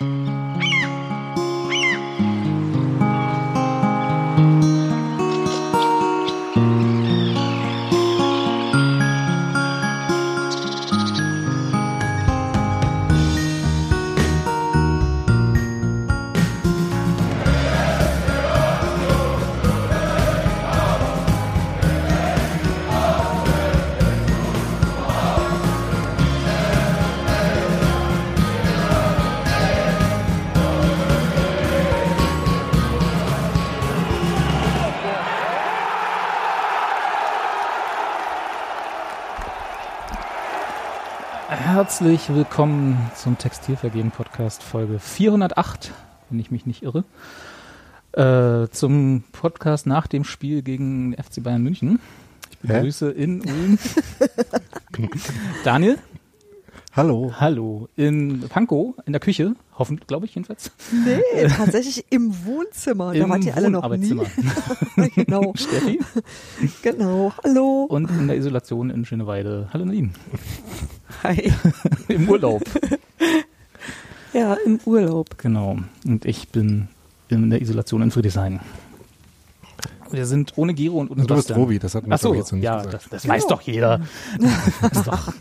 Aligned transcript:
Mm-hmm. 0.00 0.22
Herzlich 41.98 42.28
willkommen 42.28 43.10
zum 43.14 43.38
Textilvergehen 43.38 44.10
Podcast 44.10 44.62
Folge 44.62 44.98
408, 44.98 45.94
wenn 46.28 46.38
ich 46.38 46.50
mich 46.50 46.66
nicht 46.66 46.82
irre. 46.82 47.04
Äh, 48.12 48.68
zum 48.68 49.24
Podcast 49.32 49.86
nach 49.86 50.06
dem 50.06 50.22
Spiel 50.24 50.60
gegen 50.60 51.14
FC 51.14 51.42
Bayern 51.42 51.62
München. 51.62 51.98
Ich 52.50 52.58
begrüße 52.58 53.14
Hä? 53.16 53.22
in 53.22 53.40
Ulm 53.40 53.78
Daniel. 55.64 55.96
Hallo. 56.92 57.32
Hallo. 57.40 57.88
In 57.96 58.40
Pankow, 58.46 58.94
in 59.06 59.14
der 59.14 59.20
Küche, 59.20 59.54
hoffentlich, 59.78 60.06
glaube 60.06 60.26
ich 60.26 60.34
jedenfalls. 60.34 60.70
Nee, 60.92 61.48
tatsächlich 61.56 62.04
im 62.10 62.32
Wohnzimmer. 62.44 63.14
Im 63.14 63.22
da 63.22 63.28
wart 63.28 63.44
ihr 63.44 63.56
alle 63.56 63.70
noch 63.70 63.88
nie. 63.96 64.20
genau. 65.14 65.52
Steffi. 65.56 66.00
Genau. 66.82 67.32
Hallo. 67.44 67.86
Und 67.88 68.10
in 68.10 68.28
der 68.28 68.36
Isolation 68.36 68.90
in 68.90 69.04
Schöneweide. 69.04 69.68
Hallo 69.72 69.84
Nadine. 69.84 70.10
Hi. 71.22 71.52
Im 72.08 72.28
Urlaub. 72.28 72.62
Ja, 74.32 74.54
im 74.64 74.80
Urlaub. 74.84 75.38
Genau. 75.38 75.78
Und 76.04 76.24
ich 76.24 76.48
bin 76.48 76.88
in 77.28 77.50
der 77.50 77.60
Isolation 77.60 78.02
in 78.02 78.10
Friedrichshain. 78.10 78.60
Wir 80.10 80.26
sind 80.26 80.52
ohne 80.56 80.74
Gero 80.74 80.98
und 80.98 81.10
ohne 81.10 81.24
Du 81.26 81.34
bist 81.34 81.54
Robi, 81.54 81.78
das 81.78 81.94
hat 81.94 82.06
mir 82.06 82.16
so, 82.18 82.34
jetzt 82.34 82.52
noch 82.52 82.56
nicht 82.56 82.64
ja, 82.64 82.76
gesagt. 82.78 82.94
das, 82.94 83.08
das 83.10 83.28
weiß 83.28 83.46
doch 83.46 83.60
jeder. 83.62 84.00
das 84.82 85.02
doch. 85.04 85.32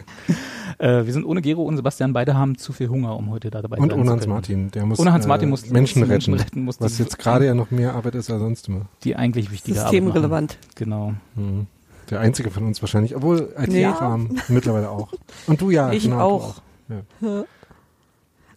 Äh, 0.77 1.05
wir 1.05 1.13
sind 1.13 1.23
ohne 1.25 1.41
Gero 1.41 1.63
und 1.63 1.77
Sebastian, 1.77 2.11
beide 2.13 2.35
haben 2.35 2.57
zu 2.57 2.73
viel 2.73 2.89
Hunger, 2.89 3.15
um 3.15 3.29
heute 3.29 3.49
da 3.49 3.61
dabei 3.61 3.77
Und 3.77 3.89
sein 3.91 3.99
ohne 3.99 4.05
zu 4.07 4.11
Hans 4.11 4.21
können. 4.23 4.33
Martin, 4.33 4.71
der 4.71 4.85
muss, 4.85 4.99
Ohne 4.99 5.13
Hans 5.13 5.25
Martin 5.27 5.47
äh, 5.47 5.51
muss- 5.51 5.69
Menschen 5.69 5.99
retten, 6.03 6.09
Menschen 6.11 6.33
retten, 6.33 6.63
muss 6.63 6.81
was 6.81 6.97
jetzt 6.97 7.17
gerade 7.17 7.45
ja 7.45 7.53
noch 7.53 7.71
mehr 7.71 7.93
Arbeit 7.95 8.15
ist 8.15 8.29
als 8.29 8.39
sonst 8.41 8.67
immer. 8.67 8.81
Die 9.03 9.15
eigentlich 9.15 9.51
wichtige 9.51 9.79
Arbeit 9.79 9.91
Systemrelevant. 9.91 10.57
Genau. 10.75 11.13
Mhm. 11.35 11.67
Der 12.09 12.19
einzige 12.19 12.51
von 12.51 12.63
uns 12.65 12.81
wahrscheinlich, 12.81 13.15
obwohl 13.15 13.53
Nee. 13.67 13.85
IT-Kram 13.85 14.37
mittlerweile 14.49 14.89
auch. 14.89 15.11
Und 15.47 15.61
du 15.61 15.69
ja, 15.71 15.91
Ich 15.91 16.03
genau, 16.03 16.19
auch. 16.19 16.43
Auch. 16.49 16.61
Ja. 16.89 17.45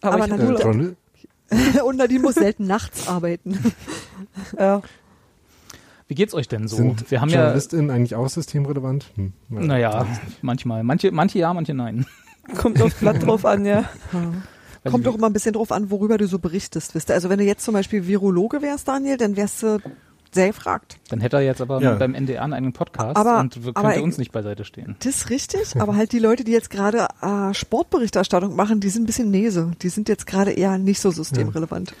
Aber, 0.01 0.15
Aber 0.15 0.25
ich 0.25 0.31
Äh, 0.31 0.37
Nadine, 0.37 0.59
Journal- 0.59 0.95
und 1.85 1.95
Nadine 1.97 2.19
muss 2.19 2.35
selten 2.35 2.67
nachts 2.67 3.07
arbeiten. 3.07 3.57
ja. 4.59 4.81
Wie 6.09 6.15
geht's 6.15 6.33
euch 6.33 6.47
denn 6.49 6.67
so? 6.67 6.75
sind 6.75 7.09
wir 7.11 7.21
haben 7.21 7.29
ja, 7.29 7.37
JournalistInnen 7.37 7.89
eigentlich 7.91 8.15
auch 8.15 8.27
systemrelevant? 8.27 9.11
Hm. 9.15 9.31
Ja. 9.51 9.59
naja, 9.61 10.07
manchmal. 10.41 10.83
Manche, 10.83 11.11
manche 11.11 11.39
ja, 11.39 11.53
manche 11.53 11.73
nein. 11.73 12.05
Kommt 12.57 12.81
aufs 12.81 12.95
Blatt 12.95 13.23
drauf 13.25 13.45
an, 13.45 13.63
ja. 13.63 13.85
Weiß 14.83 14.91
Kommt 14.91 15.05
doch 15.05 15.15
immer 15.15 15.27
ein 15.27 15.33
bisschen 15.33 15.53
drauf 15.53 15.71
an, 15.71 15.91
worüber 15.91 16.17
du 16.17 16.25
so 16.27 16.39
berichtest. 16.39 16.95
Wisst 16.95 17.09
ihr? 17.09 17.13
Also 17.13 17.29
wenn 17.29 17.37
du 17.37 17.45
jetzt 17.45 17.63
zum 17.63 17.73
Beispiel 17.75 18.07
Virologe 18.07 18.61
wärst, 18.61 18.87
Daniel, 18.87 19.17
dann 19.17 19.37
wärst 19.37 19.61
du 19.61 19.79
sehr 20.31 20.47
gefragt. 20.47 20.97
Dann 21.09 21.21
hätte 21.21 21.37
er 21.37 21.43
jetzt 21.43 21.59
aber 21.61 21.81
Ja. 21.81 21.95
beim 21.95 22.13
NDR 22.15 22.43
einen 22.43 22.53
eigenen 22.53 22.73
Podcast 22.73 23.15
Aber- 23.17 23.39
und 23.39 23.53
könnte 23.53 23.71
aber- 23.75 24.01
uns 24.01 24.17
nicht 24.17 24.31
beiseite 24.31 24.63
stehen. 24.63 24.95
Das 24.99 25.15
ist 25.15 25.29
richtig, 25.29 25.75
aber 25.79 25.95
halt 25.95 26.11
die 26.11 26.19
Leute, 26.19 26.43
die 26.43 26.51
jetzt 26.51 26.69
gerade 26.69 27.07
äh, 27.21 27.53
Sportberichterstattung 27.53 28.55
machen, 28.55 28.79
die 28.79 28.89
sind 28.89 29.03
ein 29.03 29.05
bisschen 29.05 29.31
Nese. 29.31 29.71
Die 29.81 29.89
sind 29.89 30.07
jetzt 30.09 30.25
gerade 30.27 30.51
eher 30.51 30.77
nicht 30.77 31.01
so 31.01 31.11
systemrelevant. 31.11 31.93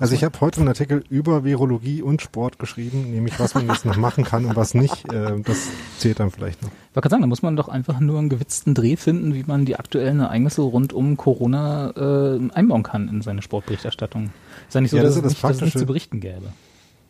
Also 0.00 0.14
ich 0.14 0.22
habe 0.22 0.40
heute 0.40 0.60
einen 0.60 0.68
Artikel 0.68 1.02
über 1.10 1.42
Virologie 1.44 2.02
und 2.02 2.22
Sport 2.22 2.58
geschrieben, 2.58 3.10
nämlich 3.10 3.38
was 3.40 3.54
man 3.54 3.66
jetzt 3.66 3.84
noch 3.84 3.96
machen 3.96 4.24
kann 4.24 4.44
und 4.44 4.54
was 4.54 4.74
nicht. 4.74 5.12
Äh, 5.12 5.40
das 5.40 5.68
zählt 5.98 6.20
dann 6.20 6.30
vielleicht 6.30 6.62
noch. 6.62 6.68
Ich 6.68 6.96
wollte 6.96 7.00
gerade 7.00 7.10
sagen, 7.10 7.22
da 7.22 7.26
muss 7.26 7.42
man 7.42 7.56
doch 7.56 7.68
einfach 7.68 7.98
nur 7.98 8.18
einen 8.18 8.28
gewitzten 8.28 8.74
Dreh 8.74 8.96
finden, 8.96 9.34
wie 9.34 9.44
man 9.44 9.64
die 9.64 9.76
aktuellen 9.76 10.20
Ereignisse 10.20 10.62
rund 10.62 10.92
um 10.92 11.16
Corona 11.16 11.90
äh, 11.96 12.50
einbauen 12.52 12.84
kann 12.84 13.08
in 13.08 13.22
seine 13.22 13.42
Sportberichterstattung. 13.42 14.30
Ist 14.68 14.74
ja 14.74 14.80
nicht 14.80 14.90
so, 14.92 14.98
Ja, 14.98 15.02
dass, 15.02 15.14
das 15.16 15.24
es 15.24 15.32
ist 15.32 15.42
das 15.42 15.50
nicht, 15.50 15.50
dass 15.50 15.56
es 15.56 15.62
nichts 15.62 15.80
zu 15.80 15.86
berichten 15.86 16.20
gäbe. 16.20 16.52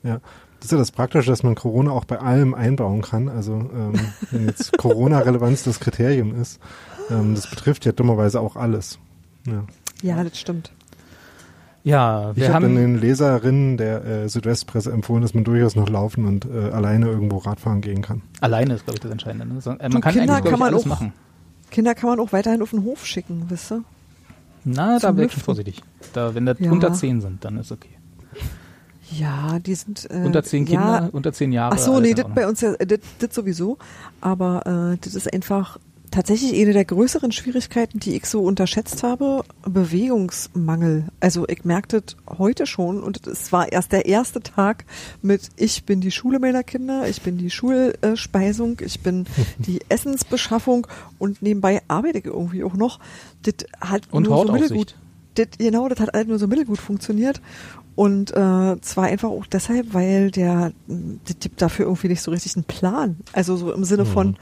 Ja. 0.02 0.20
Das 0.58 0.66
ist 0.66 0.72
ja 0.72 0.78
das 0.78 0.90
Praktische, 0.90 1.30
dass 1.30 1.42
man 1.42 1.54
Corona 1.54 1.92
auch 1.92 2.04
bei 2.04 2.18
allem 2.18 2.54
einbauen 2.54 3.02
kann. 3.02 3.28
Also 3.28 3.52
ähm, 3.52 4.00
wenn 4.30 4.46
jetzt 4.46 4.72
Corona-Relevanz 4.78 5.62
das 5.62 5.78
Kriterium 5.78 6.34
ist, 6.40 6.58
ähm, 7.10 7.34
das 7.34 7.48
betrifft 7.48 7.84
ja 7.84 7.92
dummerweise 7.92 8.40
auch 8.40 8.56
alles. 8.56 8.98
Ja. 9.46 9.64
Ja, 10.02 10.24
das 10.24 10.38
stimmt. 10.38 10.72
Ja, 11.84 12.32
Ich 12.32 12.36
wir 12.38 12.52
habe 12.52 12.66
haben 12.66 12.74
den 12.76 13.00
Leserinnen 13.00 13.76
der 13.76 14.04
äh, 14.04 14.28
Südwestpresse 14.28 14.90
empfohlen, 14.92 15.22
dass 15.22 15.32
man 15.34 15.44
durchaus 15.44 15.76
noch 15.76 15.88
laufen 15.88 16.26
und 16.26 16.44
äh, 16.44 16.70
alleine 16.70 17.06
irgendwo 17.06 17.38
Radfahren 17.38 17.80
gehen 17.80 18.02
kann. 18.02 18.22
alleine 18.40 18.74
ist, 18.74 18.84
glaube 18.84 18.96
ich, 18.96 19.00
das 19.00 19.10
Entscheidende. 19.12 19.46
Ne? 19.46 19.60
So, 19.60 19.70
äh, 19.70 19.76
man 19.82 19.90
Du, 19.92 20.00
kann 20.00 20.12
Kinder 20.12 20.34
eigentlich, 20.34 20.44
kann 20.44 20.54
ich, 20.54 20.58
man 20.60 20.68
alles 20.74 20.82
auch- 20.82 20.86
machen. 20.86 21.12
Kinder 21.70 21.94
kann 21.94 22.10
man 22.10 22.20
auch 22.20 22.32
weiterhin 22.32 22.62
auf 22.62 22.70
den 22.70 22.82
Hof 22.84 23.04
schicken, 23.06 23.44
wisst 23.48 23.72
ihr? 23.72 23.82
Na, 24.64 24.94
da 24.98 25.08
zum 25.08 25.16
wäre 25.16 25.26
ich 25.26 25.32
Lüften. 25.32 25.44
vorsichtig. 25.44 25.82
Da, 26.12 26.34
wenn 26.34 26.46
das 26.46 26.58
Ja. 26.60 26.72
unter 26.72 26.92
10 26.92 27.20
sind, 27.20 27.44
dann 27.44 27.58
ist 27.58 27.70
okay. 27.72 27.90
Ja, 29.10 29.58
die 29.58 29.74
sind 29.74 30.06
äh, 30.10 30.22
Unter 30.24 30.42
10 30.42 30.66
ja, 30.66 30.70
Kinder, 30.70 31.08
unter 31.12 31.32
10 31.32 31.52
Jahre. 31.52 31.74
Ach 31.74 31.78
so, 31.78 31.98
nee, 32.00 32.12
das 32.12 32.26
bei 32.34 32.46
uns 32.46 32.60
ja, 32.60 32.74
das 32.74 32.98
das 33.18 33.34
sowieso. 33.34 33.78
Aber 34.20 34.92
äh, 34.92 34.98
das 35.00 35.14
ist 35.14 35.32
einfach 35.32 35.78
tatsächlich 36.18 36.60
eine 36.60 36.72
der 36.72 36.84
größeren 36.84 37.30
Schwierigkeiten, 37.30 38.00
die 38.00 38.16
ich 38.16 38.26
so 38.26 38.42
unterschätzt 38.42 39.04
habe, 39.04 39.44
Bewegungsmangel. 39.62 41.04
Also 41.20 41.46
ich 41.46 41.64
merkte 41.64 42.02
heute 42.26 42.66
schon 42.66 43.04
und 43.04 43.24
es 43.28 43.52
war 43.52 43.70
erst 43.70 43.92
der 43.92 44.06
erste 44.06 44.40
Tag 44.40 44.84
mit 45.22 45.50
ich 45.54 45.84
bin 45.84 46.00
die 46.00 46.10
Schule 46.10 46.40
meiner 46.40 46.64
Kinder, 46.64 47.08
ich 47.08 47.22
bin 47.22 47.38
die 47.38 47.50
Schulspeisung, 47.50 48.78
ich 48.80 48.98
bin 48.98 49.26
die 49.58 49.80
Essensbeschaffung 49.88 50.88
und 51.20 51.40
nebenbei 51.40 51.82
arbeite 51.86 52.18
ich 52.18 52.24
irgendwie 52.24 52.64
auch 52.64 52.74
noch. 52.74 52.98
Das 53.44 53.54
hat 53.80 54.02
Und 54.10 54.24
nur 54.24 54.44
so 54.44 54.52
mittelgut 54.52 54.96
das, 55.36 55.46
genau, 55.56 55.88
das 55.88 56.00
hat 56.00 56.14
halt 56.14 56.26
nur 56.26 56.40
so 56.40 56.48
mittelgut 56.48 56.80
funktioniert. 56.80 57.40
Und 57.94 58.32
äh, 58.32 58.80
zwar 58.80 59.04
einfach 59.04 59.28
auch 59.28 59.46
deshalb, 59.46 59.94
weil 59.94 60.32
der, 60.32 60.72
das 60.88 61.36
gibt 61.38 61.62
dafür 61.62 61.86
irgendwie 61.86 62.08
nicht 62.08 62.22
so 62.22 62.32
richtig 62.32 62.56
einen 62.56 62.64
Plan. 62.64 63.18
Also 63.32 63.56
so 63.56 63.72
im 63.72 63.84
Sinne 63.84 64.04
von, 64.04 64.36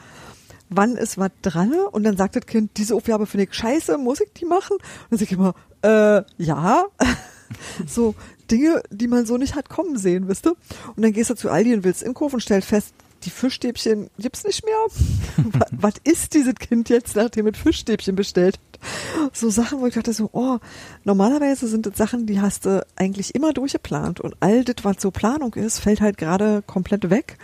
wann 0.68 0.96
ist 0.96 1.18
was 1.18 1.30
dran? 1.42 1.72
Und 1.92 2.04
dann 2.04 2.16
sagt 2.16 2.36
das 2.36 2.46
Kind, 2.46 2.72
diese 2.76 2.94
Aufgabe 2.94 3.26
finde 3.26 3.44
ich 3.44 3.54
scheiße, 3.54 3.98
muss 3.98 4.20
ich 4.20 4.32
die 4.32 4.44
machen? 4.44 4.74
Und 4.76 4.82
dann 5.10 5.18
sag 5.18 5.26
ich 5.26 5.32
immer, 5.32 5.54
äh, 5.82 6.22
ja. 6.42 6.84
so 7.86 8.14
Dinge, 8.50 8.82
die 8.90 9.08
man 9.08 9.26
so 9.26 9.36
nicht 9.36 9.54
hat 9.54 9.68
kommen 9.68 9.96
sehen, 9.98 10.28
wisst 10.28 10.46
du? 10.46 10.50
Und 10.96 11.02
dann 11.02 11.12
gehst 11.12 11.30
du 11.30 11.34
zu 11.34 11.50
Aldi 11.50 11.74
und 11.74 11.84
willst 11.84 12.04
einkaufen 12.04 12.36
und 12.36 12.40
stellst 12.40 12.68
fest, 12.68 12.94
die 13.24 13.30
Fischstäbchen 13.30 14.08
gibt's 14.18 14.44
nicht 14.44 14.64
mehr. 14.64 14.74
Wa- 15.52 15.66
Was 15.72 15.94
ist 16.04 16.34
dieses 16.34 16.54
Kind 16.56 16.88
jetzt, 16.88 17.16
nachdem 17.16 17.46
es 17.46 17.58
Fischstäbchen 17.58 18.14
bestellt 18.14 18.58
hat? 18.58 19.34
So 19.36 19.48
Sachen, 19.50 19.80
wo 19.80 19.86
ich 19.86 19.94
dachte 19.94 20.12
so, 20.12 20.28
oh, 20.32 20.58
normalerweise 21.04 21.66
sind 21.66 21.86
das 21.86 21.96
Sachen, 21.96 22.26
die 22.26 22.40
hast 22.40 22.66
du 22.66 22.86
eigentlich 22.94 23.34
immer 23.34 23.52
durchgeplant 23.52 24.20
und 24.20 24.36
all 24.40 24.64
das, 24.64 24.76
was 24.84 24.96
so 25.00 25.10
Planung 25.10 25.54
ist, 25.54 25.78
fällt 25.80 26.00
halt 26.00 26.18
gerade 26.18 26.62
komplett 26.66 27.08
weg. 27.10 27.38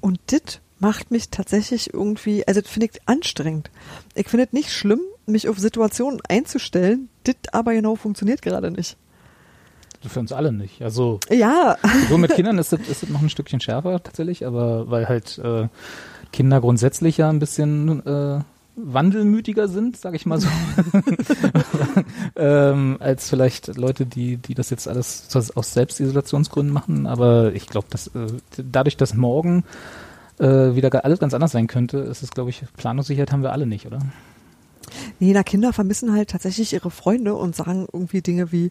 Und 0.00 0.20
das 0.26 0.60
macht 0.80 1.10
mich 1.10 1.30
tatsächlich 1.30 1.92
irgendwie, 1.92 2.46
also 2.46 2.60
das 2.60 2.70
finde 2.70 2.88
ich 2.92 3.00
anstrengend. 3.06 3.70
Ich 4.14 4.28
finde 4.28 4.46
es 4.46 4.52
nicht 4.52 4.72
schlimm, 4.72 5.00
mich 5.26 5.48
auf 5.48 5.58
Situationen 5.58 6.20
einzustellen, 6.28 7.08
das 7.24 7.36
aber 7.52 7.74
genau 7.74 7.96
funktioniert 7.96 8.42
gerade 8.42 8.70
nicht. 8.70 8.96
Für 10.06 10.20
uns 10.20 10.32
alle 10.32 10.52
nicht. 10.52 10.80
Also 10.80 11.18
Ja, 11.28 11.76
so 12.08 12.18
mit 12.18 12.32
Kindern 12.34 12.58
ist 12.58 12.72
das, 12.72 12.80
ist 12.88 13.02
das 13.02 13.10
noch 13.10 13.20
ein 13.20 13.30
Stückchen 13.30 13.60
schärfer 13.60 14.00
tatsächlich, 14.02 14.46
aber 14.46 14.88
weil 14.90 15.08
halt 15.08 15.38
äh, 15.38 15.68
Kinder 16.32 16.60
grundsätzlich 16.60 17.16
ja 17.16 17.28
ein 17.28 17.40
bisschen 17.40 18.06
äh, 18.06 18.40
wandelmütiger 18.76 19.66
sind, 19.66 19.96
sage 19.96 20.14
ich 20.14 20.24
mal 20.24 20.40
so, 20.40 20.46
ähm, 22.36 22.96
als 23.00 23.28
vielleicht 23.28 23.76
Leute, 23.76 24.06
die, 24.06 24.36
die 24.36 24.54
das 24.54 24.70
jetzt 24.70 24.86
alles 24.86 25.28
aus 25.34 25.50
aus 25.50 25.72
Selbstisolationsgründen 25.72 26.72
machen. 26.72 27.06
Aber 27.06 27.52
ich 27.54 27.66
glaube, 27.66 27.88
dass 27.90 28.06
äh, 28.08 28.28
dadurch, 28.56 28.96
dass 28.96 29.14
morgen 29.14 29.64
äh, 30.38 30.74
wieder 30.74 31.04
alles 31.04 31.18
ganz 31.18 31.34
anders 31.34 31.52
sein 31.52 31.66
könnte, 31.66 31.98
ist 31.98 32.22
es, 32.22 32.30
glaube 32.30 32.50
ich, 32.50 32.62
Planungssicherheit 32.76 33.32
haben 33.32 33.42
wir 33.42 33.52
alle 33.52 33.66
nicht, 33.66 33.86
oder? 33.86 33.98
Nee, 35.20 35.32
na, 35.32 35.42
Kinder 35.42 35.72
vermissen 35.72 36.12
halt 36.12 36.30
tatsächlich 36.30 36.72
ihre 36.72 36.90
Freunde 36.90 37.34
und 37.34 37.54
sagen 37.54 37.86
irgendwie 37.92 38.22
Dinge 38.22 38.52
wie, 38.52 38.70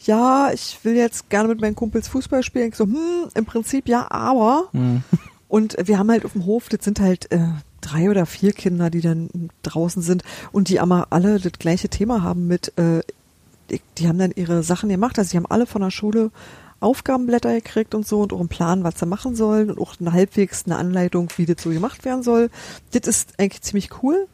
ja, 0.00 0.50
ich 0.52 0.78
will 0.82 0.94
jetzt 0.94 1.30
gerne 1.30 1.48
mit 1.48 1.60
meinen 1.60 1.74
Kumpels 1.76 2.08
Fußball 2.08 2.42
spielen. 2.42 2.68
Ich 2.68 2.76
so, 2.76 2.84
hm, 2.84 3.28
im 3.34 3.44
Prinzip 3.46 3.88
ja, 3.88 4.10
aber. 4.10 4.68
Und 5.48 5.76
wir 5.84 5.98
haben 5.98 6.10
halt 6.10 6.24
auf 6.24 6.32
dem 6.32 6.46
Hof, 6.46 6.68
das 6.68 6.84
sind 6.84 6.98
halt 6.98 7.30
äh, 7.30 7.46
drei 7.80 8.10
oder 8.10 8.26
vier 8.26 8.52
Kinder, 8.52 8.90
die 8.90 9.00
dann 9.00 9.28
draußen 9.62 10.02
sind 10.02 10.24
und 10.50 10.68
die 10.68 10.80
aber 10.80 11.08
alle 11.10 11.38
das 11.38 11.52
gleiche 11.52 11.88
Thema 11.88 12.22
haben 12.22 12.48
mit, 12.48 12.72
äh, 12.76 13.02
ich 13.68 13.80
die 13.98 14.08
haben 14.08 14.18
dann 14.18 14.32
ihre 14.34 14.64
Sachen 14.64 14.88
gemacht. 14.88 15.16
Also 15.16 15.30
die 15.30 15.36
haben 15.36 15.46
alle 15.46 15.66
von 15.66 15.82
der 15.82 15.92
Schule 15.92 16.32
Aufgabenblätter 16.80 17.52
gekriegt 17.54 17.94
und 17.94 18.06
so 18.06 18.20
und 18.20 18.32
auch 18.32 18.40
einen 18.40 18.48
Plan, 18.48 18.84
was 18.84 18.98
sie 18.98 19.06
machen 19.06 19.34
sollen 19.34 19.70
und 19.70 19.78
auch 19.78 19.94
eine 20.00 20.12
halbwegs 20.12 20.64
eine 20.66 20.76
Anleitung, 20.76 21.28
wie 21.36 21.46
das 21.46 21.62
so 21.62 21.70
gemacht 21.70 22.04
werden 22.04 22.22
soll. 22.22 22.50
Das 22.92 23.08
ist 23.08 23.38
eigentlich 23.38 23.62
ziemlich 23.62 23.90
cool 24.02 24.26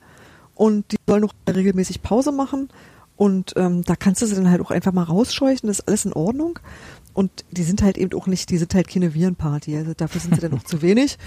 und 0.55 0.91
die 0.93 0.97
sollen 1.07 1.25
auch 1.25 1.35
regelmäßig 1.49 2.03
Pause 2.03 2.33
machen 2.33 2.69
und 3.21 3.53
ähm, 3.57 3.85
da 3.85 3.97
kannst 3.97 4.23
du 4.23 4.27
sie 4.27 4.35
dann 4.35 4.51
halt 4.51 4.63
auch 4.63 4.71
einfach 4.71 4.93
mal 4.93 5.03
rausscheuchen, 5.03 5.67
das 5.67 5.81
ist 5.81 5.89
alles 5.89 6.05
in 6.07 6.15
Ordnung. 6.15 6.59
Und 7.13 7.45
die 7.51 7.65
sind 7.65 7.83
halt 7.83 7.99
eben 7.99 8.19
auch 8.19 8.27
nicht, 8.27 8.49
die 8.49 8.57
sind 8.57 8.75
halt 8.75 8.89
keine 8.89 9.13
Virenparty, 9.13 9.77
also 9.77 9.93
dafür 9.95 10.21
sind 10.23 10.37
sie 10.37 10.41
dann 10.41 10.55
auch 10.55 10.63
zu 10.63 10.81
wenig 10.81 11.19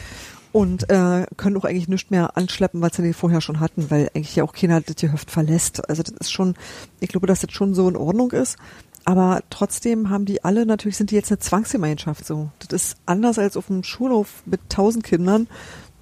und 0.53 0.89
äh, 0.89 1.25
können 1.35 1.57
auch 1.57 1.65
eigentlich 1.65 1.89
nichts 1.89 2.09
mehr 2.09 2.37
anschleppen, 2.37 2.81
was 2.81 2.95
sie 2.95 3.13
vorher 3.13 3.41
schon 3.41 3.59
hatten, 3.59 3.91
weil 3.91 4.09
eigentlich 4.15 4.35
ja 4.35 4.43
auch 4.43 4.53
keiner 4.53 4.81
das 4.81 4.95
Gehöft 4.95 5.29
verlässt. 5.29 5.87
Also 5.89 6.03
das 6.03 6.13
ist 6.13 6.31
schon, 6.31 6.55
ich 6.99 7.09
glaube, 7.09 7.27
dass 7.27 7.41
das 7.41 7.51
schon 7.51 7.73
so 7.73 7.89
in 7.89 7.97
Ordnung 7.97 8.31
ist. 8.31 8.57
Aber 9.05 9.41
trotzdem 9.49 10.09
haben 10.09 10.25
die 10.25 10.43
alle, 10.43 10.65
natürlich 10.65 10.97
sind 10.97 11.11
die 11.11 11.15
jetzt 11.15 11.31
eine 11.31 11.39
Zwangsgemeinschaft 11.39 12.25
so. 12.25 12.49
Das 12.59 12.71
ist 12.71 12.97
anders 13.05 13.37
als 13.37 13.57
auf 13.57 13.67
dem 13.67 13.83
Schulhof 13.83 14.43
mit 14.45 14.61
tausend 14.69 15.03
Kindern, 15.03 15.47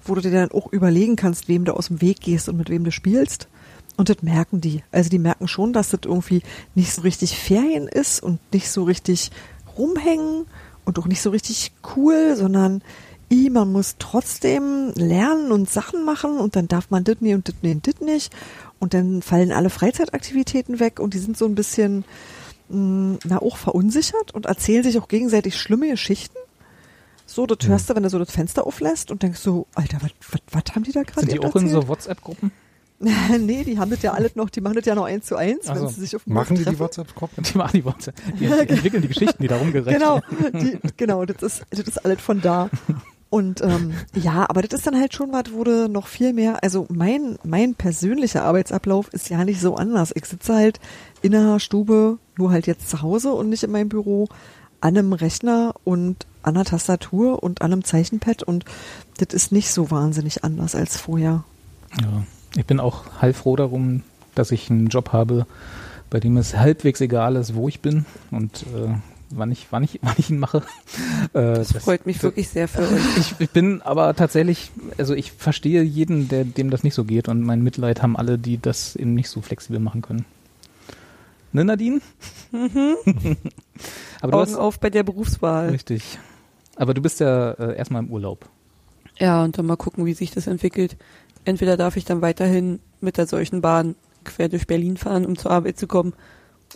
wo 0.04 0.14
du 0.14 0.20
dir 0.20 0.30
dann 0.30 0.52
auch 0.52 0.72
überlegen 0.72 1.16
kannst, 1.16 1.48
wem 1.48 1.64
du 1.64 1.74
aus 1.74 1.88
dem 1.88 2.00
Weg 2.00 2.20
gehst 2.20 2.48
und 2.48 2.56
mit 2.56 2.70
wem 2.70 2.84
du 2.84 2.92
spielst. 2.92 3.48
Und 3.96 4.08
das 4.08 4.22
merken 4.22 4.60
die. 4.60 4.82
Also 4.92 5.10
die 5.10 5.18
merken 5.18 5.48
schon, 5.48 5.72
dass 5.72 5.90
das 5.90 6.00
irgendwie 6.04 6.42
nicht 6.74 6.92
so 6.92 7.02
richtig 7.02 7.36
Ferien 7.36 7.88
ist 7.88 8.22
und 8.22 8.38
nicht 8.52 8.70
so 8.70 8.84
richtig 8.84 9.30
rumhängen 9.76 10.46
und 10.84 10.98
auch 10.98 11.06
nicht 11.06 11.22
so 11.22 11.30
richtig 11.30 11.72
cool, 11.96 12.36
sondern 12.36 12.82
man 13.50 13.72
muss 13.72 13.96
trotzdem 13.98 14.92
lernen 14.94 15.52
und 15.52 15.70
Sachen 15.70 16.04
machen 16.04 16.38
und 16.38 16.54
dann 16.54 16.68
darf 16.68 16.90
man 16.90 17.04
das 17.04 17.20
nicht 17.20 17.34
und 17.34 17.48
das 17.48 17.54
nicht 17.62 17.74
und 17.74 17.86
das 17.86 18.00
nicht. 18.00 18.32
Und 18.78 18.92
dann 18.94 19.22
fallen 19.22 19.52
alle 19.52 19.70
Freizeitaktivitäten 19.70 20.80
weg 20.80 21.00
und 21.00 21.14
die 21.14 21.18
sind 21.18 21.38
so 21.38 21.46
ein 21.46 21.54
bisschen, 21.54 22.04
mh, 22.68 23.18
na, 23.24 23.42
auch 23.42 23.56
verunsichert 23.56 24.32
und 24.34 24.46
erzählen 24.46 24.82
sich 24.82 24.98
auch 24.98 25.08
gegenseitig 25.08 25.56
schlimme 25.56 25.88
Geschichten. 25.88 26.36
So, 27.26 27.46
das 27.46 27.66
hörst 27.66 27.88
du, 27.88 27.94
wenn 27.94 28.02
du 28.02 28.10
so 28.10 28.18
das 28.18 28.30
Fenster 28.30 28.66
auflässt 28.66 29.10
und 29.10 29.22
denkst 29.22 29.40
so, 29.40 29.66
Alter, 29.74 29.98
was 30.50 30.62
haben 30.74 30.82
die 30.84 30.92
da 30.92 31.02
gerade 31.02 31.20
Sind 31.20 31.32
die 31.32 31.40
auch 31.40 31.54
in 31.56 31.68
so 31.68 31.88
WhatsApp-Gruppen? 31.88 32.50
nee, 33.40 33.64
die 33.64 33.78
haben 33.78 33.90
das 33.90 34.02
ja 34.02 34.12
alles 34.12 34.36
noch, 34.36 34.48
die 34.50 34.60
machen 34.60 34.74
das 34.76 34.84
ja 34.84 34.94
noch 34.94 35.06
eins 35.06 35.26
zu 35.26 35.36
eins, 35.36 35.66
Ach 35.66 35.74
wenn 35.74 35.88
sie 35.88 36.00
sich 36.02 36.14
auf 36.14 36.24
dem 36.24 36.34
Machen 36.34 36.56
die 36.56 36.62
treffen. 36.62 36.76
die 36.76 36.80
WhatsApp-Gruppen? 36.80 37.42
Die 37.52 37.58
machen 37.58 37.70
die 37.74 37.84
WhatsApp. 37.84 38.14
Die 38.38 38.44
entwickeln 38.44 39.02
die 39.02 39.08
Geschichten, 39.08 39.42
die 39.42 39.48
da 39.48 39.56
rumgereicht 39.56 39.98
Genau, 39.98 40.20
werden. 40.38 40.60
die, 40.84 40.88
genau, 40.96 41.24
das 41.24 41.42
ist, 41.42 41.62
das 41.70 41.80
ist 41.80 42.04
alles 42.04 42.20
von 42.20 42.40
da. 42.40 42.70
Und 43.28 43.62
ähm, 43.62 43.94
ja, 44.14 44.44
aber 44.48 44.60
das 44.62 44.78
ist 44.78 44.86
dann 44.86 44.96
halt 45.00 45.14
schon 45.14 45.32
was, 45.32 45.50
wurde 45.52 45.88
noch 45.88 46.06
viel 46.06 46.32
mehr, 46.34 46.62
also 46.62 46.86
mein, 46.90 47.38
mein 47.44 47.74
persönlicher 47.74 48.44
Arbeitsablauf 48.44 49.08
ist 49.12 49.30
ja 49.30 49.44
nicht 49.44 49.60
so 49.60 49.74
anders. 49.74 50.12
Ich 50.14 50.26
sitze 50.26 50.54
halt 50.54 50.78
in 51.22 51.34
einer 51.34 51.58
Stube, 51.58 52.18
nur 52.36 52.50
halt 52.50 52.66
jetzt 52.66 52.88
zu 52.88 53.02
Hause 53.02 53.32
und 53.32 53.48
nicht 53.48 53.62
in 53.62 53.70
meinem 53.70 53.88
Büro, 53.88 54.28
an 54.80 54.96
einem 54.98 55.12
Rechner 55.12 55.74
und 55.84 56.26
an 56.42 56.56
einer 56.56 56.64
Tastatur 56.64 57.42
und 57.42 57.62
an 57.62 57.72
einem 57.72 57.84
Zeichenpad 57.84 58.42
und 58.42 58.64
das 59.18 59.32
ist 59.32 59.52
nicht 59.52 59.70
so 59.70 59.90
wahnsinnig 59.90 60.42
anders 60.44 60.74
als 60.74 60.96
vorher. 60.96 61.44
Ja, 62.00 62.24
ich 62.56 62.66
bin 62.66 62.80
auch 62.80 63.04
heilfroh 63.20 63.56
darum, 63.56 64.02
dass 64.34 64.50
ich 64.50 64.70
einen 64.70 64.88
Job 64.88 65.12
habe, 65.12 65.46
bei 66.10 66.20
dem 66.20 66.36
es 66.36 66.56
halbwegs 66.56 67.00
egal 67.00 67.36
ist, 67.36 67.54
wo 67.54 67.68
ich 67.68 67.80
bin 67.80 68.06
und 68.30 68.64
äh, 68.64 68.94
wann 69.30 69.52
ich, 69.52 69.68
wann 69.70 69.84
ich, 69.84 70.00
wann 70.02 70.14
ich 70.18 70.30
ihn 70.30 70.38
mache. 70.38 70.58
Äh, 71.32 71.54
Das 71.54 71.72
freut 71.72 72.04
mich 72.06 72.22
wirklich 72.22 72.48
sehr 72.48 72.66
für 72.66 72.82
euch. 72.82 73.02
Ich, 73.18 73.34
ich 73.38 73.50
bin 73.50 73.82
aber 73.82 74.14
tatsächlich, 74.16 74.70
also 74.98 75.14
ich 75.14 75.32
verstehe 75.32 75.82
jeden, 75.82 76.28
der, 76.28 76.44
dem 76.44 76.70
das 76.70 76.82
nicht 76.82 76.94
so 76.94 77.04
geht 77.04 77.28
und 77.28 77.42
mein 77.42 77.62
Mitleid 77.62 78.02
haben 78.02 78.16
alle, 78.16 78.36
die 78.38 78.58
das 78.60 78.96
eben 78.96 79.14
nicht 79.14 79.28
so 79.28 79.40
flexibel 79.42 79.78
machen 79.80 80.02
können. 80.02 80.24
Ne, 81.52 81.64
Nadine? 81.64 82.00
aber 82.52 84.32
du 84.32 84.38
Augen 84.38 84.40
hast, 84.40 84.54
auf 84.54 84.80
bei 84.80 84.90
der 84.90 85.02
Berufswahl. 85.02 85.70
richtig. 85.70 86.18
Aber 86.76 86.94
du 86.94 87.02
bist 87.02 87.20
ja 87.20 87.52
äh, 87.52 87.76
erstmal 87.76 88.02
im 88.02 88.10
Urlaub. 88.10 88.48
Ja, 89.18 89.44
und 89.44 89.58
dann 89.58 89.66
mal 89.66 89.76
gucken, 89.76 90.06
wie 90.06 90.14
sich 90.14 90.30
das 90.30 90.46
entwickelt. 90.46 90.96
Entweder 91.44 91.76
darf 91.76 91.96
ich 91.96 92.04
dann 92.04 92.22
weiterhin 92.22 92.80
mit 93.00 93.18
der 93.18 93.26
solchen 93.26 93.60
Bahn 93.60 93.94
quer 94.24 94.48
durch 94.48 94.66
Berlin 94.66 94.96
fahren, 94.96 95.26
um 95.26 95.36
zur 95.36 95.50
Arbeit 95.50 95.78
zu 95.78 95.86
kommen, 95.86 96.14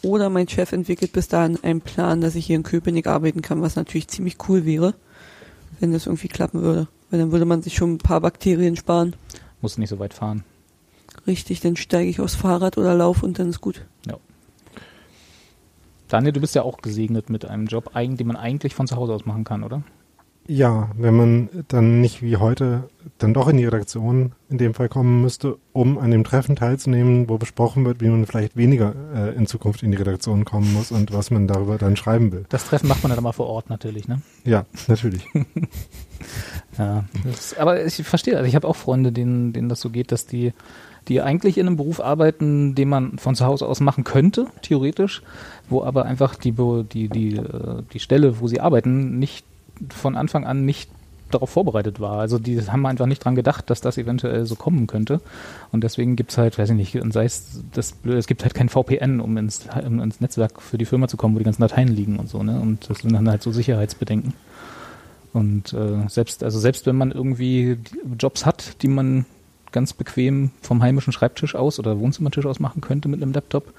oder 0.03 0.29
mein 0.29 0.49
Chef 0.49 0.73
entwickelt 0.73 1.13
bis 1.13 1.29
dahin 1.29 1.63
einen 1.65 1.81
Plan, 1.81 2.21
dass 2.21 2.35
ich 2.35 2.47
hier 2.47 2.57
in 2.57 2.63
Köpenick 2.63 3.07
arbeiten 3.07 3.41
kann, 3.41 3.63
was 3.63 3.77
natürlich 3.77 4.09
ziemlich 4.09 4.37
cool 4.49 4.67
wäre, 4.67 4.95
wenn 5.81 5.93
das 5.93 6.07
irgendwie 6.07 6.29
klappen 6.29 6.61
würde. 6.61 6.89
Weil 7.11 7.21
dann 7.21 7.33
würde 7.33 7.47
man 7.47 7.63
sich 7.63 7.75
schon 7.75 7.95
ein 7.95 7.99
paar 7.99 8.21
Bakterien 8.21 8.77
sparen. 8.77 9.17
Musst 9.63 9.79
nicht 9.79 9.89
so 9.89 9.99
weit 9.99 10.13
fahren. 10.13 10.45
Richtig, 11.27 11.61
dann 11.61 11.77
steige 11.77 12.11
ich 12.11 12.21
aufs 12.21 12.35
Fahrrad 12.35 12.77
oder 12.77 12.95
lauf 12.95 13.23
und 13.23 13.39
dann 13.39 13.49
ist 13.49 13.61
gut. 13.63 13.87
Daniel, 16.09 16.33
du 16.33 16.41
bist 16.41 16.55
ja 16.55 16.63
auch 16.63 16.79
gesegnet 16.79 17.31
mit 17.31 17.45
einem 17.45 17.67
Job, 17.67 17.93
den 17.95 18.27
man 18.27 18.37
eigentlich 18.37 18.75
von 18.75 18.87
zu 18.87 18.97
Hause 18.97 19.15
aus 19.15 19.27
machen 19.27 19.45
kann, 19.45 19.65
oder? 19.65 19.83
Ja, 20.49 20.91
wenn 20.97 21.17
man 21.17 21.49
dann 21.69 22.01
nicht 22.01 22.23
wie 22.23 22.37
heute 22.37 22.89
dann 23.19 23.35
doch 23.35 23.49
in 23.49 23.57
die 23.57 23.65
Redaktion 23.65 24.33
in 24.49 24.59
dem 24.59 24.75
Fall 24.75 24.89
kommen 24.89 25.21
müsste, 25.21 25.59
um 25.73 25.99
an 25.99 26.13
dem 26.13 26.23
Treffen 26.23 26.55
teilzunehmen, 26.55 27.29
wo 27.29 27.37
besprochen 27.37 27.85
wird, 27.85 28.01
wie 28.01 28.09
man 28.09 28.27
vielleicht 28.27 28.57
weniger 28.57 28.95
äh, 29.15 29.35
in 29.35 29.47
Zukunft 29.47 29.83
in 29.83 29.91
die 29.91 29.97
Redaktion 29.97 30.45
kommen 30.45 30.73
muss 30.73 30.93
und 30.93 31.13
was 31.13 31.33
man 31.33 31.49
darüber 31.49 31.79
dann 31.79 31.97
schreiben 31.97 32.31
will. 32.31 32.45
Das 32.49 32.65
Treffen 32.67 32.87
macht 32.87 33.03
man 33.03 33.11
dann 33.13 33.25
mal 33.25 33.33
vor 33.33 33.49
Ort 33.49 33.71
natürlich, 33.71 34.07
ne? 34.07 34.23
Ja, 34.45 34.67
natürlich. 34.87 35.27
Ja, 36.79 37.05
das, 37.25 37.57
aber 37.57 37.85
ich 37.85 37.95
verstehe, 38.03 38.37
also 38.37 38.47
ich 38.47 38.55
habe 38.55 38.69
auch 38.69 38.77
Freunde, 38.77 39.13
denen, 39.13 39.53
denen 39.53 39.69
das 39.69 39.81
so 39.81 39.91
geht, 39.91 40.13
dass 40.13 40.27
die, 40.27 40.53
die 41.09 41.23
eigentlich 41.23 41.59
in 41.59 41.67
einem 41.67 41.77
Beruf 41.77 42.01
arbeiten, 42.01 42.75
den 42.75 42.89
man 42.89 43.19
von 43.19 43.35
zu 43.35 43.47
Hause 43.47 43.67
aus 43.67 43.81
machen 43.81 44.05
könnte, 44.05 44.47
theoretisch, 44.63 45.23
wo 45.69 45.83
aber 45.83 46.05
einfach 46.05 46.35
die, 46.35 46.53
die, 46.53 47.09
die, 47.09 47.37
äh, 47.37 47.83
die 47.93 48.01
Stelle, 48.01 48.41
wo 48.41 48.49
sie 48.49 48.61
arbeiten, 48.61 49.19
nicht 49.19 49.45
von 49.91 50.17
Anfang 50.17 50.45
an 50.45 50.65
nicht 50.65 50.91
darauf 51.31 51.51
vorbereitet 51.51 52.01
war. 52.01 52.19
Also 52.19 52.39
die 52.39 52.61
haben 52.61 52.87
einfach 52.87 53.07
nicht 53.07 53.25
dran 53.25 53.35
gedacht, 53.35 53.69
dass 53.69 53.81
das 53.81 53.99
eventuell 53.99 54.47
so 54.47 54.55
kommen 54.55 54.87
könnte. 54.87 55.21
Und 55.73 55.83
deswegen 55.83 56.17
gibt's 56.17 56.39
halt, 56.39 56.59
weiß 56.59 56.71
ich 56.71 56.77
nicht, 56.77 56.97
und 56.97 57.13
sei 57.13 57.25
es 57.25 57.63
das 57.73 57.93
Blöde, 57.93 58.19
es 58.19 58.27
gibt 58.27 58.43
halt 58.45 58.55
kein 58.55 58.69
VPN, 58.69 59.21
um 59.21 59.37
ins, 59.37 59.67
um 59.85 60.01
ins 60.01 60.21
Netzwerk 60.21 60.63
für 60.63 60.79
die 60.79 60.85
Firma 60.85 61.09
zu 61.09 61.17
kommen, 61.17 61.35
wo 61.35 61.39
die 61.39 61.45
ganzen 61.45 61.63
Dateien 61.63 61.89
liegen 61.89 62.19
und 62.19 62.29
so, 62.29 62.43
ne? 62.43 62.61
Und 62.61 62.89
das 62.89 62.99
sind 62.99 63.13
dann 63.13 63.29
halt 63.29 63.43
so 63.43 63.51
Sicherheitsbedenken. 63.51 64.35
Und 65.33 65.73
äh, 65.73 66.09
selbst, 66.09 66.43
also 66.43 66.59
selbst 66.59 66.87
wenn 66.87 66.97
man 66.97 67.11
irgendwie 67.11 67.79
Jobs 68.19 68.47
hat, 68.47 68.83
die 68.83 68.89
man 68.89 69.27
ganz 69.73 69.93
bequem 69.93 70.53
vom 70.63 70.83
heimischen 70.83 71.13
Schreibtisch 71.13 71.55
aus 71.55 71.79
oder 71.79 71.99
Wohnzimmertisch 71.99 72.47
aus 72.47 72.61
machen 72.61 72.81
könnte 72.81 73.09
mit 73.09 73.21
einem 73.21 73.33
Laptop, 73.33 73.75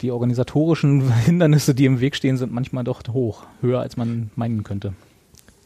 die 0.00 0.10
organisatorischen 0.10 1.12
Hindernisse, 1.24 1.74
die 1.74 1.86
im 1.86 2.00
Weg 2.00 2.16
stehen, 2.16 2.36
sind 2.36 2.52
manchmal 2.52 2.84
doch 2.84 3.02
hoch, 3.12 3.44
höher 3.60 3.80
als 3.80 3.96
man 3.96 4.30
meinen 4.36 4.64
könnte. 4.64 4.94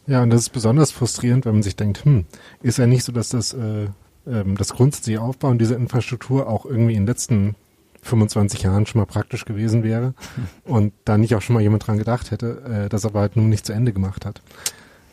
Ja, 0.07 0.23
und 0.23 0.31
das 0.31 0.43
ist 0.43 0.51
besonders 0.51 0.91
frustrierend, 0.91 1.47
wenn 1.47 1.55
man 1.55 1.63
sich 1.63 1.77
denkt, 1.77 2.05
hm, 2.05 2.27
ist 2.63 2.79
ja 2.79 2.87
nicht 2.87 3.05
so, 3.05 3.13
dass 3.13 3.31
das, 3.31 3.55
äh, 3.55 3.87
ähm, 4.27 4.57
das 4.57 4.75
grundsätzliche 4.75 5.21
Aufbauen 5.21 5.59
dieser 5.59 5.77
Infrastruktur 5.77 6.47
auch 6.49 6.67
irgendwie 6.67 6.93
in 6.93 7.03
den 7.03 7.07
letzten 7.07 7.55
25 8.03 8.63
Jahren 8.63 8.85
schon 8.85 9.01
mal 9.01 9.07
praktisch 9.07 9.47
gewesen 9.47 9.83
wäre 9.83 10.15
und 10.65 10.93
da 11.05 11.17
nicht 11.17 11.35
auch 11.35 11.43
schon 11.43 11.55
mal 11.55 11.63
jemand 11.63 11.87
dran 11.87 11.97
gedacht 11.97 12.31
hätte, 12.31 12.85
äh, 12.87 12.89
das 12.89 13.07
aber 13.07 13.21
halt 13.21 13.37
nun 13.37 13.49
nicht 13.49 13.65
zu 13.65 13.73
Ende 13.73 13.93
gemacht 13.93 14.27
hat. 14.27 14.43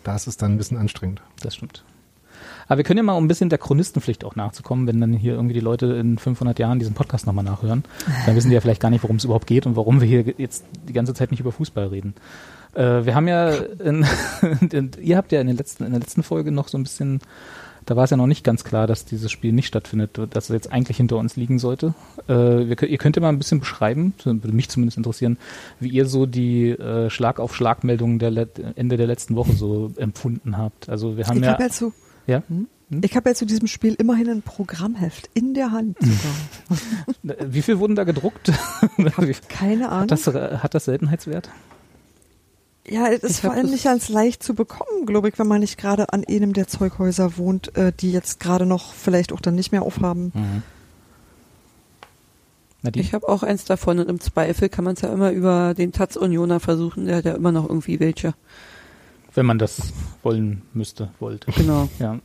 Da 0.03 0.15
ist 0.15 0.27
es 0.27 0.35
dann 0.35 0.53
ein 0.53 0.57
bisschen 0.57 0.77
anstrengend. 0.77 1.21
Das 1.41 1.55
stimmt. 1.55 1.85
Aber 2.67 2.77
wir 2.77 2.83
können 2.83 2.97
ja 2.97 3.03
mal, 3.03 3.13
um 3.13 3.25
ein 3.25 3.27
bisschen 3.27 3.49
der 3.49 3.59
Chronistenpflicht 3.59 4.23
auch 4.23 4.35
nachzukommen, 4.35 4.87
wenn 4.87 5.01
dann 5.01 5.13
hier 5.13 5.33
irgendwie 5.33 5.53
die 5.53 5.59
Leute 5.59 5.87
in 5.87 6.17
500 6.17 6.57
Jahren 6.59 6.79
diesen 6.79 6.93
Podcast 6.93 7.25
nochmal 7.25 7.45
nachhören, 7.45 7.83
dann 8.25 8.35
wissen 8.35 8.49
die 8.49 8.55
ja 8.55 8.61
vielleicht 8.61 8.81
gar 8.81 8.89
nicht, 8.89 9.03
worum 9.03 9.17
es 9.17 9.25
überhaupt 9.25 9.47
geht 9.47 9.65
und 9.65 9.75
warum 9.75 10.01
wir 10.01 10.07
hier 10.07 10.33
jetzt 10.37 10.65
die 10.87 10.93
ganze 10.93 11.13
Zeit 11.13 11.31
nicht 11.31 11.39
über 11.39 11.51
Fußball 11.51 11.87
reden. 11.87 12.15
Äh, 12.73 13.05
wir 13.05 13.15
haben 13.15 13.27
ja, 13.27 13.49
in, 13.79 14.05
ihr 15.01 15.17
habt 15.17 15.31
ja 15.31 15.41
in, 15.41 15.47
den 15.47 15.57
letzten, 15.57 15.83
in 15.83 15.91
der 15.91 15.99
letzten 15.99 16.23
Folge 16.23 16.51
noch 16.51 16.67
so 16.67 16.77
ein 16.77 16.83
bisschen, 16.83 17.19
da 17.85 17.95
war 17.95 18.05
es 18.05 18.09
ja 18.11 18.17
noch 18.17 18.27
nicht 18.27 18.43
ganz 18.43 18.63
klar, 18.63 18.87
dass 18.87 19.05
dieses 19.05 19.31
Spiel 19.31 19.51
nicht 19.51 19.67
stattfindet, 19.67 20.19
dass 20.29 20.49
es 20.49 20.53
jetzt 20.53 20.71
eigentlich 20.71 20.97
hinter 20.97 21.17
uns 21.17 21.35
liegen 21.35 21.59
sollte. 21.59 21.93
Äh, 22.27 22.33
wir, 22.33 22.81
ihr 22.83 22.97
könnt 22.97 23.15
ja 23.15 23.21
mal 23.21 23.29
ein 23.29 23.39
bisschen 23.39 23.59
beschreiben, 23.59 24.13
würde 24.23 24.55
mich 24.55 24.69
zumindest 24.69 24.97
interessieren, 24.97 25.37
wie 25.79 25.89
ihr 25.89 26.05
so 26.05 26.25
die 26.25 26.69
äh, 26.69 27.09
Schlag 27.09 27.39
auf 27.39 27.55
Schlag 27.55 27.83
Meldungen 27.83 28.19
der 28.19 28.31
Let 28.31 28.61
Ende 28.75 28.97
der 28.97 29.07
letzten 29.07 29.35
Woche 29.35 29.53
so 29.53 29.91
empfunden 29.97 30.57
habt. 30.57 30.89
Also 30.89 31.17
wir 31.17 31.25
haben 31.25 31.37
Ich 31.37 31.43
ja, 31.43 31.53
habe 31.53 31.63
ja 31.63 31.69
zu, 31.69 31.93
ja, 32.27 32.43
ich 33.03 33.15
habe 33.15 33.29
ja 33.29 33.35
zu 33.35 33.45
diesem 33.45 33.67
Spiel 33.67 33.95
immerhin 33.95 34.29
ein 34.29 34.41
Programmheft 34.41 35.29
in 35.33 35.53
der 35.53 35.71
Hand 35.71 35.97
sogar. 35.99 37.37
wie 37.53 37.61
viel 37.61 37.79
wurden 37.79 37.95
da 37.95 38.03
gedruckt? 38.03 38.51
Keine 39.47 39.89
Ahnung. 39.89 40.01
hat, 40.01 40.11
das, 40.11 40.27
hat 40.27 40.73
das 40.73 40.85
Seltenheitswert? 40.85 41.49
Ja, 42.85 43.07
es 43.07 43.23
ist 43.23 43.31
Ich 43.31 43.41
vor 43.41 43.51
allem 43.51 43.69
nicht 43.69 43.85
ganz 43.85 44.09
leicht 44.09 44.43
zu 44.43 44.55
bekommen, 44.55 45.05
glaube 45.05 45.29
ich, 45.29 45.39
wenn 45.39 45.47
man 45.47 45.61
nicht 45.61 45.77
gerade 45.77 46.11
an 46.11 46.25
einem 46.25 46.51
der 46.51 46.67
Zeughäuser 46.67 47.37
wohnt, 47.37 47.75
äh, 47.77 47.93
die 47.97 48.11
jetzt 48.11 48.39
gerade 48.39 48.65
noch 48.65 48.93
vielleicht 48.93 49.31
auch 49.31 49.39
dann 49.39 49.55
nicht 49.55 49.71
mehr 49.71 49.83
aufhaben. 49.83 50.31
Mhm. 50.33 50.63
Nadine? 52.81 53.05
Ich 53.05 53.13
habe 53.13 53.29
auch 53.29 53.43
eins 53.43 53.63
davon 53.63 53.99
und 53.99 54.09
im 54.09 54.19
Zweifel 54.19 54.67
kann 54.67 54.83
man 54.83 54.95
es 54.95 55.01
ja 55.01 55.13
immer 55.13 55.31
über 55.31 55.75
den 55.75 55.91
Taz 55.93 56.17
Unioner 56.17 56.59
versuchen, 56.59 57.05
der 57.05 57.17
hat 57.17 57.25
ja 57.25 57.35
immer 57.35 57.51
noch 57.51 57.69
irgendwie 57.69 57.99
welche. 57.99 58.33
Wenn 59.33 59.45
man 59.45 59.59
das 59.59 59.93
wollen 60.23 60.61
müsste, 60.73 61.09
wollte. 61.19 61.51
Genau. 61.51 61.89
Ja. 61.99 62.19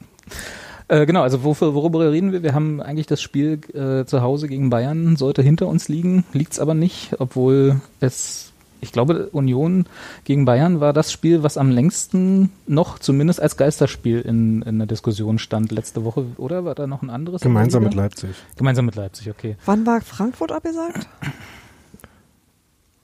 Äh, 0.88 1.06
genau, 1.06 1.22
also 1.22 1.42
wofür, 1.42 1.74
worüber 1.74 2.10
reden 2.12 2.32
wir? 2.32 2.42
Wir 2.42 2.54
haben 2.54 2.80
eigentlich 2.80 3.06
das 3.06 3.20
Spiel 3.20 3.60
äh, 3.74 4.04
zu 4.04 4.22
Hause 4.22 4.46
gegen 4.48 4.70
Bayern, 4.70 5.16
sollte 5.16 5.42
hinter 5.42 5.66
uns 5.66 5.88
liegen, 5.88 6.24
liegt's 6.32 6.60
aber 6.60 6.74
nicht, 6.74 7.16
obwohl 7.18 7.80
es, 7.98 8.52
ich 8.80 8.92
glaube, 8.92 9.28
Union 9.32 9.86
gegen 10.22 10.44
Bayern 10.44 10.78
war 10.78 10.92
das 10.92 11.10
Spiel, 11.10 11.42
was 11.42 11.56
am 11.56 11.70
längsten 11.70 12.50
noch 12.68 13.00
zumindest 13.00 13.40
als 13.42 13.56
Geisterspiel 13.56 14.20
in, 14.20 14.62
in 14.62 14.78
der 14.78 14.86
Diskussion 14.86 15.40
stand 15.40 15.72
letzte 15.72 16.04
Woche, 16.04 16.24
oder? 16.36 16.64
War 16.64 16.76
da 16.76 16.86
noch 16.86 17.02
ein 17.02 17.10
anderes? 17.10 17.42
in 17.42 17.46
der 17.46 17.54
Gemeinsam 17.54 17.82
mit 17.82 17.94
Leipzig. 17.94 18.30
Gemeinsam 18.56 18.86
mit 18.86 18.94
Leipzig, 18.94 19.28
okay. 19.30 19.56
Wann 19.64 19.86
war 19.86 20.00
Frankfurt 20.02 20.52
abgesagt? 20.52 21.08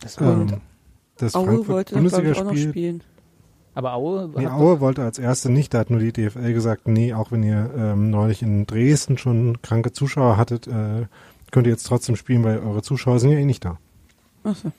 Das 0.00 0.20
war, 0.20 0.32
Ähm, 0.32 0.60
das 1.16 1.32
Frankfurt 1.32 1.68
wollte, 1.68 1.94
glaube 1.94 2.06
ich, 2.06 2.14
auch 2.14 2.22
noch 2.22 2.44
Bundesligaspiel. 2.44 3.00
Aber 3.74 3.94
Aue 3.94 4.30
Nee, 4.36 4.46
Aue 4.46 4.80
wollte 4.80 5.02
als 5.02 5.18
erste 5.18 5.50
nicht, 5.50 5.72
da 5.74 5.78
hat 5.78 5.90
nur 5.90 6.00
die 6.00 6.12
DFL 6.12 6.52
gesagt, 6.52 6.86
nee, 6.88 7.14
auch 7.14 7.32
wenn 7.32 7.42
ihr 7.42 7.70
ähm, 7.76 8.10
neulich 8.10 8.42
in 8.42 8.66
Dresden 8.66 9.18
schon 9.18 9.60
kranke 9.62 9.92
Zuschauer 9.92 10.36
hattet, 10.36 10.66
äh, 10.66 11.06
könnt 11.50 11.66
ihr 11.66 11.72
jetzt 11.72 11.86
trotzdem 11.86 12.16
spielen, 12.16 12.44
weil 12.44 12.58
eure 12.58 12.82
Zuschauer 12.82 13.18
sind 13.18 13.30
ja 13.30 13.38
eh 13.38 13.44
nicht 13.44 13.64
da. 13.64 13.78
Achso. 14.44 14.72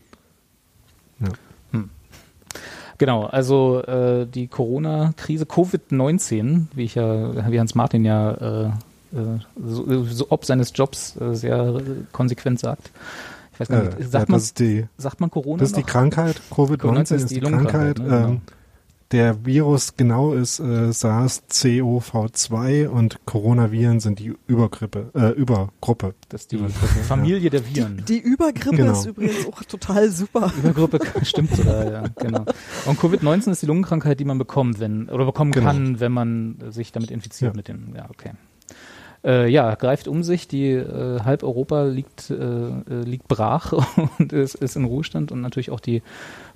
Genau, 3.00 3.23
also 3.25 3.81
äh, 3.83 4.25
die 4.27 4.47
Corona-Krise, 4.47 5.45
Covid-19, 5.45 6.67
wie 6.75 6.83
ich 6.83 6.95
ja, 6.95 7.51
wie 7.51 7.59
Hans 7.59 7.75
Martin 7.75 8.05
ja 8.05 8.31
äh, 8.31 8.65
äh, 8.65 9.39
so, 9.65 10.03
so 10.05 10.27
ob 10.29 10.45
seines 10.45 10.71
Jobs 10.75 11.19
äh, 11.19 11.33
sehr 11.33 11.81
konsequent 12.12 12.59
sagt. 12.59 12.91
Ich 13.53 13.59
weiß 13.59 13.67
gar 13.67 13.83
nicht, 13.83 14.00
Äh, 14.00 14.03
sagt, 14.03 14.29
ja, 14.29 14.31
man, 14.31 14.38
das 14.38 14.43
ist 14.43 14.59
die, 14.59 14.85
sagt 14.97 15.21
man 15.21 15.31
Corona 15.31 15.59
das 15.59 15.69
ist 15.69 15.77
die 15.77 15.81
noch? 15.81 15.88
Krankheit, 15.88 16.39
Covid-19 16.51 17.15
ist 17.15 17.31
die 17.31 17.39
Krankheit. 17.39 18.00
ne? 18.00 18.05
Genau. 18.05 18.41
Der 19.13 19.46
Virus 19.46 19.96
genau 19.96 20.34
ist 20.34 20.60
äh, 20.60 20.91
SARS-CoV-2 20.91 22.88
und 22.88 23.20
Coronaviren 23.25 24.00
sind 24.00 24.20
die 24.20 24.34
Übergrippe, 24.48 25.12
äh, 25.15 25.29
Übergruppe. 25.29 26.15
Das 26.29 26.41
ist 26.41 26.51
die 26.51 26.58
Familie 27.08 27.50
der 27.50 27.62
Die, 27.62 27.75
Viren. 27.75 28.03
die 28.08 28.20
Übergrippe 28.20 28.75
Genau. 28.77 28.91
ist 28.91 29.05
übrigens 29.05 29.46
auch 29.48 29.63
total 29.63 30.10
super. 30.10 30.51
Übergruppe 30.58 31.00
stimmt 31.24 31.55
sogar, 31.55 31.91
ja, 31.91 32.03
genau. 32.20 32.46
Und 32.86 33.00
Covid-19 33.00 33.51
ist 33.51 33.62
die 33.62 33.67
Lungenkrankheit, 33.67 34.20
die 34.20 34.25
man 34.25 34.38
bekommt, 34.38 34.79
wenn 34.79 35.08
oder 35.10 35.25
bekommen 35.25 35.51
Genau. 35.51 35.65
kann, 35.67 36.00
wenn 36.00 36.12
man 36.12 36.58
sich 36.70 36.91
damit 36.91 37.12
infiziert 37.12 37.53
Ja. 37.53 37.55
mit 37.58 37.67
dem. 37.67 37.93
Ja, 37.96 38.10
okay. 38.10 38.32
Äh, 39.25 39.48
ja, 39.50 39.75
greift 39.75 40.08
um 40.08 40.24
sich. 40.24 40.48
Die 40.48 40.72
äh, 40.72 41.20
halb 41.22 41.44
Europa 41.44 41.84
liegt 41.84 42.30
äh, 42.30 42.34
äh, 42.36 42.72
liegt 43.06 43.27
brach 43.27 43.74
und 44.20 44.34
ist, 44.34 44.56
ist 44.56 44.75
in 44.75 44.86
Ruhestand 44.86 45.32
und 45.32 45.42
natürlich 45.42 45.72
auch 45.72 45.80
die 45.80 46.01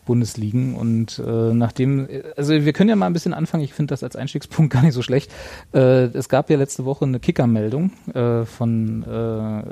Bundesligen 0.05 0.75
und 0.75 1.19
äh, 1.19 1.53
nachdem, 1.53 2.07
also 2.37 2.53
wir 2.53 2.71
können 2.71 2.89
ja 2.89 2.95
mal 2.95 3.07
ein 3.07 3.13
bisschen 3.13 3.33
anfangen, 3.33 3.63
ich 3.65 3.73
finde 3.73 3.91
das 3.91 4.03
als 4.03 4.15
Einstiegspunkt 4.15 4.71
gar 4.73 4.81
nicht 4.81 4.93
so 4.93 5.01
schlecht. 5.01 5.29
Äh, 5.73 6.05
es 6.13 6.29
gab 6.29 6.49
ja 6.49 6.55
letzte 6.55 6.85
Woche 6.85 7.03
eine 7.03 7.19
Kicker-Meldung 7.19 7.91
äh, 8.13 8.45
von, 8.45 9.03
äh, 9.03 9.07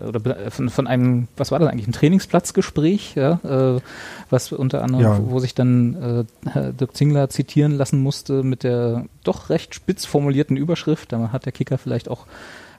oder 0.05 0.19
be- 0.19 0.37
von, 0.49 0.67
von 0.69 0.87
einem, 0.87 1.29
was 1.37 1.51
war 1.51 1.59
das 1.59 1.69
eigentlich, 1.69 1.87
ein 1.87 1.93
Trainingsplatzgespräch, 1.93 3.15
ja, 3.15 3.39
äh, 3.77 3.79
was 4.29 4.51
unter 4.51 4.83
anderem, 4.83 5.03
Ja. 5.05 5.19
wo 5.25 5.39
sich 5.39 5.55
dann 5.55 6.25
äh, 6.45 6.49
Herr 6.49 6.73
Dirk 6.73 6.97
Zingler 6.97 7.29
zitieren 7.29 7.71
lassen 7.71 8.01
musste 8.03 8.43
mit 8.43 8.63
der 8.63 9.05
doch 9.23 9.49
recht 9.49 9.73
spitz 9.73 10.05
formulierten 10.05 10.57
Überschrift. 10.57 11.13
Da 11.13 11.31
hat 11.31 11.45
der 11.45 11.53
Kicker 11.53 11.77
vielleicht 11.77 12.09
auch, 12.09 12.25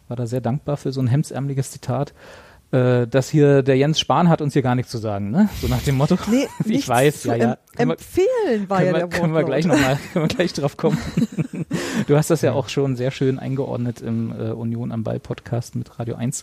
war 0.08 0.16
da 0.16 0.26
sehr 0.26 0.40
dankbar 0.40 0.76
für 0.76 0.92
so 0.92 1.00
ein 1.00 1.06
hemdsärmeliges 1.08 1.70
Zitat. 1.70 2.12
Äh, 2.72 3.06
dass 3.06 3.28
hier 3.28 3.62
der 3.62 3.76
Jens 3.76 4.00
Spahn 4.00 4.28
hat 4.28 4.40
uns 4.40 4.52
hier 4.52 4.62
gar 4.62 4.74
nichts 4.74 4.90
zu 4.90 4.98
sagen, 4.98 5.30
ne? 5.30 5.48
So 5.62 5.68
nach 5.68 5.82
dem 5.82 5.96
Motto. 5.96 6.18
Nee, 6.28 6.48
ich 6.64 6.88
weiß, 6.88 7.22
ja, 7.24 7.36
ja. 7.36 7.58
Können 7.76 7.90
wir- 7.90 7.94
empfehlen 7.94 8.68
war 8.68 8.78
können, 8.78 8.88
ja 8.88 8.92
wir, 9.02 9.06
der 9.06 9.20
können 9.20 9.34
wir 9.34 9.44
gleich 9.44 9.66
nochmal, 9.66 9.98
können 10.12 10.28
wir 10.28 10.36
gleich 10.36 10.52
drauf 10.52 10.76
kommen. 10.76 10.98
du 12.08 12.16
hast 12.16 12.30
das 12.30 12.42
ja 12.42 12.52
auch 12.54 12.68
schon 12.68 12.96
sehr 12.96 13.12
schön 13.12 13.38
eingeordnet 13.38 14.00
im 14.00 14.32
äh, 14.32 14.50
Union 14.50 14.90
am 14.90 15.04
Ball 15.04 15.20
Podcast 15.20 15.76
mit 15.76 15.96
Radio 16.00 16.16
1. 16.16 16.42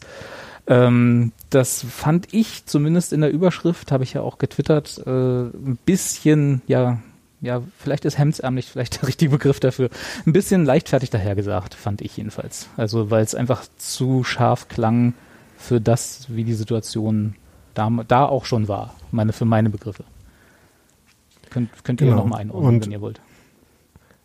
Ähm, 0.68 1.34
das 1.50 1.86
fand 1.90 2.34
ich 2.34 2.66
zumindest 2.68 3.12
in 3.12 3.20
der 3.20 3.32
Überschrift, 3.32 3.92
habe 3.92 4.06
ich 4.06 4.14
ja 4.14 4.22
auch 4.22 4.38
getwittert, 4.38 5.04
äh, 5.06 5.10
ein 5.10 5.78
bisschen, 5.86 6.62
ja, 6.68 7.00
ja, 7.44 7.62
vielleicht 7.78 8.06
ist 8.06 8.18
hemdsärmlich 8.18 8.66
vielleicht 8.72 8.96
der 9.02 9.08
richtige 9.08 9.30
Begriff 9.32 9.60
dafür, 9.60 9.90
ein 10.26 10.34
bisschen 10.34 10.66
leichtfertig 10.66 11.12
dahergesagt, 11.12 11.76
fand 11.76 12.02
ich 12.02 12.18
jedenfalls. 12.18 12.68
Also, 12.78 13.12
weil 13.12 13.24
es 13.24 13.36
einfach 13.36 13.64
zu 13.78 14.24
scharf 14.24 14.68
klang 14.70 15.14
für 15.58 15.80
das, 15.80 16.26
wie 16.30 16.44
die 16.44 16.54
Situation 16.56 17.36
da, 17.76 17.90
da 18.08 18.26
auch 18.26 18.46
schon 18.46 18.68
war, 18.68 18.96
meine, 19.12 19.34
für 19.34 19.46
meine 19.46 19.70
Begriffe. 19.70 20.04
Könnt, 21.50 21.70
könnt 21.84 22.02
ihr 22.02 22.08
Genau. 22.08 22.18
nochmal 22.18 22.42
einordnen, 22.42 22.76
Und- 22.76 22.86
wenn 22.86 22.92
ihr 22.92 23.02
wollt. 23.02 23.22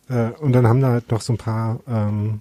Äh, 0.08 0.30
und 0.40 0.52
dann 0.54 0.66
haben 0.66 0.80
da 0.80 0.88
halt 0.88 1.10
noch 1.10 1.20
so 1.20 1.34
ein 1.34 1.36
paar 1.38 1.80
ähm, 1.86 2.40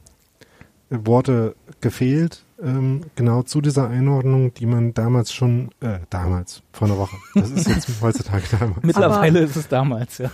Worte 0.90 1.54
gefehlt, 1.82 2.44
ähm, 2.64 3.02
genau 3.16 3.44
zu 3.44 3.62
dieser 3.62 3.88
Einordnung, 3.90 4.54
die 4.54 4.66
man 4.66 4.94
damals 4.94 5.32
schon, 5.32 5.70
äh, 5.82 6.00
damals, 6.10 6.64
vor 6.74 6.88
einer 6.88 6.98
Woche, 6.98 7.16
das 7.36 7.52
ist 7.52 7.68
jetzt 7.68 7.90
heutzutage 8.02 8.44
damals, 8.60 8.84
Mittlerweile 8.84 9.40
ist 9.40 9.56
es 9.56 9.68
damals, 9.68 10.18
ja. 10.18 10.32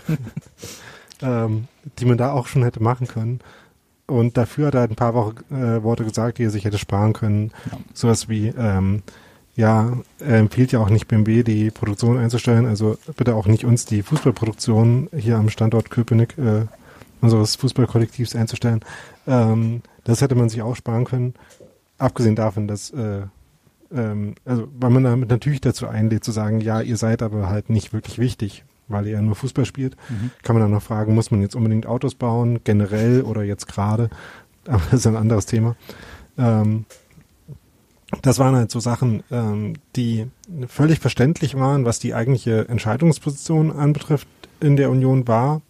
ähm, 1.22 1.68
die 2.00 2.06
man 2.06 2.18
da 2.18 2.32
auch 2.32 2.48
schon 2.48 2.64
hätte 2.64 2.82
machen 2.82 3.08
können. 3.08 3.40
Und 4.06 4.38
dafür 4.38 4.68
hat 4.68 4.76
er 4.76 4.82
halt 4.82 4.92
ein 4.92 4.96
paar 4.96 5.14
Woche, 5.14 5.36
äh, 5.50 5.84
Worte 5.84 6.04
gesagt, 6.04 6.38
die 6.38 6.44
er 6.44 6.50
sich 6.50 6.66
hätte 6.66 6.78
sparen 6.78 7.14
können. 7.14 7.52
Ja. 7.72 7.78
Sowas 7.94 8.30
wie, 8.30 8.48
ähm, 8.48 9.02
ja, 9.56 9.98
er 10.20 10.38
empfiehlt 10.38 10.72
ja 10.72 10.80
auch 10.80 10.90
nicht 10.90 11.08
BMW 11.08 11.44
die 11.44 11.72
Produktion 11.72 12.18
einzustellen, 12.18 12.66
also 12.66 12.98
bitte 13.16 13.36
auch 13.36 13.46
nicht 13.46 13.66
uns 13.66 13.86
die 13.86 14.02
Fußballproduktion 14.02 15.10
hier 15.16 15.38
am 15.38 15.50
Standort 15.50 15.90
Köpenick 15.90 16.38
äh, 16.38 16.66
unseres 17.22 17.56
Fußballkollektivs 17.56 18.36
einzustellen. 18.36 18.82
Ähm, 19.28 19.82
das 20.04 20.22
hätte 20.22 20.36
man 20.36 20.50
sich 20.50 20.62
auch 20.62 20.76
sparen 20.76 21.06
können. 21.06 21.34
Abgesehen 22.04 22.36
davon, 22.36 22.68
dass, 22.68 22.90
äh, 22.92 23.22
ähm, 23.94 24.36
also 24.44 24.68
weil 24.78 24.90
man 24.90 25.04
damit 25.06 25.30
natürlich 25.30 25.62
dazu 25.62 25.88
einlädt 25.88 26.24
zu 26.26 26.32
sagen, 26.34 26.60
ja, 26.60 26.82
ihr 26.82 26.98
seid 26.98 27.22
aber 27.22 27.48
halt 27.50 27.70
nicht 27.70 27.94
wirklich 27.94 28.20
wichtig, 28.20 28.66
weil 28.90 29.06
ihr 29.08 29.14
ja 29.14 29.22
nur 29.22 29.36
Fußball 29.36 29.64
spielt, 29.64 29.96
Mhm. 30.10 30.32
kann 30.44 30.56
man 30.56 30.64
dann 30.64 30.72
noch 30.72 30.82
fragen, 30.84 31.16
muss 31.16 31.32
man 31.32 31.42
jetzt 31.42 31.56
unbedingt 31.56 31.86
Autos 31.86 32.16
bauen, 32.16 32.60
generell 32.66 33.22
oder 33.22 33.44
jetzt 33.44 33.68
gerade? 33.68 34.10
Aber 34.68 34.82
das 34.92 35.00
ist 35.02 35.08
ein 35.08 35.16
anderes 35.16 35.46
Thema. 35.46 35.78
Ähm, 36.38 36.84
das 38.22 38.38
waren 38.38 38.56
halt 38.56 38.70
so 38.70 38.82
Sachen, 38.82 39.24
ähm, 39.32 39.74
die 39.96 40.28
völlig 40.68 41.00
verständlich 41.00 41.56
waren, 41.56 41.86
was 41.86 42.00
die 42.00 42.14
eigentliche 42.14 42.68
Entscheidungsposition 42.68 43.72
anbetrifft 43.72 44.28
in 44.60 44.76
der 44.76 44.90
Union 44.92 45.26
war, 45.28 45.62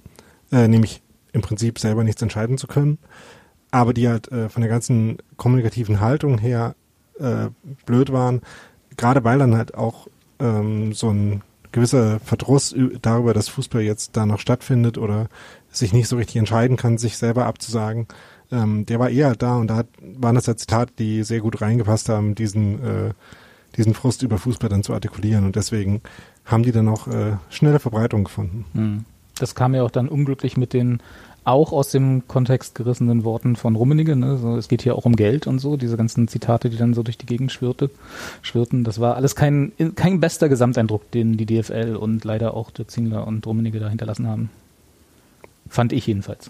äh, 0.51 0.67
nämlich 0.67 1.03
im 1.31 1.41
Prinzip 1.41 1.77
selber 1.79 2.03
nichts 2.03 2.21
entscheiden 2.21 2.57
zu 2.57 2.67
können, 2.67 2.97
aber 3.73 3.93
die 3.93 4.07
halt 4.07 4.31
äh, 4.31 4.49
von 4.49 4.61
der 4.61 4.69
ganzen 4.69 5.17
kommunikativen 5.35 5.99
Haltung 5.99 6.37
her 6.37 6.75
äh, 7.19 7.47
blöd 7.87 8.11
waren, 8.11 8.41
gerade 8.97 9.23
weil 9.23 9.39
dann 9.39 9.57
halt 9.57 9.73
auch 9.73 10.07
ähm, 10.39 10.93
so 10.93 11.09
ein 11.09 11.41
gewisser 11.71 12.19
Verdruss 12.19 12.75
darüber, 13.01 13.33
dass 13.33 13.49
Fußball 13.49 13.81
jetzt 13.81 14.15
da 14.15 14.27
noch 14.27 14.39
stattfindet 14.39 14.99
oder 14.99 15.27
sich 15.71 15.91
nicht 15.91 16.07
so 16.07 16.17
richtig 16.17 16.35
entscheiden 16.35 16.77
kann, 16.77 16.99
sich 16.99 17.17
selber 17.17 17.47
abzusagen, 17.47 18.07
ähm, 18.51 18.85
der 18.85 18.99
war 18.99 19.09
eher 19.09 19.35
da 19.35 19.55
und 19.57 19.67
da 19.67 19.77
hat, 19.77 19.87
waren 19.99 20.35
das 20.35 20.45
ja 20.45 20.55
Zitate, 20.55 20.93
die 20.99 21.23
sehr 21.23 21.39
gut 21.39 21.59
reingepasst 21.59 22.09
haben, 22.09 22.35
diesen, 22.35 22.75
äh, 22.83 23.13
diesen 23.75 23.95
Frust 23.95 24.21
über 24.21 24.37
Fußball 24.37 24.69
dann 24.69 24.83
zu 24.83 24.93
artikulieren 24.93 25.45
und 25.45 25.55
deswegen 25.55 26.03
haben 26.45 26.61
die 26.61 26.71
dann 26.71 26.89
auch 26.89 27.07
äh, 27.07 27.37
schnelle 27.49 27.79
Verbreitung 27.79 28.25
gefunden. 28.25 28.65
Mhm. 28.73 29.05
Das 29.39 29.55
kam 29.55 29.73
ja 29.73 29.81
auch 29.81 29.89
dann 29.89 30.09
unglücklich 30.09 30.57
mit 30.57 30.73
den 30.73 31.01
auch 31.45 31.71
aus 31.71 31.89
dem 31.91 32.27
Kontext 32.27 32.75
gerissenen 32.75 33.23
Worten 33.23 33.55
von 33.55 33.75
Rummenigge. 33.75 34.15
Ne? 34.15 34.37
So, 34.37 34.55
es 34.55 34.67
geht 34.67 34.81
hier 34.81 34.95
auch 34.95 35.05
um 35.05 35.15
Geld 35.15 35.47
und 35.47 35.59
so, 35.59 35.77
diese 35.77 35.97
ganzen 35.97 36.27
Zitate, 36.27 36.69
die 36.69 36.77
dann 36.77 36.93
so 36.93 37.03
durch 37.03 37.17
die 37.17 37.25
Gegend 37.25 37.51
schwirrte, 37.51 37.89
schwirrten. 38.41 38.83
Das 38.83 38.99
war 38.99 39.15
alles 39.15 39.35
kein, 39.35 39.71
kein 39.95 40.19
bester 40.19 40.49
Gesamteindruck, 40.49 41.09
den 41.11 41.37
die 41.37 41.45
DFL 41.45 41.95
und 41.95 42.23
leider 42.23 42.53
auch 42.53 42.71
der 42.71 42.87
Zingler 42.87 43.27
und 43.27 43.45
Rummenigge 43.45 43.79
da 43.79 43.89
hinterlassen 43.89 44.27
haben. 44.27 44.49
Fand 45.69 45.93
ich 45.93 46.07
jedenfalls. 46.07 46.49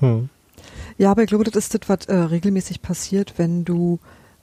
Hm. 0.00 0.28
Ja, 0.96 1.10
aber 1.10 1.22
ich 1.22 1.28
glaube, 1.28 1.44
das 1.44 1.54
ist 1.54 1.74
das, 1.74 1.88
was 1.88 2.06
äh, 2.06 2.14
regelmäßig 2.14 2.82
passiert, 2.82 3.34
wenn 3.36 3.64
du 3.64 3.98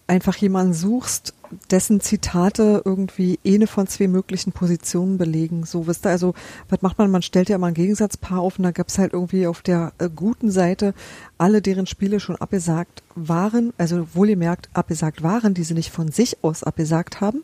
einfach 0.07 0.35
jemanden 0.37 0.73
suchst, 0.73 1.33
dessen 1.71 2.01
Zitate 2.01 2.81
irgendwie 2.85 3.39
eine 3.45 3.67
von 3.67 3.87
zwei 3.87 4.07
möglichen 4.07 4.51
Positionen 4.51 5.17
belegen. 5.17 5.65
So, 5.65 5.87
wisst 5.87 6.05
ihr, 6.05 6.11
also, 6.11 6.33
was 6.69 6.81
macht 6.81 6.97
man? 6.97 7.11
Man 7.11 7.21
stellt 7.21 7.49
ja 7.49 7.57
mal 7.57 7.67
ein 7.67 7.73
Gegensatzpaar 7.73 8.39
auf 8.39 8.57
und 8.57 8.63
da 8.63 8.71
gab's 8.71 8.97
halt 8.97 9.13
irgendwie 9.13 9.47
auf 9.47 9.61
der 9.61 9.93
äh, 9.97 10.09
guten 10.13 10.51
Seite 10.51 10.93
alle, 11.37 11.61
deren 11.61 11.87
Spiele 11.87 12.19
schon 12.19 12.35
abgesagt 12.35 13.03
waren, 13.15 13.73
also 13.77 14.07
wohlgemerkt 14.13 14.69
abgesagt 14.73 15.23
waren, 15.23 15.53
die 15.53 15.63
sie 15.63 15.73
nicht 15.73 15.91
von 15.91 16.11
sich 16.11 16.43
aus 16.43 16.63
abgesagt 16.63 17.21
haben. 17.21 17.43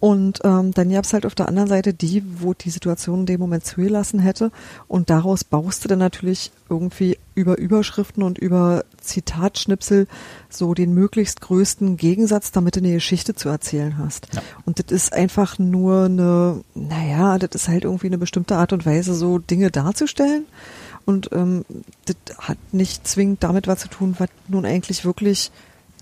Und 0.00 0.38
ähm, 0.44 0.72
dann 0.72 0.90
gab's 0.90 1.12
halt 1.12 1.26
auf 1.26 1.34
der 1.34 1.48
anderen 1.48 1.68
Seite 1.68 1.92
die, 1.92 2.22
wo 2.40 2.54
die 2.54 2.70
Situation 2.70 3.20
in 3.20 3.26
dem 3.26 3.40
Moment 3.40 3.64
zugelassen 3.64 4.20
hätte. 4.20 4.52
Und 4.86 5.10
daraus 5.10 5.42
baust 5.42 5.84
du 5.84 5.88
dann 5.88 5.98
natürlich 5.98 6.52
irgendwie 6.70 7.18
über 7.34 7.58
Überschriften 7.58 8.22
und 8.22 8.38
über 8.38 8.84
Zitatschnipsel 9.00 10.06
so 10.50 10.74
den 10.74 10.94
möglichst 10.94 11.40
größten 11.40 11.96
Gegensatz, 11.96 12.52
damit 12.52 12.76
du 12.76 12.80
eine 12.80 12.92
Geschichte 12.92 13.34
zu 13.34 13.48
erzählen 13.48 13.98
hast. 13.98 14.28
Ja. 14.34 14.42
Und 14.64 14.78
das 14.78 14.92
ist 14.92 15.12
einfach 15.12 15.58
nur 15.58 16.04
eine, 16.04 16.60
naja, 16.74 17.38
das 17.38 17.50
ist 17.62 17.68
halt 17.68 17.84
irgendwie 17.84 18.06
eine 18.06 18.18
bestimmte 18.18 18.56
Art 18.56 18.72
und 18.72 18.86
Weise, 18.86 19.14
so 19.14 19.38
Dinge 19.38 19.70
darzustellen. 19.70 20.46
und 21.06 21.30
ähm, 21.32 21.64
das 22.04 22.16
hat 22.38 22.58
nicht 22.70 23.08
zwingend 23.08 23.42
damit 23.42 23.66
was 23.66 23.80
zu 23.80 23.88
tun, 23.88 24.14
was 24.18 24.28
nun 24.46 24.64
eigentlich 24.64 25.04
wirklich 25.04 25.50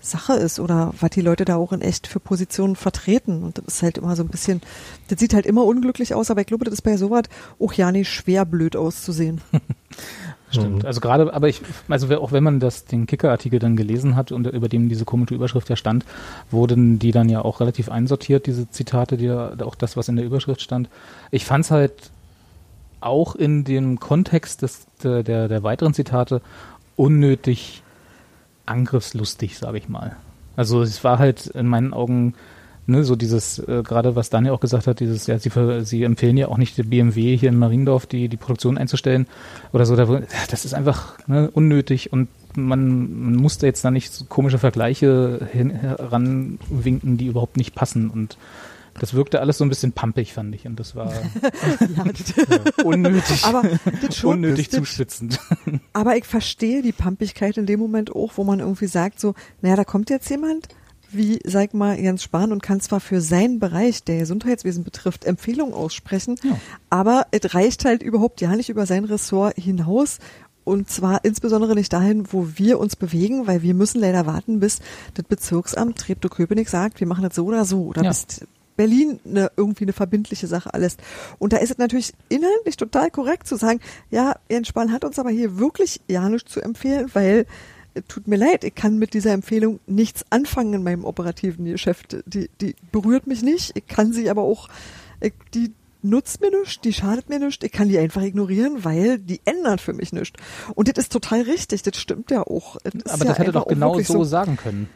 Sache 0.01 0.33
ist 0.33 0.59
oder 0.59 0.93
was 0.99 1.09
die 1.11 1.21
Leute 1.21 1.45
da 1.45 1.55
auch 1.55 1.71
in 1.71 1.81
echt 1.81 2.07
für 2.07 2.19
Positionen 2.19 2.75
vertreten. 2.75 3.43
Und 3.43 3.57
das 3.57 3.65
ist 3.65 3.83
halt 3.83 3.97
immer 3.97 4.15
so 4.15 4.23
ein 4.23 4.29
bisschen, 4.29 4.61
das 5.07 5.19
sieht 5.19 5.33
halt 5.33 5.45
immer 5.45 5.65
unglücklich 5.65 6.13
aus, 6.13 6.31
aber 6.31 6.41
ich 6.41 6.47
glaube, 6.47 6.65
das 6.65 6.73
ist 6.73 6.81
bei 6.81 6.97
sowas 6.97 7.23
auch 7.59 7.73
ja 7.73 7.91
nicht 7.91 8.09
schwer 8.09 8.45
blöd 8.45 8.75
auszusehen. 8.75 9.41
Stimmt. 10.49 10.85
Also 10.85 11.01
gerade, 11.01 11.33
aber 11.33 11.49
ich, 11.49 11.61
also 11.89 12.07
auch 12.21 12.31
wenn 12.31 12.43
man 12.43 12.61
das, 12.61 12.85
den 12.85 13.05
Kicker-Artikel 13.05 13.59
dann 13.59 13.75
gelesen 13.75 14.15
hat 14.15 14.31
und 14.31 14.47
über 14.47 14.69
dem 14.69 14.87
diese 14.87 15.03
komische 15.03 15.35
Überschrift 15.35 15.69
ja 15.69 15.75
stand, 15.75 16.05
wurden 16.51 16.99
die 16.99 17.11
dann 17.11 17.27
ja 17.27 17.43
auch 17.43 17.59
relativ 17.59 17.89
einsortiert, 17.91 18.45
diese 18.45 18.69
Zitate, 18.69 19.17
die 19.17 19.27
da, 19.27 19.55
auch 19.63 19.75
das, 19.75 19.97
was 19.97 20.07
in 20.07 20.15
der 20.15 20.25
Überschrift 20.25 20.61
stand. 20.61 20.89
Ich 21.31 21.43
fand's 21.43 21.69
halt 21.69 22.11
auch 23.01 23.35
in 23.35 23.65
dem 23.65 23.99
Kontext 23.99 24.61
des, 24.61 24.87
der, 25.03 25.23
der, 25.23 25.47
der 25.49 25.63
weiteren 25.63 25.93
Zitate 25.93 26.41
unnötig 26.95 27.83
angriffslustig, 28.67 29.57
sage 29.57 29.77
ich 29.77 29.89
mal. 29.89 30.15
Also 30.55 30.81
es 30.81 31.03
war 31.03 31.19
halt 31.19 31.47
in 31.47 31.67
meinen 31.67 31.93
Augen 31.93 32.33
ne, 32.87 33.03
so 33.03 33.15
dieses, 33.15 33.59
äh, 33.59 33.83
gerade 33.83 34.15
was 34.15 34.29
Daniel 34.29 34.53
auch 34.53 34.59
gesagt 34.59 34.87
hat, 34.87 34.99
dieses, 34.99 35.27
ja, 35.27 35.37
sie, 35.37 35.51
sie 35.83 36.03
empfehlen 36.03 36.37
ja 36.37 36.47
auch 36.47 36.57
nicht 36.57 36.77
der 36.77 36.83
BMW 36.83 37.37
hier 37.37 37.49
in 37.49 37.59
Mariendorf 37.59 38.05
die, 38.05 38.29
die 38.29 38.37
Produktion 38.37 38.77
einzustellen 38.77 39.27
oder 39.73 39.85
so. 39.85 39.95
Da, 39.95 40.05
das 40.49 40.65
ist 40.65 40.73
einfach 40.73 41.17
ne, 41.27 41.51
unnötig 41.51 42.11
und 42.11 42.29
man, 42.55 43.21
man 43.21 43.35
musste 43.35 43.67
jetzt 43.67 43.85
da 43.85 43.91
nicht 43.91 44.11
so 44.11 44.25
komische 44.25 44.57
Vergleiche 44.57 45.47
hin, 45.51 45.69
heranwinken, 45.69 47.17
die 47.17 47.27
überhaupt 47.27 47.57
nicht 47.57 47.75
passen 47.75 48.09
und 48.09 48.37
das 48.99 49.13
wirkte 49.13 49.39
alles 49.39 49.57
so 49.57 49.65
ein 49.65 49.69
bisschen 49.69 49.91
pampig, 49.91 50.33
fand 50.33 50.53
ich. 50.55 50.65
Und 50.65 50.79
das 50.79 50.95
war 50.95 51.13
ja, 51.13 51.21
unnötig, 52.83 53.43
aber 53.43 53.63
schon, 54.11 54.35
unnötig 54.35 54.69
das, 54.69 54.79
zuspitzend. 54.79 55.39
Aber 55.93 56.15
ich 56.15 56.25
verstehe 56.25 56.81
die 56.81 56.91
Pampigkeit 56.91 57.57
in 57.57 57.65
dem 57.65 57.79
Moment 57.79 58.15
auch, 58.15 58.33
wo 58.35 58.43
man 58.43 58.59
irgendwie 58.59 58.87
sagt 58.87 59.19
so, 59.19 59.33
naja, 59.61 59.75
da 59.75 59.83
kommt 59.83 60.09
jetzt 60.09 60.29
jemand, 60.29 60.67
wie, 61.09 61.39
sag 61.45 61.73
mal, 61.73 61.99
Jens 61.99 62.23
Spahn 62.23 62.51
und 62.51 62.61
kann 62.61 62.81
zwar 62.81 62.99
für 62.99 63.21
seinen 63.21 63.59
Bereich, 63.59 64.03
der 64.03 64.19
Gesundheitswesen 64.19 64.83
betrifft, 64.83 65.25
Empfehlungen 65.25 65.73
aussprechen, 65.73 66.35
ja. 66.43 66.59
aber 66.89 67.27
es 67.31 67.53
reicht 67.53 67.85
halt 67.85 68.03
überhaupt 68.03 68.41
ja 68.41 68.55
nicht 68.55 68.69
über 68.69 68.85
sein 68.85 69.05
Ressort 69.05 69.55
hinaus 69.55 70.19
und 70.63 70.89
zwar 70.89 71.23
insbesondere 71.23 71.75
nicht 71.75 71.93
dahin, 71.93 72.33
wo 72.33 72.49
wir 72.55 72.77
uns 72.79 72.97
bewegen, 72.97 73.47
weil 73.47 73.61
wir 73.61 73.73
müssen 73.73 74.01
leider 74.01 74.25
warten, 74.25 74.59
bis 74.59 74.79
das 75.13 75.23
Bezirksamt 75.23 75.97
Treptow-Köpenick 75.97 76.67
sagt, 76.67 76.99
wir 76.99 77.07
machen 77.07 77.23
das 77.23 77.35
so 77.35 77.45
oder 77.45 77.63
so 77.63 77.85
oder 77.85 78.03
ja. 78.03 78.09
bis 78.09 78.45
Berlin 78.77 79.19
eine, 79.25 79.51
irgendwie 79.57 79.83
eine 79.83 79.93
verbindliche 79.93 80.47
Sache 80.47 80.73
alles. 80.73 80.95
Und 81.39 81.51
da 81.51 81.57
ist 81.57 81.71
es 81.71 81.77
natürlich 81.77 82.13
inhaltlich 82.29 82.77
total 82.77 83.11
korrekt 83.11 83.47
zu 83.47 83.57
sagen, 83.57 83.81
ja, 84.09 84.35
Jens 84.49 84.69
Spahn 84.69 84.93
hat 84.93 85.03
uns 85.03 85.19
aber 85.19 85.31
hier 85.31 85.57
wirklich 85.57 85.99
ja 86.07 86.29
nichts 86.29 86.53
zu 86.53 86.61
empfehlen, 86.61 87.09
weil 87.13 87.45
tut 88.07 88.27
mir 88.27 88.35
leid, 88.35 88.63
ich 88.63 88.75
kann 88.75 88.97
mit 88.97 89.13
dieser 89.13 89.31
Empfehlung 89.31 89.79
nichts 89.87 90.23
anfangen 90.29 90.75
in 90.75 90.83
meinem 90.83 91.03
operativen 91.03 91.65
Geschäft. 91.65 92.17
Die, 92.25 92.49
die 92.61 92.75
berührt 92.91 93.27
mich 93.27 93.41
nicht. 93.41 93.75
Ich 93.75 93.87
kann 93.87 94.13
sie 94.13 94.29
aber 94.29 94.43
auch, 94.43 94.69
die 95.53 95.73
nutzt 96.01 96.41
mir 96.41 96.51
nichts, 96.51 96.79
die 96.81 96.93
schadet 96.93 97.29
mir 97.29 97.39
nichts. 97.39 97.63
Ich 97.63 97.71
kann 97.71 97.89
die 97.89 97.97
einfach 97.97 98.21
ignorieren, 98.21 98.83
weil 98.83 99.19
die 99.19 99.41
ändert 99.45 99.81
für 99.81 99.93
mich 99.93 100.13
nichts. 100.13 100.39
Und 100.75 100.87
das 100.87 101.05
ist 101.05 101.11
total 101.11 101.41
richtig, 101.41 101.81
das 101.83 101.97
stimmt 101.97 102.31
ja 102.31 102.41
auch. 102.41 102.77
Das 102.83 103.13
aber 103.13 103.25
das 103.25 103.37
ja 103.37 103.43
hätte 103.43 103.51
doch 103.51 103.67
genau 103.67 103.99
so, 103.99 104.13
so 104.13 104.23
sagen 104.23 104.57
können. 104.57 104.89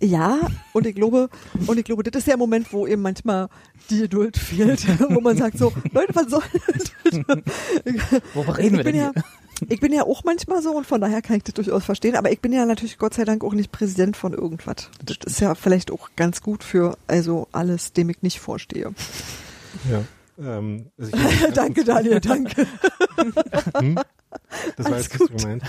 Ja, 0.00 0.40
und 0.72 0.86
ich 0.86 0.94
glaube, 0.94 1.30
und 1.66 1.78
ich 1.78 1.84
glaube, 1.84 2.02
das 2.02 2.20
ist 2.20 2.26
der 2.28 2.36
Moment, 2.36 2.72
wo 2.72 2.86
eben 2.86 3.02
manchmal 3.02 3.48
die 3.90 4.00
Geduld 4.00 4.36
fehlt, 4.36 4.86
wo 5.10 5.20
man 5.20 5.36
sagt 5.36 5.58
so, 5.58 5.72
Leute, 5.92 6.14
was 6.14 6.30
soll 6.30 6.42
das? 6.66 6.92
Worüber 8.34 8.58
reden 8.58 8.76
wir 8.76 8.84
denn 8.84 8.96
ja, 8.96 9.12
ich 9.68 9.80
bin 9.80 9.92
ja 9.92 10.02
auch 10.02 10.24
manchmal 10.24 10.62
so 10.62 10.72
und 10.72 10.86
von 10.86 11.00
daher 11.00 11.22
kann 11.22 11.36
ich 11.36 11.44
das 11.44 11.54
durchaus 11.54 11.84
verstehen, 11.84 12.16
aber 12.16 12.32
ich 12.32 12.40
bin 12.40 12.52
ja 12.52 12.66
natürlich 12.66 12.98
Gott 12.98 13.14
sei 13.14 13.24
Dank 13.24 13.44
auch 13.44 13.54
nicht 13.54 13.70
Präsident 13.70 14.16
von 14.16 14.32
irgendwas. 14.32 14.90
Das 15.04 15.18
ist 15.24 15.40
ja 15.40 15.54
vielleicht 15.54 15.90
auch 15.90 16.10
ganz 16.16 16.42
gut 16.42 16.64
für 16.64 16.96
also 17.06 17.48
alles, 17.52 17.92
dem 17.92 18.10
ich 18.10 18.22
nicht 18.22 18.40
vorstehe. 18.40 18.92
Ja. 19.90 20.02
Ähm, 20.38 20.86
also 20.98 21.12
danke, 21.54 21.84
Daniel, 21.84 22.20
danke. 22.20 22.66
hm? 23.78 23.98
Das 24.76 24.90
war 24.90 24.98
jetzt 24.98 25.18
nicht 25.18 25.36
gemeint. 25.36 25.62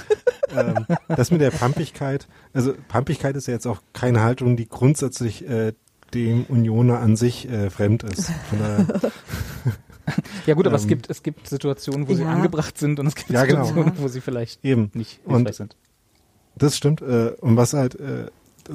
Ähm, 0.55 0.85
das 1.07 1.31
mit 1.31 1.41
der 1.41 1.51
Pampigkeit, 1.51 2.27
also 2.53 2.73
Pampigkeit 2.87 3.35
ist 3.35 3.47
ja 3.47 3.53
jetzt 3.53 3.67
auch 3.67 3.81
keine 3.93 4.21
Haltung, 4.21 4.55
die 4.55 4.67
grundsätzlich 4.67 5.47
äh, 5.47 5.73
dem 6.13 6.45
Unioner 6.45 6.99
an 6.99 7.15
sich 7.15 7.49
äh, 7.49 7.69
fremd 7.69 8.03
ist. 8.03 8.31
Ja 10.45 10.53
gut, 10.53 10.67
aber 10.67 10.75
ähm, 10.75 10.81
es 10.81 10.87
gibt 10.87 11.09
es 11.09 11.23
gibt 11.23 11.47
Situationen, 11.47 12.07
wo 12.07 12.11
ja. 12.11 12.17
sie 12.17 12.25
angebracht 12.25 12.77
sind 12.77 12.99
und 12.99 13.07
es 13.07 13.15
gibt 13.15 13.29
ja, 13.29 13.45
genau. 13.45 13.63
Situationen, 13.63 13.93
wo 14.03 14.09
sie 14.09 14.19
vielleicht 14.19 14.63
Eben. 14.65 14.91
nicht 14.93 15.21
hilfreich 15.25 15.55
sind. 15.55 15.77
Das 16.55 16.75
stimmt. 16.75 17.01
Äh, 17.01 17.31
und 17.39 17.57
was 17.57 17.73
halt, 17.73 17.99
äh, 17.99 18.25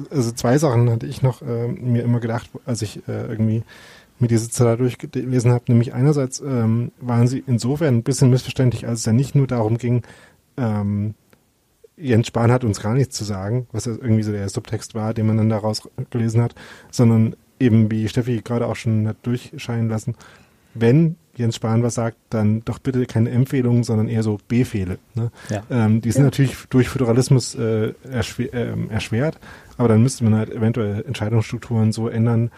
also 0.09 0.31
zwei 0.31 0.57
Sachen 0.57 0.89
hatte 0.89 1.05
ich 1.05 1.21
noch 1.21 1.41
äh, 1.41 1.67
mir 1.67 2.03
immer 2.03 2.19
gedacht, 2.19 2.49
als 2.65 2.81
ich 2.81 3.07
äh, 3.07 3.27
irgendwie 3.27 3.63
mir 4.19 4.27
diese 4.27 4.49
Zahl 4.49 4.77
durchgelesen 4.77 5.51
habe. 5.51 5.65
Nämlich 5.67 5.93
einerseits 5.93 6.39
ähm, 6.39 6.91
waren 6.99 7.27
sie 7.27 7.43
insofern 7.45 7.95
ein 7.95 8.03
bisschen 8.03 8.29
missverständlich, 8.29 8.87
als 8.87 8.99
es 8.99 9.05
ja 9.05 9.13
nicht 9.13 9.35
nur 9.35 9.47
darum 9.47 9.77
ging, 9.77 10.03
ähm, 10.57 11.15
Jens 11.99 12.27
Spahn 12.27 12.51
hat 12.51 12.63
uns 12.63 12.81
gar 12.81 12.93
nichts 12.93 13.17
zu 13.17 13.25
sagen, 13.25 13.67
was 13.71 13.85
ja 13.85 13.91
irgendwie 13.91 14.23
so 14.23 14.31
der 14.31 14.47
Subtext 14.47 14.95
war, 14.95 15.13
den 15.13 15.27
man 15.27 15.37
dann 15.37 15.49
daraus 15.49 15.89
gelesen 16.09 16.41
hat, 16.41 16.55
sondern 16.91 17.35
eben, 17.59 17.91
wie 17.91 18.07
Steffi 18.07 18.41
gerade 18.41 18.67
auch 18.67 18.77
schon 18.77 19.07
hat 19.07 19.17
durchscheinen 19.23 19.89
lassen, 19.89 20.15
wenn 20.73 21.17
Jens 21.35 21.55
Spahn 21.55 21.83
was 21.83 21.95
sagt, 21.95 22.17
dann 22.29 22.63
doch 22.65 22.79
bitte 22.79 23.05
keine 23.05 23.29
Empfehlungen, 23.31 23.83
sondern 23.83 24.07
eher 24.07 24.23
so 24.23 24.39
Befehle. 24.47 24.97
Ne? 25.15 25.31
Ja. 25.49 25.63
Ähm, 25.69 26.01
die 26.01 26.11
sind 26.11 26.21
ja. 26.21 26.27
natürlich 26.27 26.55
durch 26.69 26.89
Föderalismus 26.89 27.55
äh, 27.55 27.93
erschwer, 28.09 28.53
äh, 28.53 28.75
erschwert, 28.89 29.39
aber 29.77 29.87
dann 29.89 30.01
müsste 30.03 30.23
man 30.23 30.35
halt 30.35 30.51
eventuell 30.51 31.03
Entscheidungsstrukturen 31.05 31.91
so 31.91 32.07
ändern, 32.07 32.51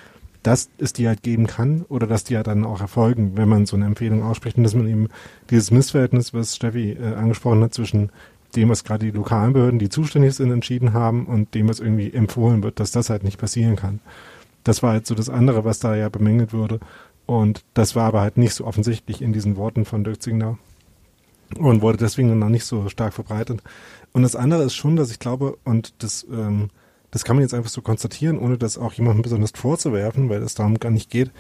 dass 0.44 0.70
es 0.78 0.94
die 0.94 1.08
halt 1.08 1.24
geben 1.24 1.48
kann 1.48 1.86
oder 1.88 2.08
dass 2.08 2.24
die 2.24 2.36
halt 2.36 2.48
dann 2.48 2.66
auch 2.66 2.82
erfolgen, 2.82 3.34
wenn 3.36 3.50
man 3.50 3.66
so 3.66 3.76
eine 3.76 3.86
Empfehlung 3.86 4.24
ausspricht 4.24 4.58
und 4.58 4.64
dass 4.64 4.74
man 4.74 4.88
eben 4.88 5.08
dieses 5.50 5.72
Missverhältnis, 5.72 6.34
was 6.34 6.56
Steffi 6.56 6.94
äh, 6.94 7.16
angesprochen 7.16 7.64
hat, 7.64 7.74
zwischen 7.74 8.12
dem, 8.56 8.70
was 8.70 8.84
gerade 8.84 9.06
die 9.06 9.12
lokalen 9.12 9.54
Behörden, 9.54 9.80
die 9.80 9.90
zuständig 9.90 10.36
sind, 10.36 10.52
entschieden 10.52 10.94
haben 10.94 11.26
und 11.26 11.54
dem, 11.54 11.70
was 11.70 11.80
irgendwie 11.80 12.14
empfohlen 12.14 12.64
wird, 12.64 12.80
dass 12.80 12.92
das 12.92 13.10
halt 13.10 13.24
nicht 13.24 13.40
passieren 13.40 13.76
kann. 13.76 14.00
Das 14.64 14.84
war 14.84 14.92
halt 14.92 15.08
so 15.08 15.16
das 15.16 15.30
andere, 15.30 15.64
was 15.64 15.80
da 15.80 15.96
ja 15.96 16.10
bemängelt 16.10 16.54
wurde. 16.54 16.80
Und 17.26 17.64
das 17.74 17.96
war 17.96 18.08
aber 18.08 18.22
halt 18.22 18.38
nicht 18.38 18.54
so 18.54 18.66
offensichtlich 18.66 19.22
in 19.22 19.32
diesen 19.32 19.56
Worten 19.56 19.86
von 19.86 20.04
Dirk 20.04 20.22
Zingler 20.22 20.58
und 21.58 21.82
wurde 21.82 21.98
deswegen 21.98 22.38
noch 22.38 22.50
nicht 22.50 22.66
so 22.66 22.90
stark 22.90 23.14
verbreitet. 23.14 23.62
Und 24.12 24.24
das 24.24 24.36
andere 24.36 24.64
ist 24.64 24.76
schon, 24.76 24.96
dass 24.96 25.12
ich 25.12 25.20
glaube, 25.20 25.58
und 25.64 25.94
das, 26.04 26.26
ähm, 26.32 26.70
das 27.12 27.24
kann 27.24 27.36
man 27.36 27.44
jetzt 27.44 27.54
einfach 27.54 27.70
so 27.70 27.82
konstatieren, 27.82 28.40
ohne 28.40 28.58
das 28.58 28.78
auch 28.78 28.94
jemandem 28.94 29.22
besonders 29.22 29.52
vorzuwerfen, 29.52 30.30
weil 30.30 30.42
es 30.42 30.56
darum 30.56 30.80
gar 30.80 30.92
nicht 30.92 31.10
geht. 31.10 31.32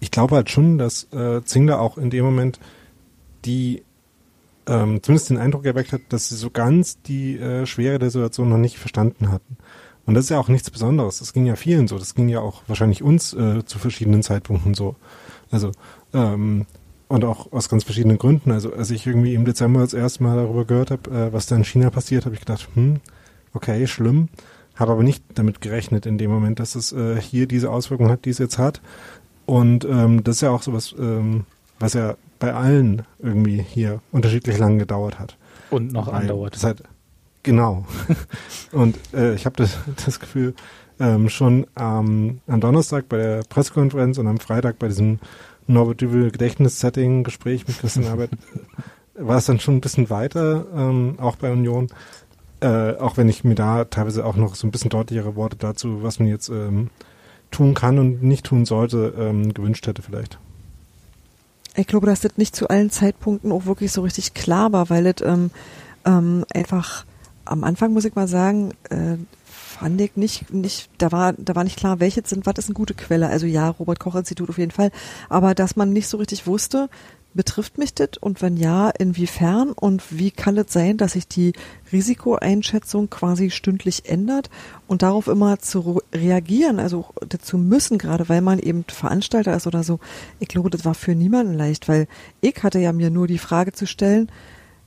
Ich 0.00 0.10
glaube 0.10 0.36
halt 0.36 0.50
schon, 0.50 0.78
dass 0.78 1.12
äh, 1.12 1.42
Zingler 1.44 1.80
auch 1.80 1.98
in 1.98 2.10
dem 2.10 2.24
Moment 2.24 2.60
die 3.44 3.82
ähm, 4.66 5.02
zumindest 5.02 5.30
den 5.30 5.38
Eindruck 5.38 5.64
erweckt 5.64 5.92
hat, 5.92 6.02
dass 6.08 6.28
sie 6.28 6.36
so 6.36 6.50
ganz 6.50 7.00
die 7.02 7.38
äh, 7.38 7.66
Schwere 7.66 7.98
der 7.98 8.10
Situation 8.10 8.48
noch 8.48 8.58
nicht 8.58 8.78
verstanden 8.78 9.30
hatten. 9.30 9.56
Und 10.06 10.14
das 10.14 10.24
ist 10.24 10.30
ja 10.30 10.38
auch 10.38 10.48
nichts 10.48 10.70
Besonderes. 10.70 11.18
Das 11.18 11.32
ging 11.32 11.46
ja 11.46 11.56
vielen 11.56 11.88
so. 11.88 11.98
Das 11.98 12.14
ging 12.14 12.28
ja 12.28 12.40
auch 12.40 12.62
wahrscheinlich 12.68 13.02
uns 13.02 13.32
äh, 13.32 13.64
zu 13.64 13.78
verschiedenen 13.78 14.22
Zeitpunkten 14.22 14.74
so. 14.74 14.96
Also, 15.50 15.72
ähm, 16.14 16.66
und 17.08 17.24
auch 17.24 17.52
aus 17.52 17.68
ganz 17.68 17.84
verschiedenen 17.84 18.18
Gründen. 18.18 18.50
Also, 18.50 18.72
als 18.72 18.90
ich 18.90 19.06
irgendwie 19.06 19.34
im 19.34 19.44
Dezember 19.44 19.80
das 19.80 19.94
erste 19.94 20.22
Mal 20.22 20.36
darüber 20.36 20.64
gehört 20.64 20.90
habe, 20.90 21.10
äh, 21.10 21.32
was 21.32 21.46
da 21.46 21.56
in 21.56 21.64
China 21.64 21.90
passiert, 21.90 22.24
habe 22.24 22.34
ich 22.34 22.40
gedacht, 22.40 22.68
hm, 22.74 23.00
okay, 23.52 23.86
schlimm. 23.86 24.28
Habe 24.76 24.92
aber 24.92 25.02
nicht 25.02 25.24
damit 25.34 25.60
gerechnet 25.60 26.06
in 26.06 26.18
dem 26.18 26.30
Moment, 26.30 26.60
dass 26.60 26.74
es 26.74 26.92
äh, 26.92 27.20
hier 27.20 27.46
diese 27.46 27.70
Auswirkungen 27.70 28.10
hat, 28.10 28.24
die 28.24 28.30
es 28.30 28.38
jetzt 28.38 28.58
hat. 28.58 28.80
Und 29.46 29.84
ähm, 29.84 30.22
das 30.24 30.36
ist 30.36 30.40
ja 30.42 30.50
auch 30.50 30.62
sowas, 30.62 30.94
ähm, 30.98 31.44
was 31.78 31.94
ja 31.94 32.16
bei 32.38 32.52
allen 32.52 33.02
irgendwie 33.18 33.62
hier 33.62 34.00
unterschiedlich 34.12 34.58
lang 34.58 34.78
gedauert 34.78 35.18
hat. 35.18 35.36
Und 35.70 35.92
noch 35.92 36.08
Weil 36.08 36.22
andauert. 36.22 36.54
Das 36.54 36.64
halt, 36.64 36.82
genau. 37.42 37.86
und 38.72 38.98
äh, 39.14 39.34
ich 39.34 39.46
habe 39.46 39.56
das, 39.56 39.78
das 40.04 40.20
Gefühl, 40.20 40.54
ähm, 40.98 41.28
schon 41.28 41.66
ähm, 41.78 42.40
am 42.46 42.60
Donnerstag 42.60 43.08
bei 43.08 43.16
der 43.16 43.42
Pressekonferenz 43.48 44.18
und 44.18 44.26
am 44.26 44.38
Freitag 44.38 44.78
bei 44.78 44.88
diesem 44.88 45.18
Norbert 45.66 46.00
Dübel 46.00 46.30
Gedächtnissetting 46.30 47.24
Gespräch 47.24 47.66
mit 47.66 47.78
Christian 47.78 48.06
Arbeit 48.06 48.30
war 49.14 49.38
es 49.38 49.46
dann 49.46 49.60
schon 49.60 49.76
ein 49.76 49.80
bisschen 49.80 50.10
weiter, 50.10 50.66
ähm, 50.74 51.16
auch 51.18 51.36
bei 51.36 51.50
Union. 51.50 51.88
Äh, 52.60 52.96
auch 52.96 53.16
wenn 53.16 53.28
ich 53.28 53.44
mir 53.44 53.54
da 53.54 53.84
teilweise 53.84 54.24
auch 54.24 54.36
noch 54.36 54.54
so 54.54 54.66
ein 54.66 54.70
bisschen 54.70 54.90
deutlichere 54.90 55.36
Worte 55.36 55.56
dazu, 55.56 56.02
was 56.02 56.18
man 56.18 56.28
jetzt 56.28 56.48
ähm, 56.48 56.90
tun 57.50 57.74
kann 57.74 57.98
und 57.98 58.22
nicht 58.22 58.46
tun 58.46 58.64
sollte, 58.64 59.14
ähm, 59.18 59.52
gewünscht 59.52 59.86
hätte 59.86 60.02
vielleicht. 60.02 60.38
Ich 61.74 61.86
glaube, 61.86 62.06
dass 62.06 62.20
das 62.20 62.38
nicht 62.38 62.56
zu 62.56 62.68
allen 62.68 62.90
Zeitpunkten 62.90 63.52
auch 63.52 63.66
wirklich 63.66 63.92
so 63.92 64.00
richtig 64.02 64.32
klar 64.32 64.72
war, 64.72 64.88
weil 64.88 65.06
es 65.06 65.20
ähm, 65.22 65.50
ähm, 66.06 66.44
einfach 66.54 67.04
am 67.44 67.64
Anfang, 67.64 67.92
muss 67.92 68.06
ich 68.06 68.14
mal 68.14 68.28
sagen, 68.28 68.72
äh, 68.88 69.16
fand 69.44 70.00
ich 70.00 70.16
nicht, 70.16 70.52
nicht, 70.52 70.88
da 70.98 71.12
war, 71.12 71.34
da 71.34 71.54
war 71.54 71.64
nicht 71.64 71.78
klar, 71.78 72.00
welche 72.00 72.22
sind, 72.24 72.46
was 72.46 72.54
ist 72.56 72.66
eine 72.66 72.74
gute 72.74 72.94
Quelle. 72.94 73.28
Also 73.28 73.46
ja, 73.46 73.68
Robert 73.68 74.00
Koch 74.00 74.14
Institut 74.14 74.48
auf 74.48 74.58
jeden 74.58 74.70
Fall. 74.70 74.90
Aber 75.28 75.54
dass 75.54 75.76
man 75.76 75.92
nicht 75.92 76.08
so 76.08 76.16
richtig 76.16 76.46
wusste, 76.46 76.88
betrifft 77.36 77.78
mich 77.78 77.94
das 77.94 78.10
und 78.20 78.42
wenn 78.42 78.56
ja, 78.56 78.90
inwiefern 78.90 79.72
und 79.72 80.02
wie 80.18 80.30
kann 80.30 80.56
es 80.56 80.72
sein, 80.72 80.96
dass 80.96 81.12
sich 81.12 81.28
die 81.28 81.52
Risikoeinschätzung 81.92 83.10
quasi 83.10 83.50
stündlich 83.50 84.08
ändert 84.08 84.50
und 84.88 85.02
darauf 85.02 85.28
immer 85.28 85.58
zu 85.58 86.02
reagieren, 86.12 86.80
also 86.80 87.06
dazu 87.28 87.58
müssen, 87.58 87.98
gerade 87.98 88.28
weil 88.28 88.40
man 88.40 88.58
eben 88.58 88.84
Veranstalter 88.88 89.54
ist 89.54 89.66
oder 89.66 89.84
so. 89.84 90.00
Ich 90.40 90.48
glaube, 90.48 90.70
das 90.70 90.84
war 90.84 90.94
für 90.94 91.14
niemanden 91.14 91.54
leicht, 91.54 91.88
weil 91.88 92.08
ich 92.40 92.62
hatte 92.62 92.78
ja 92.78 92.92
mir 92.92 93.10
nur 93.10 93.26
die 93.26 93.38
Frage 93.38 93.72
zu 93.72 93.86
stellen, 93.86 94.30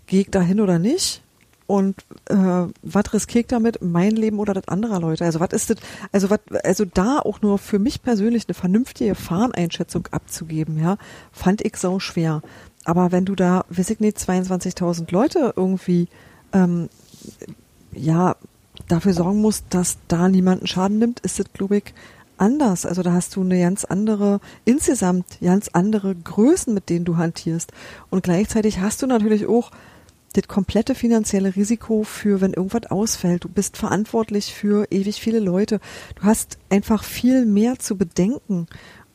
gehe 0.07 0.21
ich 0.21 0.29
da 0.29 0.41
hin 0.41 0.59
oder 0.59 0.79
nicht? 0.79 1.21
Und 1.69 2.03
äh, 2.25 2.65
was 2.81 3.13
riskiere 3.13 3.41
ich 3.41 3.47
damit? 3.47 3.83
Mein 3.83 4.13
Leben 4.13 4.39
oder 4.39 4.55
das 4.55 4.67
anderer 4.67 4.99
Leute? 4.99 5.23
Also 5.23 5.39
was 5.39 5.53
ist 5.53 5.69
das? 5.69 5.77
Also 6.11 6.31
was? 6.31 6.39
Also 6.63 6.83
da 6.83 7.19
auch 7.19 7.43
nur 7.43 7.59
für 7.59 7.77
mich 7.77 8.01
persönlich 8.01 8.45
eine 8.47 8.55
vernünftige 8.55 9.13
Fahreneinschätzung 9.13 10.07
abzugeben, 10.09 10.79
ja, 10.79 10.97
fand 11.31 11.61
ich 11.63 11.77
so 11.77 11.99
schwer. 11.99 12.41
Aber 12.85 13.11
wenn 13.11 13.25
du 13.25 13.35
da, 13.35 13.65
weiß 13.69 13.91
ich 13.91 13.99
nicht, 13.99 14.17
22.000 14.17 15.13
Leute 15.13 15.53
irgendwie, 15.55 16.07
ähm, 16.53 16.89
ja, 17.91 18.35
dafür 18.87 19.13
sorgen 19.13 19.39
musst, 19.39 19.65
dass 19.69 19.99
da 20.07 20.27
niemanden 20.27 20.65
Schaden 20.65 20.97
nimmt, 20.97 21.19
ist 21.19 21.37
das, 21.37 21.53
glaube 21.53 21.77
ich, 21.77 21.93
anders. 22.37 22.87
Also 22.87 23.03
da 23.03 23.13
hast 23.13 23.35
du 23.35 23.41
eine 23.41 23.59
ganz 23.59 23.85
andere, 23.85 24.39
insgesamt 24.65 25.37
ganz 25.39 25.67
andere 25.67 26.15
Größen, 26.15 26.73
mit 26.73 26.89
denen 26.89 27.05
du 27.05 27.17
hantierst. 27.17 27.71
Und 28.09 28.23
gleichzeitig 28.23 28.79
hast 28.79 29.03
du 29.03 29.05
natürlich 29.05 29.45
auch 29.45 29.69
das 30.33 30.47
komplette 30.47 30.95
finanzielle 30.95 31.55
Risiko 31.55 32.03
für, 32.03 32.41
wenn 32.41 32.53
irgendwas 32.53 32.91
ausfällt. 32.91 33.43
Du 33.43 33.49
bist 33.49 33.77
verantwortlich 33.77 34.53
für 34.53 34.85
ewig 34.91 35.21
viele 35.21 35.39
Leute. 35.39 35.79
Du 36.15 36.23
hast 36.23 36.57
einfach 36.69 37.03
viel 37.03 37.45
mehr 37.45 37.79
zu 37.79 37.97
bedenken 37.97 38.67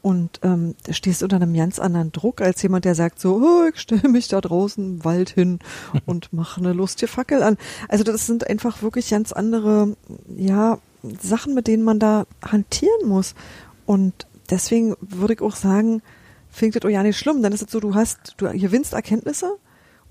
und 0.02 0.40
ähm, 0.42 0.74
stehst 0.90 1.22
unter 1.22 1.36
einem 1.36 1.54
ganz 1.54 1.78
anderen 1.78 2.12
Druck 2.12 2.42
als 2.42 2.60
jemand, 2.60 2.84
der 2.84 2.94
sagt 2.94 3.18
so, 3.18 3.36
oh, 3.36 3.70
ich 3.72 3.80
stelle 3.80 4.08
mich 4.10 4.28
da 4.28 4.40
draußen 4.40 4.84
im 4.84 5.04
Wald 5.04 5.30
hin 5.30 5.60
und 6.06 6.32
mache 6.32 6.60
eine 6.60 6.74
lustige 6.74 7.10
Fackel 7.10 7.42
an. 7.42 7.56
Also 7.88 8.04
das 8.04 8.26
sind 8.26 8.46
einfach 8.46 8.82
wirklich 8.82 9.08
ganz 9.08 9.32
andere, 9.32 9.96
ja, 10.36 10.78
Sachen, 11.20 11.54
mit 11.54 11.68
denen 11.68 11.84
man 11.84 11.98
da 11.98 12.26
hantieren 12.44 13.08
muss. 13.08 13.34
Und 13.86 14.26
deswegen 14.50 14.94
würde 15.00 15.34
ich 15.34 15.40
auch 15.40 15.56
sagen, 15.56 16.02
findet 16.50 16.84
das 16.84 16.88
auch 16.88 16.92
ja 16.92 17.02
nicht 17.02 17.18
schlimm. 17.18 17.42
Dann 17.42 17.52
ist 17.52 17.62
es 17.62 17.70
so, 17.70 17.80
du 17.80 17.94
hast, 17.94 18.34
du 18.36 18.50
gewinnst 18.50 18.92
Erkenntnisse, 18.92 19.56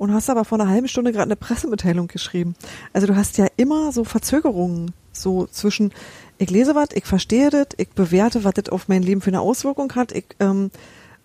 und 0.04 0.14
hast 0.14 0.30
aber 0.30 0.44
vor 0.44 0.60
einer 0.60 0.70
halben 0.70 0.90
Stunde 0.90 1.14
gerade 1.14 1.24
eine 1.24 1.38
Pressemitteilung 1.38 2.10
geschrieben. 2.10 2.56
Also 2.92 3.08
du 3.08 3.16
hast 3.16 3.38
ja 3.38 3.48
immer 3.56 3.94
so 3.94 4.04
Verzögerungen, 4.04 4.92
so 5.14 5.48
zwischen 5.48 5.94
ich 6.38 6.50
lese 6.50 6.76
was, 6.76 6.90
ich 6.94 7.06
verstehe 7.06 7.50
das, 7.50 7.68
ich 7.78 7.90
bewerte, 7.92 8.44
was 8.44 8.56
das 8.56 8.68
auf 8.68 8.90
mein 8.90 9.02
Leben 9.02 9.22
für 9.22 9.30
eine 9.30 9.40
Auswirkung 9.40 9.96
hat, 9.96 10.12
ich 10.12 10.26
ähm, 10.42 10.72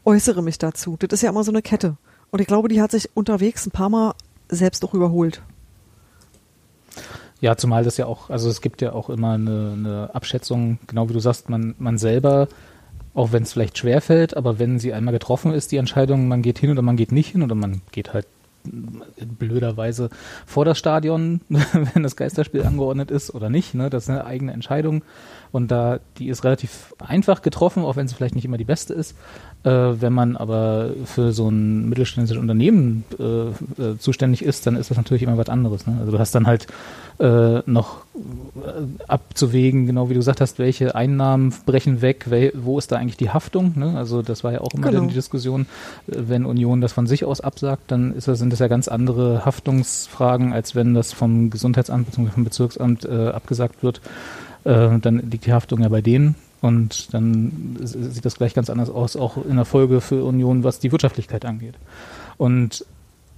äußere 0.05 0.45
mich 0.45 0.59
dazu. 0.59 0.97
Das 0.97 1.09
ist 1.13 1.23
ja 1.23 1.31
immer 1.31 1.43
so 1.43 1.51
eine 1.51 1.61
Kette. 1.61 1.97
Und 2.31 2.41
ich 2.41 2.47
glaube, 2.47 2.69
die 2.69 2.81
hat 2.81 2.93
sich 2.93 3.11
unterwegs 3.15 3.67
ein 3.67 3.73
paar 3.73 3.89
Mal 3.89 4.15
selbst 4.49 4.85
auch 4.85 4.95
überholt. 4.95 5.43
Ja, 7.41 7.57
zumal 7.57 7.83
das 7.83 7.97
ja 7.97 8.07
auch, 8.07 8.31
also 8.31 8.49
es 8.49 8.61
gibt 8.61 8.81
ja 8.81 8.93
auch 8.93 9.11
immer 9.11 9.33
eine, 9.33 9.73
eine 9.77 10.15
Abschätzung, 10.15 10.79
genau 10.87 11.09
wie 11.09 11.15
du 11.15 11.21
sagst, 11.21 11.51
man, 11.51 11.75
man 11.79 11.99
selber, 11.99 12.47
auch 13.13 13.33
wenn 13.33 13.43
es 13.43 13.53
vielleicht 13.53 13.77
schwerfällt, 13.77 14.37
aber 14.37 14.61
wenn 14.61 14.79
sie 14.79 14.93
einmal 14.93 15.13
getroffen 15.13 15.53
ist, 15.53 15.73
die 15.73 15.79
Entscheidung, 15.79 16.29
man 16.29 16.43
geht 16.43 16.61
hin 16.61 16.71
oder 16.71 16.83
man 16.83 16.97
geht 16.97 17.11
nicht 17.11 17.33
hin 17.33 17.43
oder 17.43 17.57
man 17.57 17.83
geht 17.91 18.15
halt 18.15 18.29
blöderweise 18.65 20.11
vor 20.47 20.65
das 20.65 20.79
Stadion, 20.79 21.41
wenn 21.49 22.03
das 22.03 22.17
Geisterspiel 22.17 22.65
angeordnet 22.65 23.11
ist 23.11 23.35
oder 23.35 23.51
nicht. 23.51 23.75
Ne? 23.75 23.91
Das 23.91 24.05
ist 24.05 24.11
eine 24.11 24.25
eigene 24.25 24.53
Entscheidung. 24.53 25.03
Und 25.53 25.71
da, 25.71 25.99
die 26.19 26.29
ist 26.29 26.45
relativ 26.45 26.95
einfach 26.99 27.43
getroffen, 27.43 27.85
auch 27.85 27.97
wenn 27.97 28.09
sie 28.09 28.15
vielleicht 28.15 28.35
nicht 28.35 28.45
immer 28.45 28.59
die 28.59 28.65
beste 28.65 28.95
ist. 28.95 29.15
Äh, 29.65 29.71
wenn 29.71 30.13
man 30.13 30.37
aber 30.37 30.91
für 31.05 31.33
so 31.33 31.49
ein 31.49 31.89
mittelständisches 31.89 32.41
Unternehmen 32.41 33.05
äh, 33.19 33.23
äh, 33.83 33.99
zuständig 33.99 34.43
ist, 34.43 34.67
dann 34.67 34.77
ist 34.77 34.91
das 34.91 34.97
natürlich 34.97 35.25
immer 35.25 35.37
was 35.37 35.49
anderes. 35.49 35.87
Ne? 35.87 35.97
Also 35.99 36.13
du 36.13 36.19
hast 36.19 36.33
dann 36.35 36.47
halt 36.47 36.69
äh, 37.19 37.61
noch 37.67 38.05
äh, 38.15 39.09
abzuwägen, 39.09 39.87
genau 39.87 40.09
wie 40.09 40.15
du 40.15 40.21
gesagt 40.21 40.41
hast, 40.41 40.61
welche 40.61 40.95
Einnahmen 40.95 41.53
brechen 41.67 42.03
weg, 42.03 42.27
wel, 42.29 42.53
wo 42.55 42.79
ist 42.79 42.93
da 42.93 42.97
eigentlich 42.97 43.17
die 43.17 43.31
Haftung? 43.31 43.73
Ne? 43.77 43.97
Also 43.97 44.23
das 44.23 44.45
war 44.45 44.53
ja 44.53 44.61
auch 44.61 44.73
immer 44.75 44.91
genau. 44.91 45.07
die 45.07 45.15
Diskussion, 45.15 45.67
wenn 46.07 46.45
Union 46.45 46.81
das 46.81 46.93
von 46.93 47.09
sich 47.09 47.25
aus 47.25 47.41
absagt, 47.41 47.91
dann 47.91 48.15
ist 48.15 48.29
das, 48.29 48.39
sind 48.39 48.53
das 48.53 48.61
ja 48.61 48.69
ganz 48.69 48.87
andere 48.87 49.45
Haftungsfragen, 49.45 50.53
als 50.53 50.77
wenn 50.77 50.95
das 50.95 51.13
vom 51.13 51.51
Gesundheitsamt 51.51 52.07
bzw. 52.07 52.31
vom 52.31 52.45
Bezirksamt 52.45 53.05
äh, 53.05 53.29
abgesagt 53.31 53.83
wird. 53.83 54.01
Äh, 54.65 54.99
dann 54.99 55.31
liegt 55.31 55.47
die 55.47 55.53
Haftung 55.53 55.83
ja 55.83 55.89
bei 55.89 56.01
denen. 56.01 56.35
Und 56.61 57.15
dann 57.15 57.77
sieht 57.83 58.25
das 58.25 58.37
gleich 58.37 58.53
ganz 58.53 58.69
anders 58.69 58.91
aus, 58.91 59.17
auch 59.17 59.37
in 59.45 59.57
der 59.57 59.65
Folge 59.65 60.01
für 60.01 60.25
Union, 60.25 60.65
was 60.65 60.81
die 60.81 60.91
Wirtschaftlichkeit 60.91 61.45
angeht. 61.45 61.75
Und 62.37 62.85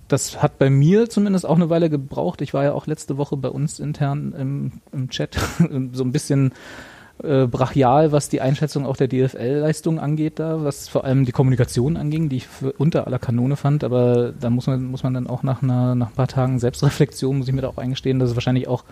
das 0.09 0.43
hat 0.43 0.59
bei 0.59 0.71
mir 0.71 1.09
zumindest 1.09 1.47
auch 1.47 1.57
eine 1.57 1.71
Weile 1.71 1.91
gebraucht. 1.91 2.41
Ich 2.41 2.55
war 2.55 2.65
ja 2.65 2.73
auch 2.73 2.87
letzte 2.87 3.17
Woche 3.17 3.37
bei 3.37 3.49
uns 3.49 3.79
intern 3.79 4.35
im, 4.37 4.73
im 4.93 5.11
Chat 5.11 5.39
so 5.93 6.03
ein 6.03 6.13
bisschen 6.13 6.53
äh, 7.23 7.47
brachial, 7.47 8.11
was 8.11 8.29
die 8.29 8.41
Einschätzung 8.41 8.87
auch 8.87 8.97
der 8.97 9.09
DFL-Leistung 9.09 10.01
angeht, 10.01 10.39
da, 10.39 10.65
was 10.65 10.89
vor 10.89 11.05
allem 11.05 11.27
die 11.27 11.33
Kommunikation 11.33 11.97
anging, 11.97 12.31
die 12.31 12.39
ich 12.39 12.49
unter 12.79 13.07
aller 13.07 13.19
Kanone 13.19 13.57
fand. 13.57 13.85
Aber 13.85 14.33
da 14.33 14.49
muss 14.49 14.67
man, 14.67 14.85
muss 14.87 15.03
man 15.03 15.15
dann 15.15 15.27
auch 15.27 15.43
nach, 15.43 15.63
einer, 15.63 15.95
nach 15.95 16.09
ein 16.09 16.15
paar 16.15 16.29
Tagen 16.29 16.59
Selbstreflexion, 16.59 17.39
muss 17.39 17.49
ich 17.49 17.55
mir 17.55 17.63
da 17.63 17.69
auch 17.69 17.79
eingestehen, 17.79 18.19
dass 18.19 18.31
es 18.31 18.37
wahrscheinlich 18.37 18.69
auch 18.69 18.85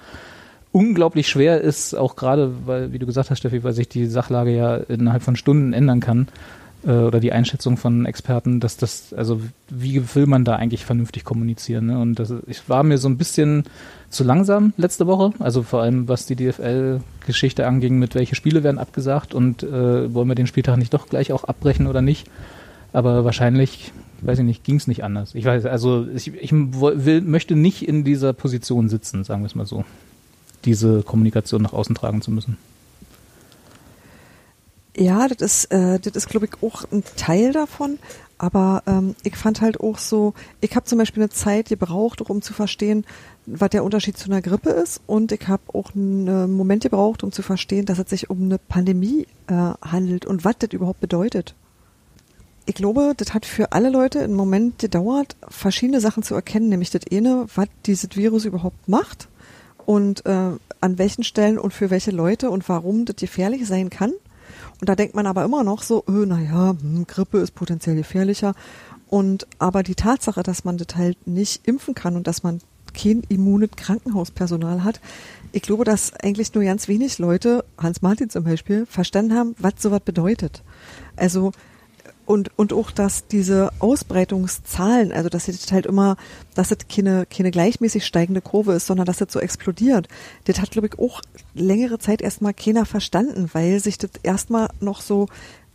unglaublich 0.72 1.28
schwer 1.28 1.60
ist, 1.60 1.94
auch 1.94 2.16
gerade, 2.16 2.52
weil, 2.66 2.92
wie 2.92 2.98
du 2.98 3.06
gesagt 3.06 3.30
hast, 3.30 3.38
Steffi, 3.38 3.64
weil 3.64 3.72
sich 3.72 3.88
die 3.88 4.06
Sachlage 4.06 4.54
ja 4.54 4.76
innerhalb 4.76 5.22
von 5.22 5.36
Stunden 5.36 5.72
ändern 5.72 6.00
kann 6.00 6.28
äh, 6.86 6.90
oder 6.90 7.20
die 7.20 7.32
Einschätzung 7.32 7.76
von 7.76 8.06
Experten, 8.06 8.60
dass 8.60 8.76
das, 8.76 9.12
also 9.12 9.40
wie 9.68 10.14
will 10.14 10.26
man 10.26 10.44
da 10.44 10.56
eigentlich 10.56 10.84
vernünftig 10.84 11.24
kommunizieren? 11.24 11.86
Ne? 11.86 11.98
Und 11.98 12.18
das, 12.18 12.32
ich 12.46 12.68
war 12.68 12.82
mir 12.82 12.98
so 12.98 13.08
ein 13.08 13.18
bisschen 13.18 13.64
zu 14.10 14.24
langsam 14.24 14.72
letzte 14.76 15.06
Woche, 15.06 15.32
also 15.38 15.62
vor 15.62 15.82
allem 15.82 16.08
was 16.08 16.26
die 16.26 16.36
DFL-Geschichte 16.36 17.66
anging, 17.66 17.98
mit 17.98 18.14
welche 18.14 18.34
Spiele 18.34 18.62
werden 18.62 18.78
abgesagt 18.78 19.34
und 19.34 19.62
äh, 19.62 20.12
wollen 20.12 20.28
wir 20.28 20.34
den 20.34 20.46
Spieltag 20.46 20.76
nicht 20.76 20.94
doch 20.94 21.08
gleich 21.08 21.32
auch 21.32 21.44
abbrechen 21.44 21.86
oder 21.86 22.02
nicht? 22.02 22.28
Aber 22.92 23.24
wahrscheinlich, 23.24 23.92
weiß 24.22 24.38
ich 24.38 24.44
nicht, 24.44 24.64
ging 24.64 24.76
es 24.76 24.86
nicht 24.86 25.04
anders. 25.04 25.34
Ich 25.34 25.44
weiß, 25.44 25.66
also 25.66 26.06
ich, 26.14 26.32
ich 26.34 26.52
will, 26.52 27.20
möchte 27.20 27.54
nicht 27.54 27.86
in 27.86 28.02
dieser 28.02 28.32
Position 28.32 28.88
sitzen, 28.88 29.24
sagen 29.24 29.42
wir 29.42 29.46
es 29.46 29.54
mal 29.54 29.66
so, 29.66 29.84
diese 30.64 31.02
Kommunikation 31.02 31.62
nach 31.62 31.72
außen 31.72 31.94
tragen 31.94 32.22
zu 32.22 32.30
müssen. 32.30 32.56
Ja, 34.96 35.28
das 35.28 35.40
ist, 35.40 35.64
äh, 35.66 36.00
das 36.00 36.14
ist, 36.16 36.28
glaube 36.28 36.46
ich, 36.46 36.62
auch 36.62 36.84
ein 36.90 37.04
Teil 37.16 37.52
davon. 37.52 37.98
Aber 38.36 38.82
ähm, 38.86 39.14
ich 39.22 39.36
fand 39.36 39.60
halt 39.60 39.80
auch 39.80 39.98
so, 39.98 40.34
ich 40.60 40.74
habe 40.74 40.86
zum 40.86 40.98
Beispiel 40.98 41.22
eine 41.22 41.30
Zeit 41.30 41.68
gebraucht, 41.68 42.20
um 42.20 42.42
zu 42.42 42.52
verstehen, 42.52 43.04
was 43.46 43.70
der 43.70 43.84
Unterschied 43.84 44.16
zu 44.16 44.30
einer 44.30 44.42
Grippe 44.42 44.70
ist. 44.70 45.00
Und 45.06 45.30
ich 45.32 45.46
habe 45.46 45.62
auch 45.72 45.94
einen 45.94 46.52
Moment 46.52 46.82
gebraucht, 46.82 47.22
um 47.22 47.32
zu 47.32 47.42
verstehen, 47.42 47.86
dass 47.86 47.98
es 47.98 48.10
sich 48.10 48.30
um 48.30 48.42
eine 48.42 48.58
Pandemie 48.58 49.26
äh, 49.48 49.52
handelt 49.54 50.26
und 50.26 50.44
was 50.44 50.58
das 50.58 50.70
überhaupt 50.72 51.00
bedeutet. 51.00 51.54
Ich 52.66 52.74
glaube, 52.74 53.14
das 53.16 53.34
hat 53.34 53.46
für 53.46 53.72
alle 53.72 53.90
Leute 53.90 54.20
einen 54.20 54.34
Moment 54.34 54.78
gedauert, 54.78 55.36
verschiedene 55.48 56.00
Sachen 56.00 56.22
zu 56.22 56.34
erkennen, 56.34 56.68
nämlich 56.68 56.90
das 56.90 57.02
eine, 57.10 57.46
was 57.54 57.68
dieses 57.86 58.14
Virus 58.14 58.44
überhaupt 58.44 58.88
macht 58.88 59.28
und 59.88 60.26
äh, 60.26 60.50
an 60.82 60.98
welchen 60.98 61.24
Stellen 61.24 61.58
und 61.58 61.72
für 61.72 61.88
welche 61.88 62.10
Leute 62.10 62.50
und 62.50 62.68
warum 62.68 63.06
das 63.06 63.16
gefährlich 63.16 63.66
sein 63.66 63.88
kann. 63.88 64.12
Und 64.82 64.88
da 64.90 64.94
denkt 64.94 65.14
man 65.14 65.26
aber 65.26 65.44
immer 65.46 65.64
noch 65.64 65.82
so, 65.82 66.04
öh, 66.06 66.26
naja, 66.26 66.76
hm, 66.78 67.06
Grippe 67.06 67.38
ist 67.38 67.54
potenziell 67.54 67.96
gefährlicher. 67.96 68.52
Und 69.06 69.46
aber 69.58 69.82
die 69.82 69.94
Tatsache, 69.94 70.42
dass 70.42 70.66
man 70.66 70.76
das 70.76 70.88
halt 70.94 71.26
nicht 71.26 71.66
impfen 71.66 71.94
kann 71.94 72.16
und 72.16 72.26
dass 72.26 72.42
man 72.42 72.60
kein 72.92 73.22
immunes 73.30 73.70
Krankenhauspersonal 73.76 74.84
hat, 74.84 75.00
ich 75.52 75.62
glaube, 75.62 75.84
dass 75.84 76.12
eigentlich 76.12 76.52
nur 76.52 76.64
ganz 76.64 76.86
wenig 76.86 77.18
Leute, 77.18 77.64
Hans 77.78 78.02
Martin 78.02 78.28
zum 78.28 78.44
Beispiel, 78.44 78.84
verstanden 78.84 79.34
haben, 79.34 79.54
was 79.56 79.72
sowas 79.78 80.02
bedeutet. 80.04 80.62
Also 81.16 81.52
und, 82.28 82.50
und 82.56 82.74
auch, 82.74 82.90
dass 82.90 83.26
diese 83.26 83.70
Ausbreitungszahlen, 83.78 85.12
also 85.12 85.30
dass 85.30 85.48
es 85.48 85.72
halt 85.72 85.86
immer, 85.86 86.18
dass 86.54 86.70
es 86.70 86.76
keine, 86.86 87.24
keine 87.24 87.50
gleichmäßig 87.50 88.04
steigende 88.04 88.42
Kurve 88.42 88.74
ist, 88.74 88.86
sondern 88.86 89.06
dass 89.06 89.22
es 89.22 89.32
so 89.32 89.40
explodiert, 89.40 90.08
das 90.44 90.60
hat, 90.60 90.70
glaube 90.70 90.88
ich, 90.88 90.98
auch 90.98 91.22
längere 91.54 91.98
Zeit 91.98 92.20
erstmal 92.20 92.52
keiner 92.52 92.84
verstanden, 92.84 93.48
weil 93.54 93.80
sich 93.80 93.96
das 93.96 94.10
erstmal 94.22 94.68
noch 94.80 95.00
so 95.00 95.26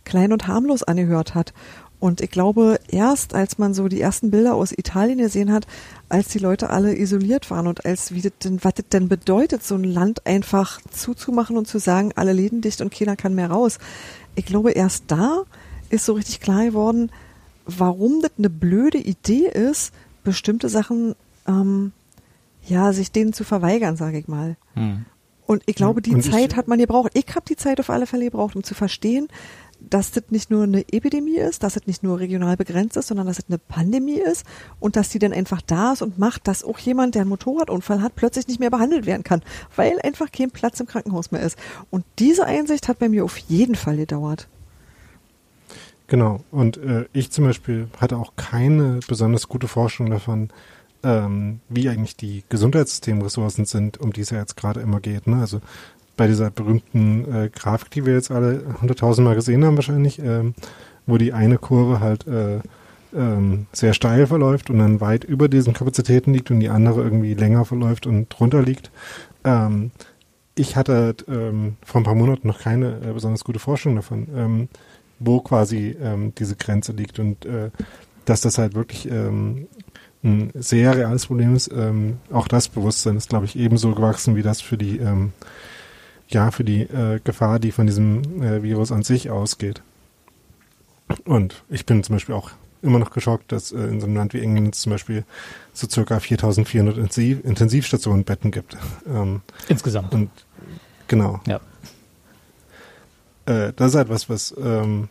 klein 0.04 0.32
und 0.32 0.46
harmlos 0.46 0.84
angehört 0.84 1.34
hat. 1.34 1.52
Und 1.98 2.20
ich 2.20 2.30
glaube, 2.30 2.78
erst 2.86 3.34
als 3.34 3.58
man 3.58 3.74
so 3.74 3.88
die 3.88 4.00
ersten 4.00 4.30
Bilder 4.30 4.54
aus 4.54 4.70
Italien 4.70 5.18
gesehen 5.18 5.50
hat, 5.50 5.66
als 6.08 6.28
die 6.28 6.38
Leute 6.38 6.70
alle 6.70 6.96
isoliert 6.96 7.50
waren 7.50 7.66
und 7.66 7.84
als 7.84 8.14
wie 8.14 8.20
das 8.20 8.32
denn, 8.44 8.62
was 8.62 8.74
das 8.74 8.86
denn 8.92 9.08
bedeutet, 9.08 9.64
so 9.64 9.74
ein 9.74 9.82
Land 9.82 10.24
einfach 10.24 10.80
zuzumachen 10.92 11.56
und 11.56 11.66
zu 11.66 11.80
sagen, 11.80 12.12
alle 12.14 12.32
Läden 12.32 12.60
dicht 12.60 12.80
und 12.80 12.94
keiner 12.94 13.16
kann 13.16 13.34
mehr 13.34 13.50
raus. 13.50 13.78
Ich 14.36 14.46
glaube, 14.46 14.70
erst 14.70 15.04
da 15.08 15.44
ist 15.94 16.04
so 16.06 16.12
richtig 16.14 16.40
klar 16.40 16.64
geworden, 16.64 17.10
warum 17.66 18.20
das 18.20 18.32
eine 18.36 18.50
blöde 18.50 18.98
Idee 18.98 19.48
ist, 19.48 19.92
bestimmte 20.22 20.68
Sachen, 20.68 21.14
ähm, 21.46 21.92
ja, 22.66 22.92
sich 22.92 23.12
denen 23.12 23.32
zu 23.32 23.44
verweigern, 23.44 23.96
sage 23.96 24.18
ich 24.18 24.28
mal. 24.28 24.56
Hm. 24.74 25.04
Und 25.46 25.62
ich 25.66 25.76
glaube, 25.76 26.00
die 26.00 26.12
Und 26.14 26.20
ich- 26.24 26.30
Zeit 26.32 26.56
hat 26.56 26.68
man 26.68 26.78
gebraucht. 26.78 27.10
Ich 27.14 27.26
habe 27.34 27.44
die 27.46 27.56
Zeit 27.56 27.78
auf 27.80 27.90
alle 27.90 28.06
Fälle 28.06 28.24
gebraucht, 28.24 28.56
um 28.56 28.64
zu 28.64 28.74
verstehen, 28.74 29.28
dass 29.80 30.12
das 30.12 30.24
nicht 30.30 30.50
nur 30.50 30.62
eine 30.62 30.80
Epidemie 30.92 31.36
ist, 31.36 31.62
dass 31.62 31.76
es 31.76 31.86
nicht 31.86 32.02
nur 32.02 32.18
regional 32.18 32.56
begrenzt 32.56 32.96
ist, 32.96 33.08
sondern 33.08 33.26
dass 33.26 33.38
es 33.40 33.44
eine 33.48 33.58
Pandemie 33.58 34.18
ist 34.18 34.46
und 34.80 34.96
dass 34.96 35.10
die 35.10 35.18
dann 35.18 35.34
einfach 35.34 35.60
da 35.60 35.92
ist 35.92 36.00
und 36.00 36.18
macht, 36.18 36.48
dass 36.48 36.64
auch 36.64 36.78
jemand, 36.78 37.14
der 37.14 37.22
einen 37.22 37.28
Motorradunfall 37.28 38.00
hat, 38.00 38.14
plötzlich 38.14 38.48
nicht 38.48 38.60
mehr 38.60 38.70
behandelt 38.70 39.04
werden 39.04 39.24
kann, 39.24 39.42
weil 39.76 40.00
einfach 40.02 40.32
kein 40.32 40.50
Platz 40.50 40.80
im 40.80 40.86
Krankenhaus 40.86 41.32
mehr 41.32 41.42
ist. 41.42 41.58
Und 41.90 42.04
diese 42.18 42.46
Einsicht 42.46 42.88
hat 42.88 42.98
bei 42.98 43.10
mir 43.10 43.24
auf 43.26 43.36
jeden 43.36 43.74
Fall 43.74 43.98
gedauert. 43.98 44.48
Genau. 46.06 46.40
Und 46.50 46.76
äh, 46.76 47.06
ich 47.12 47.30
zum 47.30 47.44
Beispiel 47.44 47.88
hatte 47.98 48.16
auch 48.16 48.34
keine 48.36 49.00
besonders 49.08 49.48
gute 49.48 49.68
Forschung 49.68 50.10
davon, 50.10 50.50
ähm, 51.02 51.60
wie 51.68 51.88
eigentlich 51.88 52.16
die 52.16 52.44
Gesundheitssystemressourcen 52.48 53.64
sind, 53.64 53.98
um 53.98 54.12
die 54.12 54.22
es 54.22 54.30
ja 54.30 54.38
jetzt 54.38 54.56
gerade 54.56 54.80
immer 54.80 55.00
geht. 55.00 55.26
Ne? 55.26 55.36
Also 55.36 55.60
bei 56.16 56.26
dieser 56.26 56.50
berühmten 56.50 57.32
äh, 57.32 57.48
Grafik, 57.48 57.90
die 57.90 58.06
wir 58.06 58.14
jetzt 58.14 58.30
alle 58.30 58.62
hunderttausendmal 58.80 59.34
gesehen 59.34 59.64
haben 59.64 59.76
wahrscheinlich, 59.76 60.18
ähm, 60.18 60.54
wo 61.06 61.18
die 61.18 61.32
eine 61.32 61.58
Kurve 61.58 62.00
halt 62.00 62.26
äh, 62.26 62.60
ähm, 63.14 63.66
sehr 63.72 63.94
steil 63.94 64.26
verläuft 64.26 64.70
und 64.70 64.78
dann 64.78 65.00
weit 65.00 65.24
über 65.24 65.48
diesen 65.48 65.74
Kapazitäten 65.74 66.32
liegt 66.32 66.50
und 66.50 66.60
die 66.60 66.68
andere 66.68 67.02
irgendwie 67.02 67.34
länger 67.34 67.64
verläuft 67.64 68.06
und 68.06 68.28
drunter 68.28 68.62
liegt. 68.62 68.90
Ähm, 69.44 69.90
ich 70.56 70.76
hatte 70.76 71.16
ähm, 71.28 71.76
vor 71.84 72.00
ein 72.00 72.04
paar 72.04 72.14
Monaten 72.14 72.46
noch 72.46 72.60
keine 72.60 73.00
äh, 73.00 73.12
besonders 73.12 73.44
gute 73.44 73.58
Forschung 73.58 73.96
davon, 73.96 74.28
ähm, 74.34 74.68
wo 75.18 75.40
quasi 75.40 75.96
ähm, 76.00 76.32
diese 76.38 76.56
Grenze 76.56 76.92
liegt 76.92 77.18
und 77.18 77.44
äh, 77.46 77.70
dass 78.24 78.40
das 78.40 78.58
halt 78.58 78.74
wirklich 78.74 79.10
ähm, 79.10 79.68
ein 80.22 80.50
sehr 80.54 80.96
reales 80.96 81.26
Problem 81.26 81.54
ist. 81.54 81.70
Ähm, 81.70 82.18
auch 82.32 82.48
das 82.48 82.68
Bewusstsein 82.68 83.16
ist, 83.16 83.28
glaube 83.28 83.44
ich, 83.44 83.56
ebenso 83.56 83.94
gewachsen 83.94 84.36
wie 84.36 84.42
das 84.42 84.60
für 84.60 84.78
die 84.78 84.98
ähm, 84.98 85.32
ja 86.28 86.50
für 86.50 86.64
die 86.64 86.82
äh, 86.82 87.20
Gefahr, 87.22 87.58
die 87.58 87.72
von 87.72 87.86
diesem 87.86 88.42
äh, 88.42 88.62
Virus 88.62 88.92
an 88.92 89.02
sich 89.02 89.30
ausgeht. 89.30 89.82
Und 91.24 91.62
ich 91.68 91.84
bin 91.84 92.02
zum 92.02 92.16
Beispiel 92.16 92.34
auch 92.34 92.50
immer 92.82 92.98
noch 92.98 93.10
geschockt, 93.10 93.52
dass 93.52 93.72
äh, 93.72 93.78
in 93.78 94.00
so 94.00 94.06
einem 94.06 94.16
Land 94.16 94.34
wie 94.34 94.40
England 94.40 94.74
zum 94.74 94.92
Beispiel 94.92 95.24
so 95.72 95.88
circa 95.88 96.16
4.400 96.16 96.96
Intensiv 96.96 97.44
Intensivstationenbetten 97.44 98.50
gibt. 98.50 98.76
Ähm, 99.06 99.42
Insgesamt. 99.68 100.14
und 100.14 100.30
genau. 101.08 101.40
Ja. 101.46 101.60
Äh, 103.46 103.72
das 103.76 103.90
ist 103.90 103.94
halt 103.96 104.08
was, 104.08 104.28
was 104.28 104.54
ähm, 104.58 105.08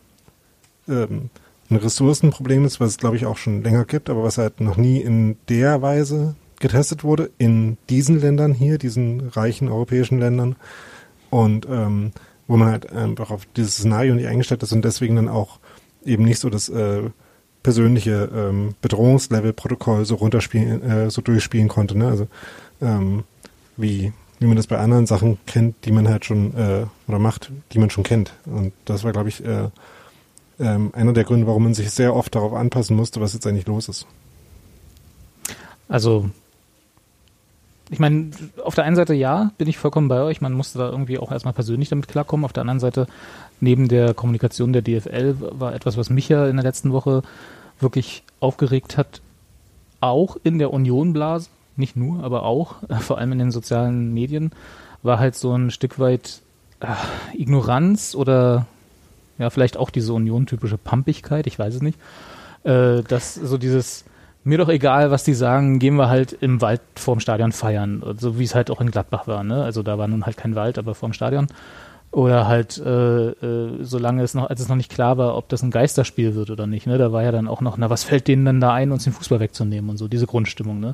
ähm, 0.87 1.29
ein 1.69 1.77
Ressourcenproblem 1.77 2.65
ist, 2.65 2.79
was 2.79 2.91
es 2.91 2.97
glaube 2.97 3.15
ich 3.15 3.25
auch 3.25 3.37
schon 3.37 3.63
länger 3.63 3.85
gibt, 3.85 4.09
aber 4.09 4.23
was 4.23 4.37
halt 4.37 4.61
noch 4.61 4.77
nie 4.77 4.99
in 4.99 5.37
der 5.49 5.81
Weise 5.81 6.35
getestet 6.59 7.03
wurde 7.03 7.29
in 7.37 7.77
diesen 7.89 8.19
Ländern 8.19 8.53
hier, 8.53 8.77
diesen 8.77 9.29
reichen 9.29 9.69
europäischen 9.69 10.19
Ländern 10.19 10.55
und 11.29 11.67
ähm, 11.69 12.11
wo 12.47 12.57
man 12.57 12.69
halt 12.69 12.91
einfach 12.91 13.31
auf 13.31 13.45
dieses 13.57 13.75
Szenario 13.75 14.15
nicht 14.15 14.27
eingestellt 14.27 14.63
ist 14.63 14.71
und 14.71 14.83
deswegen 14.83 15.15
dann 15.15 15.29
auch 15.29 15.59
eben 16.05 16.23
nicht 16.23 16.39
so 16.39 16.49
das 16.49 16.69
äh, 16.69 17.09
persönliche 17.63 18.29
ähm, 18.33 18.75
Bedrohungslevel-Protokoll 18.81 20.05
so 20.05 20.15
runterspielen, 20.15 20.83
äh, 20.83 21.09
so 21.09 21.21
durchspielen 21.21 21.69
konnte. 21.69 21.97
Ne? 21.97 22.07
Also 22.07 22.27
ähm, 22.81 23.23
wie, 23.77 24.11
wie 24.43 24.47
man 24.47 24.57
das 24.57 24.67
bei 24.67 24.77
anderen 24.77 25.05
Sachen 25.05 25.37
kennt, 25.45 25.85
die 25.85 25.91
man 25.91 26.07
halt 26.07 26.25
schon 26.25 26.53
äh, 26.55 26.85
oder 27.07 27.17
macht, 27.17 27.49
die 27.71 27.79
man 27.79 27.89
schon 27.89 28.03
kennt. 28.03 28.33
Und 28.45 28.73
das 28.85 29.03
war, 29.03 29.13
glaube 29.13 29.29
ich, 29.29 29.43
äh, 29.43 29.69
ähm, 30.59 30.91
einer 30.93 31.13
der 31.13 31.23
Gründe, 31.23 31.47
warum 31.47 31.63
man 31.63 31.73
sich 31.73 31.89
sehr 31.91 32.13
oft 32.13 32.35
darauf 32.35 32.53
anpassen 32.53 32.95
musste, 32.95 33.21
was 33.21 33.33
jetzt 33.33 33.47
eigentlich 33.47 33.67
los 33.67 33.87
ist. 33.87 34.05
Also, 35.87 36.29
ich 37.89 37.99
meine, 37.99 38.31
auf 38.63 38.75
der 38.75 38.83
einen 38.83 38.97
Seite 38.97 39.13
ja, 39.13 39.51
bin 39.57 39.67
ich 39.69 39.77
vollkommen 39.77 40.09
bei 40.09 40.21
euch. 40.21 40.41
Man 40.41 40.53
musste 40.53 40.77
da 40.77 40.89
irgendwie 40.89 41.19
auch 41.19 41.31
erstmal 41.31 41.53
persönlich 41.53 41.89
damit 41.89 42.09
klarkommen. 42.09 42.43
Auf 42.43 42.53
der 42.53 42.61
anderen 42.61 42.79
Seite, 42.81 43.07
neben 43.61 43.87
der 43.87 44.13
Kommunikation 44.13 44.73
der 44.73 44.81
DFL 44.81 45.35
war 45.39 45.73
etwas, 45.73 45.95
was 45.95 46.09
mich 46.09 46.27
ja 46.27 46.47
in 46.47 46.57
der 46.57 46.65
letzten 46.65 46.91
Woche 46.91 47.23
wirklich 47.79 48.23
aufgeregt 48.41 48.97
hat, 48.97 49.21
auch 50.01 50.35
in 50.43 50.59
der 50.59 50.73
Unionblase, 50.73 51.49
nicht 51.75 51.95
nur, 51.95 52.23
aber 52.23 52.43
auch, 52.43 52.75
vor 52.99 53.17
allem 53.17 53.31
in 53.31 53.39
den 53.39 53.51
sozialen 53.51 54.13
Medien, 54.13 54.51
war 55.01 55.19
halt 55.19 55.35
so 55.35 55.53
ein 55.53 55.71
Stück 55.71 55.99
weit 55.99 56.41
äh, 56.79 57.37
Ignoranz 57.37 58.15
oder 58.15 58.65
ja, 59.37 59.49
vielleicht 59.49 59.77
auch 59.77 59.89
diese 59.89 60.13
Union-typische 60.13 60.77
Pampigkeit, 60.77 61.47
ich 61.47 61.57
weiß 61.57 61.75
es 61.75 61.81
nicht. 61.81 61.99
Äh, 62.63 63.01
dass 63.03 63.35
so 63.35 63.57
dieses, 63.57 64.05
mir 64.43 64.57
doch 64.57 64.69
egal, 64.69 65.11
was 65.11 65.23
die 65.23 65.33
sagen, 65.33 65.79
gehen 65.79 65.95
wir 65.95 66.09
halt 66.09 66.33
im 66.33 66.61
Wald 66.61 66.81
vorm 66.95 67.19
Stadion 67.19 67.51
feiern. 67.51 68.03
So 68.17 68.39
wie 68.39 68.43
es 68.43 68.55
halt 68.55 68.69
auch 68.71 68.81
in 68.81 68.91
Gladbach 68.91 69.27
war, 69.27 69.43
ne? 69.43 69.63
Also 69.63 69.83
da 69.83 69.97
war 69.97 70.07
nun 70.07 70.25
halt 70.25 70.37
kein 70.37 70.55
Wald, 70.55 70.77
aber 70.77 70.95
vorm 70.95 71.13
Stadion. 71.13 71.47
Oder 72.11 72.47
halt, 72.47 72.77
äh, 72.77 73.29
äh, 73.29 73.83
solange 73.83 74.21
es 74.21 74.35
noch, 74.35 74.49
als 74.49 74.61
es 74.61 74.69
noch 74.69 74.75
nicht 74.75 74.91
klar 74.91 75.17
war, 75.17 75.35
ob 75.35 75.49
das 75.49 75.63
ein 75.63 75.71
Geisterspiel 75.71 76.35
wird 76.35 76.51
oder 76.51 76.67
nicht, 76.67 76.85
ne? 76.85 76.97
Da 76.97 77.11
war 77.11 77.23
ja 77.23 77.31
dann 77.31 77.47
auch 77.47 77.61
noch, 77.61 77.77
na, 77.77 77.89
was 77.89 78.03
fällt 78.03 78.27
denen 78.27 78.45
denn 78.45 78.59
da 78.59 78.73
ein, 78.73 78.91
uns 78.91 79.05
den 79.05 79.13
Fußball 79.13 79.39
wegzunehmen 79.39 79.89
und 79.89 79.97
so, 79.97 80.07
diese 80.07 80.27
Grundstimmung, 80.27 80.79
ne? 80.79 80.93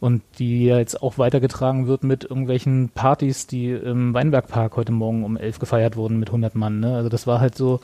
Und 0.00 0.22
die 0.38 0.66
ja 0.66 0.78
jetzt 0.78 1.02
auch 1.02 1.18
weitergetragen 1.18 1.88
wird 1.88 2.04
mit 2.04 2.22
irgendwelchen 2.24 2.88
Partys, 2.90 3.48
die 3.48 3.70
im 3.72 4.14
Weinbergpark 4.14 4.76
heute 4.76 4.92
Morgen 4.92 5.24
um 5.24 5.36
elf 5.36 5.58
gefeiert 5.58 5.96
wurden 5.96 6.20
mit 6.20 6.28
100 6.28 6.54
Mann, 6.54 6.78
ne? 6.78 6.94
Also 6.94 7.08
das 7.08 7.26
war 7.26 7.40
halt 7.40 7.56
so, 7.56 7.80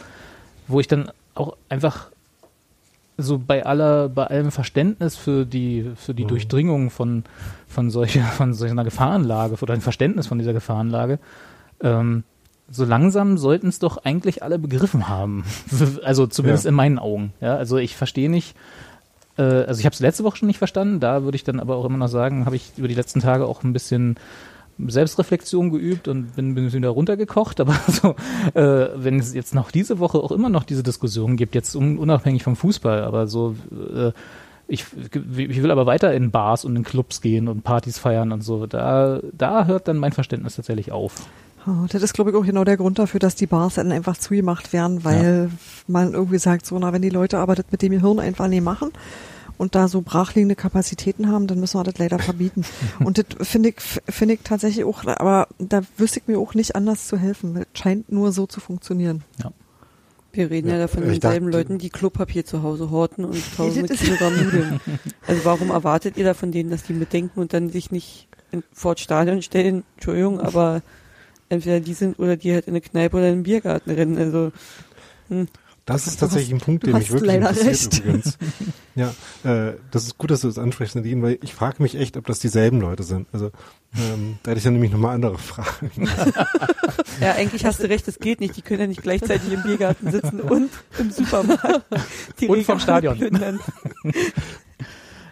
wo 0.68 0.78
ich 0.78 0.86
dann 0.86 1.10
auch 1.34 1.56
einfach 1.68 2.08
so 3.16 3.38
bei 3.38 3.64
aller, 3.66 4.08
bei 4.08 4.26
allem 4.26 4.50
Verständnis 4.52 5.16
für 5.16 5.44
die, 5.44 5.90
für 5.96 6.14
die 6.14 6.24
Mhm. 6.24 6.28
Durchdringung 6.28 6.90
von, 6.90 7.24
von 7.68 7.90
solcher, 7.90 8.22
von 8.36 8.54
solch 8.54 8.70
einer 8.70 8.84
Gefahrenlage 8.84 9.56
oder 9.60 9.74
ein 9.74 9.80
Verständnis 9.80 10.28
von 10.28 10.38
dieser 10.38 10.52
Gefahrenlage, 10.52 11.18
ähm, 11.82 12.22
so 12.70 12.84
langsam 12.84 13.38
sollten 13.38 13.68
es 13.68 13.78
doch 13.80 13.98
eigentlich 14.04 14.42
alle 14.42 14.58
begriffen 14.58 15.08
haben. 15.08 15.44
also 16.04 16.26
zumindest 16.28 16.64
Ja. 16.64 16.70
in 16.70 16.74
meinen 16.76 16.98
Augen. 16.98 17.32
Ja, 17.40 17.56
also 17.56 17.76
ich 17.76 17.94
verstehe 17.96 18.30
nicht, 18.30 18.56
äh, 19.36 19.42
also 19.42 19.80
ich 19.80 19.86
habe 19.86 19.94
es 19.94 20.00
letzte 20.00 20.24
Woche 20.24 20.38
schon 20.38 20.48
nicht 20.48 20.58
verstanden, 20.58 21.00
da 21.00 21.24
würde 21.24 21.36
ich 21.36 21.44
dann 21.44 21.60
aber 21.60 21.76
auch 21.76 21.84
immer 21.84 21.98
noch 21.98 22.08
sagen, 22.08 22.46
habe 22.46 22.56
ich 22.56 22.72
über 22.76 22.88
die 22.88 22.94
letzten 22.94 23.20
Tage 23.20 23.46
auch 23.46 23.62
ein 23.62 23.72
bisschen 23.72 24.16
Selbstreflexion 24.78 25.70
geübt 25.70 26.08
und 26.08 26.34
bin, 26.34 26.54
bin 26.54 26.72
wieder 26.72 26.88
runtergekocht, 26.88 27.60
aber 27.60 27.78
so, 27.86 28.16
äh, 28.54 28.88
wenn 28.96 29.18
es 29.18 29.34
jetzt 29.34 29.54
noch 29.54 29.70
diese 29.70 29.98
Woche 29.98 30.18
auch 30.18 30.32
immer 30.32 30.48
noch 30.48 30.64
diese 30.64 30.82
Diskussion 30.82 31.36
gibt, 31.36 31.54
jetzt 31.54 31.74
un, 31.74 31.98
unabhängig 31.98 32.42
vom 32.42 32.56
Fußball, 32.56 33.04
aber 33.04 33.26
so, 33.26 33.54
äh, 33.72 34.12
ich, 34.66 34.86
ich 35.12 35.62
will 35.62 35.70
aber 35.70 35.84
weiter 35.84 36.14
in 36.14 36.30
Bars 36.30 36.64
und 36.64 36.74
in 36.74 36.84
Clubs 36.84 37.20
gehen 37.20 37.48
und 37.48 37.64
Partys 37.64 37.98
feiern 37.98 38.32
und 38.32 38.40
so, 38.40 38.66
da, 38.66 39.20
da 39.32 39.66
hört 39.66 39.88
dann 39.88 39.98
mein 39.98 40.12
Verständnis 40.12 40.56
tatsächlich 40.56 40.90
auf. 40.90 41.26
Oh, 41.66 41.86
Das 41.88 42.02
ist, 42.02 42.12
glaube 42.12 42.30
ich, 42.30 42.36
auch 42.36 42.44
genau 42.44 42.64
der 42.64 42.76
Grund 42.76 42.98
dafür, 42.98 43.20
dass 43.20 43.34
die 43.34 43.46
Bars 43.46 43.74
dann 43.74 43.90
einfach 43.92 44.18
zugemacht 44.18 44.72
werden, 44.72 45.04
weil 45.04 45.50
man 45.86 46.12
irgendwie 46.12 46.38
sagt, 46.38 46.66
so, 46.66 46.78
na, 46.78 46.92
wenn 46.92 47.02
die 47.02 47.10
Leute 47.10 47.38
aber 47.38 47.54
das 47.54 47.66
mit 47.70 47.80
dem 47.82 47.92
Gehirn 47.92 48.18
einfach 48.18 48.48
nicht 48.48 48.62
machen 48.62 48.90
und 49.56 49.74
da 49.74 49.88
so 49.88 50.02
brachliegende 50.02 50.56
Kapazitäten 50.56 51.30
haben, 51.30 51.46
dann 51.46 51.60
müssen 51.60 51.78
wir 51.78 51.84
das 51.84 51.98
leider 51.98 52.18
verbieten. 52.18 52.64
und 53.04 53.18
das 53.18 53.48
finde 53.48 53.70
ich, 53.70 53.76
finde 54.08 54.34
ich 54.34 54.40
tatsächlich 54.44 54.84
auch, 54.84 55.04
aber 55.06 55.48
da 55.58 55.82
wüsste 55.96 56.20
ich 56.20 56.26
mir 56.26 56.38
auch 56.38 56.54
nicht 56.54 56.76
anders 56.76 57.06
zu 57.06 57.16
helfen. 57.16 57.56
Es 57.56 57.78
scheint 57.78 58.12
nur 58.12 58.32
so 58.32 58.46
zu 58.46 58.60
funktionieren. 58.60 59.22
Wir 60.32 60.50
reden 60.50 60.68
ja, 60.68 60.74
Ja, 60.74 60.80
davon 60.80 61.04
denselben 61.04 61.48
Leuten, 61.48 61.78
die 61.78 61.90
Klopapier 61.90 62.44
zu 62.44 62.62
Hause 62.62 62.90
horten 62.90 63.24
und 63.24 63.40
tausende 63.56 63.94
Kilogramm 63.94 64.36
Nudeln. 64.36 64.80
Also 65.26 65.44
warum 65.44 65.70
erwartet 65.70 66.16
ihr 66.16 66.24
da 66.24 66.34
von 66.34 66.50
denen, 66.50 66.70
dass 66.70 66.82
die 66.82 66.92
mitdenken 66.92 67.40
und 67.40 67.52
dann 67.54 67.70
sich 67.70 67.92
nicht 67.92 68.28
in, 68.50 68.64
vor 68.72 68.96
Stadion 68.96 69.42
stellen? 69.42 69.84
Entschuldigung, 69.94 70.40
aber 70.40 70.82
entweder 71.48 71.80
die 71.80 71.94
sind 71.94 72.18
oder 72.18 72.36
die 72.36 72.52
halt 72.52 72.66
in 72.66 72.72
eine 72.72 72.80
Kneipe 72.80 73.16
oder 73.16 73.26
in 73.28 73.32
einen 73.34 73.42
Biergarten 73.42 73.90
rennen. 73.90 74.18
Also 74.18 74.52
Das 75.86 76.06
ist 76.06 76.18
tatsächlich 76.20 76.52
hast- 76.52 76.62
ein 76.62 76.64
Punkt, 76.64 76.86
der 76.86 76.94
mich 76.94 77.10
wirklich 77.10 77.34
interessiert 77.34 77.66
recht. 77.66 77.98
übrigens. 78.04 78.38
Ja, 78.96 79.12
äh, 79.42 79.72
das 79.90 80.04
ist 80.04 80.18
gut, 80.18 80.30
dass 80.30 80.42
du 80.42 80.46
das 80.46 80.56
ansprichst, 80.56 80.94
Nadine, 80.94 81.20
weil 81.20 81.38
ich 81.42 81.52
frage 81.52 81.82
mich 81.82 81.96
echt, 81.96 82.16
ob 82.16 82.26
das 82.28 82.38
dieselben 82.38 82.80
Leute 82.80 83.02
sind. 83.02 83.26
Also 83.32 83.50
ähm, 83.96 84.38
da 84.44 84.52
hätte 84.52 84.58
ich 84.58 84.62
dann 84.64 84.74
nämlich 84.74 84.92
nochmal 84.92 85.16
andere 85.16 85.36
Fragen. 85.36 85.90
ja, 87.20 87.32
eigentlich 87.32 87.64
hast 87.64 87.82
du 87.82 87.88
recht, 87.88 88.06
das 88.06 88.20
geht 88.20 88.38
nicht. 88.38 88.56
Die 88.56 88.62
können 88.62 88.82
ja 88.82 88.86
nicht 88.86 89.02
gleichzeitig 89.02 89.52
im 89.52 89.64
Biergarten 89.64 90.12
sitzen 90.12 90.38
und 90.40 90.70
im 91.00 91.10
Supermarkt. 91.10 91.84
Die 92.38 92.46
Und 92.46 92.62
vom 92.62 92.78
Regale 92.78 92.80
Stadion. 92.80 93.18
plündern. 93.18 93.58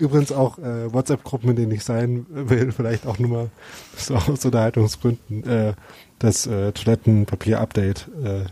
Übrigens 0.01 0.33
auch 0.33 0.59
äh, 0.59 0.93
WhatsApp-Gruppen, 0.93 1.51
in 1.51 1.57
denen 1.57 1.71
ich 1.73 1.85
sein 1.85 2.27
will, 2.29 2.73
vielleicht 2.73 3.07
auch 3.07 3.21
nur 3.21 3.31
mal 3.31 3.51
so 3.97 4.17
aus 4.17 4.45
Unterhaltungsgründen, 4.45 5.45
äh, 5.45 5.75
das 6.23 6.47
äh, 6.47 6.73
Toilettenpapier-Update. 6.73 8.09
Äh, 8.25 8.45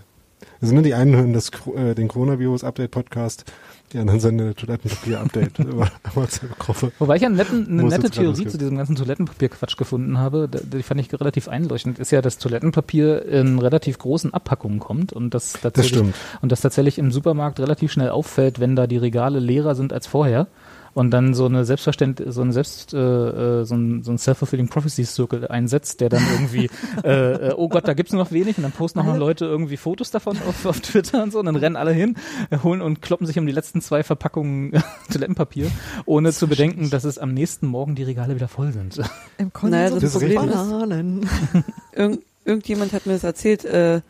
also 0.62 0.74
ne, 0.74 0.82
die 0.82 0.94
einen 0.94 1.16
hören 1.16 1.32
das, 1.32 1.50
äh, 1.74 1.94
den 1.94 2.08
Coronavirus-Update-Podcast, 2.08 3.44
die 3.92 3.98
anderen 3.98 4.20
sind 4.20 4.40
eine 4.40 4.54
Toilettenpapier-Update 4.54 5.58
WhatsApp-Gruppe. 6.14 6.92
Wobei 6.98 7.16
ich 7.16 7.24
eine, 7.24 7.36
netten, 7.36 7.66
eine 7.66 7.84
nette 7.84 8.02
jetzt 8.02 8.14
gerade 8.14 8.32
Theorie 8.34 8.46
zu 8.46 8.58
diesem 8.58 8.76
ganzen 8.76 8.94
Toilettenpapierquatsch 8.94 9.76
gefunden 9.76 10.18
habe, 10.18 10.48
die 10.48 10.82
fand 10.82 11.00
ich 11.00 11.12
relativ 11.18 11.48
einleuchtend, 11.48 11.98
ist 11.98 12.12
ja, 12.12 12.20
dass 12.20 12.38
Toilettenpapier 12.38 13.24
in 13.24 13.58
relativ 13.58 13.98
großen 13.98 14.34
Abpackungen 14.34 14.78
kommt 14.78 15.12
und 15.12 15.32
das 15.34 15.52
Das 15.52 15.62
tatsächlich, 15.62 15.98
stimmt. 15.98 16.14
und 16.42 16.52
das 16.52 16.60
tatsächlich 16.60 16.98
im 16.98 17.10
Supermarkt 17.10 17.58
relativ 17.58 17.90
schnell 17.90 18.10
auffällt, 18.10 18.60
wenn 18.60 18.76
da 18.76 18.86
die 18.86 18.98
Regale 18.98 19.38
leerer 19.38 19.74
sind 19.74 19.92
als 19.92 20.06
vorher. 20.06 20.46
Und 20.94 21.10
dann 21.10 21.34
so 21.34 21.46
eine 21.46 21.64
Selbstverständ, 21.64 22.22
so 22.26 22.42
ein 22.42 22.52
Selbst, 22.52 22.94
äh, 22.94 22.98
äh, 22.98 23.64
so 23.64 23.74
ein, 23.74 24.02
so 24.02 24.10
ein 24.12 24.18
Self-fulfilling 24.18 24.68
Prophecy 24.68 25.04
Circle 25.04 25.48
einsetzt, 25.48 26.00
der 26.00 26.08
dann 26.08 26.22
irgendwie, 26.32 26.70
äh, 27.04 27.48
äh, 27.48 27.54
oh 27.56 27.68
Gott, 27.68 27.86
da 27.86 27.94
gibt's 27.94 28.12
nur 28.12 28.22
noch 28.22 28.32
wenig 28.32 28.56
und 28.56 28.62
dann 28.62 28.72
posten 28.72 29.00
auch 29.00 29.04
noch 29.04 29.16
Leute 29.16 29.44
irgendwie 29.44 29.76
Fotos 29.76 30.10
davon 30.10 30.36
auf, 30.48 30.66
auf 30.66 30.80
Twitter 30.80 31.22
und 31.22 31.32
so 31.32 31.38
und 31.38 31.46
dann 31.46 31.56
rennen 31.56 31.76
alle 31.76 31.92
hin, 31.92 32.16
holen 32.62 32.82
und 32.82 33.02
kloppen 33.02 33.26
sich 33.26 33.38
um 33.38 33.46
die 33.46 33.52
letzten 33.52 33.80
zwei 33.80 34.02
Verpackungen 34.02 34.72
Toilettenpapier, 35.12 35.70
ohne 36.06 36.32
zu 36.32 36.48
bedenken, 36.48 36.90
dass 36.90 37.04
es 37.04 37.18
am 37.18 37.32
nächsten 37.34 37.66
Morgen 37.66 37.94
die 37.94 38.02
Regale 38.02 38.34
wieder 38.34 38.48
voll 38.48 38.72
sind. 38.72 39.00
Im 39.38 39.52
Konsum 39.52 39.70
Naja, 39.70 39.90
das 39.90 40.00
Das 40.00 40.04
ist 40.04 40.12
Problem 40.12 40.38
richtig. 40.38 40.60
ist, 40.60 40.70
Bananen. 40.70 41.28
Irgend, 41.92 42.22
irgendjemand 42.44 42.92
hat 42.92 43.06
mir 43.06 43.12
das 43.12 43.24
erzählt, 43.24 43.64
äh, 43.64 44.00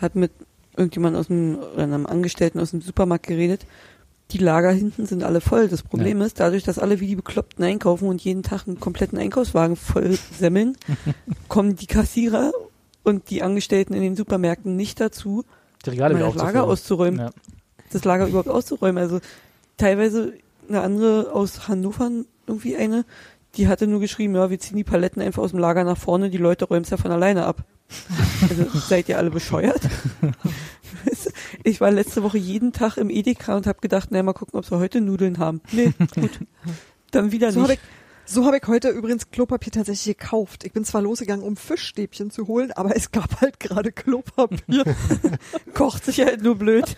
hat 0.00 0.14
mit 0.14 0.32
irgendjemand 0.76 1.16
aus 1.16 1.26
dem, 1.26 1.58
oder 1.74 1.82
einem 1.82 2.06
Angestellten 2.06 2.60
aus 2.60 2.70
dem 2.70 2.80
Supermarkt 2.80 3.26
geredet. 3.26 3.66
Die 4.30 4.38
Lager 4.38 4.70
hinten 4.70 5.06
sind 5.06 5.22
alle 5.22 5.40
voll. 5.40 5.68
Das 5.68 5.82
Problem 5.82 6.20
ist, 6.20 6.38
dadurch, 6.38 6.62
dass 6.62 6.78
alle 6.78 7.00
wie 7.00 7.06
die 7.06 7.16
Bekloppten 7.16 7.64
einkaufen 7.64 8.08
und 8.08 8.22
jeden 8.22 8.42
Tag 8.42 8.66
einen 8.66 8.78
kompletten 8.78 9.18
Einkaufswagen 9.18 9.74
voll 9.76 10.18
semmeln, 10.38 10.76
kommen 11.48 11.76
die 11.76 11.86
Kassierer 11.86 12.52
und 13.04 13.30
die 13.30 13.42
Angestellten 13.42 13.94
in 13.94 14.02
den 14.02 14.16
Supermärkten 14.16 14.76
nicht 14.76 15.00
dazu, 15.00 15.44
Die 15.86 15.90
Regale 15.90 16.14
mal 16.14 16.24
das 16.24 16.34
Lager 16.34 16.64
auszuräumen, 16.64 17.20
Ja. 17.20 17.30
das 17.90 18.04
Lager 18.04 18.26
überhaupt 18.26 18.50
auszuräumen. 18.50 19.02
Also 19.02 19.20
teilweise 19.78 20.34
eine 20.68 20.82
andere 20.82 21.32
aus 21.32 21.66
Hannover, 21.68 22.10
irgendwie 22.46 22.76
eine, 22.76 23.06
die 23.54 23.66
hatte 23.66 23.86
nur 23.86 24.00
geschrieben, 24.00 24.34
ja, 24.34 24.50
wir 24.50 24.58
ziehen 24.60 24.76
die 24.76 24.84
Paletten 24.84 25.22
einfach 25.22 25.42
aus 25.42 25.52
dem 25.52 25.58
Lager 25.58 25.84
nach 25.84 25.96
vorne, 25.96 26.28
die 26.28 26.36
Leute 26.36 26.66
räumen 26.66 26.82
es 26.82 26.90
ja 26.90 26.98
von 26.98 27.10
alleine 27.10 27.46
ab. 27.46 27.64
Also 28.42 28.66
seid 28.78 29.08
ihr 29.08 29.16
alle 29.16 29.30
bescheuert? 29.30 29.80
Ich 31.64 31.80
war 31.80 31.90
letzte 31.90 32.22
Woche 32.22 32.38
jeden 32.38 32.72
Tag 32.72 32.96
im 32.96 33.10
Edeka 33.10 33.56
und 33.56 33.66
habe 33.66 33.80
gedacht, 33.80 34.08
na 34.10 34.22
mal 34.22 34.32
gucken, 34.32 34.58
ob 34.58 34.70
wir 34.70 34.78
heute 34.78 35.00
Nudeln 35.00 35.38
haben. 35.38 35.60
Nee, 35.72 35.92
gut. 36.14 36.40
Dann 37.10 37.32
wieder 37.32 37.52
So 37.52 37.62
nicht. 37.62 37.80
So 38.28 38.44
hab 38.44 38.54
ich 38.54 38.62
heute 38.66 38.90
übrigens 38.90 39.30
Klopapier 39.30 39.72
tatsächlich 39.72 40.18
gekauft. 40.18 40.64
Ich 40.64 40.72
bin 40.72 40.84
zwar 40.84 41.00
losgegangen, 41.00 41.44
um 41.44 41.56
Fischstäbchen 41.56 42.30
zu 42.30 42.46
holen, 42.46 42.72
aber 42.72 42.94
es 42.94 43.10
gab 43.10 43.40
halt 43.40 43.58
gerade 43.58 43.90
Klopapier. 43.90 44.84
Kocht 45.74 46.04
sich 46.04 46.20
halt 46.20 46.42
nur 46.42 46.56
blöd. 46.56 46.94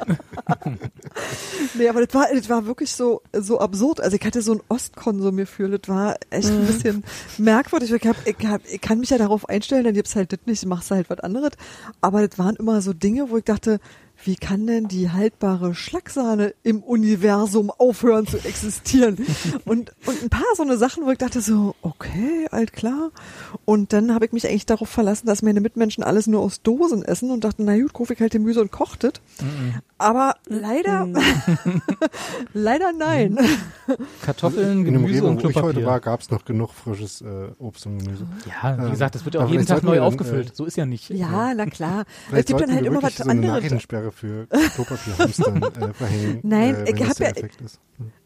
nee, 1.74 1.88
aber 1.88 2.04
das 2.04 2.14
war, 2.14 2.26
das 2.34 2.48
war 2.48 2.66
wirklich 2.66 2.92
so, 2.92 3.22
so 3.32 3.60
absurd. 3.60 4.00
Also 4.00 4.16
ich 4.16 4.24
hatte 4.24 4.42
so 4.42 4.54
ein 4.54 4.60
Ostkonsumgefühl. 4.68 5.78
Das 5.78 5.88
war 5.88 6.16
echt 6.30 6.48
ein 6.48 6.66
bisschen 6.66 7.04
merkwürdig. 7.38 7.92
Ich, 7.92 8.06
hab, 8.06 8.16
ich, 8.26 8.46
hab, 8.46 8.62
ich 8.66 8.80
kann 8.80 8.98
mich 8.98 9.10
ja 9.10 9.18
darauf 9.18 9.48
einstellen, 9.48 9.84
dann 9.84 9.94
gibt's 9.94 10.16
halt 10.16 10.32
das 10.32 10.40
nicht, 10.46 10.66
machst 10.66 10.90
du 10.90 10.96
halt 10.96 11.10
was 11.10 11.20
anderes. 11.20 11.52
Aber 12.00 12.26
das 12.26 12.38
waren 12.38 12.56
immer 12.56 12.82
so 12.82 12.92
Dinge, 12.92 13.30
wo 13.30 13.36
ich 13.36 13.44
dachte, 13.44 13.78
wie 14.24 14.36
kann 14.36 14.66
denn 14.66 14.86
die 14.88 15.10
haltbare 15.10 15.74
Schlagsahne 15.74 16.54
im 16.62 16.82
Universum 16.82 17.70
aufhören 17.70 18.26
zu 18.26 18.36
existieren? 18.38 19.16
Und, 19.64 19.92
und 20.06 20.22
ein 20.22 20.30
paar 20.30 20.42
so 20.56 20.62
eine 20.62 20.76
Sachen, 20.76 21.04
wo 21.06 21.10
ich 21.10 21.18
dachte 21.18 21.40
so, 21.40 21.74
okay, 21.82 22.46
alt 22.50 22.72
klar. 22.72 23.10
Und 23.64 23.92
dann 23.92 24.12
habe 24.14 24.24
ich 24.26 24.32
mich 24.32 24.46
eigentlich 24.48 24.66
darauf 24.66 24.88
verlassen, 24.88 25.26
dass 25.26 25.42
meine 25.42 25.60
Mitmenschen 25.60 26.02
alles 26.04 26.26
nur 26.26 26.40
aus 26.40 26.62
Dosen 26.62 27.02
essen 27.04 27.30
und 27.30 27.44
dachte, 27.44 27.62
na 27.62 27.76
gut, 27.78 27.92
kaufe 27.92 28.14
ich 28.14 28.20
halt 28.20 28.32
Gemüse 28.32 28.60
und 28.60 28.70
kocht 28.72 29.04
es. 29.04 29.12
Aber 29.98 30.34
leider, 30.46 31.06
leider 32.52 32.92
nein. 32.92 33.38
Kartoffeln, 34.22 34.78
In 34.80 34.84
dem 34.84 35.02
Gemüse 35.02 35.18
Rewe, 35.22 35.26
und 35.28 35.36
wo 35.44 35.48
ich 35.48 35.56
heute 35.56 35.60
Klopapier. 35.80 35.86
war, 35.86 36.00
gab 36.00 36.20
es 36.20 36.30
noch 36.30 36.44
genug 36.44 36.72
frisches 36.72 37.20
äh, 37.22 37.48
Obst 37.58 37.86
und 37.86 37.98
Gemüse. 37.98 38.24
Ja, 38.46 38.78
wie 38.78 38.84
Ähm, 38.84 38.90
gesagt, 38.90 39.14
das 39.14 39.24
wird 39.24 39.34
ja 39.34 39.42
auch 39.44 39.50
jeden 39.50 39.66
Tag 39.66 39.82
neu 39.82 40.00
aufgefüllt. 40.00 40.50
äh, 40.50 40.54
so 40.54 40.64
ist 40.64 40.76
ja 40.76 40.86
nicht. 40.86 41.10
Ja, 41.10 41.52
na 41.54 41.66
klar. 41.66 42.04
Es 42.32 42.46
gibt 42.46 42.60
dann 42.60 42.72
halt 42.74 42.84
immer 42.86 43.02
was 43.02 43.16
so 43.16 43.24
anderes. 43.24 43.64
Nachrichtensperre 44.10 44.12
für 44.12 44.46
Klopapierhamstern 44.74 45.62
äh, 45.90 45.92
verhängen. 45.94 46.40
Nein, 46.42 46.74
äh, 46.74 46.82
ich 46.84 46.86
wenn 46.88 46.98
das 46.98 47.08
hab 47.08 47.16
der 47.16 47.42
ja- 47.42 47.48
ist. 47.64 47.80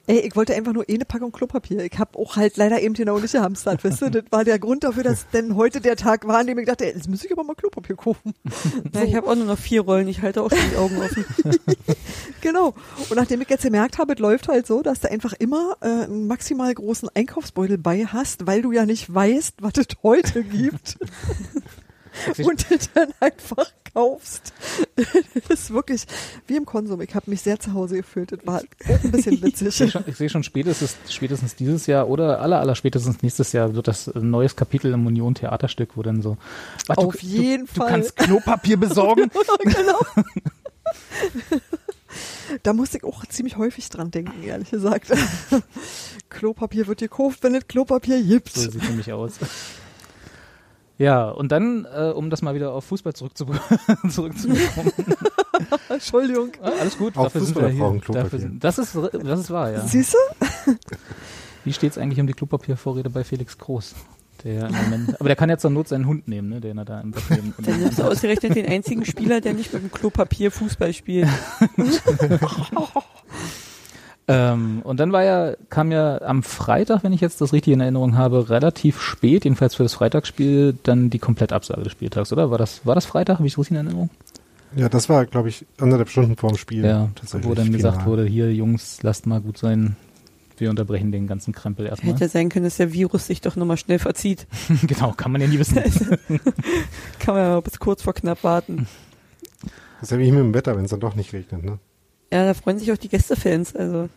Ey, 0.07 0.19
ich 0.19 0.37
wollte 0.37 0.55
einfach 0.55 0.75
nur 0.75 0.85
eine 0.87 1.07
Packung 1.07 1.33
Klopapier. 1.33 1.83
Ich 1.83 1.99
habe 1.99 2.19
auch 2.19 2.37
halt 2.37 2.59
leider 2.59 2.79
eben 2.83 2.93
genau 2.93 3.19
nicht 3.19 3.33
gehamstert, 3.33 3.83
weißt 3.83 4.03
du? 4.03 4.11
Das 4.11 4.25
war 4.31 4.45
der 4.45 4.59
Grund 4.59 4.85
dafür, 4.85 5.03
dass 5.03 5.31
denn 5.31 5.57
heute 5.57 5.81
der 5.81 5.97
Tag 5.97 6.29
war, 6.29 6.41
an 6.41 6.47
dem 6.47 6.59
ich 6.59 6.67
dachte, 6.67 6.85
ey, 6.85 6.93
jetzt 6.93 7.09
muss 7.09 7.25
ich 7.25 7.33
aber 7.33 7.43
mal 7.43 7.55
Klopapier 7.55 7.97
kaufen. 7.97 8.35
Ja, 8.95 9.03
ich 9.03 9.15
habe 9.17 9.29
auch 9.29 9.35
nur 9.35 9.47
noch 9.47 9.59
vier 9.59 9.81
Rollen, 9.81 10.07
ich 10.07 10.21
halte 10.23 10.43
auch 10.43 10.51
schon 10.51 10.59
die 10.71 10.77
Augen 10.77 10.99
offen. 10.99 11.25
Genau. 12.43 12.75
Und 13.09 13.17
nachdem 13.17 13.41
ich 13.41 13.49
jetzt 13.49 13.65
gemerkt 13.65 13.99
habe, 13.99 14.13
es 14.13 14.19
läuft 14.19 14.49
halt 14.49 14.67
so, 14.67 14.83
dass 14.83 15.01
du 15.01 15.11
einfach 15.11 15.33
immer 15.33 15.77
äh, 15.81 16.05
einen 16.05 16.27
maximal 16.27 16.73
großen 16.73 17.09
Einkaufsbeutel 17.15 17.79
bei 17.79 18.05
hast, 18.05 18.47
weil 18.47 18.61
du 18.63 18.71
ja 18.73 18.85
nicht 18.87 19.13
weißt, 19.13 19.57
was 19.63 19.73
es 19.79 19.87
heute 20.03 20.45
gibt 20.45 20.99
und 22.45 22.71
es 22.71 22.91
dann 22.93 23.09
einfach 23.21 23.71
kaufst. 23.93 24.53
Das 25.49 25.61
ist 25.61 25.73
wirklich 25.75 26.07
wie 26.47 26.57
im 26.57 26.65
Konsum. 26.65 27.01
Ich 27.01 27.15
habe 27.15 27.29
mich 27.31 27.43
sehr 27.43 27.59
zu 27.59 27.75
Hause 27.75 27.97
gefühlt. 27.97 28.33
Das 28.33 28.39
war 28.47 28.61
ein 28.61 29.11
bisschen 29.11 29.33
Ich 29.45 29.57
sehe 29.57 29.67
witzig. 29.69 29.91
schon, 29.93 30.05
ich 30.07 30.17
sehe 30.17 30.29
schon 30.31 30.45
spätestens, 30.45 30.97
spätestens 31.09 31.57
dieses 31.57 31.87
Jahr 31.87 32.09
oder 32.09 32.41
aller, 32.41 32.61
aller 32.61 32.75
spätestens 32.77 33.23
nächstes 33.23 33.53
Jahr 33.53 33.75
wird 33.75 33.89
das 33.89 34.09
ein 34.09 34.31
neues 34.31 34.55
Kapitel 34.57 34.93
im 34.93 35.07
Union 35.07 35.35
Theaterstück, 35.35 35.97
wo 35.97 36.03
dann 36.03 36.23
so, 36.23 36.37
was, 36.87 36.97
Auf 36.99 37.17
du, 37.17 37.27
jeden 37.27 37.67
du, 37.67 37.73
Fall. 37.75 37.87
Du 37.89 37.93
kannst 37.93 38.17
Klopapier 38.17 38.77
besorgen. 38.81 39.31
genau. 39.65 40.01
Da 42.63 42.73
musste 42.73 42.99
ich 42.99 43.05
auch 43.05 43.27
ziemlich 43.27 43.57
häufig 43.57 43.89
dran 43.89 44.11
denken, 44.13 44.43
ehrlich 44.45 44.71
gesagt. 44.71 45.13
Klopapier 46.31 46.87
wird 46.87 47.01
gekauft, 47.01 47.43
wenn 47.43 47.55
es 47.55 47.67
Klopapier 47.67 48.23
gibt. 48.23 48.51
so 48.55 48.71
sieht 48.71 48.83
nämlich 48.89 49.13
aus. 49.13 49.33
Ja, 50.97 51.29
und 51.29 51.51
dann, 51.51 51.87
äh, 51.93 52.11
um 52.11 52.31
das 52.31 52.43
mal 52.43 52.55
wieder 52.55 52.73
auf 52.73 52.85
Fußball 52.85 53.15
zurückzu 53.15 53.47
zurückzubekommen. 54.09 54.93
Entschuldigung. 55.89 56.53
Ah, 56.63 56.71
alles 56.81 56.97
gut, 56.97 57.17
Auch 57.17 57.25
dafür 57.25 57.41
sind 57.41 57.57
wir 57.57 57.69
hier. 57.69 58.01
Dafür 58.13 58.39
sind, 58.39 58.63
das, 58.63 58.79
ist, 58.79 58.95
das 58.95 59.41
ist 59.41 59.51
wahr, 59.51 59.73
ja. 59.73 59.81
Siehst 59.81 60.15
du? 60.15 60.77
Wie 61.65 61.73
steht's 61.73 61.99
eigentlich 61.99 62.21
um 62.21 62.27
die 62.27 62.33
Klopapiervorräte 62.33 63.11
bei 63.11 63.25
Felix 63.25 63.59
Groß? 63.59 63.95
Der 64.45 64.69
im 64.69 64.75
Moment, 64.77 65.21
aber 65.21 65.29
der 65.31 65.37
kann 65.37 65.49
ja 65.49 65.57
zur 65.57 65.71
Not 65.71 65.89
seinen 65.89 66.07
Hund 66.07 66.29
nehmen, 66.29 66.51
ne, 66.51 66.61
den 66.61 66.77
er 66.77 66.85
da 66.85 67.01
im 67.01 67.13
Bett. 67.13 67.23
Dann 67.31 67.81
nimmst 67.81 67.99
du 67.99 68.03
ausgerechnet 68.03 68.55
den 68.55 68.67
einzigen 68.67 69.05
Spieler, 69.07 69.41
der 69.41 69.55
nicht 69.55 69.73
mit 69.73 69.83
dem 69.83 69.91
Klopapier 69.91 70.51
Fußball 70.51 70.93
spielt. 70.93 71.29
Ähm, 74.27 74.81
und 74.85 75.01
dann 75.01 75.13
war 75.13 75.23
ja, 75.23 75.55
kam 75.69 75.93
ja 75.93 76.21
am 76.23 76.43
Freitag, 76.43 77.05
wenn 77.05 77.13
ich 77.13 77.21
jetzt 77.21 77.41
das 77.41 77.53
richtig 77.53 77.75
in 77.75 77.81
Erinnerung 77.81 78.17
habe, 78.17 78.49
relativ 78.49 79.01
spät, 79.01 79.45
jedenfalls 79.45 79.75
für 79.75 79.83
das 79.83 79.95
Freitagsspiel, 79.95 80.79
dann 80.83 81.11
die 81.11 81.19
Komplettabsage 81.19 81.83
des 81.83 81.93
Spieltags, 81.93 82.33
oder? 82.33 82.51
War 82.51 82.59
das, 82.59 82.87
war 82.87 82.95
das 82.95 83.05
Freitag? 83.05 83.39
Habe 83.39 83.47
ich 83.47 83.53
das 83.53 83.59
richtig 83.59 83.77
in 83.77 83.87
Erinnerung? 83.87 84.11
Ja, 84.77 84.89
das 84.89 85.09
war, 85.09 85.27
glaube 85.27 85.51
ich, 85.51 85.67
anderthalb 85.79 86.09
Stunden 86.09 86.37
vorm 86.37 86.57
Spiel. 86.57 86.85
Ja, 86.85 87.11
tatsächlich. 87.15 87.49
wo 87.49 87.55
dann 87.55 87.71
gesagt 87.71 87.99
final. 87.99 88.11
wurde, 88.11 88.25
hier 88.25 88.53
Jungs, 88.53 89.03
lasst 89.03 89.27
mal 89.27 89.41
gut 89.41 89.59
sein, 89.59 89.97
wir 90.57 90.71
unterbrechen 90.71 91.13
den 91.13 91.27
ganzen 91.27 91.53
Krempel 91.53 91.87
erstmal. 91.87 92.15
Hätte 92.15 92.25
ja 92.25 92.29
sein 92.29 92.49
können, 92.49 92.65
dass 92.65 92.77
der 92.77 92.93
Virus 92.93 93.27
sich 93.27 93.41
doch 93.41 93.57
nochmal 93.57 93.77
schnell 93.77 93.99
verzieht. 93.99 94.47
genau, 94.87 95.13
kann 95.13 95.33
man 95.33 95.41
ja 95.41 95.49
nie 95.49 95.59
wissen. 95.59 95.77
Kann 97.19 97.35
man 97.35 97.45
ja 97.45 97.51
mal 97.51 97.63
bis 97.63 97.79
kurz 97.79 98.03
vor 98.03 98.15
knapp 98.15 98.43
warten. 98.43 98.87
Das 100.01 100.11
ist 100.11 100.13
ja 100.13 100.19
wie 100.19 100.31
mit 100.31 100.41
dem 100.41 100.55
Wetter, 100.55 100.77
wenn 100.77 100.85
es 100.85 100.91
dann 100.91 101.01
doch 101.01 101.15
nicht 101.15 101.33
regnet, 101.33 101.65
ne? 101.65 101.79
Ja, 102.35 102.45
da 102.45 102.55
freuen 102.55 102.81
sich 102.81 102.91
auch 102.91 102.97
die 102.99 103.09
Gästefans. 103.09 103.77
Also 103.77 104.09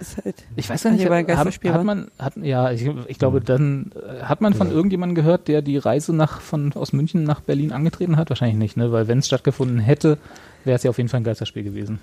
ist 0.00 0.16
halt. 0.24 0.36
Ich 0.56 0.70
weiß 0.70 0.82
gar 0.82 0.92
nicht, 0.92 1.04
war 1.08 1.16
ein 1.16 1.26
hat, 1.26 1.36
Geisterspiel, 1.36 1.72
hat 1.72 1.80
wa? 1.80 1.84
man, 1.84 2.10
hat, 2.18 2.36
ja, 2.38 2.72
ich, 2.72 2.88
ich 3.06 3.18
glaube, 3.18 3.42
dann 3.42 3.92
äh, 3.94 4.22
hat 4.22 4.40
man 4.40 4.54
von 4.54 4.68
Ja. 4.68 4.72
irgendjemandem 4.72 5.14
gehört, 5.14 5.46
der 5.48 5.60
die 5.60 5.76
Reise 5.76 6.14
nach, 6.14 6.40
von, 6.40 6.72
aus 6.72 6.92
München 6.94 7.22
nach 7.24 7.40
Berlin 7.42 7.70
angetreten 7.72 8.16
hat? 8.16 8.30
Wahrscheinlich 8.30 8.56
nicht, 8.56 8.76
ne? 8.78 8.92
Weil 8.92 9.08
wenn 9.08 9.18
es 9.18 9.26
stattgefunden 9.26 9.78
hätte, 9.78 10.16
wäre 10.64 10.76
es 10.76 10.82
ja 10.82 10.90
auf 10.90 10.96
jeden 10.96 11.10
Fall 11.10 11.20
ein 11.20 11.24
Geisterspiel 11.24 11.62
gewesen. 11.64 11.98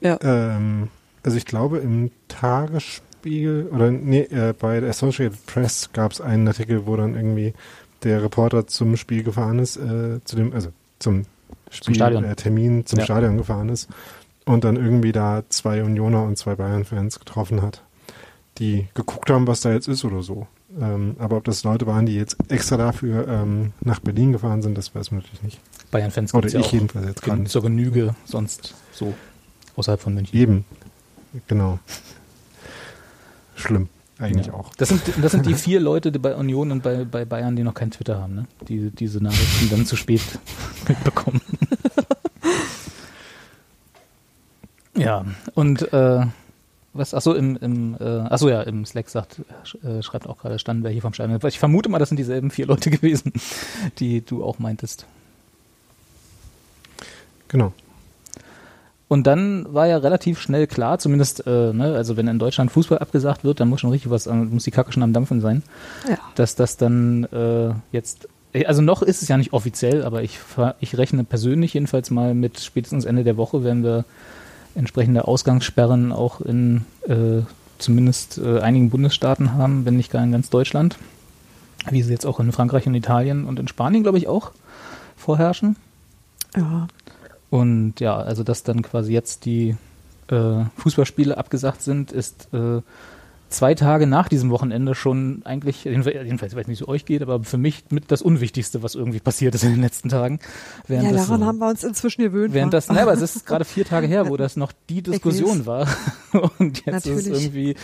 Ja. 0.00 0.18
Ähm, 0.20 0.88
also 1.22 1.36
ich 1.36 1.44
glaube 1.46 1.78
im 1.78 2.10
Tagesspiegel 2.26 3.68
oder 3.72 3.90
nee, 3.92 4.22
äh, 4.22 4.52
bei 4.58 4.80
der 4.80 4.90
Associated 4.90 5.46
Press 5.46 5.90
gab 5.92 6.10
es 6.10 6.20
einen 6.20 6.48
Artikel, 6.48 6.86
wo 6.86 6.96
dann 6.96 7.14
irgendwie 7.14 7.54
der 8.02 8.22
Reporter 8.22 8.66
zum 8.66 8.96
Spiel 8.96 9.22
gefahren 9.22 9.60
ist, 9.60 9.76
äh, 9.76 10.18
zu 10.24 10.34
dem, 10.34 10.52
also 10.52 10.70
zum 10.98 11.22
Spiel, 11.70 11.94
Stadion. 11.94 12.24
Äh, 12.24 12.34
Termin 12.34 12.84
zum 12.84 12.98
Ja. 12.98 13.04
Stadion 13.04 13.36
gefahren 13.36 13.68
ist 13.68 13.88
und 14.44 14.64
dann 14.64 14.76
irgendwie 14.76 15.12
da 15.12 15.42
zwei 15.48 15.82
Unioner 15.84 16.24
und 16.24 16.36
zwei 16.38 16.54
Bayern-Fans 16.56 17.18
getroffen 17.18 17.62
hat, 17.62 17.82
die 18.58 18.88
geguckt 18.94 19.30
haben, 19.30 19.46
was 19.46 19.60
da 19.60 19.72
jetzt 19.72 19.88
ist 19.88 20.04
oder 20.04 20.22
so. 20.22 20.46
Ähm, 20.80 21.16
aber 21.18 21.36
ob 21.36 21.44
das 21.44 21.64
Leute 21.64 21.86
waren, 21.86 22.06
die 22.06 22.14
jetzt 22.16 22.36
extra 22.48 22.76
dafür 22.76 23.28
ähm, 23.28 23.72
nach 23.82 24.00
Berlin 24.00 24.32
gefahren 24.32 24.62
sind, 24.62 24.76
das 24.78 24.94
weiß 24.94 25.10
man 25.10 25.20
natürlich 25.20 25.42
nicht. 25.42 25.60
Bayern-Fans 25.90 26.32
Oder 26.32 26.42
gibt's 26.42 26.54
ja 26.54 26.60
ich 26.60 26.66
auch 26.66 26.72
jedenfalls 26.72 27.06
jetzt 27.06 27.22
gen- 27.22 27.40
nicht. 27.40 27.52
zur 27.52 27.62
Genüge, 27.62 28.14
sonst 28.24 28.74
so 28.92 29.12
außerhalb 29.76 30.00
von 30.00 30.14
München. 30.14 30.38
Eben, 30.38 30.64
genau. 31.46 31.78
Schlimm, 33.54 33.88
eigentlich 34.18 34.46
Ja. 34.46 34.54
auch. 34.54 34.74
Das 34.76 34.88
sind, 34.88 35.02
das 35.22 35.32
sind 35.32 35.44
die 35.46 35.54
vier 35.54 35.78
Leute 35.80 36.10
die 36.10 36.18
bei 36.18 36.34
Union 36.34 36.72
und 36.72 36.82
bei, 36.82 37.04
bei 37.04 37.24
Bayern, 37.26 37.54
die 37.54 37.62
noch 37.62 37.74
kein 37.74 37.90
Twitter 37.90 38.18
haben, 38.20 38.34
ne? 38.34 38.46
die 38.68 38.90
diese 38.90 39.22
Nachrichten 39.22 39.68
dann 39.70 39.84
zu 39.86 39.96
spät 39.96 40.22
mitbekommen. 40.88 41.40
Ja, 44.96 45.24
und 45.54 45.92
äh, 45.92 46.26
was, 46.94 47.14
achso, 47.14 47.32
im, 47.32 47.56
im 47.56 47.96
äh, 47.98 48.04
achso 48.04 48.48
ja, 48.48 48.62
im 48.62 48.84
Slack 48.84 49.08
sagt, 49.08 49.40
äh, 49.82 50.02
schreibt 50.02 50.26
auch 50.26 50.38
gerade, 50.38 50.58
standen 50.58 50.82
wir 50.84 50.90
hier 50.90 51.00
vom 51.02 51.14
Stadion. 51.14 51.40
Ich 51.46 51.58
vermute 51.58 51.88
mal, 51.88 51.98
das 51.98 52.10
sind 52.10 52.18
dieselben 52.18 52.50
vier 52.50 52.66
Leute 52.66 52.90
gewesen, 52.90 53.32
die 53.98 54.20
du 54.20 54.44
auch 54.44 54.58
meintest. 54.58 55.06
Genau. 57.48 57.72
Und 59.08 59.26
dann 59.26 59.66
war 59.74 59.86
ja 59.86 59.98
relativ 59.98 60.40
schnell 60.40 60.66
klar, 60.66 60.98
zumindest, 60.98 61.46
äh, 61.46 61.72
ne, 61.74 61.94
also 61.94 62.16
wenn 62.16 62.28
in 62.28 62.38
Deutschland 62.38 62.72
Fußball 62.72 62.96
abgesagt 62.98 63.44
wird, 63.44 63.60
dann 63.60 63.68
muss 63.68 63.80
schon 63.80 63.90
richtig 63.90 64.10
was, 64.10 64.26
äh, 64.26 64.32
muss 64.32 64.64
die 64.64 64.70
Kacke 64.70 64.90
schon 64.92 65.02
am 65.02 65.12
Dampfen 65.12 65.42
sein, 65.42 65.62
Ja. 66.08 66.16
dass 66.34 66.54
das 66.54 66.78
dann 66.78 67.24
äh, 67.24 67.74
jetzt, 67.92 68.26
also 68.66 68.80
noch 68.80 69.02
ist 69.02 69.20
es 69.20 69.28
ja 69.28 69.36
nicht 69.36 69.52
offiziell, 69.52 70.02
aber 70.02 70.22
ich, 70.22 70.38
ich 70.80 70.96
rechne 70.96 71.24
persönlich 71.24 71.74
jedenfalls 71.74 72.10
mal 72.10 72.32
mit 72.34 72.60
spätestens 72.60 73.04
Ende 73.04 73.22
der 73.22 73.36
Woche 73.36 73.62
werden 73.64 73.82
wir 73.84 74.06
entsprechende 74.74 75.26
Ausgangssperren 75.26 76.12
auch 76.12 76.40
in 76.40 76.84
äh, 77.06 77.42
zumindest 77.78 78.38
äh, 78.38 78.60
einigen 78.60 78.90
Bundesstaaten 78.90 79.54
haben, 79.54 79.84
wenn 79.84 79.96
nicht 79.96 80.10
gar 80.10 80.22
in 80.22 80.32
ganz 80.32 80.50
Deutschland, 80.50 80.96
wie 81.90 82.02
sie 82.02 82.12
jetzt 82.12 82.26
auch 82.26 82.40
in 82.40 82.52
Frankreich 82.52 82.86
und 82.86 82.94
Italien 82.94 83.44
und 83.44 83.58
in 83.58 83.68
Spanien, 83.68 84.02
glaube 84.02 84.18
ich, 84.18 84.28
auch 84.28 84.52
vorherrschen. 85.16 85.76
Ja. 86.56 86.86
Und 87.50 88.00
ja, 88.00 88.16
also 88.16 88.44
dass 88.44 88.62
dann 88.62 88.82
quasi 88.82 89.12
jetzt 89.12 89.44
die 89.44 89.76
äh, 90.28 90.64
Fußballspiele 90.76 91.36
abgesagt 91.36 91.82
sind, 91.82 92.12
ist 92.12 92.48
äh, 92.54 92.80
zwei 93.52 93.74
Tage 93.74 94.06
nach 94.06 94.28
diesem 94.28 94.50
Wochenende 94.50 94.94
schon 94.94 95.42
eigentlich, 95.44 95.84
jedenfalls, 95.84 96.52
ich 96.52 96.58
weiß 96.58 96.66
nicht, 96.66 96.80
wie 96.80 96.84
es 96.84 96.88
euch 96.88 97.04
geht, 97.04 97.22
aber 97.22 97.44
für 97.44 97.58
mich 97.58 97.84
mit 97.90 98.10
das 98.10 98.22
Unwichtigste, 98.22 98.82
was 98.82 98.94
irgendwie 98.94 99.20
passiert 99.20 99.54
ist 99.54 99.64
in 99.64 99.70
den 99.70 99.82
letzten 99.82 100.08
Tagen. 100.08 100.40
Während 100.86 101.10
ja, 101.10 101.12
das, 101.12 101.28
daran 101.28 101.44
haben 101.44 101.58
wir 101.58 101.68
uns 101.68 101.84
inzwischen 101.84 102.22
gewöhnt. 102.22 102.54
Während 102.54 102.72
wa? 102.72 102.76
das, 102.76 102.88
ne, 102.88 103.00
aber 103.00 103.12
es 103.12 103.22
ist 103.22 103.46
gerade 103.46 103.64
vier 103.64 103.84
Tage 103.84 104.06
her, 104.06 104.28
wo 104.28 104.36
das 104.38 104.56
noch 104.56 104.72
die 104.88 105.02
Diskussion 105.02 105.66
war. 105.66 105.86
Und 106.58 106.84
jetzt 106.86 107.06
ist 107.06 107.26
es 107.26 107.26
Natürlich. 107.26 107.44
irgendwie, 107.44 107.76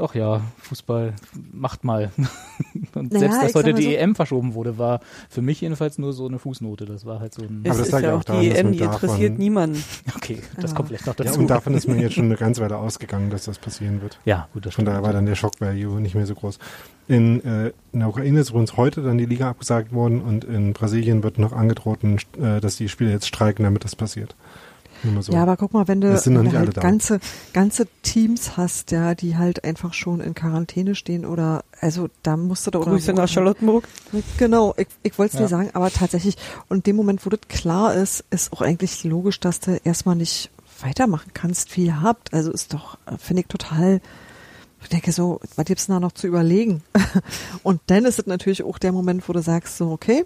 ach 0.00 0.14
ja, 0.14 0.40
Fußball 0.58 1.14
macht 1.52 1.84
mal. 1.84 2.10
Und 2.94 3.12
Naja, 3.12 3.18
selbst, 3.20 3.42
dass 3.42 3.54
heute 3.54 3.74
die 3.74 3.82
so- 3.84 3.90
EM 3.90 4.14
verschoben 4.14 4.54
wurde, 4.54 4.78
war 4.78 5.00
für 5.28 5.42
mich 5.42 5.60
jedenfalls 5.60 5.98
nur 5.98 6.12
so 6.12 6.26
eine 6.26 6.38
Fußnote. 6.38 6.84
Das 6.86 7.04
war 7.06 7.20
halt 7.20 7.34
so 7.34 7.42
ein, 7.42 7.60
Es 7.64 7.70
Aber 7.70 7.78
das 7.78 7.86
ist 7.88 7.92
lag 7.92 8.02
ja 8.02 8.08
ja 8.10 8.16
auch 8.16 8.24
daran, 8.24 8.42
die 8.42 8.48
dass 8.50 8.58
EM, 8.58 8.72
die 8.72 8.78
davon- 8.78 8.94
interessiert 8.94 9.38
niemanden. 9.38 9.84
okay, 10.16 10.38
das 10.60 10.70
Ja. 10.70 10.76
kommt 10.76 10.88
vielleicht 10.88 11.06
noch 11.06 11.18
Ja, 11.18 11.24
dazu. 11.24 11.40
und 11.40 11.48
davon 11.48 11.74
ist 11.74 11.88
man 11.88 11.98
jetzt 11.98 12.14
schon 12.14 12.26
eine 12.26 12.36
ganze 12.36 12.62
Weile 12.62 12.76
ausgegangen, 12.76 13.30
dass 13.30 13.44
das 13.44 13.58
passieren 13.58 14.00
wird. 14.02 14.18
ja, 14.24 14.48
gut, 14.52 14.66
das 14.66 14.74
Von 14.74 14.82
stimmt. 14.84 14.88
daher 14.88 15.02
war 15.02 15.12
dann 15.12 15.26
der 15.26 15.34
Schock-Value 15.34 16.00
nicht 16.00 16.14
mehr 16.14 16.26
so 16.26 16.34
groß. 16.34 16.58
In, 17.08 17.44
äh, 17.44 17.72
in 17.92 18.00
der 18.00 18.08
Ukraine 18.08 18.40
ist 18.40 18.50
übrigens 18.50 18.76
heute 18.76 19.02
dann 19.02 19.16
die 19.18 19.26
Liga 19.26 19.48
abgesagt 19.50 19.92
worden 19.92 20.20
und 20.20 20.44
in 20.44 20.72
Brasilien 20.72 21.22
wird 21.22 21.38
noch 21.38 21.52
angedroht, 21.52 22.00
äh, 22.04 22.60
dass 22.60 22.76
die 22.76 22.88
Spieler 22.88 23.10
jetzt 23.10 23.26
streiken, 23.28 23.62
damit 23.64 23.84
das 23.84 23.94
passiert. 23.94 24.34
Nur 25.06 25.14
mal 25.14 25.22
so. 25.22 25.32
Ja, 25.32 25.42
aber 25.42 25.56
guck 25.56 25.72
mal, 25.72 25.88
wenn 25.88 26.00
du, 26.00 26.08
halt 26.14 26.74
ganze, 26.74 27.20
ganze 27.52 27.86
Teams 28.02 28.56
hast, 28.56 28.90
ja, 28.90 29.14
die 29.14 29.36
halt 29.36 29.64
einfach 29.64 29.94
schon 29.94 30.20
in 30.20 30.34
Quarantäne 30.34 30.94
stehen 30.94 31.24
oder, 31.24 31.64
also 31.80 32.08
da 32.22 32.36
musst 32.36 32.66
du 32.66 32.72
da 32.72 32.80
oder 32.80 32.90
Grüße 32.90 33.12
nach 33.12 33.28
Charlottenburg. 33.28 33.88
Genau, 34.36 34.74
ich, 34.76 34.88
ich 35.02 35.18
wollte 35.18 35.34
es 35.34 35.38
Ja. 35.40 35.46
dir 35.46 35.48
sagen, 35.48 35.70
aber 35.74 35.90
tatsächlich, 35.90 36.36
und 36.68 36.86
dem 36.86 36.96
Moment, 36.96 37.24
wo 37.24 37.30
das 37.30 37.40
klar 37.48 37.94
ist, 37.94 38.24
ist 38.30 38.52
auch 38.52 38.60
eigentlich 38.60 39.04
logisch, 39.04 39.38
dass 39.40 39.60
du 39.60 39.80
erstmal 39.84 40.16
nicht 40.16 40.50
weitermachen 40.80 41.30
kannst, 41.32 41.76
wie 41.76 41.86
ihr 41.86 42.02
habt. 42.02 42.34
Also 42.34 42.50
ist 42.50 42.74
doch, 42.74 42.98
finde 43.18 43.42
ich 43.42 43.46
total, 43.48 44.00
ich 44.82 44.88
denke 44.88 45.12
so, 45.12 45.40
was 45.54 45.64
gibt's 45.66 45.86
denn 45.86 45.94
da 45.94 46.00
noch 46.00 46.12
zu 46.12 46.26
überlegen? 46.26 46.82
und 47.62 47.80
dann 47.86 48.04
ist 48.04 48.18
es 48.18 48.26
natürlich 48.26 48.64
auch 48.64 48.78
der 48.78 48.92
Moment, 48.92 49.28
wo 49.28 49.32
du 49.32 49.40
sagst 49.40 49.76
so, 49.76 49.90
okay, 49.90 50.24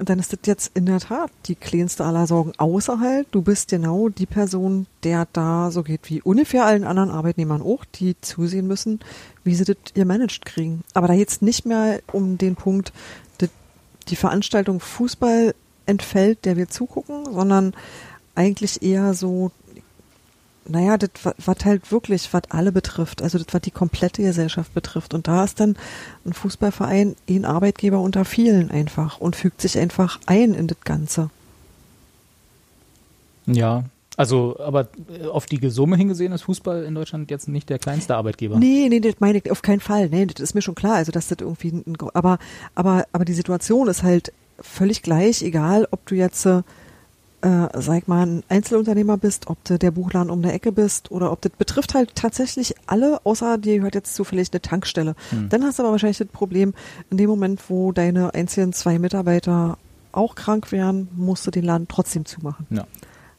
und 0.00 0.08
dann 0.08 0.18
ist 0.18 0.32
das 0.32 0.40
jetzt 0.46 0.70
in 0.74 0.86
der 0.86 0.98
Tat 0.98 1.30
die 1.46 1.54
kleinste 1.54 2.04
aller 2.04 2.26
Sorgen, 2.26 2.52
außer 2.56 3.00
halt, 3.00 3.28
du 3.32 3.42
bist 3.42 3.68
genau 3.68 4.08
die 4.08 4.26
Person, 4.26 4.86
der 5.04 5.28
da 5.32 5.70
so 5.70 5.82
geht 5.82 6.08
wie 6.08 6.22
ungefähr 6.22 6.64
allen 6.64 6.84
anderen 6.84 7.10
Arbeitnehmern 7.10 7.60
auch, 7.60 7.84
die 7.84 8.16
zusehen 8.22 8.66
müssen, 8.66 9.00
wie 9.44 9.54
sie 9.54 9.64
das 9.64 9.76
ihr 9.94 10.06
managed 10.06 10.46
kriegen. 10.46 10.82
Aber 10.94 11.06
da 11.06 11.12
jetzt 11.12 11.42
nicht 11.42 11.66
mehr 11.66 12.00
um 12.12 12.38
den 12.38 12.56
Punkt, 12.56 12.94
die 14.08 14.16
Veranstaltung 14.16 14.80
Fußball 14.80 15.54
entfällt, 15.86 16.44
der 16.44 16.56
wir 16.56 16.68
zugucken, 16.68 17.26
sondern 17.32 17.74
eigentlich 18.34 18.82
eher 18.82 19.14
so, 19.14 19.52
naja, 20.66 20.98
das, 20.98 21.10
was 21.24 21.64
halt 21.64 21.90
wirklich, 21.90 22.32
was 22.32 22.42
alle 22.50 22.72
betrifft, 22.72 23.22
also 23.22 23.38
das, 23.38 23.48
was 23.52 23.62
die 23.62 23.70
komplette 23.70 24.22
Gesellschaft 24.22 24.72
betrifft. 24.74 25.14
Und 25.14 25.26
da 25.26 25.44
ist 25.44 25.60
dann 25.60 25.76
ein 26.24 26.32
Fußballverein 26.32 27.16
ein 27.28 27.44
Arbeitgeber 27.44 28.00
unter 28.00 28.24
vielen 28.24 28.70
einfach 28.70 29.20
und 29.20 29.36
fügt 29.36 29.60
sich 29.60 29.78
einfach 29.78 30.20
ein 30.26 30.54
in 30.54 30.66
das 30.66 30.80
Ganze. 30.80 31.30
Ja, 33.46 33.84
also, 34.16 34.58
aber 34.60 34.88
äh, 35.08 35.26
auf 35.26 35.46
die 35.46 35.66
Summe 35.70 35.96
hingesehen 35.96 36.32
ist 36.32 36.42
Fußball 36.42 36.84
in 36.84 36.94
Deutschland 36.94 37.30
jetzt 37.30 37.48
nicht 37.48 37.70
der 37.70 37.78
kleinste 37.78 38.16
Arbeitgeber. 38.16 38.58
Nee, 38.58 38.88
nee, 38.90 39.00
das 39.00 39.14
meine 39.18 39.38
ich 39.38 39.50
auf 39.50 39.62
keinen 39.62 39.80
Fall. 39.80 40.10
Nee, 40.10 40.26
das 40.26 40.40
ist 40.40 40.54
mir 40.54 40.60
schon 40.60 40.74
klar. 40.74 40.96
Also, 40.96 41.10
dass 41.10 41.28
das 41.28 41.38
irgendwie 41.40 41.68
ein, 41.68 41.96
aber, 42.12 42.38
aber, 42.74 43.06
aber 43.12 43.24
die 43.24 43.32
Situation 43.32 43.88
ist 43.88 44.02
halt 44.02 44.32
völlig 44.60 45.02
gleich, 45.02 45.42
egal, 45.42 45.88
ob 45.90 46.04
du 46.04 46.16
jetzt, 46.16 46.46
äh, 47.42 47.68
sag 47.74 47.98
ich 47.98 48.06
mal, 48.06 48.26
ein 48.26 48.42
Einzelunternehmer 48.48 49.16
bist, 49.16 49.48
ob 49.48 49.62
du 49.64 49.78
der 49.78 49.90
Buchladen 49.90 50.30
um 50.30 50.42
der 50.42 50.54
Ecke 50.54 50.72
bist 50.72 51.10
oder 51.10 51.32
ob 51.32 51.40
das 51.40 51.52
betrifft 51.52 51.94
halt 51.94 52.14
tatsächlich 52.14 52.74
alle, 52.86 53.20
außer 53.24 53.58
dir 53.58 53.76
gehört 53.76 53.94
jetzt 53.94 54.14
zufällig 54.14 54.48
eine 54.52 54.60
Tankstelle. 54.60 55.14
Hm. 55.30 55.48
Dann 55.48 55.64
hast 55.64 55.78
du 55.78 55.82
aber 55.82 55.92
wahrscheinlich 55.92 56.18
das 56.18 56.28
Problem, 56.28 56.74
in 57.10 57.16
dem 57.16 57.30
Moment, 57.30 57.62
wo 57.68 57.92
deine 57.92 58.34
einzigen 58.34 58.72
zwei 58.72 58.98
Mitarbeiter 58.98 59.78
auch 60.12 60.34
krank 60.34 60.72
wären, 60.72 61.08
musst 61.16 61.46
du 61.46 61.50
den 61.50 61.64
Laden 61.64 61.88
trotzdem 61.88 62.24
zumachen. 62.24 62.66
Ja. 62.70 62.86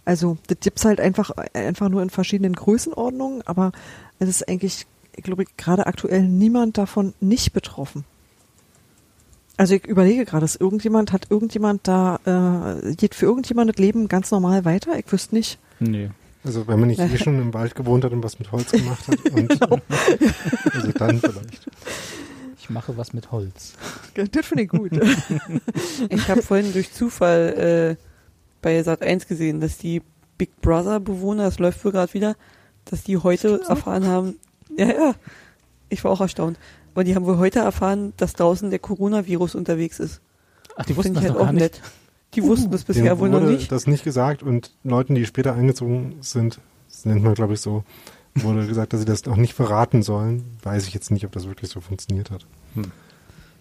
Also, 0.05 0.37
das 0.47 0.57
gibt's 0.61 0.83
halt 0.83 0.99
einfach, 0.99 1.31
einfach 1.53 1.89
nur 1.89 2.01
in 2.01 2.09
verschiedenen 2.09 2.53
Größenordnungen, 2.53 3.43
aber 3.45 3.71
es 4.19 4.29
ist 4.29 4.49
eigentlich, 4.49 4.87
ich 5.15 5.23
glaube, 5.23 5.45
gerade 5.57 5.85
aktuell 5.85 6.23
niemand 6.23 6.77
davon 6.77 7.13
nicht 7.19 7.53
betroffen. 7.53 8.03
Also 9.61 9.75
ich 9.75 9.85
überlege 9.85 10.25
gerade, 10.25 10.43
ist 10.43 10.59
irgendjemand, 10.59 11.13
hat 11.13 11.27
irgendjemand 11.29 11.87
da, 11.87 12.79
äh, 12.81 12.95
geht 12.95 13.13
für 13.13 13.27
irgendjemand 13.27 13.69
das 13.69 13.77
Leben 13.77 14.07
ganz 14.07 14.31
normal 14.31 14.65
weiter? 14.65 14.97
Ich 14.97 15.11
wüsste 15.11 15.35
nicht. 15.35 15.59
Nee. 15.79 16.09
Also 16.43 16.67
wenn 16.67 16.79
man 16.79 16.89
nicht 16.89 16.99
eh 16.99 17.17
schon 17.19 17.39
im 17.39 17.53
Wald 17.53 17.75
gewohnt 17.75 18.03
hat 18.03 18.11
und 18.11 18.23
was 18.23 18.39
mit 18.39 18.51
Holz 18.51 18.71
gemacht 18.71 19.07
hat. 19.07 19.19
Und, 19.29 19.49
Genau. 19.59 19.77
Also 20.73 20.91
dann 20.93 21.19
vielleicht. 21.19 21.67
Ich 22.59 22.71
mache 22.71 22.97
was 22.97 23.13
mit 23.13 23.31
Holz. 23.31 23.73
Das 24.15 24.47
finde 24.47 24.63
ich 24.63 24.69
gut. 24.69 24.93
Ich 26.09 26.27
habe 26.27 26.41
vorhin 26.41 26.73
durch 26.73 26.91
Zufall 26.91 27.97
äh, 27.99 28.03
bei 28.63 28.81
Sat 28.81 29.03
1 29.03 29.27
gesehen, 29.27 29.61
dass 29.61 29.77
die 29.77 30.01
Big 30.39 30.59
Brother 30.61 30.99
Bewohner, 30.99 31.43
das 31.43 31.59
läuft 31.59 31.85
wohl 31.85 31.91
gerade 31.91 32.15
wieder, 32.15 32.35
dass 32.85 33.03
die 33.03 33.17
heute 33.17 33.61
erfahren 33.69 34.07
haben, 34.07 34.37
ja, 34.75 34.87
ja, 34.87 35.15
ich 35.89 36.03
war 36.03 36.09
auch 36.09 36.21
erstaunt, 36.21 36.57
aber 36.93 37.03
die 37.03 37.15
haben 37.15 37.25
wohl 37.25 37.37
heute 37.37 37.59
erfahren, 37.59 38.13
dass 38.17 38.33
draußen 38.33 38.69
der 38.69 38.79
Coronavirus 38.79 39.55
unterwegs 39.55 39.99
ist. 39.99 40.21
Ach, 40.75 40.85
die 40.85 40.95
wussten 40.95 41.13
das 41.13 41.23
ich 41.23 41.29
halt 41.29 41.35
noch 41.37 41.41
auch 41.41 41.45
gar 41.47 41.53
nicht. 41.53 41.61
nett. 41.61 41.81
Die 42.33 42.43
wussten 42.43 42.71
das 42.71 42.83
bisher 42.85 43.19
wohl 43.19 43.29
noch 43.29 43.41
nicht. 43.41 43.71
das 43.71 43.87
nicht 43.87 44.03
gesagt 44.05 44.41
und 44.41 44.71
Leuten, 44.83 45.15
die 45.15 45.25
später 45.25 45.53
eingezogen 45.53 46.15
sind, 46.21 46.59
das 46.89 47.05
nennt 47.05 47.23
man 47.23 47.33
glaube 47.33 47.53
ich 47.55 47.59
so, 47.61 47.83
wurde 48.35 48.65
gesagt, 48.67 48.93
dass 48.93 49.01
sie 49.01 49.05
das 49.05 49.27
auch 49.27 49.35
nicht 49.35 49.53
verraten 49.53 50.01
sollen. 50.01 50.45
Weiß 50.63 50.87
ich 50.87 50.93
jetzt 50.93 51.11
nicht, 51.11 51.25
ob 51.25 51.33
das 51.33 51.47
wirklich 51.47 51.69
so 51.69 51.81
funktioniert 51.81 52.31
hat. 52.31 52.45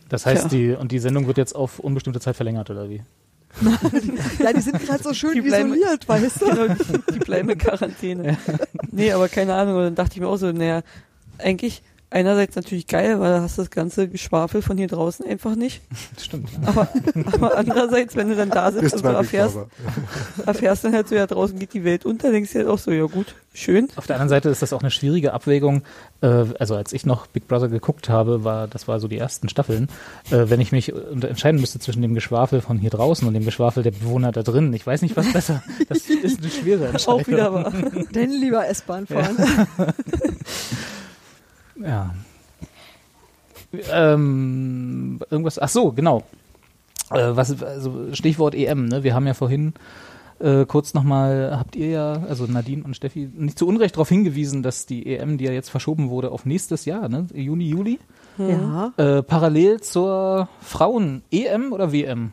Das 0.08 0.24
heißt, 0.26 0.48
Tja. 0.50 0.58
die, 0.58 0.70
und 0.72 0.92
die 0.92 0.98
Sendung 1.00 1.26
wird 1.26 1.36
jetzt 1.38 1.54
auf 1.56 1.78
unbestimmte 1.80 2.20
Zeit 2.20 2.36
verlängert, 2.36 2.70
oder 2.70 2.88
wie? 2.88 3.02
ja, 4.42 4.52
die 4.52 4.60
sind 4.60 4.78
gerade 4.84 5.02
so 5.02 5.12
schön 5.12 5.34
Die 5.34 5.40
bleiben- 5.40 5.72
isoliert, 5.74 6.08
weißt 6.08 6.40
du? 6.42 6.46
Genau, 6.46 6.68
die, 6.74 7.12
die 7.14 7.18
bleiben 7.18 7.48
in 7.50 7.58
Quarantäne. 7.58 8.38
Nee, 8.92 9.12
aber 9.12 9.28
keine 9.28 9.54
Ahnung. 9.54 9.76
Und 9.76 9.82
dann 9.84 9.94
dachte 9.94 10.14
ich 10.14 10.20
mir 10.20 10.26
auch 10.26 10.36
so, 10.36 10.50
naja, 10.50 10.82
eigentlich 11.38 11.82
einerseits 12.10 12.56
natürlich 12.56 12.86
geil, 12.86 13.20
weil 13.20 13.32
da 13.32 13.40
hast 13.40 13.56
du 13.56 13.62
das 13.62 13.70
ganze 13.70 14.08
Geschwafel 14.08 14.62
von 14.62 14.76
hier 14.76 14.88
draußen 14.88 15.24
einfach 15.26 15.54
nicht. 15.54 15.80
Stimmt. 16.20 16.50
Aber, 16.66 16.88
aber 17.32 17.56
andererseits, 17.56 18.16
wenn 18.16 18.28
du 18.28 18.36
dann 18.36 18.50
da 18.50 18.70
sitzt 18.72 18.84
und 18.84 18.90
so 18.90 18.98
zwar 18.98 19.14
erfährst, 19.14 19.58
erfährst 20.46 20.84
dann 20.84 20.92
halt 20.92 21.08
so, 21.08 21.14
ja, 21.14 21.26
draußen 21.26 21.58
geht 21.58 21.72
die 21.72 21.84
Welt 21.84 22.04
unter, 22.04 22.32
denkst 22.32 22.52
du 22.52 22.58
halt 22.58 22.68
auch 22.68 22.78
so, 22.78 22.90
ja 22.90 23.04
gut, 23.04 23.34
schön. 23.54 23.88
Auf 23.96 24.06
der 24.06 24.16
anderen 24.16 24.28
Seite 24.28 24.48
ist 24.48 24.60
das 24.60 24.72
auch 24.72 24.80
eine 24.80 24.90
schwierige 24.90 25.32
Abwägung. 25.32 25.82
Äh, 26.20 26.46
also 26.58 26.74
als 26.74 26.92
ich 26.92 27.06
noch 27.06 27.26
Big 27.28 27.46
Brother 27.46 27.68
geguckt 27.68 28.08
habe, 28.08 28.44
war 28.44 28.66
das 28.66 28.88
war 28.88 28.98
so 28.98 29.08
die 29.08 29.18
ersten 29.18 29.48
Staffeln. 29.48 29.88
Äh, 30.30 30.50
wenn 30.50 30.60
ich 30.60 30.72
mich 30.72 30.92
entscheiden 30.92 31.60
müsste 31.60 31.78
zwischen 31.78 32.02
dem 32.02 32.14
Geschwafel 32.14 32.60
von 32.60 32.78
hier 32.78 32.90
draußen 32.90 33.26
und 33.26 33.34
dem 33.34 33.44
Geschwafel 33.44 33.82
der 33.82 33.92
Bewohner 33.92 34.32
da 34.32 34.42
drin, 34.42 34.72
ich 34.74 34.86
weiß 34.86 35.02
nicht, 35.02 35.16
was 35.16 35.32
besser. 35.32 35.62
Das 35.88 36.08
ist 36.08 36.40
eine 36.40 36.50
schwere 36.50 36.88
Entscheidung. 36.88 37.20
Auch 37.20 37.26
wieder 37.26 37.52
wahr. 37.52 37.72
Denn 38.14 38.30
lieber 38.30 38.66
S-Bahn 38.68 39.06
fahren. 39.06 39.36
Ja. 39.38 39.86
Ähm, 43.92 45.20
irgendwas, 45.30 45.58
ach 45.58 45.68
so, 45.68 45.92
genau. 45.92 46.24
Äh, 47.10 47.36
was, 47.36 47.62
also 47.62 48.12
Stichwort 48.14 48.54
EM, 48.54 48.86
ne? 48.86 49.02
Wir 49.04 49.14
haben 49.14 49.26
ja 49.26 49.34
vorhin 49.34 49.74
äh, 50.40 50.64
kurz 50.66 50.94
nochmal, 50.94 51.56
habt 51.58 51.76
ihr 51.76 51.88
ja, 51.88 52.12
also 52.28 52.46
Nadine 52.46 52.82
und 52.84 52.96
Steffi, 52.96 53.28
nicht 53.32 53.58
zu 53.58 53.66
Unrecht 53.66 53.94
darauf 53.96 54.08
hingewiesen, 54.08 54.62
dass 54.62 54.86
die 54.86 55.06
EM, 55.06 55.38
die 55.38 55.44
ja 55.44 55.52
jetzt 55.52 55.68
verschoben 55.70 56.08
wurde 56.10 56.30
auf 56.32 56.46
nächstes 56.46 56.84
Jahr, 56.84 57.08
ne? 57.08 57.26
Juni, 57.32 57.68
Juli, 57.68 57.98
Ja. 58.38 58.92
äh, 58.96 59.22
parallel 59.22 59.80
zur 59.80 60.48
Frauen-EM 60.62 61.72
oder 61.72 61.92
WM? 61.92 62.32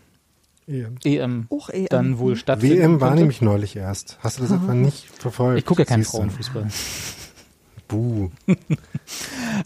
EM. 0.68 0.96
EM 1.04 1.48
Auch 1.50 1.70
EM. 1.70 1.88
dann 1.90 2.18
wohl 2.20 2.36
stattfinden 2.36 2.78
WM 2.80 3.02
war 3.02 3.10
könnte. 3.10 3.22
nämlich 3.22 3.42
neulich 3.42 3.76
erst. 3.76 4.18
Hast 4.22 4.38
du 4.40 4.44
das 4.44 4.52
etwa 4.52 4.74
nicht 4.74 5.06
verfolgt? 5.06 5.60
Ich 5.60 5.66
gucke 5.66 5.84
ja 5.84 5.86
keinen. 5.86 6.04
Frauenfußball. 6.04 6.68
Buh. 7.88 8.30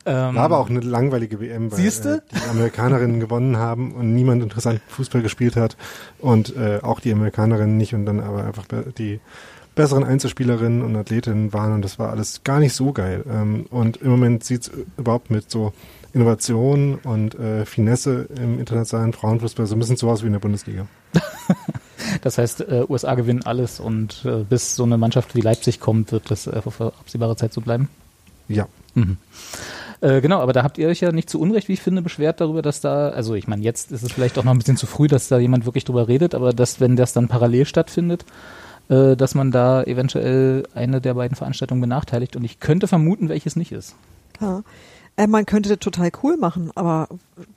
Ähm, 0.06 0.36
War 0.36 0.44
aber 0.44 0.60
auch 0.60 0.70
eine 0.70 0.80
langweilige 0.80 1.40
WM, 1.40 1.72
weil 1.72 1.80
äh, 1.80 2.20
die 2.32 2.50
Amerikanerinnen 2.50 3.20
gewonnen 3.20 3.58
haben 3.58 3.92
und 3.92 4.14
niemand 4.14 4.44
interessant 4.44 4.82
Fußball 4.88 5.22
gespielt 5.24 5.56
hat 5.56 5.78
und 6.20 6.56
äh, 6.56 6.80
auch 6.82 7.00
die 7.00 7.12
Amerikanerinnen 7.12 7.76
nicht 7.76 7.94
und 7.96 8.06
dann 8.06 8.20
aber 8.20 8.44
einfach 8.44 8.66
die 8.98 9.20
besseren 9.76 10.04
Einzelspielerinnen 10.04 10.84
und 10.84 10.96
Athletinnen 10.96 11.54
waren 11.54 11.74
und 11.74 11.84
das 11.84 11.98
war 11.98 12.12
alles 12.12 12.44
gar 12.44 12.60
nicht 12.60 12.74
so 12.74 12.94
geil. 12.94 13.24
Ähm, 13.28 13.66
und 13.70 13.98
im 13.98 14.12
Moment 14.12 14.44
sieht 14.44 14.62
es 14.62 14.72
überhaupt 14.98 15.32
mit 15.32 15.50
so 15.50 15.74
Innovation 16.14 17.00
und 17.04 17.36
äh, 17.36 17.66
Finesse 17.66 18.28
im 18.38 18.60
internationalen 18.60 19.14
Frauenfußball 19.14 19.66
so 19.66 19.76
ein 19.76 19.80
bisschen 19.80 19.98
so 19.98 20.10
aus 20.10 20.22
wie 20.24 20.28
in 20.28 20.34
der 20.34 20.40
Bundesliga. 20.40 20.88
Das 22.22 22.38
heißt, 22.38 22.62
äh, 22.62 22.86
USA 22.90 23.16
gewinnen 23.16 23.44
alles 23.46 23.80
und 23.80 24.26
äh, 24.26 24.44
bis 24.44 24.76
so 24.76 24.84
eine 24.84 24.98
Mannschaft 24.98 25.36
wie 25.36 25.42
Leipzig 25.42 25.80
kommt, 25.80 26.12
wird 26.12 26.30
das 26.30 26.48
äh, 26.48 26.62
auf 26.66 26.82
absehbare 26.82 27.36
Zeit 27.36 27.54
so 27.54 27.62
bleiben? 27.62 27.90
Ja. 28.48 28.68
Mhm. 28.96 29.18
Äh, 30.02 30.20
genau, 30.22 30.40
aber 30.40 30.52
da 30.54 30.64
habt 30.64 30.78
ihr 30.80 30.88
euch 30.88 31.00
ja 31.02 31.12
nicht 31.12 31.30
zu 31.30 31.40
Unrecht, 31.40 31.68
wie 31.68 31.74
ich 31.74 31.82
finde, 31.82 32.02
beschwert 32.02 32.42
darüber, 32.42 32.62
dass 32.62 32.82
da, 32.82 33.10
also 33.10 33.36
ich 33.36 33.48
meine, 33.48 33.62
jetzt 33.64 33.92
ist 33.92 34.02
es 34.04 34.12
vielleicht 34.12 34.38
auch 34.40 34.44
noch 34.44 34.52
ein 34.52 34.58
bisschen 34.58 34.78
zu 34.78 34.88
früh, 34.88 35.08
dass 35.08 35.28
da 35.28 35.38
jemand 35.38 35.66
wirklich 35.66 35.86
drüber 35.86 36.08
redet, 36.08 36.34
aber 36.34 36.54
dass, 36.54 36.80
wenn 36.80 36.96
das 36.96 37.14
dann 37.14 37.28
parallel 37.28 37.66
stattfindet, 37.66 38.26
äh, 38.90 39.16
dass 39.16 39.36
man 39.36 39.52
da 39.52 39.84
eventuell 39.84 40.64
eine 40.74 41.02
der 41.02 41.14
beiden 41.14 41.36
Veranstaltungen 41.36 41.82
benachteiligt 41.82 42.36
und 42.36 42.44
ich 42.44 42.60
könnte 42.60 42.88
vermuten, 42.88 43.30
welches 43.30 43.56
nicht 43.56 43.72
ist. 43.72 43.96
Ja. 44.40 44.64
Äh, 45.18 45.28
man 45.28 45.46
könnte 45.46 45.70
das 45.70 45.80
total 45.80 46.10
cool 46.24 46.36
machen, 46.38 46.72
aber 46.74 47.08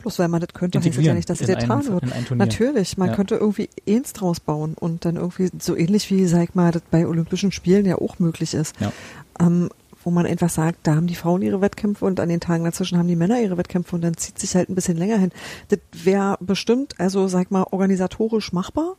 bloß 0.01 0.18
weil 0.18 0.28
man 0.28 0.41
das 0.41 0.53
könnte, 0.53 0.78
heißt 0.80 0.99
das 0.99 1.05
ja 1.05 1.14
nicht, 1.14 1.30
dass 1.30 1.41
es 1.41 1.47
getan 1.47 1.87
wird. 1.87 2.05
Natürlich, 2.37 2.99
man 2.99 3.09
Ja. 3.09 3.14
könnte 3.14 3.37
irgendwie 3.37 3.70
eins 3.89 4.12
draus 4.12 4.41
bauen 4.41 4.74
und 4.78 5.05
dann 5.07 5.16
irgendwie 5.16 5.51
so 5.59 5.76
ähnlich 5.76 6.11
wie, 6.11 6.26
sag 6.26 6.43
ich 6.43 6.55
mal, 6.55 6.72
das 6.72 6.82
bei 6.91 7.07
Olympischen 7.07 7.53
Spielen 7.53 7.87
ja 7.87 7.97
auch 7.97 8.18
möglich 8.18 8.53
ist. 8.53 8.74
Ja. 8.80 8.93
Ähm, 9.41 9.70
wo 10.05 10.11
man 10.11 10.26
einfach 10.26 10.50
sagt, 10.50 10.78
da 10.84 10.94
haben 10.94 11.07
die 11.07 11.14
Frauen 11.14 11.42
ihre 11.42 11.61
Wettkämpfe 11.61 12.05
und 12.05 12.20
an 12.20 12.28
den 12.28 12.40
Tagen 12.40 12.64
dazwischen 12.64 12.98
haben 12.98 13.09
die 13.09 13.16
Männer 13.16 13.40
ihre 13.40 13.57
Wettkämpfe 13.57 13.96
und 13.96 14.02
dann 14.02 14.16
zieht 14.16 14.38
sich 14.38 14.55
halt 14.55 14.68
ein 14.68 14.74
bisschen 14.74 14.96
länger 14.96 15.18
hin. 15.18 15.30
Das 15.68 15.78
wäre 15.92 16.36
bestimmt, 16.40 16.94
also 16.98 17.26
sag 17.28 17.50
mal, 17.50 17.64
organisatorisch 17.70 18.52
machbar. 18.52 18.96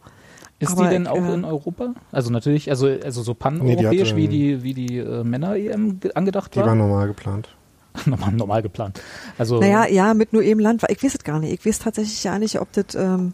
Ist 0.59 0.71
Aber 0.71 0.83
die 0.85 0.89
denn 0.89 1.07
auch 1.07 1.17
äh, 1.17 1.33
in 1.33 1.43
Europa? 1.45 1.93
Also 2.11 2.31
natürlich, 2.31 2.69
also, 2.69 2.87
also 2.87 3.23
so 3.23 3.31
Nee, 3.33 3.37
pan-europäisch 3.39 3.89
die 3.91 4.09
hat, 4.11 4.15
wie 4.15 4.27
die, 4.27 4.63
wie 4.63 4.73
die 4.73 4.97
äh, 4.99 5.23
Männer-EM 5.23 5.99
ge- 5.99 6.11
angedacht 6.15 6.55
Die 6.55 6.59
war? 6.59 6.67
war 6.67 6.75
normal 6.75 7.07
geplant. 7.07 7.49
normal, 8.05 8.31
normal 8.33 8.61
geplant. 8.61 9.01
Also, 9.37 9.59
Naja, 9.59 9.85
ja, 9.87 10.13
mit 10.13 10.31
nur 10.33 10.43
eben 10.43 10.59
Land. 10.59 10.81
weil 10.83 10.91
Ich 10.91 11.03
weiß 11.03 11.15
es 11.15 11.23
gar 11.23 11.39
nicht. 11.39 11.53
Ich 11.53 11.65
weiß 11.65 11.79
tatsächlich 11.79 12.23
ja 12.23 12.39
nicht, 12.39 12.59
ob 12.61 12.71
das, 12.73 12.95
ähm, 12.95 13.33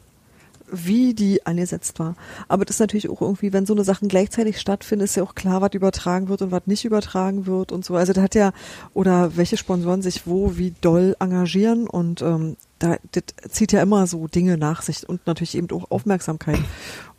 wie 0.72 1.14
die 1.14 1.46
angesetzt 1.46 2.00
war. 2.00 2.16
Aber 2.48 2.66
das 2.66 2.78
ist 2.78 2.80
natürlich 2.80 3.10
auch 3.10 3.22
irgendwie, 3.22 3.54
wenn 3.54 3.66
so 3.66 3.74
eine 3.74 3.84
Sachen 3.84 4.08
gleichzeitig 4.08 4.60
stattfinden, 4.60 5.04
ist 5.04 5.16
ja 5.16 5.24
auch 5.24 5.36
klar, 5.36 5.62
was 5.62 5.74
übertragen 5.74 6.30
wird 6.30 6.42
und 6.42 6.52
was 6.52 6.66
nicht 6.66 6.86
übertragen 6.86 7.46
wird 7.46 7.72
und 7.72 7.86
so. 7.86 7.96
Also 7.96 8.14
da 8.14 8.22
hat 8.22 8.36
ja, 8.36 8.54
oder 8.94 9.36
welche 9.38 9.58
Sponsoren 9.58 10.02
sich 10.02 10.26
wo 10.26 10.58
wie 10.58 10.74
doll 10.82 11.16
engagieren 11.20 11.88
und 11.88 12.22
ähm, 12.22 12.56
da 12.80 12.98
das 13.12 13.24
zieht 13.50 13.72
ja 13.72 13.82
immer 13.82 14.08
so 14.08 14.28
Dinge 14.28 14.58
nach 14.58 14.82
sich 14.82 15.08
und 15.08 15.28
natürlich 15.28 15.56
eben 15.56 15.70
auch 15.72 15.92
Aufmerksamkeit. 15.92 16.60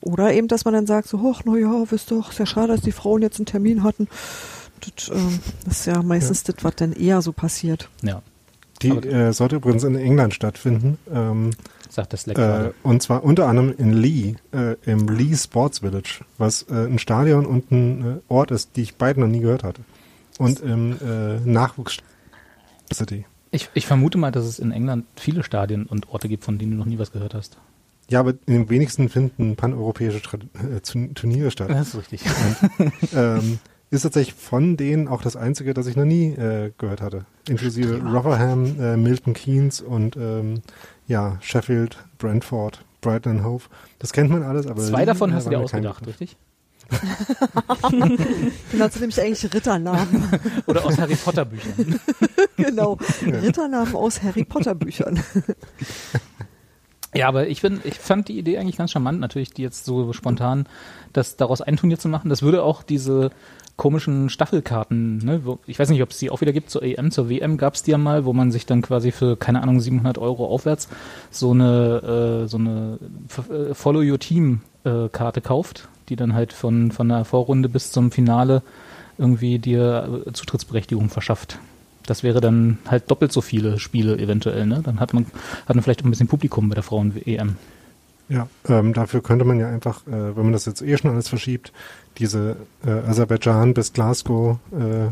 Oder 0.01 0.33
eben, 0.33 0.49
dass 0.49 0.65
man 0.65 0.75
dann 0.75 0.87
sagt, 0.87 1.09
so, 1.09 1.33
ach, 1.33 1.43
na 1.45 1.57
ja, 1.57 1.85
wisst 1.91 2.11
doch, 2.11 2.31
ist 2.31 2.39
ja 2.39 2.47
schade, 2.47 2.73
dass 2.73 2.81
die 2.81 2.93
Frauen 2.93 3.23
jetzt 3.23 3.39
einen 3.39 3.47
Termin 3.47 3.85
hatten. 3.85 4.09
Das, 4.81 5.09
ähm, 5.09 5.39
das 5.65 5.81
ist 5.81 5.87
ja 5.87 6.03
meistens 6.03 6.43
das, 6.43 6.57
was 6.63 6.75
dann 6.77 6.93
eher 6.93 7.23
so 7.23 7.33
passiert. 7.33 7.89
ja, 8.03 8.23
Die 8.83 8.89
äh, 8.89 9.33
sollte 9.33 9.57
übrigens 9.57 9.85
in 9.85 9.95
England 9.95 10.35
stattfinden. 10.35 10.99
Ähm, 11.13 11.51
sagt 11.95 12.13
das 12.13 12.23
Slack 12.23 12.39
äh, 12.39 12.71
und 12.83 13.03
zwar 13.03 13.23
unter 13.25 13.47
anderem 13.47 13.75
in 13.77 13.93
Lee, 13.93 14.37
äh, 14.53 14.77
im 14.85 15.09
Lee 15.09 15.35
Sports 15.37 15.81
Village, 15.81 16.25
was 16.39 16.63
äh, 16.71 16.87
ein 16.87 16.99
Stadion 16.99 17.47
und 17.47 17.71
ein 17.71 18.17
äh, 18.17 18.21
Ort 18.29 18.51
ist, 18.51 18.77
die 18.77 18.83
ich 18.83 18.97
beide 18.97 19.21
noch 19.21 19.29
nie 19.29 19.41
gehört 19.41 19.63
hatte. 19.65 19.83
Und 20.39 20.61
im 20.61 20.93
äh, 20.93 21.39
Nachwuchs 21.45 21.99
City. 22.93 23.27
Ich, 23.51 23.69
ich 23.75 23.87
vermute 23.87 24.17
mal, 24.19 24.33
dass 24.33 24.45
es 24.47 24.59
in 24.59 24.73
England 24.73 25.05
viele 25.17 25.45
Stadien 25.45 25.85
und 25.85 26.09
Orte 26.09 26.29
gibt, 26.29 26.45
von 26.45 26.59
denen 26.59 26.73
du 26.73 26.79
noch 26.79 26.87
nie 26.87 26.99
was 26.99 27.13
gehört 27.13 27.35
hast. 27.35 27.59
Ja, 28.09 28.21
aber 28.21 28.31
in 28.47 28.55
den 28.55 28.71
wenigsten 28.71 29.09
finden 29.09 29.57
paneuropäische 29.57 30.19
äh, 30.19 30.81
Turn- 30.81 31.15
Turniere 31.15 31.51
statt. 31.51 31.71
Das 31.71 31.89
ist 31.89 31.97
richtig. 31.99 32.23
ähm, 33.15 33.59
ist 33.91 34.03
tatsächlich 34.03 34.35
von 34.35 34.79
denen 34.79 35.07
auch 35.07 35.21
das 35.21 35.37
einzige, 35.37 35.75
das 35.75 35.87
ich 35.87 35.97
noch 35.97 36.07
nie 36.07 36.29
äh, 36.33 36.73
gehört 36.79 37.03
hatte. 37.03 37.27
Inklusive 37.47 38.01
Rotherham, 38.03 38.81
äh, 38.81 38.97
Milton 38.97 39.35
Keynes 39.35 39.83
und 39.83 40.17
ähm, 40.17 40.63
ja, 41.07 41.39
Sheffield, 41.41 41.99
Brentford, 42.19 42.85
Brighton 43.01 43.45
Hove. 43.45 43.65
Das 43.99 44.13
kennt 44.13 44.31
man 44.31 44.43
alles, 44.43 44.67
aber 44.67 44.83
Zwei 44.83 45.05
davon 45.05 45.35
hast 45.35 45.47
du 45.47 45.51
dir 45.51 45.59
ausgedacht, 45.59 46.07
richtig? 46.07 46.37
Genau, 48.71 48.89
sind 48.89 49.01
nämlich 49.01 49.21
eigentlich 49.21 49.55
Ritternamen. 49.55 50.29
Oder 50.67 50.85
aus 50.85 50.99
Harry 50.99 51.17
Potter 51.17 51.45
Büchern. 51.45 52.01
genau. 52.57 52.99
Ritternamen 53.23 53.95
aus 53.95 54.23
Harry 54.23 54.45
Potter 54.45 54.75
Büchern. 54.75 55.23
Ja, 57.15 57.29
aber 57.29 57.49
ich, 57.49 57.61
bin, 57.61 57.81
ich 57.85 57.99
fand 57.99 58.29
die 58.29 58.39
Idee 58.39 58.59
eigentlich 58.59 58.79
ganz 58.79 58.91
charmant, 58.91 59.21
natürlich, 59.21 59.53
die 59.53 59.63
jetzt 59.63 59.85
so 59.85 60.13
spontan, 60.13 60.67
das 61.13 61.37
daraus 61.37 61.61
ein 61.61 61.77
Turnier 61.77 61.99
zu 61.99 62.09
machen. 62.09 62.31
Das 62.31 62.43
würde 62.43 62.63
auch 62.63 62.83
diese 62.83 63.31
komischen 63.77 64.29
Staffelkarten, 64.29 65.19
ne, 65.19 65.41
wo, 65.45 65.59
ich 65.67 65.79
weiß 65.79 65.89
nicht, 65.91 66.03
ob 66.03 66.11
es 66.11 66.19
die 66.19 66.31
auch 66.31 66.41
wieder 66.41 66.53
gibt, 66.53 66.71
zur 66.71 66.83
EM, 66.83 67.11
zur 67.11 67.29
WM 67.29 67.57
gab 67.57 67.75
es 67.75 67.83
die 67.83 67.91
ja 67.91 67.99
mal, 67.99 68.25
wo 68.25 68.33
man 68.33 68.51
sich 68.51 68.67
dann 68.67 68.83
quasi 68.83 69.13
für, 69.13 69.37
keine 69.37 69.63
Ahnung, 69.63 69.81
700 69.81 70.19
Euro 70.19 70.47
aufwärts 70.47 70.89
so 71.31 71.51
eine, 71.51 72.45
äh, 72.45 72.49
so 72.49 72.59
eine 72.59 72.99
äh, 73.51 73.75
Follow 73.75 74.01
Your 74.01 74.19
Team 74.19 74.61
äh, 74.85 75.09
Karte 75.09 75.41
kauft, 75.41 75.89
die 76.09 76.17
dann 76.17 76.35
halt 76.35 76.53
von, 76.53 76.93
von 76.93 77.09
der 77.09 77.25
Vorrunde 77.25 77.69
bis 77.69 77.93
zum 77.93 78.11
Finale 78.11 78.63
irgendwie 79.19 79.59
dir 79.59 80.25
äh, 80.27 80.33
Zutrittsberechtigung 80.33 81.09
verschafft. 81.09 81.59
Das 82.07 82.23
wäre 82.23 82.41
dann 82.41 82.79
halt 82.87 83.11
doppelt 83.11 83.33
so 83.33 83.41
viele 83.41 83.79
Spiele 83.79 84.19
eventuell, 84.19 84.67
ne? 84.67 84.81
Dann 84.83 85.01
hat 85.01 85.15
man, 85.15 85.27
hat 85.67 85.75
man 85.75 85.83
vielleicht 85.83 86.05
ein 86.05 86.11
bisschen 86.11 86.29
Publikum 86.29 86.69
bei 86.69 86.75
der 86.75 86.83
Frauen-EM. 86.83 87.57
Ja, 88.29 88.49
ähm, 88.69 88.93
dafür 88.95 89.23
könnte 89.23 89.45
man 89.45 89.59
ja 89.59 89.69
einfach, 89.69 90.07
äh, 90.07 90.37
wenn 90.37 90.45
man 90.45 90.53
das 90.53 90.65
jetzt 90.65 90.81
eh 90.83 90.97
schon 90.97 91.11
alles 91.11 91.29
verschiebt, 91.29 91.73
diese 92.19 92.57
äh, 92.87 92.91
Aserbaidschan 92.91 93.75
bis 93.75 93.93
Glasgow 93.93 94.59
äh, 94.73 95.11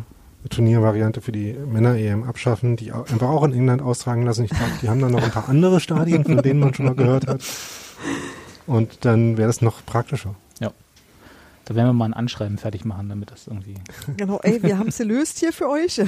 Turniervariante 0.49 1.20
für 1.20 1.32
die 1.32 1.53
Männer-EM 1.53 2.24
abschaffen, 2.24 2.76
die 2.76 2.93
einfach 2.93 3.28
auch 3.28 3.45
in 3.45 3.53
England 3.53 3.82
austragen 3.82 4.22
lassen. 4.22 4.45
Ich 4.45 4.51
glaube, 4.51 4.72
die 4.80 4.88
haben 4.88 5.01
dann 5.01 5.12
noch 5.12 5.22
ein 5.22 5.30
paar 5.30 5.49
andere 5.49 5.80
Stadien, 5.80 6.24
von 6.24 6.38
denen 6.38 6.61
man 6.61 6.72
schon 6.72 6.86
mal 6.86 6.95
gehört 6.95 7.26
hat. 7.26 7.43
Und 8.66 9.05
dann 9.05 9.36
wäre 9.36 9.49
das 9.49 9.61
noch 9.61 9.84
praktischer. 9.84 10.34
Da 11.71 11.77
werden 11.77 11.87
wir 11.91 11.93
mal 11.93 12.07
ein 12.07 12.14
Anschreiben 12.14 12.59
fertig 12.59 12.85
machen, 12.85 13.09
damit 13.11 13.31
das 13.31 13.47
irgendwie 13.47 13.77
Genau, 14.16 14.41
ey, 14.43 14.61
wir 14.61 14.77
haben 14.77 14.89
es 14.89 14.99
gelöst 14.99 15.39
hier 15.39 15.53
für 15.53 15.68
euch. 15.68 16.01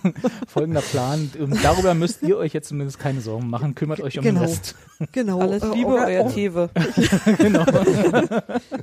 folgender 0.48 0.80
Plan. 0.80 1.30
Darüber 1.62 1.94
müsst 1.94 2.22
ihr 2.22 2.36
euch 2.36 2.52
jetzt 2.52 2.66
zumindest 2.70 2.98
keine 2.98 3.20
Sorgen 3.20 3.48
machen. 3.48 3.76
Kümmert 3.76 4.00
euch 4.00 4.18
um 4.18 4.24
Genau. 4.24 4.40
den 4.40 4.48
Rest. 4.48 4.74
Genau. 5.12 5.38
Alles 5.38 5.62
äh, 5.62 5.72
Liebe, 5.72 5.90
orga- 5.90 6.06
euer 6.06 6.28
Tewe. 6.32 6.68
genau. 7.38 7.64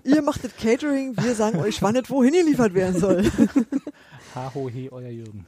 Ihr 0.05 0.21
macht 0.21 0.45
das 0.45 0.55
Catering, 0.55 1.17
wir 1.21 1.36
sagen 1.36 1.59
euch, 1.59 1.82
wann 1.82 1.97
es 1.97 2.09
wohin 2.09 2.32
geliefert 2.32 2.73
werden 2.75 2.97
soll. 2.97 3.29
Ha, 4.34 4.53
ho, 4.55 4.69
he, 4.69 4.89
euer 4.89 5.09
Jürgen. 5.09 5.45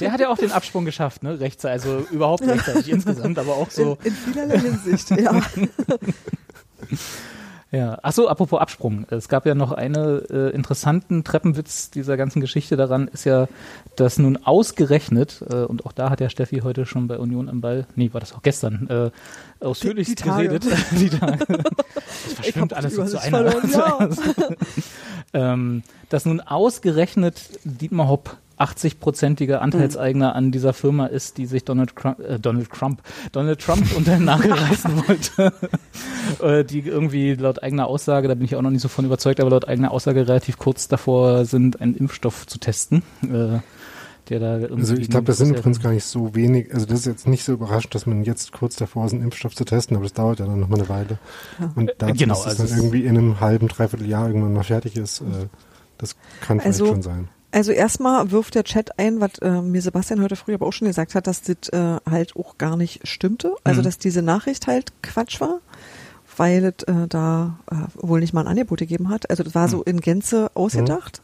Der 0.00 0.12
hat 0.12 0.20
ja 0.20 0.30
auch 0.30 0.38
den 0.38 0.52
Absprung 0.52 0.86
geschafft, 0.86 1.22
ne? 1.22 1.38
Rechtzeitig, 1.40 1.84
also 1.84 2.06
überhaupt 2.10 2.42
rechtzeitig 2.46 2.88
insgesamt, 2.88 3.38
aber 3.38 3.52
auch 3.56 3.70
so. 3.70 3.98
In, 4.02 4.12
in 4.12 4.16
vielerlei 4.16 4.58
Hinsicht, 4.60 5.10
ja. 5.10 5.42
Ja, 7.76 7.98
ach 8.02 8.12
so, 8.12 8.28
apropos 8.28 8.58
Absprung. 8.60 9.06
Es 9.10 9.28
gab 9.28 9.44
ja 9.44 9.54
noch 9.54 9.72
eine 9.72 10.22
äh, 10.30 10.50
interessanten 10.54 11.24
Treppenwitz 11.24 11.90
dieser 11.90 12.16
ganzen 12.16 12.40
Geschichte 12.40 12.76
daran, 12.76 13.06
ist 13.08 13.24
ja, 13.24 13.48
dass 13.96 14.18
nun 14.18 14.38
ausgerechnet, 14.38 15.44
äh, 15.50 15.56
und 15.56 15.84
auch 15.84 15.92
da 15.92 16.08
hat 16.08 16.20
ja 16.20 16.30
Steffi 16.30 16.60
heute 16.60 16.86
schon 16.86 17.06
bei 17.06 17.18
Union 17.18 17.48
am 17.50 17.60
Ball, 17.60 17.86
nee, 17.94 18.10
war 18.12 18.20
das 18.20 18.32
auch 18.32 18.42
gestern, 18.42 18.88
äh, 18.88 19.64
ausführlichst 19.64 20.12
Die- 20.18 20.22
die 20.22 20.28
geredet. 20.28 20.64
die 20.92 21.10
Tage. 21.10 21.44
Das 21.48 22.32
verschwimmt 22.34 22.72
alles 22.72 22.94
so 22.94 23.04
zu 23.04 23.20
einer. 23.20 23.50
verloren, 23.50 23.70
ja. 23.72 24.08
ähm, 25.52 25.82
dass 26.08 26.24
nun 26.24 26.40
ausgerechnet 26.40 27.40
Dietmar 27.64 28.08
Hopp 28.08 28.36
80-prozentiger 28.58 29.58
Anteilseigner 29.58 30.34
an 30.34 30.50
dieser 30.52 30.72
Firma 30.72 31.06
ist, 31.06 31.38
die 31.38 31.46
sich 31.46 31.64
Donald 31.64 31.94
Trump, 31.96 32.20
äh, 32.20 32.38
Donald 32.38 32.70
Trump, 32.70 33.02
Donald 33.32 33.60
Trump 33.60 33.84
unter 33.96 34.12
den 34.16 34.24
Nagel 34.24 34.52
reißen 34.54 35.08
wollte, 35.08 35.52
äh, 36.42 36.64
die 36.64 36.80
irgendwie 36.80 37.34
laut 37.34 37.62
eigener 37.62 37.86
Aussage, 37.86 38.28
da 38.28 38.34
bin 38.34 38.44
ich 38.44 38.56
auch 38.56 38.62
noch 38.62 38.70
nicht 38.70 38.82
so 38.82 38.88
von 38.88 39.04
überzeugt, 39.04 39.40
aber 39.40 39.50
laut 39.50 39.68
eigener 39.68 39.90
Aussage 39.90 40.26
relativ 40.26 40.58
kurz 40.58 40.88
davor 40.88 41.44
sind, 41.44 41.80
einen 41.80 41.94
Impfstoff 41.94 42.46
zu 42.46 42.58
testen, 42.58 43.02
äh, 43.22 43.58
der 44.28 44.40
da 44.40 44.58
irgendwie 44.58 44.80
Also 44.80 44.94
ich 44.96 45.08
glaube, 45.10 45.26
das 45.26 45.36
sind 45.38 45.48
bisher- 45.50 45.60
übrigens 45.60 45.80
gar 45.82 45.92
nicht 45.92 46.04
so 46.04 46.34
wenig, 46.34 46.72
also 46.74 46.86
das 46.86 47.00
ist 47.00 47.06
jetzt 47.06 47.28
nicht 47.28 47.44
so 47.44 47.52
überraschend, 47.52 47.94
dass 47.94 48.06
man 48.06 48.24
jetzt 48.24 48.52
kurz 48.52 48.74
davor 48.76 49.06
ist, 49.06 49.12
einen 49.12 49.22
Impfstoff 49.22 49.54
zu 49.54 49.64
testen, 49.64 49.96
aber 49.96 50.04
das 50.04 50.14
dauert 50.14 50.40
ja 50.40 50.46
dann 50.46 50.58
noch 50.60 50.68
mal 50.68 50.78
eine 50.80 50.88
Weile. 50.88 51.18
Und 51.76 51.92
dazu, 51.98 52.14
genau, 52.14 52.34
dass 52.34 52.40
es 52.40 52.46
also 52.46 52.62
dann 52.64 52.72
es- 52.72 52.76
irgendwie 52.78 53.04
in 53.04 53.16
einem 53.16 53.40
halben, 53.40 53.68
dreiviertel 53.68 54.08
Jahr 54.08 54.26
irgendwann 54.26 54.52
mal 54.54 54.64
fertig 54.64 54.96
ist, 54.96 55.20
äh, 55.20 55.24
das 55.98 56.16
kann 56.40 56.58
vielleicht 56.60 56.80
Also- 56.80 56.86
schon 56.86 57.02
sein. 57.02 57.28
Also 57.52 57.72
erstmal 57.72 58.30
wirft 58.30 58.54
der 58.54 58.64
Chat 58.64 58.98
ein, 58.98 59.20
was 59.20 59.38
äh, 59.40 59.62
mir 59.62 59.80
Sebastian 59.80 60.22
heute 60.22 60.36
früh 60.36 60.54
aber 60.54 60.66
auch 60.66 60.72
schon 60.72 60.88
gesagt 60.88 61.14
hat, 61.14 61.26
dass 61.26 61.42
das 61.42 61.68
äh, 61.70 61.96
halt 62.08 62.36
auch 62.36 62.58
gar 62.58 62.76
nicht 62.76 63.06
stimmte. 63.06 63.54
Also 63.64 63.80
Mhm. 63.80 63.84
dass 63.84 63.98
diese 63.98 64.20
Nachricht 64.22 64.66
halt 64.66 64.92
Quatsch 65.02 65.40
war, 65.40 65.60
weil 66.36 66.64
es 66.76 66.82
äh, 66.84 67.06
da 67.08 67.58
äh, 67.70 67.76
wohl 67.94 68.20
nicht 68.20 68.34
mal 68.34 68.42
ein 68.42 68.48
Angebot 68.48 68.80
gegeben 68.80 69.08
hat. 69.08 69.30
Also 69.30 69.42
das 69.42 69.54
war 69.54 69.68
so 69.68 69.82
in 69.82 70.00
Gänze 70.00 70.50
ausgedacht, 70.54 71.22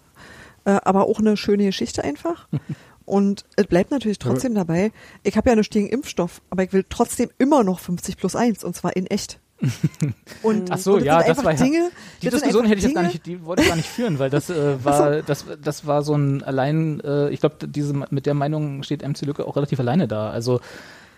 äh, 0.64 0.70
aber 0.85 1.07
auch 1.09 1.18
eine 1.18 1.37
schöne 1.37 1.64
Geschichte 1.66 2.03
einfach. 2.05 2.49
Und 3.05 3.45
es 3.57 3.66
bleibt 3.66 3.91
natürlich 3.91 4.20
trotzdem 4.20 4.55
dabei, 4.55 4.93
ich 5.25 5.37
habe 5.37 5.51
ja 5.51 5.57
nicht 5.57 5.73
gegen 5.73 5.89
Impfstoff, 5.89 6.41
aber 6.51 6.62
ich 6.62 6.73
will 6.73 6.85
trotzdem 6.89 7.31
immer 7.37 7.64
noch 7.64 7.81
50 7.81 8.16
plus 8.16 8.37
1 8.37 8.62
und 8.62 8.77
zwar 8.77 8.97
in 8.97 9.07
echt. 9.09 9.41
Und, 10.43 10.71
Ach 10.73 10.79
so, 10.79 10.95
und 10.95 10.99
das 11.01 11.07
ja, 11.07 11.23
das 11.23 11.45
war 11.45 11.53
ja- 11.53 11.63
Dinge, 11.63 11.91
Die 12.21 12.27
das 12.27 12.35
Diskussion 12.35 12.65
hätte 12.67 12.79
ich 12.79 12.85
jetzt 12.85 12.95
gar 12.95 13.03
nicht, 13.05 13.25
die 13.27 13.45
wollte 13.45 13.63
ich 13.63 13.69
gar 13.69 13.77
nicht 13.77 13.89
führen, 13.89 14.19
weil 14.19 14.31
das 14.31 14.51
äh, 14.51 14.77
war, 14.85 15.23
das, 15.23 15.45
das 15.63 15.87
war 15.87 16.03
so 16.03 16.15
ein 16.15 16.43
allein, 16.43 17.01
äh, 17.01 17.29
ich 17.31 17.41
glaube, 17.41 17.67
diese 17.69 17.95
mit 18.11 18.27
der 18.27 18.35
Meinung 18.35 18.83
steht 18.83 19.03
MC 19.07 19.23
Lücke 19.23 19.47
auch 19.47 19.57
relativ 19.57 19.79
alleine 19.81 20.09
da. 20.09 20.31
Also 20.31 20.61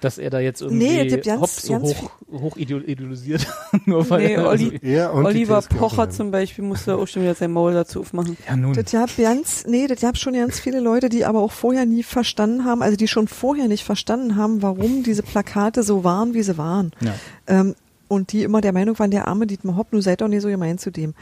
dass 0.00 0.18
er 0.18 0.28
da 0.28 0.38
jetzt 0.38 0.60
irgendwie 0.60 0.86
Nee, 0.86 1.16
ganz- 1.22 1.40
Hopp 1.40 1.48
so 1.48 1.78
hoch, 1.80 2.10
hoch 2.30 2.56
idolisiert, 2.58 3.46
nur 3.86 4.10
weil 4.10 4.26
Nee, 4.26 4.34
er 4.34 4.46
Olli- 4.48 4.98
und 5.14 5.24
Oliver 5.24 5.62
Pocher 5.62 6.10
zum 6.10 6.30
Beispiel 6.30 6.62
musste 6.62 6.96
auch 6.96 7.06
schon 7.06 7.22
wieder 7.22 7.34
sein 7.34 7.50
Maul 7.52 7.72
dazu 7.72 8.00
aufmachen. 8.00 8.36
ja 8.46 8.54
nun, 8.54 8.74
Das 8.74 8.92
gab 8.92 9.16
ganz, 9.16 9.64
nee, 9.66 9.86
das 9.86 10.00
gab 10.02 10.18
schon 10.18 10.34
ganz 10.34 10.60
viele 10.60 10.80
Leute, 10.80 11.08
die 11.08 11.24
aber 11.24 11.40
auch 11.40 11.52
vorher 11.52 11.86
nie 11.86 12.02
verstanden 12.02 12.66
haben, 12.66 12.82
also 12.82 12.98
die 12.98 13.08
schon 13.08 13.28
vorher 13.28 13.66
nicht 13.66 13.84
verstanden 13.84 14.36
haben, 14.36 14.60
warum 14.60 15.04
diese 15.04 15.22
Plakate 15.22 15.82
so 15.82 16.04
waren, 16.04 16.34
wie 16.34 16.42
sie 16.42 16.58
waren. 16.58 16.90
ja. 17.00 17.14
Ähm, 17.46 17.74
und 18.08 18.32
die 18.32 18.42
immer 18.42 18.60
der 18.60 18.72
Meinung 18.72 18.98
waren, 18.98 19.10
der 19.10 19.28
arme 19.28 19.46
Dietmar 19.46 19.76
Hopp, 19.76 19.92
nun 19.92 20.02
seid 20.02 20.20
doch 20.20 20.28
nicht 20.28 20.42
so 20.42 20.48
gemein 20.48 20.78
zu 20.78 20.90
dem. 20.90 21.14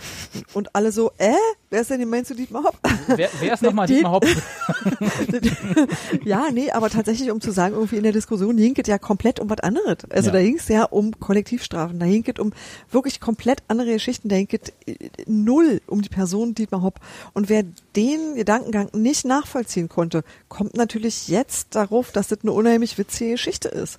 Und 0.52 0.74
alle 0.74 0.92
so, 0.92 1.12
äh, 1.18 1.32
wer 1.70 1.80
ist 1.80 1.90
denn 1.90 2.00
gemein 2.00 2.24
zu 2.24 2.34
Dietmar 2.34 2.64
Hopp? 2.64 2.78
Wer, 3.08 3.28
wer 3.40 3.54
ist 3.54 3.62
nochmal 3.62 3.86
Die- 3.86 3.94
Dietmar 3.94 4.12
Hopp? 4.12 4.26
ja, 6.24 6.46
nee, 6.52 6.70
aber 6.70 6.90
tatsächlich, 6.90 7.30
um 7.30 7.40
zu 7.40 7.50
sagen, 7.50 7.74
irgendwie 7.74 7.96
in 7.96 8.02
der 8.02 8.12
Diskussion 8.12 8.56
ging 8.56 8.74
es 8.76 8.86
ja 8.88 8.98
komplett 8.98 9.40
um 9.40 9.48
was 9.50 9.60
anderes. 9.60 9.98
Also 10.10 10.28
Ja. 10.28 10.32
da 10.34 10.42
ging 10.42 10.56
es 10.58 10.68
ja 10.68 10.84
um 10.84 11.18
Kollektivstrafen, 11.18 11.98
da 11.98 12.06
ging 12.06 12.24
es 12.26 12.38
um 12.40 12.52
wirklich 12.90 13.20
komplett 13.20 13.62
andere 13.68 13.92
Geschichten, 13.92 14.28
da 14.28 14.36
ging 14.36 14.48
es 14.50 14.72
äh, 14.86 14.96
null 15.26 15.80
um 15.86 16.02
die 16.02 16.08
Person 16.08 16.54
Dietmar 16.54 16.82
Hopp. 16.82 17.00
Und 17.32 17.48
wer 17.48 17.64
den 17.96 18.34
Gedankengang 18.34 18.88
nicht 18.94 19.24
nachvollziehen 19.24 19.88
konnte, 19.88 20.24
kommt 20.48 20.76
natürlich 20.76 21.28
jetzt 21.28 21.74
darauf, 21.74 22.12
dass 22.12 22.28
das 22.28 22.38
eine 22.42 22.52
unheimlich 22.52 22.98
witzige 22.98 23.32
Geschichte 23.32 23.68
ist. 23.68 23.96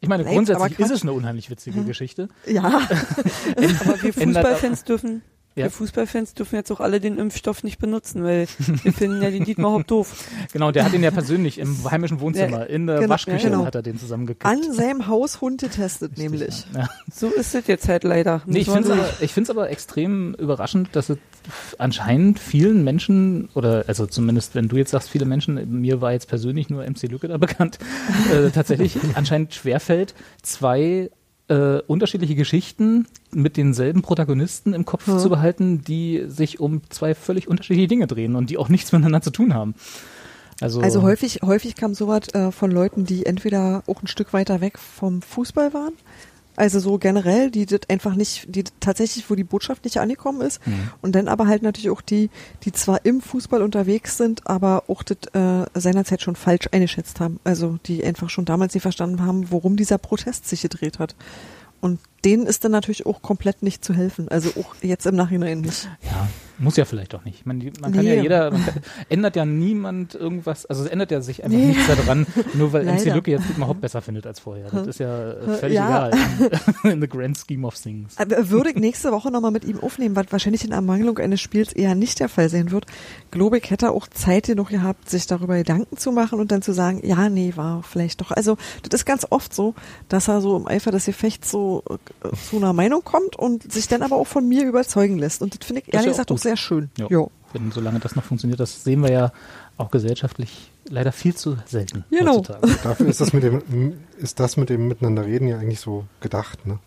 Ich 0.00 0.08
meine, 0.08 0.24
grundsätzlich 0.24 0.78
ist 0.78 0.90
es 0.90 1.02
eine 1.02 1.12
unheimlich 1.12 1.50
witzige 1.50 1.84
Geschichte. 1.84 2.28
Ja, 2.46 2.62
Aber 3.84 4.02
wir 4.02 4.12
Fußballfans 4.14 4.84
dürfen, 4.84 5.22
Ja. 5.56 5.64
wir 5.64 5.70
Fußballfans 5.70 6.32
dürfen 6.34 6.56
jetzt 6.56 6.70
auch 6.72 6.80
alle 6.80 7.00
den 7.00 7.18
Impfstoff 7.18 7.62
nicht 7.64 7.78
benutzen, 7.78 8.24
weil 8.24 8.46
wir 8.82 8.92
finden 8.94 9.20
ja 9.22 9.30
den 9.30 9.44
Dietmar 9.44 9.72
Hopp 9.72 9.86
doof. 9.86 10.24
Genau, 10.52 10.72
der 10.72 10.84
hat 10.84 10.94
ihn 10.94 11.02
ja 11.02 11.10
persönlich 11.10 11.58
im 11.58 11.76
heimischen 11.90 12.20
Wohnzimmer, 12.20 12.66
in 12.66 12.86
der 12.86 13.00
genau, 13.00 13.10
Waschküche 13.10 13.50
genau. 13.50 13.66
hat 13.66 13.74
er 13.74 13.82
den 13.82 13.98
zusammengekippt. 13.98 14.46
an 14.46 14.72
seinem 14.72 15.06
Haushund 15.06 15.60
getestet 15.60 16.16
nämlich. 16.16 16.64
Ja. 16.74 16.88
So 17.12 17.28
ist 17.28 17.54
es 17.54 17.66
jetzt 17.66 17.86
halt 17.88 18.04
leider. 18.04 18.42
Nee, 18.46 18.60
ich 18.60 18.70
finde 18.70 19.10
es 19.20 19.50
aber, 19.50 19.60
aber 19.62 19.70
extrem 19.70 20.34
überraschend, 20.34 20.88
dass 20.96 21.10
es 21.10 21.18
anscheinend 21.78 22.38
vielen 22.38 22.84
Menschen, 22.84 23.48
oder 23.54 23.84
also 23.86 24.06
zumindest 24.06 24.54
wenn 24.54 24.68
du 24.68 24.76
jetzt 24.76 24.90
sagst, 24.90 25.10
viele 25.10 25.24
Menschen, 25.24 25.80
mir 25.80 26.00
war 26.00 26.12
jetzt 26.12 26.28
persönlich 26.28 26.70
nur 26.70 26.82
MC 26.84 27.02
Lücke 27.10 27.28
da 27.28 27.36
bekannt, 27.38 27.78
äh, 28.32 28.50
tatsächlich 28.50 28.96
anscheinend 29.14 29.54
schwerfällt, 29.54 30.14
zwei 30.42 31.10
äh, 31.48 31.80
unterschiedliche 31.86 32.36
Geschichten 32.36 33.06
mit 33.32 33.56
denselben 33.56 34.02
Protagonisten 34.02 34.72
im 34.72 34.84
Kopf 34.84 35.06
Hm. 35.06 35.18
zu 35.18 35.28
behalten, 35.30 35.82
die 35.82 36.24
sich 36.28 36.60
um 36.60 36.82
zwei 36.90 37.14
völlig 37.14 37.48
unterschiedliche 37.48 37.88
Dinge 37.88 38.06
drehen 38.06 38.36
und 38.36 38.50
die 38.50 38.56
auch 38.58 38.68
nichts 38.68 38.92
miteinander 38.92 39.20
zu 39.22 39.30
tun 39.30 39.52
haben. 39.54 39.74
Also, 40.60 40.80
Also 40.82 41.02
häufig, 41.02 41.40
häufig 41.42 41.74
kam 41.74 41.94
sowas 41.94 42.28
äh, 42.34 42.52
von 42.52 42.70
Leuten, 42.70 43.04
die 43.06 43.24
entweder 43.24 43.82
auch 43.86 44.02
ein 44.02 44.06
Stück 44.06 44.32
weiter 44.34 44.60
weg 44.60 44.78
vom 44.78 45.22
Fußball 45.22 45.72
waren, 45.72 45.94
also 46.56 46.80
so 46.80 46.98
generell, 46.98 47.50
die 47.50 47.64
das 47.66 47.80
einfach 47.88 48.14
nicht, 48.14 48.46
die 48.54 48.64
tatsächlich, 48.80 49.30
wo 49.30 49.34
die 49.34 49.44
Botschaft 49.44 49.84
nicht 49.84 49.98
angekommen 49.98 50.40
ist, 50.42 50.64
Mhm. 50.66 50.90
und 51.02 51.14
dann 51.14 51.28
aber 51.28 51.46
halt 51.46 51.62
natürlich 51.62 51.90
auch 51.90 52.02
die, 52.02 52.28
die 52.64 52.72
zwar 52.72 53.04
im 53.04 53.20
Fußball 53.20 53.62
unterwegs 53.62 54.16
sind, 54.16 54.46
aber 54.46 54.84
auch 54.88 55.02
das 55.02 55.18
äh, 55.32 55.66
seinerzeit 55.78 56.22
schon 56.22 56.36
falsch 56.36 56.68
eingeschätzt 56.72 57.20
haben. 57.20 57.40
Also 57.44 57.78
die 57.86 58.04
einfach 58.04 58.28
schon 58.30 58.44
damals 58.44 58.74
nicht 58.74 58.82
verstanden 58.82 59.22
haben, 59.24 59.50
worum 59.50 59.76
dieser 59.76 59.98
Protest 59.98 60.48
sich 60.48 60.62
gedreht 60.62 60.98
hat. 60.98 61.14
Und 61.80 61.98
denen 62.26 62.46
ist 62.46 62.64
dann 62.64 62.72
natürlich 62.72 63.06
auch 63.06 63.22
komplett 63.22 63.62
nicht 63.62 63.82
zu 63.82 63.94
helfen. 63.94 64.28
Also 64.28 64.50
auch 64.60 64.74
jetzt 64.82 65.06
im 65.06 65.16
Nachhinein 65.16 65.62
nicht. 65.62 65.88
Ja, 66.02 66.28
muss 66.60 66.76
ja 66.76 66.84
vielleicht 66.84 67.14
auch 67.14 67.24
nicht. 67.24 67.46
Man, 67.46 67.58
man 67.80 67.92
kann 67.92 68.04
Nee. 68.04 68.16
ja 68.16 68.22
jeder, 68.22 68.50
kann, 68.50 68.62
ändert 69.08 69.34
ja 69.36 69.44
niemand 69.44 70.14
irgendwas, 70.14 70.66
also 70.66 70.84
es 70.84 70.90
ändert 70.90 71.10
ja 71.10 71.20
sich 71.20 71.42
einfach 71.42 71.58
Nee. 71.58 71.66
nichts 71.66 71.86
daran, 71.88 72.26
nur 72.54 72.72
weil 72.72 72.84
MC 72.84 72.98
Leider. 72.98 73.14
Lücke 73.16 73.30
jetzt 73.32 73.48
Dietmar 73.48 73.68
Hopp 73.68 73.80
besser 73.80 74.02
findet 74.02 74.26
als 74.26 74.40
vorher. 74.40 74.68
Das 74.70 74.86
ist 74.86 75.00
ja 75.00 75.32
äh, 75.32 75.56
völlig 75.58 75.74
Ja. 75.76 76.08
egal. 76.08 76.18
In 76.92 77.00
the 77.00 77.08
grand 77.08 77.36
scheme 77.36 77.66
of 77.66 77.74
things. 77.76 78.16
Aber 78.18 78.50
würde 78.50 78.70
ich 78.70 78.76
nächste 78.76 79.10
Woche 79.12 79.30
nochmal 79.30 79.50
mit 79.50 79.64
ihm 79.64 79.80
aufnehmen, 79.80 80.16
was 80.16 80.26
wahrscheinlich 80.30 80.64
in 80.64 80.72
Ermangelung 80.72 81.18
eines 81.18 81.40
Spiels 81.40 81.72
eher 81.72 81.94
nicht 81.94 82.20
der 82.20 82.28
Fall 82.28 82.48
sein 82.48 82.70
wird. 82.70 82.86
Globig 83.30 83.70
hätte 83.70 83.90
auch 83.90 84.06
Zeit 84.08 84.46
genug 84.46 84.68
gehabt, 84.68 85.08
sich 85.10 85.26
darüber 85.26 85.56
Gedanken 85.56 85.96
zu 85.96 86.12
machen 86.12 86.40
und 86.40 86.52
dann 86.52 86.62
zu 86.62 86.72
sagen, 86.72 87.00
ja, 87.04 87.28
nee, 87.28 87.52
war 87.56 87.82
vielleicht 87.82 88.20
doch. 88.20 88.30
Also 88.30 88.56
das 88.88 89.00
ist 89.00 89.04
ganz 89.06 89.26
oft 89.30 89.54
so, 89.54 89.74
dass 90.08 90.28
er 90.28 90.40
so 90.40 90.56
im 90.56 90.66
Eifer 90.66 90.90
des 90.90 91.06
Gefechts 91.06 91.50
so 91.50 91.82
äh, 91.88 92.28
zu 92.50 92.56
einer 92.56 92.72
Meinung 92.72 93.02
kommt 93.04 93.36
und 93.36 93.72
sich 93.72 93.88
dann 93.88 94.02
aber 94.02 94.16
auch 94.16 94.26
von 94.26 94.46
mir 94.48 94.64
überzeugen 94.66 95.18
lässt. 95.18 95.42
Und 95.42 95.58
das 95.58 95.66
finde 95.66 95.82
ich 95.86 95.92
ehrlich 95.94 96.08
gesagt 96.10 96.30
auch 96.30 96.34
gut. 96.36 96.42
Sehr 96.50 96.56
schön. 96.56 96.90
Ja. 96.98 97.06
Jo. 97.08 97.30
Wenn, 97.52 97.70
solange 97.70 98.00
das 98.00 98.16
noch 98.16 98.24
funktioniert, 98.24 98.58
das 98.60 98.82
sehen 98.84 99.02
wir 99.02 99.10
ja 99.12 99.32
auch 99.76 99.90
gesellschaftlich 99.90 100.70
leider 100.88 101.12
viel 101.12 101.34
zu 101.34 101.56
selten 101.66 102.04
Genau. 102.10 102.38
heutzutage. 102.38 102.66
Dafür 102.82 103.06
ist 103.06 103.20
das 103.20 103.32
mit 103.32 103.42
dem, 103.44 103.94
ist 104.18 104.40
das 104.40 104.56
mit 104.56 104.68
dem 104.68 104.88
Miteinander 104.88 105.24
reden 105.26 105.46
ja 105.48 105.58
eigentlich 105.58 105.80
so 105.80 106.04
gedacht, 106.20 106.66
ne? 106.66 106.78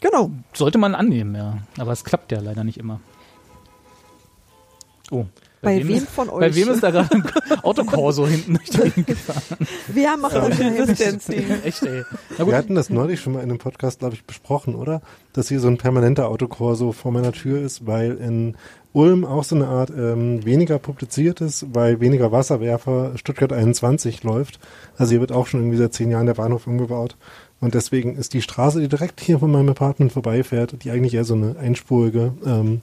Genau. 0.00 0.30
Sollte 0.52 0.78
man 0.78 0.94
annehmen, 0.94 1.34
ja. 1.34 1.58
Aber 1.78 1.92
es 1.92 2.04
klappt 2.04 2.30
ja 2.32 2.40
leider 2.40 2.62
nicht 2.64 2.78
immer. 2.78 3.00
Oh. 5.10 5.26
Bei 5.60 5.78
wem 5.78 5.90
ist, 5.96 6.08
von 6.08 6.28
Bei 6.28 6.32
euch? 6.34 6.54
wem 6.56 6.68
ist 6.68 6.82
da 6.82 6.90
gerade 6.90 7.14
ein 7.14 7.24
Autokorso 7.62 8.26
hinten 8.26 8.54
durch 8.54 8.70
die 8.70 8.78
Gegend 8.78 9.06
gefahren? 9.08 9.58
Wer 9.88 10.16
macht 10.16 10.36
euch 10.36 10.58
heimlich? 10.58 11.00
Echt, 11.64 11.82
ey. 11.82 12.04
Na 12.36 12.44
gut, 12.44 12.52
Wir 12.52 12.56
hatten 12.56 12.74
das 12.74 12.90
neulich 12.90 13.20
schon 13.20 13.32
mal 13.32 13.40
in 13.40 13.50
einem 13.50 13.58
Podcast, 13.58 13.98
glaube 13.98 14.14
ich, 14.14 14.24
besprochen, 14.24 14.74
oder? 14.74 15.00
Dass 15.32 15.48
hier 15.48 15.60
so 15.60 15.68
ein 15.68 15.76
permanenter 15.78 16.28
Autokorso 16.28 16.92
vor 16.92 17.12
meiner 17.12 17.32
Tür 17.32 17.60
ist, 17.60 17.86
weil 17.86 18.12
in 18.16 18.56
Ulm 18.92 19.24
auch 19.24 19.44
so 19.44 19.54
eine 19.54 19.66
Art 19.68 19.90
ähm, 19.90 20.44
weniger 20.44 20.78
publiziert 20.78 21.40
ist, 21.40 21.66
weil 21.74 22.00
weniger 22.00 22.32
Wasserwerfer 22.32 23.12
Stuttgart 23.16 23.52
21 23.52 24.22
läuft. 24.24 24.58
Also 24.96 25.10
hier 25.10 25.20
wird 25.20 25.32
auch 25.32 25.46
schon 25.46 25.60
irgendwie 25.60 25.78
seit 25.78 25.92
zehn 25.92 26.10
Jahren 26.10 26.26
der 26.26 26.34
Bahnhof 26.34 26.66
umgebaut. 26.66 27.16
Und 27.60 27.74
deswegen 27.74 28.14
ist 28.16 28.34
die 28.34 28.42
Straße, 28.42 28.80
die 28.80 28.88
direkt 28.88 29.20
hier 29.20 29.40
von 29.40 29.50
meinem 29.50 29.68
Apartment 29.70 30.12
vorbeifährt, 30.12 30.84
die 30.84 30.90
eigentlich 30.92 31.14
eher 31.14 31.24
so 31.24 31.34
eine 31.34 31.56
einspurige 31.58 32.32
ähm, 32.46 32.80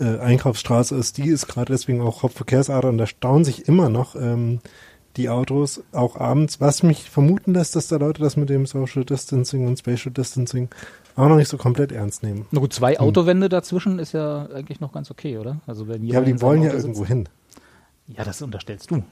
äh, 0.00 0.18
Einkaufsstraße 0.18 0.94
ist, 0.94 1.18
die 1.18 1.28
ist 1.28 1.48
gerade 1.48 1.72
deswegen 1.72 2.00
auch 2.00 2.22
Hauptverkehrsader 2.22 2.88
und 2.90 2.98
da 2.98 3.06
stauen 3.06 3.44
sich 3.44 3.66
immer 3.66 3.88
noch 3.88 4.14
ähm, 4.14 4.60
die 5.16 5.28
Autos, 5.28 5.80
auch 5.92 6.16
abends, 6.16 6.60
was 6.60 6.82
mich 6.82 7.08
vermuten 7.10 7.54
lässt, 7.54 7.76
dass 7.76 7.88
da 7.88 7.96
Leute 7.96 8.20
das 8.22 8.36
mit 8.36 8.50
dem 8.50 8.66
Social 8.66 9.04
Distancing 9.04 9.66
und 9.66 9.78
Spatial 9.78 10.12
Distancing 10.12 10.68
auch 11.16 11.28
noch 11.28 11.36
nicht 11.36 11.48
so 11.48 11.56
komplett 11.56 11.92
ernst 11.92 12.22
nehmen. 12.24 12.46
Na 12.50 12.58
gut, 12.60 12.72
zwei 12.72 12.98
Autowände 12.98 13.48
dazwischen 13.48 13.98
ist 14.00 14.12
ja 14.12 14.46
eigentlich 14.46 14.80
noch 14.80 14.92
ganz 14.92 15.10
okay, 15.12 15.38
oder? 15.38 15.60
Also 15.66 15.86
wenn 15.86 16.04
Ja, 16.04 16.18
aber 16.18 16.26
die 16.26 16.40
wollen 16.40 16.62
ja 16.62 16.70
sitzt- 16.70 16.84
irgendwo 16.84 17.04
hin. 17.06 17.28
Ja, 18.08 18.24
das 18.24 18.42
unterstellst 18.42 18.90
du. 18.90 19.02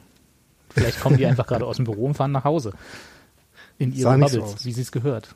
Vielleicht 0.70 1.00
kommen 1.00 1.16
die 1.16 1.26
einfach 1.26 1.46
gerade 1.46 1.66
aus 1.66 1.76
dem 1.76 1.84
Büro 1.84 2.06
und 2.06 2.14
fahren 2.14 2.32
nach 2.32 2.44
Hause. 2.44 2.72
In 3.82 3.92
ihren 3.92 4.20
Bubbles, 4.20 4.42
aus. 4.42 4.64
wie 4.64 4.72
sie 4.72 4.82
es 4.82 4.92
gehört. 4.92 5.34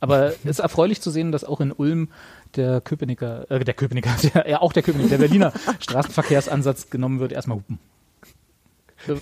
Aber 0.00 0.26
es 0.28 0.44
ist 0.44 0.58
erfreulich 0.58 1.00
zu 1.00 1.10
sehen, 1.10 1.32
dass 1.32 1.44
auch 1.44 1.60
in 1.60 1.72
Ulm 1.72 2.08
der 2.56 2.80
Köpenicker, 2.80 3.50
äh, 3.50 3.64
der 3.64 3.74
Köpenicker, 3.74 4.10
der, 4.34 4.48
ja 4.48 4.60
auch 4.60 4.72
der 4.72 4.82
Köpenicker, 4.82 5.10
der 5.10 5.18
Berliner 5.18 5.52
Straßenverkehrsansatz 5.80 6.90
genommen 6.90 7.20
wird, 7.20 7.32
erstmal 7.32 7.58
hupen. 7.58 7.78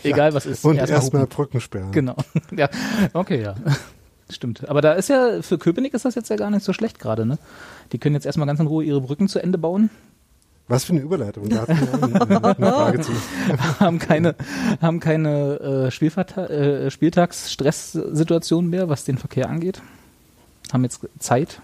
Egal 0.03 0.35
was 0.35 0.47
ist. 0.47 0.64
Und 0.64 0.77
erstmal 0.77 1.01
erstmal 1.01 1.23
hupen. 1.23 1.35
Brücken 1.37 1.61
sperren. 1.61 1.93
Genau. 1.93 2.16
Ja, 2.57 2.68
okay, 3.12 3.43
ja. 3.43 3.55
Stimmt. 4.31 4.68
Aber 4.68 4.81
da 4.81 4.93
ist 4.93 5.09
ja, 5.09 5.43
für 5.43 5.59
Köpenick 5.59 5.95
ist 5.95 6.05
das 6.05 6.14
jetzt 6.14 6.31
ja 6.31 6.37
gar 6.37 6.51
nicht 6.51 6.64
so 6.64 6.73
schlecht 6.73 6.99
gerade, 6.99 7.27
ne? 7.27 7.39
Die 7.93 7.99
können 7.99 8.14
jetzt 8.14 8.27
erstmal 8.27 8.47
ganz 8.47 8.61
in 8.61 8.66
Ruhe 8.66 8.85
ihre 8.85 9.01
Brücken 9.01 9.29
zu 9.29 9.39
Ende 9.39 9.59
bauen. 9.59 9.91
Was 10.69 10.85
für 10.85 10.93
eine 10.93 11.03
Überleitung. 11.03 11.49
Da 11.49 11.63
hatten 11.63 11.81
wir 11.81 12.45
eine, 12.45 12.55
Frage 12.73 13.01
zu. 13.01 13.13
haben 13.81 13.99
keine, 13.99 14.35
haben 14.81 15.01
keine 15.01 15.61
äh, 15.61 15.91
Spielverta 15.91 16.47
äh, 16.47 16.91
Spieltagsstresssituation 16.91 18.69
mehr, 18.69 18.89
was 18.89 19.05
den 19.05 19.19
Verkehr 19.19 19.49
angeht. 19.51 19.83
Haben 20.73 20.85
jetzt 20.85 21.01
Zeit. 21.19 21.61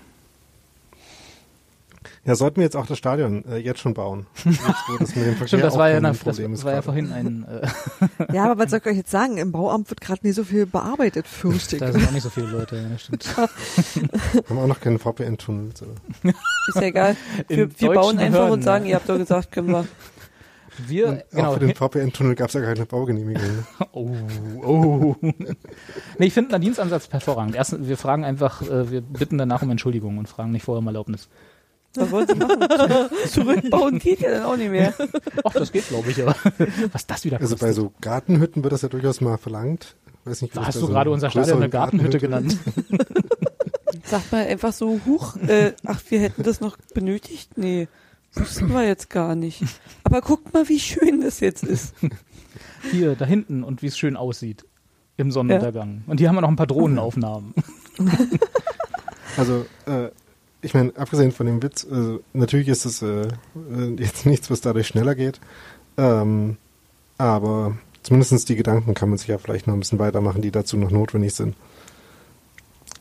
Ja, 2.28 2.34
sollten 2.34 2.56
wir 2.56 2.64
jetzt 2.64 2.76
auch 2.76 2.84
das 2.84 2.98
Stadion 2.98 3.42
äh, 3.46 3.56
jetzt 3.56 3.80
schon 3.80 3.94
bauen? 3.94 4.26
Jetzt, 4.44 4.60
das 5.00 5.16
mit 5.16 5.24
dem 5.24 5.30
Verkehr 5.30 5.46
Stimmt, 5.48 5.64
das 5.64 5.78
war 5.78 5.88
ja, 5.88 5.96
ein 5.96 6.02
das, 6.02 6.18
Problem 6.18 6.52
ist 6.52 6.62
war 6.62 6.74
ja 6.74 6.82
vorhin 6.82 7.10
ein, 7.10 7.46
äh, 7.48 8.34
Ja, 8.34 8.44
aber 8.44 8.62
was 8.62 8.70
soll 8.70 8.80
ich 8.80 8.86
euch 8.86 8.96
jetzt 8.98 9.10
sagen? 9.10 9.38
Im 9.38 9.50
Bauamt 9.50 9.88
wird 9.88 10.02
gerade 10.02 10.26
nie 10.26 10.32
so 10.32 10.44
viel 10.44 10.66
bearbeitet, 10.66 11.26
fürchte 11.26 11.76
ich. 11.76 11.80
da 11.80 11.90
sind 11.90 12.06
auch 12.06 12.10
nicht 12.10 12.24
so 12.24 12.28
viele 12.28 12.48
Leute, 12.48 12.76
ja, 12.76 12.82
das 12.90 13.00
stimmt. 13.00 13.34
Haben 14.50 14.58
auch 14.58 14.66
noch 14.66 14.78
keine 14.78 14.98
VPN-Tunnels. 14.98 15.82
oder? 15.82 15.92
Ist 16.68 16.74
ja 16.74 16.82
egal. 16.82 17.16
Wir, 17.46 17.80
wir 17.80 17.92
bauen 17.92 18.18
einfach 18.18 18.40
Behörden, 18.40 18.52
und 18.52 18.62
sagen, 18.62 18.84
ihr 18.84 18.96
habt 18.96 19.08
doch 19.08 19.16
gesagt, 19.16 19.50
können 19.50 19.70
wir. 19.70 19.86
Wir, 20.86 21.08
Und 21.08 21.22
genau. 21.30 21.48
Auch 21.48 21.54
für 21.54 21.60
den 21.60 21.74
VPN-Tunnel 21.74 22.34
gab 22.34 22.48
es 22.48 22.54
ja 22.54 22.60
keine 22.60 22.84
Baugenehmigung. 22.84 23.42
Ne? 23.42 23.64
Oh, 23.92 24.10
oh. 24.62 25.16
nee, 25.22 26.26
ich 26.26 26.34
finde 26.34 26.52
Nadines 26.52 26.78
Ansatz 26.78 27.08
hervorragend. 27.10 27.54
Erst, 27.56 27.88
wir 27.88 27.96
fragen 27.96 28.24
einfach, 28.24 28.60
äh, 28.60 28.90
wir 28.90 29.00
bitten 29.00 29.38
danach 29.38 29.62
um 29.62 29.70
Entschuldigung 29.70 30.18
und 30.18 30.28
fragen 30.28 30.50
nicht 30.50 30.64
vorher 30.64 30.80
um 30.80 30.86
Erlaubnis. 30.86 31.30
Was 31.98 32.10
wollen 32.10 32.26
sie 32.26 32.34
machen? 32.34 33.10
Zurückbauen 33.28 33.98
geht 33.98 34.20
ja 34.20 34.30
dann 34.30 34.42
auch 34.44 34.56
nicht 34.56 34.70
mehr. 34.70 34.94
Ach, 35.44 35.52
das 35.52 35.72
geht, 35.72 35.88
glaube 35.88 36.10
ich, 36.10 36.22
aber 36.22 36.34
was 36.92 37.06
das 37.06 37.24
wieder 37.24 37.38
Also 37.40 37.54
kostet. 37.54 37.68
bei 37.68 37.72
so 37.72 37.92
Gartenhütten 38.00 38.62
wird 38.62 38.72
das 38.72 38.82
ja 38.82 38.88
durchaus 38.88 39.20
mal 39.20 39.36
verlangt. 39.38 39.96
Weiß 40.24 40.42
nicht, 40.42 40.54
wie 40.54 40.58
da 40.58 40.66
hast 40.66 40.76
du 40.76 40.80
so 40.80 40.88
gerade 40.88 41.10
unser 41.10 41.30
Stadion 41.30 41.56
eine 41.58 41.68
Gartenhütte 41.70 42.18
genannt. 42.18 42.56
Sagt 44.04 44.32
mal 44.32 44.46
einfach 44.46 44.72
so, 44.72 45.00
huch, 45.06 45.36
äh, 45.36 45.72
ach, 45.84 46.00
wir 46.08 46.20
hätten 46.20 46.42
das 46.42 46.60
noch 46.60 46.76
benötigt? 46.94 47.56
Nee, 47.58 47.88
wussten 48.34 48.68
wir 48.72 48.86
jetzt 48.86 49.10
gar 49.10 49.34
nicht. 49.34 49.62
Aber 50.04 50.20
guckt 50.20 50.52
mal, 50.54 50.68
wie 50.68 50.78
schön 50.80 51.20
das 51.20 51.40
jetzt 51.40 51.62
ist. 51.64 51.94
Hier, 52.90 53.16
da 53.16 53.24
hinten 53.26 53.64
und 53.64 53.82
wie 53.82 53.86
es 53.86 53.98
schön 53.98 54.16
aussieht 54.16 54.64
im 55.16 55.30
Sonnenuntergang. 55.30 56.04
Und 56.06 56.20
hier 56.20 56.28
haben 56.28 56.36
wir 56.36 56.42
noch 56.42 56.48
ein 56.48 56.56
paar 56.56 56.66
Drohnenaufnahmen. 56.66 57.52
Also, 59.36 59.66
äh, 59.86 60.10
ich 60.60 60.74
meine, 60.74 60.92
abgesehen 60.96 61.32
von 61.32 61.46
dem 61.46 61.62
Witz, 61.62 61.86
also, 61.90 62.20
natürlich 62.32 62.68
ist 62.68 62.84
es 62.84 63.02
äh, 63.02 63.28
äh, 63.70 63.94
jetzt 63.98 64.26
nichts, 64.26 64.50
was 64.50 64.60
dadurch 64.60 64.88
schneller 64.88 65.14
geht. 65.14 65.40
Ähm, 65.96 66.56
aber 67.16 67.76
zumindest 68.02 68.48
die 68.48 68.56
Gedanken 68.56 68.94
kann 68.94 69.08
man 69.08 69.18
sich 69.18 69.28
ja 69.28 69.38
vielleicht 69.38 69.66
noch 69.66 69.74
ein 69.74 69.80
bisschen 69.80 69.98
weitermachen, 69.98 70.42
die 70.42 70.50
dazu 70.50 70.76
noch 70.76 70.90
notwendig 70.90 71.34
sind. 71.34 71.54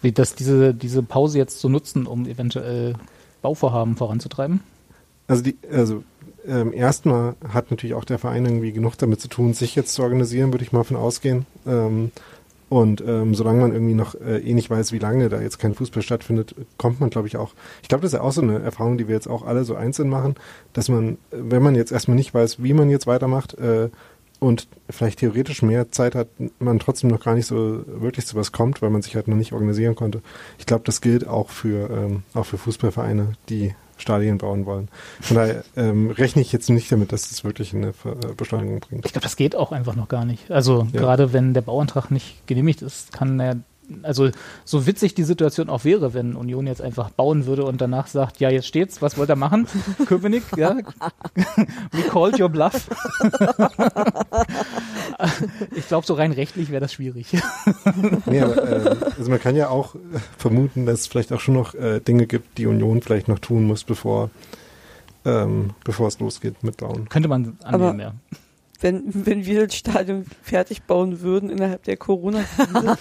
Wie 0.02 0.12
das 0.12 0.36
diese, 0.36 0.74
diese 0.74 1.02
Pause 1.02 1.38
jetzt 1.38 1.60
zu 1.60 1.70
nutzen, 1.70 2.06
um 2.06 2.28
eventuell 2.28 2.96
Bauvorhaben 3.42 3.96
voranzutreiben? 3.96 4.62
Also 5.28 5.44
die, 5.44 5.58
also 5.72 6.04
ähm, 6.48 6.72
erstmal 6.74 7.36
hat 7.48 7.72
natürlich 7.72 7.96
auch 7.96 8.06
der 8.06 8.20
Verein 8.20 8.46
irgendwie 8.46 8.72
genug 8.72 8.98
damit 8.98 9.20
zu 9.20 9.28
tun, 9.28 9.54
sich 9.54 9.76
jetzt 9.76 9.94
zu 9.94 10.04
organisieren, 10.04 10.54
würde 10.54 10.64
ich 10.64 10.72
mal 10.72 10.84
von 10.84 10.98
ausgehen. 10.98 11.46
Ähm, 11.66 12.12
und 12.70 13.02
ähm, 13.02 13.34
solange 13.34 13.62
man 13.62 13.72
irgendwie 13.72 13.94
noch 13.94 14.16
äh, 14.16 14.40
eh 14.40 14.54
nicht 14.54 14.70
weiß, 14.70 14.92
wie 14.92 15.00
lange 15.00 15.30
da 15.30 15.40
jetzt 15.42 15.58
kein 15.58 15.74
Fußball 15.74 16.04
stattfindet, 16.04 16.54
kommt 16.78 17.00
man, 17.00 17.10
glaube 17.10 17.28
ich, 17.28 17.38
auch. 17.38 17.54
Ich 17.82 17.88
glaube, 17.88 18.02
das 18.02 18.12
ist 18.12 18.18
ja 18.18 18.24
auch 18.24 18.32
so 18.32 18.42
eine 18.42 18.60
Erfahrung, 18.60 18.98
die 18.98 19.08
wir 19.08 19.16
jetzt 19.16 19.28
auch 19.28 19.46
alle 19.46 19.64
so 19.64 19.76
einzeln 19.76 20.10
machen, 20.10 20.36
dass 20.74 20.90
man, 20.90 21.18
wenn 21.32 21.64
man 21.64 21.76
jetzt 21.76 21.92
erstmal 21.92 22.18
nicht 22.18 22.34
weiß, 22.34 22.62
wie 22.62 22.74
man 22.74 22.90
jetzt 22.90 23.08
weitermacht 23.08 23.58
äh, 23.58 23.90
und 24.40 24.68
vielleicht 24.90 25.20
theoretisch 25.20 25.62
mehr 25.62 25.92
Zeit 25.92 26.14
hat, 26.14 26.28
man 26.60 26.80
trotzdem 26.80 27.10
noch 27.10 27.24
gar 27.24 27.36
nicht 27.36 27.48
so 27.48 27.84
wirklich 27.88 28.26
zu 28.26 28.36
was 28.36 28.52
kommt, 28.52 28.82
weil 28.82 28.90
man 28.90 29.02
sich 29.02 29.16
halt 29.16 29.28
noch 29.28 29.38
nicht 29.38 29.54
organisieren 29.54 29.96
konnte. 29.96 30.22
Ich 30.60 30.66
glaube, 30.66 30.84
das 30.86 31.02
gilt 31.02 31.26
auch 31.26 31.50
für 31.50 31.90
ähm, 31.90 32.24
auch 32.34 32.46
für 32.46 32.58
Fußballvereine, 32.58 33.34
die 33.50 33.74
Stadien 33.98 34.38
bauen 34.38 34.66
wollen. 34.66 34.90
Von 35.22 35.38
daher 35.38 35.64
ähm, 35.76 36.12
rechne 36.12 36.42
ich 36.42 36.52
jetzt 36.52 36.70
nicht 36.70 36.92
damit, 36.92 37.12
dass 37.12 37.32
es 37.32 37.44
wirklich 37.44 37.74
eine 37.74 37.90
äh, 37.90 38.34
Beschleunigung 38.36 38.80
bringt. 38.80 39.06
Ich 39.06 39.12
glaube, 39.14 39.24
das 39.24 39.36
geht 39.36 39.56
auch 39.56 39.72
einfach 39.72 39.96
noch 39.96 40.08
gar 40.08 40.26
nicht. 40.26 40.50
Also 40.52 40.88
Ja. 40.94 41.00
gerade 41.02 41.34
wenn 41.34 41.54
der 41.54 41.62
Bauantrag 41.62 42.12
nicht 42.12 42.46
genehmigt 42.48 42.82
ist, 42.82 43.12
kann 43.12 43.40
er, 43.40 43.58
also 44.04 44.30
so 44.66 44.86
witzig 44.86 45.16
die 45.16 45.24
Situation 45.24 45.70
auch 45.70 45.84
wäre, 45.86 46.14
wenn 46.14 46.36
Union 46.36 46.68
jetzt 46.68 46.82
einfach 46.82 47.10
bauen 47.10 47.46
würde 47.46 47.66
und 47.66 47.82
danach 47.82 48.08
sagt, 48.08 48.40
ja, 48.40 48.50
jetzt 48.50 48.68
steht's, 48.68 49.02
was 49.02 49.18
wollt 49.18 49.30
ihr 49.30 49.36
machen? 49.36 49.68
Köpenick, 50.08 50.44
ja, 50.56 50.76
we 51.92 52.02
called 52.10 52.40
your 52.40 52.50
bluff. 52.50 52.90
ich 55.76 55.88
glaube, 55.88 56.06
so 56.06 56.14
rein 56.14 56.32
rechtlich 56.32 56.70
wäre 56.70 56.82
das 56.82 56.94
schwierig. 56.94 57.28
Nee, 58.26 58.42
aber, 58.42 58.92
ähm, 58.92 58.98
also 59.18 59.30
man 59.30 59.40
kann 59.40 59.56
ja 59.56 59.70
auch 59.70 59.96
äh, 59.96 60.00
vermuten, 60.38 60.86
dass 60.86 61.02
es 61.02 61.08
vielleicht 61.08 61.34
auch 61.34 61.40
schon 61.40 61.56
noch 61.56 61.74
äh, 61.76 62.00
Dinge 62.00 62.28
gibt, 62.28 62.58
die 62.58 62.68
Union 62.68 63.02
vielleicht 63.02 63.28
noch 63.28 63.40
tun 63.40 63.66
muss, 63.66 63.84
bevor, 63.84 64.30
ähm, 65.26 65.72
bevor 65.84 66.08
es 66.08 66.20
losgeht 66.20 66.64
mit 66.64 66.78
Bauen. 66.78 67.10
Könnte 67.10 67.30
man 67.30 67.58
Aber- 67.64 67.90
annehmen, 67.90 68.00
ja. 68.00 68.14
Wenn, 68.80 69.26
wenn 69.26 69.46
wir 69.46 69.66
das 69.66 69.76
Stadion 69.76 70.26
fertig 70.44 70.84
bauen 70.84 71.22
würden 71.22 71.50
innerhalb 71.50 71.84
der 71.84 71.98
Corona-Krise, 71.98 72.98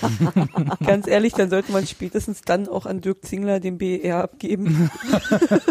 ganz 0.86 1.06
ehrlich, 1.06 1.34
dann 1.34 1.50
sollte 1.50 1.72
man 1.72 1.86
spätestens 1.86 2.40
dann 2.40 2.66
auch 2.66 2.86
an 2.86 3.02
Dirk 3.02 3.24
Zingler 3.24 3.60
den 3.60 3.76
BER 3.76 4.22
abgeben. 4.22 4.90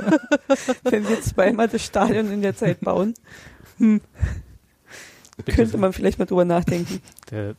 wenn 0.83 1.09
wir 1.09 1.21
zweimal 1.21 1.67
das 1.67 1.83
Stadion 1.83 2.31
in 2.31 2.41
der 2.41 2.55
Zeit 2.55 2.81
bauen, 2.81 3.15
könnte 5.45 5.77
man 5.77 5.91
vielleicht 5.91 6.19
mal 6.19 6.25
drüber 6.25 6.45
nachdenken. 6.45 7.01
Der 7.31 7.49
äh, 7.49 7.55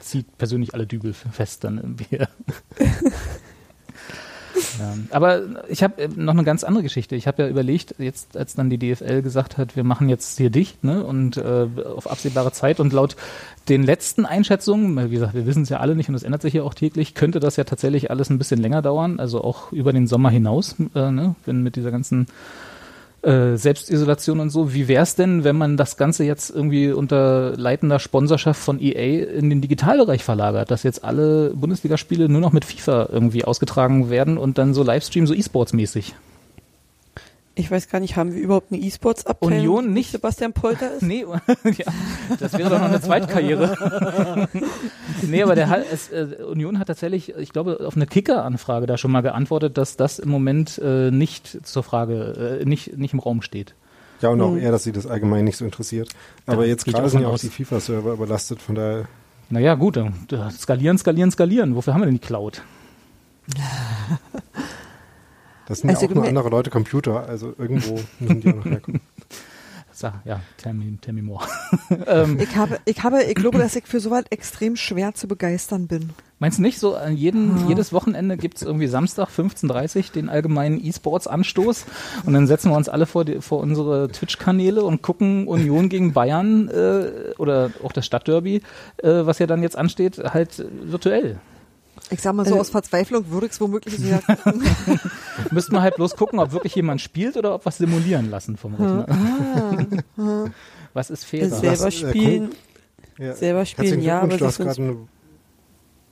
zieht 0.00 0.38
persönlich 0.38 0.74
alle 0.74 0.86
Dübel 0.86 1.12
fest 1.12 1.64
dann 1.64 1.76
irgendwie. 1.76 2.18
ja. 4.78 4.94
Aber 5.10 5.42
ich 5.68 5.82
habe 5.82 6.08
noch 6.16 6.32
eine 6.32 6.44
ganz 6.44 6.64
andere 6.64 6.82
Geschichte. 6.82 7.16
Ich 7.16 7.26
habe 7.26 7.42
ja 7.42 7.48
überlegt, 7.48 7.94
jetzt 7.98 8.36
als 8.36 8.54
dann 8.54 8.70
die 8.70 8.78
DFL 8.78 9.22
gesagt 9.22 9.58
hat, 9.58 9.76
wir 9.76 9.84
machen 9.84 10.08
jetzt 10.08 10.38
hier 10.38 10.50
dicht 10.50 10.84
ne, 10.84 11.04
und 11.04 11.36
äh, 11.36 11.66
auf 11.96 12.10
absehbare 12.10 12.52
Zeit 12.52 12.80
und 12.80 12.92
laut 12.92 13.16
den 13.68 13.82
letzten 13.82 14.26
Einschätzungen, 14.26 15.10
wie 15.10 15.14
gesagt, 15.14 15.34
wir 15.34 15.46
wissen 15.46 15.62
es 15.62 15.68
ja 15.68 15.78
alle 15.78 15.94
nicht 15.94 16.08
und 16.08 16.14
es 16.14 16.22
ändert 16.22 16.42
sich 16.42 16.54
ja 16.54 16.62
auch 16.62 16.74
täglich, 16.74 17.14
könnte 17.14 17.40
das 17.40 17.56
ja 17.56 17.64
tatsächlich 17.64 18.10
alles 18.10 18.30
ein 18.30 18.38
bisschen 18.38 18.60
länger 18.60 18.82
dauern, 18.82 19.20
also 19.20 19.42
auch 19.42 19.72
über 19.72 19.92
den 19.92 20.06
Sommer 20.06 20.30
hinaus, 20.30 20.76
äh, 20.94 21.10
ne, 21.10 21.34
wenn 21.44 21.62
mit 21.62 21.76
dieser 21.76 21.90
ganzen 21.90 22.26
äh, 23.22 23.56
Selbstisolation 23.56 24.40
und 24.40 24.50
so. 24.50 24.72
Wie 24.72 24.88
wär's 24.88 25.14
denn, 25.14 25.44
wenn 25.44 25.56
man 25.56 25.76
das 25.76 25.96
Ganze 25.96 26.24
jetzt 26.24 26.50
irgendwie 26.50 26.90
unter 26.90 27.56
leitender 27.56 27.98
Sponsorschaft 27.98 28.60
von 28.60 28.80
EA 28.80 29.24
in 29.24 29.50
den 29.50 29.60
Digitalbereich 29.60 30.24
verlagert, 30.24 30.70
dass 30.70 30.82
jetzt 30.82 31.04
alle 31.04 31.50
Bundesligaspiele 31.54 32.28
nur 32.28 32.40
noch 32.40 32.52
mit 32.52 32.64
FIFA 32.64 33.08
irgendwie 33.12 33.44
ausgetragen 33.44 34.10
werden 34.10 34.38
und 34.38 34.58
dann 34.58 34.74
so 34.74 34.82
Livestream 34.82 35.26
so 35.26 35.34
E-Sports-mäßig? 35.34 36.14
Ich 37.60 37.70
weiß 37.70 37.88
gar 37.90 38.00
nicht, 38.00 38.16
haben 38.16 38.32
wir 38.34 38.40
überhaupt 38.40 38.72
eine 38.72 38.80
E-Sports-Abteilung? 38.80 39.58
Union 39.58 39.92
nicht. 39.92 40.12
Sebastian 40.12 40.52
Polter 40.54 40.92
ist? 40.96 41.02
Nee, 41.02 41.24
ja, 41.64 41.84
das 42.38 42.54
wäre 42.54 42.70
doch 42.70 42.78
noch 42.78 42.88
eine 42.88 43.00
Zweitkarriere. 43.02 44.48
nee, 45.22 45.42
aber 45.42 45.54
der 45.54 45.68
hat, 45.68 45.84
es, 45.92 46.08
äh, 46.10 46.38
Union 46.50 46.78
hat 46.78 46.86
tatsächlich, 46.88 47.34
ich 47.36 47.52
glaube, 47.52 47.80
auf 47.86 47.96
eine 47.96 48.06
Kicker-Anfrage 48.06 48.86
da 48.86 48.96
schon 48.96 49.10
mal 49.12 49.20
geantwortet, 49.20 49.76
dass 49.76 49.96
das 49.96 50.18
im 50.18 50.30
Moment 50.30 50.78
äh, 50.82 51.10
nicht 51.10 51.66
zur 51.66 51.82
Frage, 51.82 52.60
äh, 52.62 52.64
nicht, 52.64 52.96
nicht 52.96 53.12
im 53.12 53.20
Raum 53.20 53.42
steht. 53.42 53.74
Ja, 54.22 54.30
und 54.30 54.40
auch 54.40 54.50
Mhm. 54.52 54.58
eher, 54.60 54.70
dass 54.72 54.84
sie 54.84 54.92
das 54.92 55.06
allgemein 55.06 55.44
nicht 55.44 55.56
so 55.58 55.64
interessiert. 55.66 56.08
Aber 56.46 56.62
Da 56.62 56.68
jetzt 56.68 56.86
gerade 56.86 57.08
sind 57.10 57.20
ja 57.22 57.28
auch 57.28 57.38
die 57.38 57.48
FIFA-Server 57.50 58.12
überlastet, 58.14 58.60
von 58.62 58.74
daher, 58.74 59.04
Naja, 59.50 59.74
gut, 59.74 59.96
dann, 59.96 60.14
äh, 60.32 60.50
skalieren, 60.50 60.96
skalieren, 60.98 61.30
skalieren. 61.30 61.74
Wofür 61.76 61.92
haben 61.94 62.00
wir 62.00 62.06
denn 62.06 62.14
die 62.14 62.20
Cloud? 62.26 62.62
Das 65.70 65.78
sind 65.78 65.88
Also 65.90 66.04
ja 66.04 66.10
auch 66.10 66.14
nur 66.14 66.26
andere 66.26 66.50
Leute 66.50 66.68
Computer, 66.68 67.26
also 67.26 67.54
irgendwo 67.58 67.98
müssen 68.18 68.40
die 68.42 68.50
auch 68.50 68.56
noch 68.56 68.64
herkommen. 68.66 69.00
Sag, 69.92 70.14
ja, 70.24 70.40
tell 70.56 70.72
me, 70.72 70.96
tell 71.02 71.12
me 71.12 71.20
more. 71.22 71.44
ähm, 72.06 72.38
Ich 72.40 72.56
habe, 72.56 72.78
ich 72.86 73.02
habe, 73.02 73.22
ich 73.24 73.34
glaube, 73.34 73.58
dass 73.58 73.76
ich 73.76 73.86
für 73.86 74.00
sowas 74.00 74.24
extrem 74.30 74.76
schwer 74.76 75.14
zu 75.14 75.28
begeistern 75.28 75.88
bin. 75.88 76.10
meinst 76.38 76.56
du 76.58 76.62
nicht, 76.62 76.78
so 76.78 76.94
an 76.94 77.16
jeden, 77.16 77.50
Ah. 77.58 77.68
jedes 77.68 77.92
Wochenende 77.92 78.38
gibt's 78.38 78.62
irgendwie 78.62 78.86
Samstag 78.86 79.28
15.30 79.28 79.96
Uhr 79.96 80.02
den 80.14 80.28
allgemeinen 80.30 80.82
E-Sports-Anstoß 80.82 81.84
und 82.24 82.32
dann 82.32 82.46
setzen 82.46 82.70
wir 82.70 82.76
uns 82.78 82.88
alle 82.88 83.04
vor, 83.04 83.24
die, 83.26 83.42
vor 83.42 83.58
unsere 83.60 84.08
Twitch-Kanäle 84.08 84.82
und 84.84 85.02
gucken 85.02 85.46
Union 85.46 85.88
gegen 85.90 86.12
Bayern 86.14 86.68
äh, 86.68 87.34
oder 87.36 87.70
auch 87.82 87.92
das 87.92 88.06
Stadtderby, 88.06 88.62
äh, 89.02 89.08
was 89.26 89.38
ja 89.38 89.46
dann 89.46 89.62
jetzt 89.62 89.76
ansteht, 89.76 90.16
halt 90.32 90.60
äh, 90.60 90.64
virtuell. 90.84 91.40
Ich 92.10 92.20
sag 92.20 92.34
mal 92.34 92.44
so, 92.44 92.50
Also- 92.52 92.60
aus 92.62 92.70
Verzweiflung 92.70 93.30
würde 93.30 93.46
ich 93.46 93.52
es 93.52 93.60
womöglich 93.60 93.96
sogar 93.98 94.20
Müssten 95.52 95.72
wir 95.72 95.82
halt 95.82 95.96
bloß 95.96 96.16
gucken, 96.16 96.38
ob 96.40 96.52
wirklich 96.52 96.74
jemand 96.74 97.00
spielt 97.00 97.36
oder 97.36 97.54
ob 97.54 97.64
wir 97.64 97.70
es 97.70 97.78
simulieren 97.78 98.30
lassen 98.30 98.56
vom 98.56 98.74
Rechner. 98.74 99.06
Ah, 100.16 100.44
Was 100.92 101.10
ist 101.10 101.24
fairer? 101.24 101.48
Das- 101.48 101.60
selber 101.60 101.86
äh, 101.86 101.90
spielen, 101.92 102.50
Ja. 103.18 103.34
selber 103.34 103.64
spielen, 103.64 104.02
ja, 104.02 104.20
aber 104.20 104.36
das 104.36 104.58
hast 104.58 104.58
gerade 104.58 104.82
eine, 104.82 104.96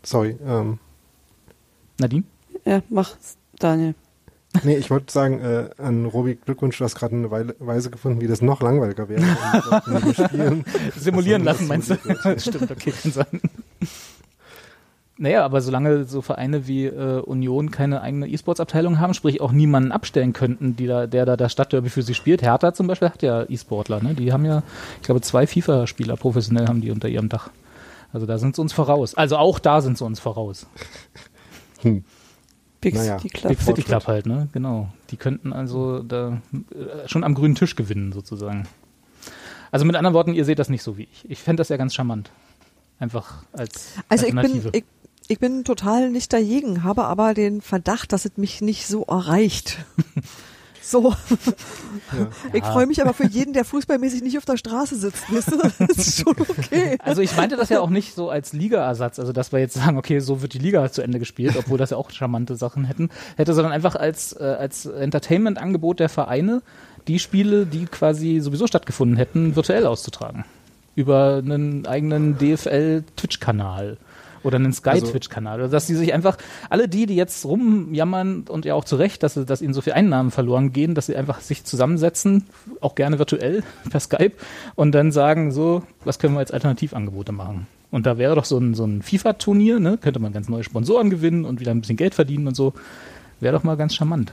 sorry, 0.05 0.37
ähm, 0.47 0.79
Nadine? 1.99 2.23
ja, 2.65 2.81
mach's, 2.91 3.37
Daniel. 3.59 3.95
nee, 4.63 4.77
ich 4.77 4.89
wollte 4.91 5.13
sagen, 5.13 5.41
äh, 5.41 5.71
an 5.79 6.07
Robi 6.07 6.37
Glückwunsch, 6.37 6.79
du 6.79 6.85
hast 6.85 6.95
gerade 6.95 7.17
eine 7.17 7.31
Weile, 7.33 7.57
Weise 7.59 7.91
gefunden, 7.91 8.21
wie 8.21 8.29
das 8.29 8.41
noch 8.41 8.63
langweiliger 8.63 9.09
wäre. 9.09 9.23
Simulieren 10.97 11.43
lassen, 11.45 11.65
ist 11.65 11.69
meinst 11.69 11.91
du? 11.91 11.97
Stimmt, 12.39 12.71
okay, 12.71 12.93
kann 12.93 13.13
sein. 13.13 13.41
Naja, 15.21 15.45
aber 15.45 15.61
solange 15.61 16.05
so 16.05 16.23
Vereine 16.23 16.69
wie 16.69 16.87
äh, 16.87 17.21
Union 17.21 17.73
keine 17.73 18.03
eigene 18.03 18.29
E-Sports-Abteilung 18.29 19.01
haben, 19.01 19.15
sprich 19.15 19.41
auch 19.41 19.51
niemanden 19.51 19.91
abstellen 19.91 20.33
könnten, 20.33 20.77
die 20.77 20.87
da, 20.87 21.09
der 21.09 21.27
da 21.27 21.37
das 21.37 21.51
Stadtderby 21.51 21.91
für 21.91 22.03
sie 22.03 22.15
spielt. 22.15 22.41
Hertha 22.41 22.73
zum 22.73 22.87
Beispiel 22.87 23.09
hat 23.09 23.23
ja 23.23 23.45
E-Sportler, 23.49 24.01
ne? 24.01 24.15
Die 24.15 24.33
haben 24.33 24.45
ja, 24.45 24.63
ich 24.97 25.03
glaube, 25.03 25.21
zwei 25.21 25.49
FIFA-Spieler 25.49 26.17
professionell 26.17 26.69
haben 26.69 26.81
die 26.81 26.93
unter 26.93 27.09
ihrem 27.09 27.29
Dach. 27.29 27.51
Also 28.13 28.27
da 28.27 28.39
sind 28.39 28.55
sie 28.55 28.63
uns 28.63 28.73
voraus. 28.73 29.15
Also 29.17 29.37
auch 29.37 29.59
da 29.59 29.81
sind 29.81 29.99
sie 29.99 30.05
uns 30.05 30.21
voraus. 30.21 30.67
Hm. 31.83 32.03
Big 32.81 32.95
Naja, 32.95 33.19
City 33.21 33.29
Club. 33.29 33.49
Big 33.51 33.61
City. 33.61 33.83
Club 33.83 34.07
halt, 34.09 34.27
ne? 34.27 34.49
Genau. 34.53 34.89
Die 35.11 35.17
könnten 35.17 35.53
also 35.53 36.01
da 36.03 36.41
äh, 36.53 37.07
schon 37.09 37.23
am 37.23 37.35
grünen 37.35 37.55
Tisch 37.55 37.77
gewinnen, 37.77 38.11
sozusagen. 38.13 38.67
Also 39.71 39.85
mit 39.85 39.95
anderen 39.95 40.15
Worten, 40.15 40.33
ihr 40.33 40.45
seht 40.45 40.59
das 40.59 40.71
nicht 40.71 40.83
so 40.83 40.97
wie 40.97 41.05
ich. 41.13 41.25
Ich 41.31 41.39
fände 41.41 41.61
das 41.61 41.69
ja 41.69 41.77
ganz 41.77 41.95
charmant. 41.95 42.31
Einfach 42.99 43.45
als 43.53 43.93
Also 44.09 44.27
ich 44.27 44.31
bin, 44.33 44.39
Alternative. 44.39 44.71
ich, 44.73 44.85
ich 45.29 45.39
bin 45.39 45.65
total 45.65 46.11
nicht 46.11 46.33
dagegen, 46.33 46.83
habe 46.85 47.05
aber 47.05 47.35
den 47.35 47.61
Verdacht, 47.61 48.13
dass 48.13 48.25
es 48.25 48.37
mich 48.37 48.61
nicht 48.61 48.87
so 48.87 49.05
erreicht. 49.05 49.79
So, 50.81 51.15
Ja. 52.17 52.29
ich 52.55 52.65
freue 52.65 52.87
mich 52.87 53.03
aber 53.03 53.13
für 53.13 53.27
jeden, 53.27 53.53
der 53.53 53.67
fußballmäßig 53.67 54.23
nicht 54.23 54.39
auf 54.39 54.47
der 54.47 54.57
Straße 54.57 54.97
sitzt. 54.97 55.31
Weißt 55.31 55.53
du? 55.53 55.59
Das 55.87 55.99
ist 55.99 56.21
schon 56.23 56.35
okay. 56.39 56.97
Also 57.05 57.21
ich 57.21 57.37
meinte 57.37 57.57
das 57.57 57.69
ja 57.69 57.81
auch 57.81 57.91
nicht 57.91 58.15
so 58.15 58.31
als 58.31 58.55
Ligaersatz, 58.55 59.19
also 59.19 59.35
dass 59.35 59.53
wir 59.53 59.59
jetzt 59.59 59.75
sagen, 59.75 59.99
okay, 59.99 60.21
so 60.21 60.41
wird 60.41 60.55
die 60.55 60.59
Liga 60.59 60.91
zu 60.91 61.03
Ende 61.03 61.19
gespielt, 61.19 61.57
obwohl 61.59 61.77
das 61.77 61.91
ja 61.91 61.99
auch 61.99 62.11
charmante 62.11 62.57
Sachen 62.57 62.87
hätten, 62.87 63.11
hätte, 63.37 63.53
sondern 63.53 63.73
einfach 63.75 63.97
als, 63.97 64.33
äh, 64.33 64.45
als 64.59 64.87
Entertainment-Angebot 64.87 66.01
der 66.01 66.09
Vereine, 66.09 66.63
die 67.07 67.19
Spiele, 67.19 67.67
die 67.67 67.85
quasi 67.85 68.41
sowieso 68.41 68.67
stattgefunden 68.67 69.19
hätten, 69.19 69.57
virtuell 69.57 69.85
auszutragen. 69.85 70.47
Über 70.95 71.43
einen 71.45 71.87
eigenen 71.87 72.39
DFL-Twitch-Kanal. 72.39 73.99
Oder 74.43 74.57
einen 74.57 74.67
Also- 74.67 74.79
Sky-Twitch-Kanal. 74.79 75.61
Oder 75.61 75.69
dass 75.69 75.87
die 75.87 75.95
sich 75.95 76.13
einfach, 76.15 76.37
alle 76.71 76.89
die, 76.89 77.07
die 77.07 77.17
jetzt 77.17 77.45
rumjammern 77.45 78.45
und 78.49 78.65
ja 78.65 78.75
auch 78.75 78.85
zu 78.85 78.97
Recht, 78.97 79.23
dass, 79.23 79.35
sie- 79.35 79.45
dass 79.45 79.63
ihnen 79.63 79.75
so 79.75 79.81
viel 79.81 79.93
Einnahmen 79.95 80.31
verloren 80.31 80.73
gehen, 80.73 80.95
dass 80.95 81.07
sie 81.07 81.17
einfach 81.17 81.41
sich 81.41 81.65
zusammensetzen, 81.65 82.45
auch 82.81 82.95
gerne 82.95 83.19
virtuell 83.19 83.63
per 83.91 84.01
Skype 84.01 84.33
und 84.75 84.93
dann 84.93 85.13
sagen, 85.13 85.51
so, 85.53 85.83
was 86.05 86.19
können 86.19 86.35
wir 86.35 86.41
als 86.41 86.51
Alternativangebote 86.53 87.33
machen? 87.33 87.67
Und 87.91 88.05
da 88.07 88.19
wäre 88.19 88.35
doch 88.35 88.45
so 88.45 88.59
ein, 88.59 88.75
so 88.75 88.85
ein 88.85 89.01
FIFA-Turnier, 89.03 89.81
ne? 89.81 89.97
könnte 89.99 90.21
man 90.21 90.33
ganz 90.33 90.49
neue 90.49 90.63
Sponsoren 90.63 91.09
gewinnen 91.11 91.45
und 91.47 91.59
wieder 91.61 91.71
ein 91.71 91.81
bisschen 91.81 91.97
Geld 91.97 92.15
verdienen 92.15 92.47
und 92.47 92.55
so. 92.55 92.75
Wäre 93.41 93.55
doch 93.57 93.63
mal 93.65 93.77
ganz 93.77 93.95
charmant. 93.95 94.33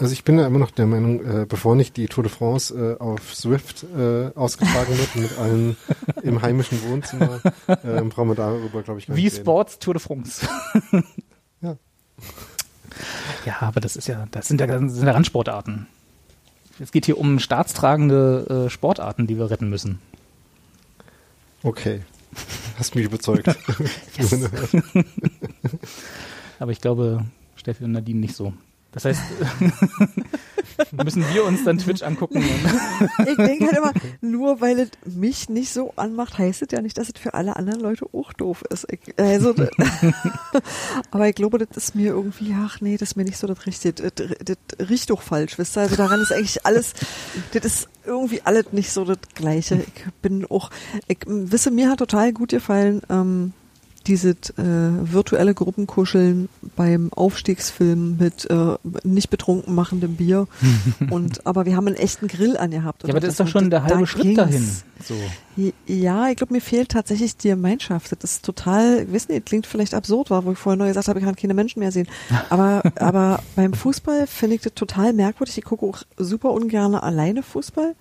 Also 0.00 0.12
ich 0.12 0.22
bin 0.22 0.36
da 0.36 0.46
immer 0.46 0.60
noch 0.60 0.70
der 0.70 0.86
Meinung, 0.86 1.24
äh, 1.24 1.44
bevor 1.44 1.74
nicht 1.74 1.96
die 1.96 2.06
Tour 2.06 2.22
de 2.22 2.32
France 2.32 2.72
äh, 2.72 3.02
auf 3.02 3.34
Swift 3.34 3.82
äh, 3.82 4.30
ausgetragen 4.36 4.96
wird 4.96 5.16
mit 5.16 5.36
allen 5.38 5.76
im 6.22 6.40
heimischen 6.40 6.80
Wohnzimmer, 6.88 7.40
äh, 7.66 8.00
brauchen 8.02 8.28
wir 8.28 8.36
darüber, 8.36 8.82
glaube 8.82 9.00
ich, 9.00 9.08
gar 9.08 9.16
Wie 9.16 9.24
nicht 9.24 9.34
reden. 9.34 9.44
Sports 9.44 9.80
Tour 9.80 9.94
de 9.94 10.02
France. 10.02 10.48
Ja. 11.60 11.76
Ja, 13.44 13.56
aber 13.62 13.80
das 13.80 13.96
ist 13.96 14.06
ja, 14.06 14.26
das 14.30 14.46
sind 14.46 14.60
ja, 14.60 14.68
das 14.68 14.94
sind 14.94 15.04
ja 15.04 15.12
Randsportarten. 15.12 15.88
Es 16.78 16.92
geht 16.92 17.06
hier 17.06 17.18
um 17.18 17.40
staatstragende 17.40 18.66
äh, 18.66 18.70
Sportarten, 18.70 19.26
die 19.26 19.38
wir 19.38 19.50
retten 19.50 19.68
müssen. 19.68 19.98
Okay, 21.64 22.02
hast 22.78 22.94
mich 22.94 23.06
überzeugt. 23.06 23.48
Aber 26.60 26.70
ich 26.70 26.80
glaube, 26.80 27.24
Steffi 27.56 27.82
und 27.82 27.92
Nadine 27.92 28.20
nicht 28.20 28.36
so. 28.36 28.52
Das 28.92 29.04
heißt, 29.04 29.20
müssen 31.04 31.24
wir 31.32 31.44
uns 31.44 31.62
dann 31.64 31.78
Twitch 31.78 32.02
angucken. 32.02 32.42
Ich 33.26 33.36
denke 33.36 33.66
halt 33.66 33.76
immer, 33.76 33.92
nur 34.22 34.60
weil 34.62 34.78
es 34.78 34.90
mich 35.04 35.50
nicht 35.50 35.72
so 35.72 35.92
anmacht, 35.96 36.38
heißt 36.38 36.62
es 36.62 36.68
ja 36.72 36.80
nicht, 36.80 36.96
dass 36.96 37.08
es 37.08 37.20
für 37.20 37.34
alle 37.34 37.56
anderen 37.56 37.80
Leute 37.80 38.06
auch 38.12 38.32
doof 38.32 38.64
ist. 38.70 38.86
Ich, 38.90 39.00
also, 39.18 39.54
aber 41.10 41.28
ich 41.28 41.34
glaube, 41.34 41.58
das 41.58 41.76
ist 41.76 41.94
mir 41.94 42.12
irgendwie, 42.12 42.54
ach 42.58 42.80
nee, 42.80 42.96
das 42.96 43.10
ist 43.10 43.16
mir 43.16 43.24
nicht 43.24 43.36
so 43.36 43.46
das 43.46 43.66
Richtige. 43.66 44.10
Das, 44.10 44.26
das 44.42 44.88
riecht 44.88 45.10
doch 45.10 45.20
falsch, 45.20 45.58
wisst 45.58 45.76
ihr? 45.76 45.82
Also 45.82 45.96
daran 45.96 46.20
ist 46.20 46.32
eigentlich 46.32 46.64
alles, 46.64 46.94
das 47.52 47.64
ist 47.64 47.88
irgendwie 48.06 48.40
alles 48.42 48.72
nicht 48.72 48.90
so 48.90 49.04
das 49.04 49.18
Gleiche. 49.34 49.84
Ich 49.86 50.04
bin 50.22 50.46
auch, 50.46 50.70
ich 51.08 51.18
wisse, 51.26 51.70
mir 51.70 51.90
hat 51.90 51.98
total 51.98 52.32
gut 52.32 52.50
gefallen, 52.50 53.02
ähm, 53.10 53.52
dieses 54.06 54.50
äh, 54.50 54.62
virtuelle 54.64 55.54
Gruppenkuscheln 55.54 56.48
beim 56.76 57.12
Aufstiegsfilm 57.12 58.16
mit 58.18 58.48
äh, 58.50 58.76
nicht 59.02 59.30
betrunken 59.30 59.74
machendem 59.74 60.16
Bier. 60.16 60.46
und 61.10 61.46
aber 61.46 61.66
wir 61.66 61.76
haben 61.76 61.86
einen 61.86 61.96
echten 61.96 62.28
Grill 62.28 62.56
angehabt. 62.56 63.02
ja, 63.02 63.10
aber 63.10 63.20
das 63.20 63.30
ist 63.30 63.40
doch 63.40 63.48
schon 63.48 63.70
der 63.70 63.84
halbe 63.84 64.06
Schritt 64.06 64.38
dahin. 64.38 64.66
So. 65.04 65.14
Ja, 65.86 66.28
ich 66.28 66.36
glaube, 66.36 66.52
mir 66.52 66.60
fehlt 66.60 66.90
tatsächlich 66.90 67.36
die 67.36 67.48
Gemeinschaft. 67.48 68.12
Das 68.22 68.32
ist 68.32 68.44
total, 68.44 69.02
ich 69.02 69.12
weiß 69.12 69.28
nicht, 69.28 69.46
klingt 69.46 69.66
vielleicht 69.66 69.94
absurd, 69.94 70.30
war, 70.30 70.44
wo 70.44 70.52
ich 70.52 70.58
vorher 70.58 70.76
noch 70.76 70.86
gesagt 70.86 71.08
habe, 71.08 71.18
ich 71.18 71.24
kann 71.24 71.36
keine 71.36 71.54
Menschen 71.54 71.80
mehr 71.80 71.92
sehen. 71.92 72.08
Aber, 72.48 72.82
aber 72.96 73.42
beim 73.56 73.74
Fußball 73.74 74.26
finde 74.26 74.56
ich 74.56 74.62
das 74.62 74.74
total 74.74 75.12
merkwürdig. 75.12 75.58
Ich 75.58 75.64
gucke 75.64 75.84
auch 75.84 75.98
super 76.16 76.52
ungern 76.52 76.94
alleine 76.94 77.42
Fußball. 77.42 77.94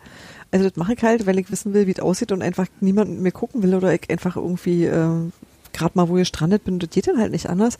Also 0.51 0.69
das 0.69 0.77
mache 0.77 0.93
ich 0.93 1.03
halt, 1.03 1.25
weil 1.25 1.39
ich 1.39 1.51
wissen 1.51 1.73
will, 1.73 1.87
wie 1.87 1.91
es 1.91 1.99
aussieht 1.99 2.31
und 2.31 2.41
einfach 2.41 2.67
niemand 2.79 3.11
mit 3.11 3.19
mir 3.19 3.31
gucken 3.31 3.63
will 3.63 3.75
oder 3.75 3.93
ich 3.93 4.09
einfach 4.09 4.35
irgendwie 4.37 4.85
äh, 4.85 5.29
gerade 5.73 5.93
mal, 5.95 6.09
wo 6.09 6.17
ich 6.17 6.21
gestrandet 6.21 6.63
bin, 6.63 6.79
das 6.79 6.89
geht 6.89 7.07
dann 7.07 7.19
halt 7.19 7.31
nicht 7.31 7.49
anders. 7.49 7.77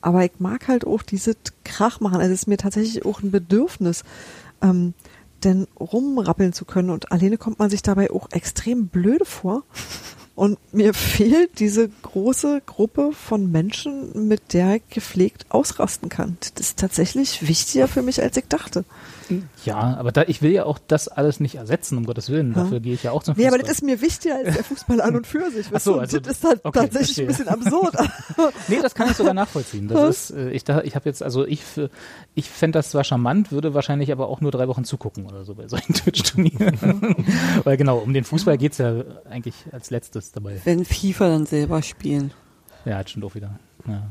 Aber 0.00 0.24
ich 0.24 0.32
mag 0.38 0.68
halt 0.68 0.86
auch 0.86 1.02
dieses 1.02 1.36
Krach 1.64 2.00
machen. 2.00 2.20
Also 2.20 2.32
es 2.32 2.42
ist 2.42 2.46
mir 2.46 2.58
tatsächlich 2.58 3.04
auch 3.04 3.22
ein 3.22 3.30
Bedürfnis. 3.30 4.04
Ähm, 4.62 4.94
denn 5.44 5.66
rumrappeln 5.78 6.52
zu 6.52 6.64
können 6.64 6.90
und 6.90 7.12
alleine 7.12 7.38
kommt 7.38 7.58
man 7.58 7.70
sich 7.70 7.82
dabei 7.82 8.10
auch 8.10 8.30
extrem 8.32 8.88
blöde 8.88 9.24
vor. 9.24 9.62
Und 10.34 10.58
mir 10.72 10.94
fehlt 10.94 11.58
diese 11.58 11.88
große 12.02 12.62
Gruppe 12.66 13.10
von 13.12 13.50
Menschen, 13.50 14.28
mit 14.28 14.52
der 14.52 14.76
ich 14.76 14.88
gepflegt 14.88 15.46
ausrasten 15.48 16.08
kann. 16.08 16.36
Das 16.40 16.52
ist 16.58 16.78
tatsächlich 16.78 17.46
wichtiger 17.46 17.88
für 17.88 18.02
mich, 18.02 18.22
als 18.22 18.36
ich 18.36 18.46
dachte. 18.48 18.84
Ja, 19.64 19.96
aber 19.98 20.12
da, 20.12 20.22
ich 20.26 20.42
will 20.42 20.52
ja 20.52 20.64
auch 20.64 20.78
das 20.86 21.08
alles 21.08 21.40
nicht 21.40 21.56
ersetzen, 21.56 21.98
um 21.98 22.06
Gottes 22.06 22.30
Willen. 22.30 22.52
Ja. 22.54 22.62
Dafür 22.62 22.80
gehe 22.80 22.94
ich 22.94 23.02
ja 23.02 23.10
auch 23.12 23.22
zum 23.22 23.34
Nee, 23.36 23.44
Fußball. 23.44 23.58
aber 23.60 23.66
das 23.68 23.76
ist 23.76 23.82
mir 23.82 24.00
wichtiger 24.00 24.36
als 24.36 24.54
der 24.54 24.64
Fußball 24.64 25.00
an 25.00 25.16
und 25.16 25.26
für 25.26 25.50
sich. 25.50 25.66
Ach 25.72 25.80
so, 25.80 25.94
du? 25.94 26.00
Also- 26.00 26.20
das 26.20 26.32
ist 26.38 26.44
halt 26.44 26.60
okay, 26.64 26.78
tatsächlich 26.80 27.20
ein 27.20 27.26
bisschen 27.26 27.48
absurd. 27.48 27.94
Nee, 28.68 28.78
das 28.82 28.94
kann 28.94 29.10
ich 29.10 29.16
sogar 29.16 29.34
nachvollziehen. 29.34 29.88
Das 29.88 30.30
ist, 30.30 30.36
äh, 30.36 30.50
ich, 30.50 30.62
da, 30.64 30.82
ich 30.82 30.94
habe 30.94 31.08
jetzt, 31.08 31.22
also 31.22 31.46
ich, 31.46 31.64
für- 31.64 31.90
ich 32.34 32.48
fände 32.50 32.78
das 32.78 32.90
zwar 32.90 33.02
charmant, 33.04 33.50
würde 33.52 33.74
wahrscheinlich 33.74 34.12
aber 34.12 34.28
auch 34.28 34.40
nur 34.40 34.50
drei 34.50 34.68
Wochen 34.68 34.84
zugucken 34.84 35.26
oder 35.26 35.44
so 35.44 35.54
bei 35.54 35.66
solchen 35.68 35.92
Twitch-Turnieren. 35.94 36.78
Weil 37.64 37.76
genau, 37.76 37.98
um 37.98 38.12
den 38.14 38.24
Fußball 38.24 38.58
geht's 38.58 38.78
ja 38.78 39.02
eigentlich 39.28 39.54
als 39.72 39.90
letztes 39.90 40.32
dabei. 40.32 40.60
Wenn 40.64 40.84
FIFA 40.84 41.28
dann 41.28 41.46
selber 41.46 41.82
spielen. 41.82 42.32
Ja, 42.84 42.98
hat 42.98 43.10
schon 43.10 43.22
doof 43.22 43.34
wieder. 43.34 43.58
Ja. 43.86 44.02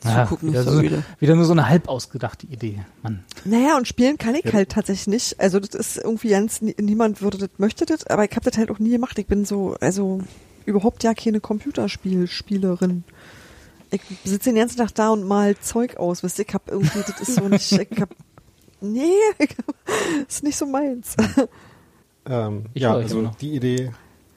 Zugucken 0.00 0.48
wieder, 0.50 0.60
ist 0.60 0.68
so 0.68 0.82
wieder 1.20 1.34
nur 1.36 1.44
so 1.44 1.52
eine 1.52 1.68
halb 1.68 1.88
ausgedachte 1.88 2.46
Idee. 2.46 2.80
Mann. 3.02 3.22
Naja, 3.44 3.76
und 3.76 3.86
spielen 3.86 4.16
kann 4.18 4.34
ich 4.34 4.44
Ja. 4.44 4.52
halt 4.54 4.70
tatsächlich 4.70 5.06
nicht. 5.08 5.40
Also 5.40 5.60
das 5.60 5.74
ist 5.74 5.96
irgendwie 5.98 6.30
ganz, 6.30 6.62
nie- 6.62 6.74
niemand 6.80 7.20
würde 7.22 7.38
das, 7.38 7.50
möchte 7.58 7.84
das, 7.86 8.06
aber 8.06 8.24
ich 8.24 8.30
habe 8.32 8.48
das 8.48 8.56
halt 8.58 8.70
auch 8.70 8.78
nie 8.78 8.90
gemacht. 8.90 9.18
Ich 9.18 9.26
bin 9.26 9.44
so, 9.44 9.76
also 9.80 10.20
überhaupt 10.64 11.02
ja 11.04 11.12
keine 11.14 11.40
Computerspielspielerin. 11.40 13.04
Ich 13.90 14.02
sitze 14.24 14.50
den 14.50 14.56
ganzen 14.56 14.78
Tag 14.78 14.94
da 14.94 15.10
und 15.10 15.24
mal 15.24 15.56
Zeug 15.58 15.96
aus, 15.96 16.22
wisst 16.22 16.38
ihr, 16.38 16.44
ich 16.48 16.54
hab 16.54 16.70
irgendwie, 16.70 17.00
das 17.06 17.20
ist 17.20 17.34
so 17.34 17.48
nicht, 17.48 17.72
ich 17.90 18.00
hab, 18.00 18.10
nee, 18.80 19.10
ich, 19.38 19.56
ist 20.28 20.44
nicht 20.44 20.56
so 20.56 20.66
meins. 20.66 21.16
ähm, 22.26 22.64
ja, 22.74 22.94
also 22.94 23.30
die 23.40 23.54
Idee 23.54 23.90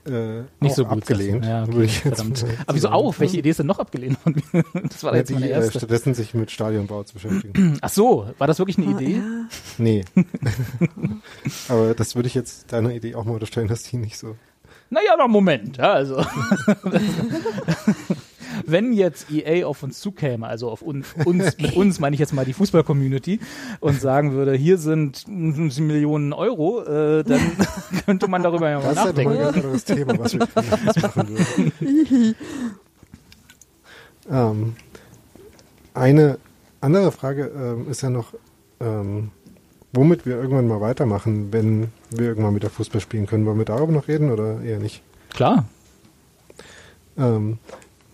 äh, 0.05 0.43
Nicht 0.59 0.75
so 0.75 0.83
gut. 0.85 0.93
abgelehnt. 0.99 1.45
Ja, 1.45 1.63
okay, 1.63 1.87
verdammt. 1.87 2.45
Aber 2.65 2.75
wieso 2.75 2.89
auch? 2.89 3.19
Welche 3.19 3.37
Idee 3.37 3.49
ist 3.51 3.59
denn 3.59 3.67
noch 3.67 3.79
abgelehnt 3.79 4.17
worden? 4.25 4.41
Das 4.89 5.03
war 5.03 5.11
Ja, 5.13 5.19
jetzt 5.19 5.29
die, 5.29 5.33
meine 5.35 5.47
äh, 5.47 5.51
erste. 5.51 5.79
stattdessen 5.79 6.13
sich 6.13 6.33
mit 6.33 6.51
Stadionbau 6.51 7.03
zu 7.03 7.13
beschäftigen. 7.15 7.77
Ach 7.81 7.89
so, 7.89 8.29
war 8.37 8.47
das 8.47 8.59
wirklich 8.59 8.77
eine 8.77 8.87
Ah, 8.95 8.99
Idee? 8.99 9.13
Ja. 9.17 9.45
nee. 9.77 10.05
Aber 11.69 11.93
das 11.93 12.15
würde 12.15 12.27
ich 12.27 12.35
jetzt 12.35 12.71
deiner 12.73 12.91
Idee 12.93 13.15
auch 13.15 13.25
mal 13.25 13.33
unterstellen, 13.33 13.67
dass 13.67 13.83
die 13.83 13.97
nicht 13.97 14.17
so. 14.17 14.35
Naja, 14.89 15.15
noch 15.17 15.27
Moment. 15.27 15.77
Ja, 15.77 15.93
also. 15.93 16.23
Wenn 18.65 18.93
jetzt 18.93 19.31
EA 19.31 19.65
auf 19.65 19.83
uns 19.83 19.99
zukäme, 19.99 20.47
also 20.47 20.69
auf 20.69 20.81
uns, 20.81 21.07
uns 21.25 21.57
mit 21.59 21.75
uns 21.75 21.99
meine 21.99 22.13
ich 22.13 22.19
jetzt 22.19 22.33
mal 22.33 22.45
die 22.45 22.53
Fußball-Community 22.53 23.39
und 23.79 23.99
sagen 23.99 24.33
würde, 24.33 24.53
hier 24.53 24.77
sind 24.77 25.27
Millionen 25.27 26.33
Euro, 26.33 26.83
äh, 26.83 27.23
dann 27.23 27.41
könnte 28.05 28.27
man 28.27 28.43
darüber 28.43 28.69
ja 28.69 28.79
mal 28.79 28.93
Das 28.93 29.05
ist 29.09 29.17
ja 29.17 29.21
ein 29.21 29.27
nachdenken. 29.27 29.37
ganz 29.37 29.55
anderes 29.55 29.83
Thema, 29.85 30.19
was 30.19 30.33
wir 30.33 30.47
machen 31.01 31.29
würden. 31.29 32.35
ähm, 34.29 34.75
eine 35.93 36.37
andere 36.81 37.11
Frage 37.11 37.51
ähm, 37.55 37.89
ist 37.89 38.01
ja 38.01 38.09
noch, 38.09 38.33
ähm, 38.79 39.31
womit 39.93 40.25
wir 40.25 40.35
irgendwann 40.35 40.67
mal 40.67 40.81
weitermachen, 40.81 41.53
wenn 41.53 41.87
wir 42.09 42.27
irgendwann 42.27 42.55
wieder 42.55 42.69
Fußball 42.69 42.99
spielen 43.01 43.25
können. 43.25 43.45
Wollen 43.45 43.57
wir 43.57 43.65
darüber 43.65 43.93
noch 43.93 44.07
reden 44.07 44.31
oder 44.31 44.61
eher 44.61 44.79
nicht? 44.79 45.01
Klar. 45.29 45.65
Ähm, 47.17 47.59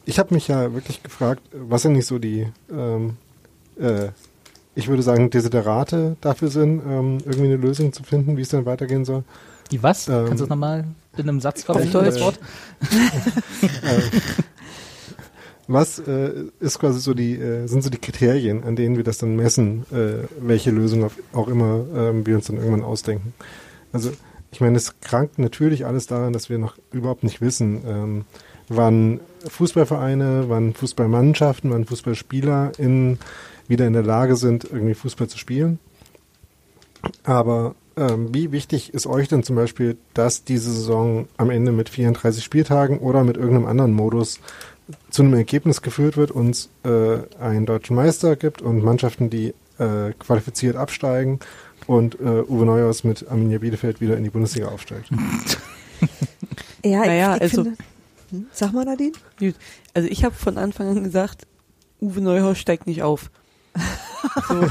ich 0.10 0.18
habe 0.18 0.34
mich 0.34 0.48
ja 0.48 0.74
wirklich 0.74 1.04
gefragt, 1.04 1.44
was 1.54 1.84
denn 1.84 1.94
nicht 1.94 2.08
so 2.08 2.18
die, 2.18 2.48
ähm, 2.72 3.18
äh, 3.80 4.10
ich 4.74 4.88
würde 4.88 5.04
sagen, 5.04 5.30
Desiderate 5.30 6.18
dafür 6.20 6.48
sind, 6.50 6.82
ähm, 6.84 7.20
irgendwie 7.20 7.46
eine 7.46 7.58
Lösung 7.58 7.94
zu 7.94 8.02
finden, 8.04 8.36
wie 8.36 8.42
es 8.42 8.50
dann 8.50 8.66
weitergehen 8.66 9.06
soll. 9.06 9.24
Die 9.70 9.84
was? 9.84 10.08
Ähm, 10.08 10.26
Kannst 10.26 10.32
du 10.32 10.46
das 10.46 10.50
nochmal 10.50 10.86
in 11.16 11.30
einem 11.30 11.40
Satz 11.40 11.64
verwenden, 11.64 11.92
Deutsch. 11.92 12.06
das 12.06 12.22
Wort? 12.22 12.40
Was 15.72 16.00
äh, 16.00 16.32
ist 16.60 16.80
quasi 16.80 17.00
so 17.00 17.14
die, 17.14 17.36
äh, 17.36 17.68
sind 17.68 17.84
so 17.84 17.92
die 17.92 18.00
Kriterien, 18.00 18.64
an 18.64 18.76
denen 18.76 18.98
wir 18.98 19.04
das 19.04 19.20
dann 19.20 19.36
messen, 19.36 19.86
äh, 19.92 20.26
welche 20.42 20.72
Lösung 20.72 21.04
auf, 21.04 21.14
auch 21.32 21.48
immer 21.48 21.86
ähm, 21.96 22.26
wir 22.26 22.38
uns 22.38 22.48
dann 22.48 22.58
irgendwann 22.58 22.82
ausdenken? 22.82 23.34
Also 23.94 24.12
ich 24.50 24.62
meine, 24.62 24.78
es 24.78 25.00
krankt 25.02 25.38
natürlich 25.38 25.86
alles 25.86 26.08
daran, 26.08 26.34
dass 26.34 26.50
wir 26.50 26.58
noch 26.58 26.76
überhaupt 26.92 27.22
nicht 27.24 27.40
wissen, 27.42 27.84
ähm, 27.86 28.26
wann 28.68 29.20
Fußballvereine, 29.48 30.46
wann 30.48 30.74
Fußballmannschaften, 30.74 31.72
wann 31.72 31.86
Fußballspieler 31.86 32.74
in, 32.78 33.18
wieder 33.68 33.88
in 33.88 33.94
der 33.94 34.04
Lage 34.04 34.36
sind, 34.36 34.66
irgendwie 34.66 34.94
Fußball 34.94 35.28
zu 35.28 35.38
spielen. 35.38 35.80
Aber 37.24 37.76
ähm, 37.96 38.34
wie 38.34 38.52
wichtig 38.52 38.94
ist 38.94 39.08
euch 39.08 39.28
denn 39.28 39.44
zum 39.44 39.56
Beispiel, 39.56 39.98
dass 40.14 40.44
diese 40.44 40.72
Saison 40.72 41.28
am 41.38 41.50
Ende 41.50 41.72
mit 41.72 41.90
34 41.90 42.44
Spieltagen 42.44 43.00
oder 43.00 43.24
mit 43.24 43.38
irgendeinem 43.38 43.68
anderen 43.68 43.94
Modus 43.94 44.40
zu 45.10 45.22
einem 45.22 45.34
Ergebnis 45.36 45.82
geführt 45.82 46.18
wird, 46.18 46.32
uns 46.32 46.70
äh, 46.84 47.20
einen 47.40 47.66
deutschen 47.66 47.96
Meister 47.96 48.36
gibt 48.36 48.62
und 48.62 48.84
Mannschaften, 48.84 49.30
die 49.30 49.54
äh, 49.78 50.14
qualifiziert 50.20 50.76
absteigen 50.76 51.40
und 51.88 52.16
äh, 52.20 52.42
Uwe 52.48 52.66
Neuhaus 52.66 53.04
mit 53.04 53.28
Arminia 53.30 53.60
Bielefeld 53.60 54.02
wieder 54.02 54.18
in 54.18 54.24
die 54.24 54.30
Bundesliga 54.30 54.68
aufsteigt. 54.68 55.10
Ja, 56.82 57.00
Naja, 57.06 57.32
ich, 57.36 57.38
ich 57.38 57.42
also- 57.52 57.64
finde, 57.66 57.78
hm, 58.30 58.48
sag 58.52 58.74
mal 58.74 58.86
Nadine. 58.86 59.14
Gut. 59.40 59.56
Also 59.94 60.08
ich 60.10 60.24
habe 60.24 60.36
von 60.36 60.58
Anfang 60.58 60.90
an 60.90 61.04
gesagt, 61.04 61.48
Uwe 62.02 62.22
Neuhaus 62.22 62.58
steigt 62.58 62.88
nicht 62.88 63.04
auf. 63.04 63.30
So. 64.48 64.56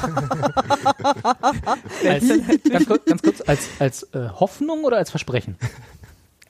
Als, 2.09 2.28
ganz 2.70 2.86
kurz, 2.86 3.04
ganz 3.06 3.22
kurz 3.22 3.42
als, 3.46 3.68
als 3.78 4.02
äh, 4.14 4.28
Hoffnung 4.28 4.84
oder 4.84 4.96
als 4.98 5.11
Versprechen? 5.11 5.56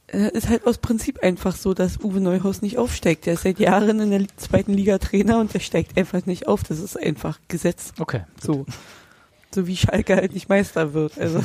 äh, 0.08 0.30
ist 0.32 0.48
halt 0.48 0.66
aus 0.66 0.78
Prinzip 0.78 1.22
einfach 1.22 1.54
so, 1.56 1.74
dass 1.74 1.98
Uwe 2.02 2.20
Neuhaus 2.20 2.62
nicht 2.62 2.78
aufsteigt. 2.78 3.26
Der 3.26 3.34
ist 3.34 3.42
seit 3.42 3.58
Jahren 3.58 4.00
in 4.00 4.10
der 4.10 4.26
zweiten 4.36 4.72
Liga 4.72 4.98
Trainer 4.98 5.38
und 5.38 5.52
der 5.54 5.60
steigt 5.60 5.96
einfach 5.98 6.26
nicht 6.26 6.48
auf. 6.48 6.64
Das 6.64 6.78
ist 6.80 6.98
einfach 6.98 7.38
Gesetz. 7.48 7.92
Okay. 7.98 8.22
So. 8.42 8.66
So 9.54 9.66
wie 9.66 9.76
Schalke 9.76 10.16
halt 10.16 10.34
nicht 10.34 10.48
Meister 10.48 10.94
wird. 10.94 11.18
Also, 11.18 11.44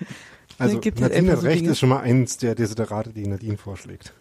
Also 0.58 0.80
gibt 0.80 1.00
halt 1.00 1.12
Nadine 1.12 1.36
so 1.36 1.42
recht, 1.46 1.60
Dinge. 1.60 1.70
ist 1.70 1.78
schon 1.78 1.88
mal 1.88 2.00
eins 2.00 2.36
der 2.36 2.54
Desiderate, 2.56 3.10
die 3.10 3.26
Nadine 3.26 3.56
vorschlägt. 3.56 4.12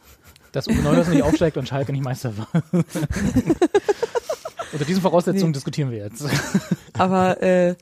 Dass 0.58 0.68
Uwe 0.68 0.82
Neuhaus 0.82 1.08
nicht 1.10 1.22
aufsteigt 1.22 1.56
und 1.58 1.68
Schalke 1.68 1.92
nicht 1.92 2.04
Meister 2.04 2.36
war. 2.36 2.48
Unter 4.74 4.86
diesen 4.88 5.04
Voraussetzungen 5.04 5.52
Nee. 5.52 5.54
diskutieren 5.54 5.92
wir 5.92 6.00
jetzt. 6.00 6.26
aber 6.94 7.44
äh, 7.44 7.76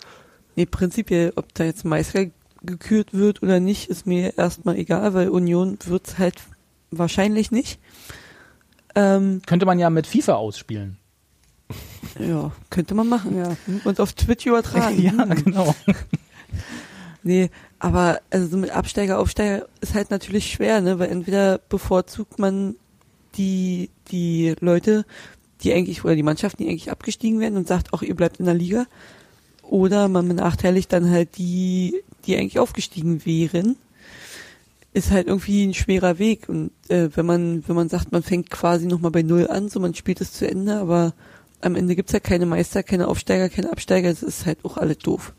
nee, 0.58 0.66
prinzipiell, 0.66 1.32
ob 1.38 1.54
da 1.54 1.64
jetzt 1.64 1.86
Meister 1.86 2.26
gekürt 2.64 3.14
wird 3.14 3.42
oder 3.42 3.62
nicht, 3.62 3.90
ist 3.90 4.06
mir 4.06 4.38
erstmal 4.38 4.76
egal, 4.76 5.14
weil 5.14 5.30
Union 5.30 5.78
wird's 5.86 6.18
halt 6.18 6.36
wahrscheinlich 6.92 7.50
nicht. 7.50 7.80
Ähm, 8.94 9.42
Könnte 9.46 9.66
man 9.66 9.80
ja 9.80 9.90
mit 9.90 10.06
FIFA 10.06 10.34
ausspielen. 10.34 10.98
ja, 12.20 12.52
könnte 12.70 12.94
man 12.94 13.08
machen, 13.08 13.38
ja. 13.38 13.56
Und 13.86 14.02
auf 14.02 14.12
Twitch 14.12 14.46
übertragen. 14.48 15.02
ja, 15.02 15.24
genau. 15.24 15.74
Nee, 17.24 17.50
aber 17.80 18.22
also 18.30 18.48
so 18.48 18.58
mit 18.58 18.72
Absteiger, 18.72 19.20
Aufsteiger 19.20 19.68
ist 19.82 19.94
halt 19.94 20.12
natürlich 20.12 20.52
schwer, 20.52 20.82
ne? 20.82 21.00
Weil 21.00 21.10
entweder 21.10 21.58
bevorzugt 21.58 22.40
man 22.40 22.76
die, 23.38 23.90
die 24.10 24.56
Leute, 24.60 25.06
die 25.62 25.74
eigentlich, 25.74 26.04
oder 26.04 26.16
die 26.16 26.24
Mannschaften, 26.24 26.64
die 26.64 26.70
eigentlich 26.70 26.92
abgestiegen 26.92 27.40
werden 27.40 27.58
und 27.58 27.68
sagt, 27.68 27.94
auch 27.94 28.02
ihr 28.02 28.16
bleibt 28.16 28.38
in 28.40 28.46
der 28.46 28.54
Liga. 28.54 28.86
Oder 29.64 30.08
man 30.08 30.28
benachteiligt 30.28 30.94
dann 30.94 31.10
halt 31.10 31.38
die, 31.38 32.02
die 32.26 32.38
eigentlich 32.38 32.60
aufgestiegen 32.60 33.26
wären. 33.26 33.76
Ist 34.94 35.12
halt 35.12 35.28
irgendwie 35.28 35.66
ein 35.66 35.74
schwerer 35.74 36.20
Weg. 36.20 36.48
Und 36.48 36.72
äh, 36.88 37.10
wenn 37.16 37.26
man, 37.26 37.68
wenn 37.68 37.76
man 37.76 37.90
sagt, 37.90 38.12
man 38.12 38.24
fängt 38.24 38.50
quasi 38.50 38.86
nochmal 38.86 39.12
bei 39.12 39.24
Null 39.24 39.48
an, 39.48 39.70
so 39.70 39.80
man 39.80 39.96
spielt 39.96 40.22
es 40.22 40.32
zu 40.32 40.48
Ende, 40.48 40.78
aber 40.78 41.14
am 41.62 41.76
Ende 41.76 41.96
gibt's 41.96 42.14
ja 42.14 42.20
keine 42.20 42.46
Meister, 42.46 42.84
keine 42.84 43.08
Aufsteiger, 43.08 43.50
keine 43.50 43.72
Absteiger, 43.72 44.10
das 44.10 44.24
ist 44.24 44.46
halt 44.46 44.60
auch 44.64 44.78
alles 44.78 45.00
doof. 45.00 45.34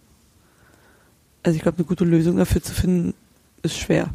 Also 1.47 1.57
ich 1.57 1.63
glaube, 1.63 1.79
eine 1.79 1.87
gute 1.87 2.05
Lösung 2.05 2.39
dafür 2.39 2.61
zu 2.61 2.75
finden, 2.75 3.15
ist 3.63 3.79
schwer. 3.79 4.09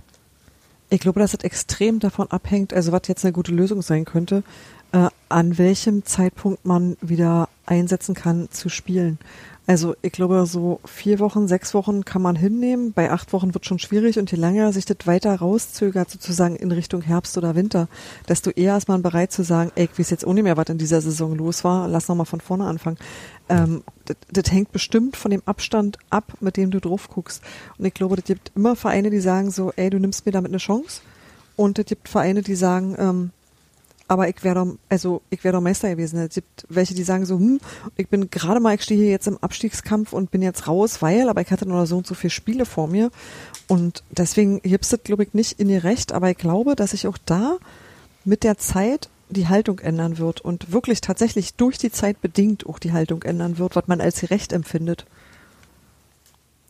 Ich 0.90 1.00
glaube, 1.00 1.22
dass 1.22 1.34
es 1.34 1.46
extrem 1.46 2.00
davon 2.00 2.30
abhängt, 2.30 2.74
also 2.74 2.92
was 2.92 3.04
jetzt 3.08 3.24
eine 3.24 3.32
gute 3.32 3.54
Lösung 3.54 3.82
sein 3.82 4.04
könnte, 4.04 4.44
äh, 4.92 5.08
an 5.30 5.58
welchem 5.58 6.04
Zeitpunkt 6.04 6.66
man 6.66 6.98
wieder 7.00 7.48
einsetzen 7.66 8.16
kann 8.16 8.50
zu 8.52 8.68
spielen. 8.68 9.18
Also 9.66 9.96
ich 10.02 10.12
glaube, 10.12 10.46
so 10.48 10.82
vier 10.84 11.20
Wochen, 11.20 11.48
sechs 11.48 11.74
Wochen 11.74 12.04
kann 12.04 12.22
man 12.22 12.36
hinnehmen. 12.36 12.92
Bei 12.92 13.12
acht 13.12 13.32
Wochen 13.32 13.54
wird 13.54 13.66
schon 13.66 13.80
schwierig 13.80 14.20
und 14.20 14.30
je 14.30 14.38
länger 14.38 14.74
sich 14.74 14.84
das 14.84 14.98
weiter 15.06 15.34
rauszögert, 15.34 16.10
sozusagen 16.10 16.58
in 16.58 16.74
Richtung 16.74 17.02
Herbst 17.02 17.38
oder 17.38 17.56
Winter, 17.56 17.88
desto 18.28 18.50
eher 18.50 18.76
ist 18.76 18.90
man 18.90 19.04
bereit 19.04 19.32
zu 19.32 19.44
sagen, 19.44 19.72
ey, 19.76 19.88
ich 19.90 19.98
weiß 19.98 20.10
jetzt 20.10 20.26
nicht 20.28 20.44
mehr, 20.44 20.58
was 20.58 20.68
in 20.68 20.80
dieser 20.80 21.00
Saison 21.00 21.38
los 21.38 21.64
war, 21.64 21.88
lass 21.88 22.10
noch 22.10 22.16
mal 22.16 22.26
von 22.26 22.42
vorne 22.42 22.66
anfangen. 22.66 22.98
Ähm, 23.52 23.84
das, 24.06 24.18
das 24.32 24.52
hängt 24.52 24.72
bestimmt 24.72 25.18
von 25.18 25.32
dem 25.32 25.42
Abstand 25.46 25.98
ab, 26.10 26.34
mit 26.40 26.58
dem 26.58 26.72
du 26.72 26.80
drauf 26.80 27.10
guckst. 27.10 27.42
Und 27.78 27.86
ich 27.86 27.94
glaube, 27.94 28.16
das 28.16 28.26
gibt 28.26 28.52
immer 28.56 28.76
Vereine, 28.76 29.10
die 29.10 29.20
sagen 29.20 29.52
so, 29.52 29.72
ey, 29.76 29.90
du 29.90 30.00
nimmst 30.00 30.26
mir 30.26 30.32
damit 30.32 30.52
eine 30.52 30.58
Chance. 30.58 31.02
Und 31.56 31.78
es 31.78 31.86
gibt 31.86 32.10
Vereine, 32.10 32.42
die 32.42 32.56
sagen, 32.56 32.96
ähm, 32.98 33.32
aber 34.08 34.28
ich 34.28 34.44
wäre 34.44 34.56
doch, 34.56 34.76
also 34.90 35.22
ich 35.30 35.44
wäre 35.44 35.54
doch 35.54 35.62
Meister 35.62 35.90
gewesen. 35.90 36.20
Es 36.20 36.36
gibt 36.36 36.66
welche, 36.68 36.94
die 36.94 37.04
sagen 37.04 37.26
so, 37.26 37.38
hm, 37.38 37.62
ich 37.96 38.10
bin 38.10 38.30
gerade 38.30 38.60
mal, 38.60 38.76
ich 38.76 38.84
stehe 38.84 39.02
hier 39.02 39.10
jetzt 39.10 39.28
im 39.28 39.38
Abstiegskampf 39.38 40.12
und 40.12 40.32
bin 40.32 40.42
jetzt 40.42 40.68
raus, 40.68 41.02
weil, 41.02 41.30
aber 41.30 41.40
ich 41.40 41.50
hatte 41.50 41.66
nur 41.66 41.86
so 41.86 41.98
und 41.98 42.08
so 42.08 42.14
viele 42.14 42.32
Spiele 42.32 42.66
vor 42.66 42.88
mir. 42.88 43.10
Und 43.70 44.04
deswegen 44.10 44.62
gibt's 44.64 44.90
das, 44.90 45.04
glaube 45.04 45.24
ich, 45.24 45.34
nicht 45.34 45.62
in 45.62 45.70
ihr 45.70 45.86
Recht, 45.86 46.12
aber 46.12 46.30
ich 46.30 46.38
glaube, 46.38 46.76
dass 46.76 46.92
sich 46.92 47.08
auch 47.08 47.18
da 47.26 47.58
mit 48.26 48.44
der 48.44 48.58
Zeit 48.58 49.10
die 49.32 49.48
Haltung 49.48 49.80
ändern 49.80 50.18
wird 50.18 50.42
und 50.42 50.72
wirklich 50.72 51.02
tatsächlich 51.02 51.56
durch 51.56 51.78
die 51.78 51.92
Zeit 51.92 52.22
bedingt 52.22 52.66
auch 52.68 52.80
die 52.80 52.92
Haltung 52.92 53.24
ändern 53.24 53.58
wird, 53.58 53.76
was 53.76 53.88
man 53.88 54.02
als 54.02 54.22
gerecht 54.22 54.54
empfindet. 54.54 55.06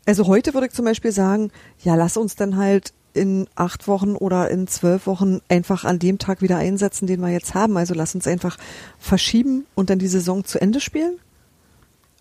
Also 0.06 0.28
heute 0.28 0.54
würde 0.54 0.68
ich 0.68 0.74
zum 0.74 0.86
Beispiel 0.86 1.12
sagen, 1.12 1.52
ja, 1.84 1.96
lass 1.96 2.18
uns 2.18 2.36
dann 2.36 2.58
halt 2.58 2.94
in 3.14 3.48
acht 3.56 3.88
Wochen 3.88 4.16
oder 4.16 4.50
in 4.50 4.68
zwölf 4.68 5.06
Wochen 5.06 5.42
einfach 5.50 5.84
an 5.84 6.00
dem 6.00 6.18
Tag 6.18 6.42
wieder 6.42 6.58
einsetzen, 6.58 7.08
den 7.08 7.20
wir 7.20 7.30
jetzt 7.30 7.54
haben. 7.54 7.78
Also 7.78 7.94
lass 7.94 8.16
uns 8.16 8.26
einfach 8.26 8.58
verschieben 9.00 9.66
und 9.76 9.90
dann 9.90 10.00
die 10.00 10.08
Saison 10.08 10.44
zu 10.46 10.60
Ende 10.62 10.80
spielen. 10.80 11.20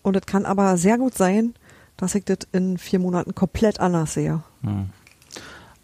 Und 0.03 0.15
es 0.15 0.25
kann 0.25 0.45
aber 0.45 0.77
sehr 0.77 0.97
gut 0.97 1.15
sein, 1.15 1.53
dass 1.97 2.15
ich 2.15 2.25
das 2.25 2.39
in 2.51 2.77
vier 2.77 2.99
Monaten 2.99 3.35
komplett 3.35 3.79
anders 3.79 4.13
sehe. 4.13 4.43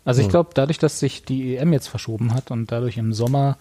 Also 0.04 0.20
ich 0.22 0.26
Hm. 0.28 0.32
glaube, 0.32 0.50
dadurch, 0.54 0.80
dass 0.80 1.00
sich 1.00 1.24
die 1.24 1.56
EM 1.58 1.74
jetzt 1.74 1.88
verschoben 1.88 2.34
hat 2.34 2.52
und 2.52 2.72
dadurch 2.72 2.98
im 2.98 3.14
Sommer 3.14 3.58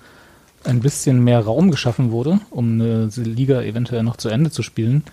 ein 0.67 0.81
bisschen 0.81 1.23
mehr 1.25 1.41
Raum 1.41 1.71
geschaffen 1.71 2.11
wurde, 2.11 2.41
um 2.51 2.81
eine 2.81 3.09
Liga 3.17 3.63
eventuell 3.63 4.03
noch 4.03 4.17
zu 4.17 4.29
Ende 4.29 4.51
zu 4.51 4.63
spielen, 4.63 5.05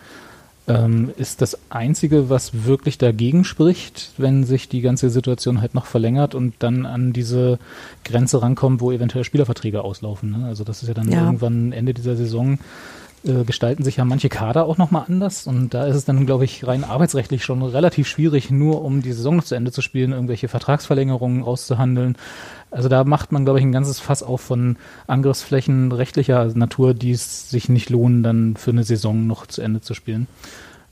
ähm, 0.68 1.12
ist 1.18 1.42
das 1.42 1.58
Einzige, 1.70 2.30
was 2.30 2.66
wirklich 2.66 2.98
dagegen 2.98 3.44
spricht, 3.44 4.12
wenn 4.18 4.46
sich 4.46 4.70
die 4.70 4.80
ganze 4.82 5.10
Situation 5.10 5.60
halt 5.60 5.74
noch 5.76 5.86
verlängert 5.86 6.36
und 6.36 6.54
dann 6.60 6.86
an 6.86 7.12
diese 7.12 7.60
Grenze 8.06 8.42
rankommt, 8.42 8.80
wo 8.80 8.92
eventuell 8.92 9.26
Spielerverträge 9.26 9.82
auslaufen. 9.84 10.32
Ne? 10.40 10.46
Also 10.46 10.64
das 10.64 10.82
ist 10.82 10.88
ja 10.88 10.94
dann 10.94 11.12
Ja. 11.12 11.26
irgendwann 11.26 11.74
Ende 11.74 11.94
dieser 11.94 12.16
Saison 12.16 12.60
äh, 13.26 13.44
gestalten 13.44 13.84
sich 13.84 13.98
ja 13.98 14.06
manche 14.06 14.30
Kader 14.30 14.66
auch 14.66 14.78
nochmal 14.78 15.06
anders 15.08 15.48
und 15.48 15.74
da 15.74 15.86
ist 15.86 15.96
es 15.96 16.06
dann, 16.06 16.26
glaube 16.26 16.46
ich, 16.46 16.68
rein 16.68 16.84
arbeitsrechtlich 16.84 17.44
schon 17.44 17.62
relativ 17.62 18.08
schwierig, 18.08 18.52
nur 18.52 18.84
um 18.84 19.02
die 19.02 19.14
Saison 19.14 19.38
noch 19.38 19.44
zu 19.44 19.56
Ende 19.56 19.72
zu 19.72 19.82
spielen, 19.82 20.12
irgendwelche 20.12 20.48
Vertragsverlängerungen 20.48 21.44
auszuhandeln. 21.44 22.18
Also 22.72 22.90
da 22.90 23.04
macht 23.04 23.32
man, 23.32 23.46
glaube 23.46 23.60
ich, 23.60 23.66
ein 23.66 23.72
ganzes 23.72 24.00
Fass 24.00 24.24
auf 24.24 24.42
von 24.42 24.78
Angriffsflächen 25.08 25.92
rechtlicher 25.92 26.46
Natur, 26.56 26.94
die 26.94 27.12
es 27.12 27.50
sich 27.50 27.70
nicht 27.70 27.90
lohnen, 27.90 28.24
dann 28.24 28.56
für 28.58 28.72
eine 28.72 28.84
Saison 28.84 29.26
noch 29.28 29.48
zu 29.48 29.62
Ende 29.62 29.82
zu 29.82 29.94
spielen. 29.94 30.28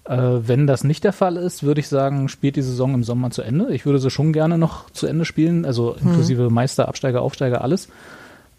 Äh, 0.06 0.18
wenn 0.18 0.68
das 0.68 0.84
nicht 0.84 1.04
der 1.04 1.14
Fall 1.14 1.38
ist, 1.38 1.64
würde 1.64 1.82
ich 1.82 1.88
sagen, 1.88 2.30
spielt 2.30 2.56
die 2.56 2.62
Saison 2.62 2.94
im 2.94 3.04
Sommer 3.04 3.32
zu 3.32 3.42
Ende. 3.42 3.74
Ich 3.74 3.86
würde 3.86 4.00
sie 4.00 4.10
schon 4.10 4.34
gerne 4.34 4.58
noch 4.58 4.90
zu 4.90 5.08
Ende 5.08 5.26
spielen, 5.26 5.66
also 5.66 5.94
inklusive 5.94 6.50
Meister, 6.50 6.88
Absteiger, 6.88 7.22
Aufsteiger, 7.22 7.62
alles. 7.62 7.90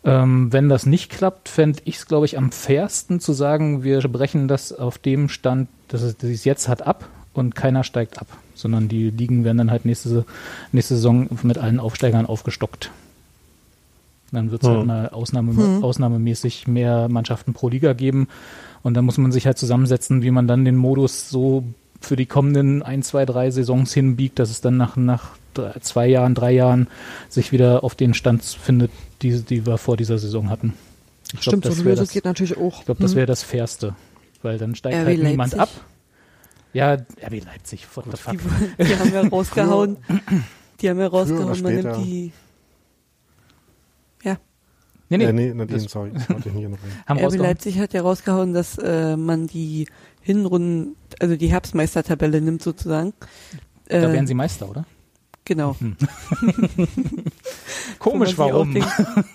Ähm, 0.04 0.52
wenn 0.52 0.68
das 0.68 0.84
nicht 0.84 1.10
klappt, 1.10 1.48
fände 1.48 1.80
ich 1.84 1.96
es, 1.96 2.06
glaube 2.06 2.26
ich, 2.26 2.36
am 2.36 2.50
fairsten 2.50 3.20
zu 3.20 3.32
sagen, 3.32 3.84
wir 3.84 4.00
brechen 4.08 4.48
das 4.48 4.72
auf 4.72 4.98
dem 4.98 5.28
Stand, 5.28 5.68
dass 5.88 6.02
es, 6.02 6.16
dass 6.16 6.28
es 6.28 6.44
jetzt 6.44 6.68
hat, 6.68 6.82
ab 6.82 7.08
und 7.34 7.54
keiner 7.54 7.84
steigt 7.84 8.18
ab, 8.18 8.26
sondern 8.54 8.88
die 8.88 9.10
Ligen 9.10 9.44
werden 9.44 9.58
dann 9.58 9.70
halt 9.70 9.84
nächste, 9.84 10.24
nächste 10.72 10.96
Saison 10.96 11.28
mit 11.42 11.58
allen 11.58 11.78
Aufsteigern 11.78 12.26
aufgestockt. 12.26 12.90
Dann 14.32 14.50
wird 14.50 14.62
es 14.62 14.68
halt 14.68 14.80
Hm. 14.80 14.86
mal 14.86 15.08
Ausnahme, 15.10 15.80
ausnahmemäßig 15.82 16.66
mehr 16.66 17.08
Mannschaften 17.08 17.52
pro 17.52 17.68
Liga 17.68 17.92
geben 17.92 18.28
und 18.82 18.94
dann 18.94 19.04
muss 19.04 19.18
man 19.18 19.30
sich 19.30 19.46
halt 19.46 19.58
zusammensetzen, 19.58 20.22
wie 20.22 20.30
man 20.30 20.48
dann 20.48 20.64
den 20.64 20.76
Modus 20.76 21.30
so 21.30 21.64
für 22.00 22.16
die 22.16 22.26
kommenden 22.26 22.82
ein, 22.82 23.02
zwei, 23.02 23.24
drei 23.24 23.50
Saisons 23.50 23.94
hinbiegt, 23.94 24.38
dass 24.38 24.50
es 24.50 24.60
dann 24.60 24.76
nach, 24.76 24.96
nach 24.96 25.30
drei, 25.54 25.78
zwei 25.80 26.06
Jahren, 26.08 26.34
drei 26.34 26.52
Jahren 26.52 26.88
sich 27.28 27.52
wieder 27.52 27.84
auf 27.84 27.94
den 27.94 28.14
Stand 28.14 28.42
findet, 28.42 28.90
die, 29.22 29.42
die 29.42 29.64
wir 29.66 29.78
vor 29.78 29.96
dieser 29.96 30.18
Saison 30.18 30.50
hatten. 30.50 30.74
Ich 31.24 31.30
glaub, 31.30 31.42
Stimmt, 31.42 31.64
so 31.64 31.70
das 31.70 31.78
eine 31.78 31.84
wär 31.86 31.92
Lösung 31.92 32.04
das- 32.06 32.12
geht 32.14 32.24
natürlich 32.24 32.56
auch. 32.58 32.78
ich 32.80 32.84
glaube, 32.86 33.02
das 33.02 33.12
Hm. 33.12 33.16
wäre 33.16 33.26
das 33.26 33.42
Fairste, 33.42 33.94
weil 34.42 34.58
dann 34.58 34.74
steigt 34.74 34.96
RB 34.96 35.06
halt 35.06 35.22
niemand 35.22 35.52
Leipzig. 35.54 35.60
ab. 35.78 35.84
Ja, 36.74 36.92
RB 36.94 37.40
Leipzig, 37.44 37.86
what 37.94 38.04
the 38.10 38.16
fuck. 38.16 38.36
Die, 38.78 38.84
die 38.84 38.96
haben 38.96 39.12
ja 39.12 39.20
rausgehauen. 39.28 39.96
Die 40.80 40.90
haben 40.90 40.98
ja 41.00 41.06
rausgehauen, 41.06 41.62
man 41.62 41.74
nimmt 41.74 41.96
die. 42.04 42.32
Nee, 45.08 45.18
nee, 45.18 45.24
äh, 45.24 45.32
nee, 45.34 45.52
Nadine, 45.52 45.78
das- 45.82 45.92
sorry, 45.92 46.10
RB. 47.06 47.36
Leipzig 47.36 47.78
hat 47.78 47.92
ja 47.92 48.00
rausgehauen, 48.00 48.54
dass 48.54 48.78
äh, 48.78 49.14
man 49.18 49.46
die 49.46 49.86
Hinrunden, 50.22 50.96
also 51.20 51.36
die 51.36 51.48
Herbstmeistertabelle 51.48 52.40
nimmt 52.40 52.62
sozusagen. 52.62 53.12
Da 53.88 53.96
Äh, 54.08 54.12
wären 54.14 54.26
sie 54.26 54.32
Meister, 54.32 54.70
oder? 54.70 54.86
Genau. 55.54 55.76
Komisch, 57.98 58.36
Wo 58.36 58.42
man 58.44 58.52
warum? 58.52 58.74
Denkt, 58.74 58.88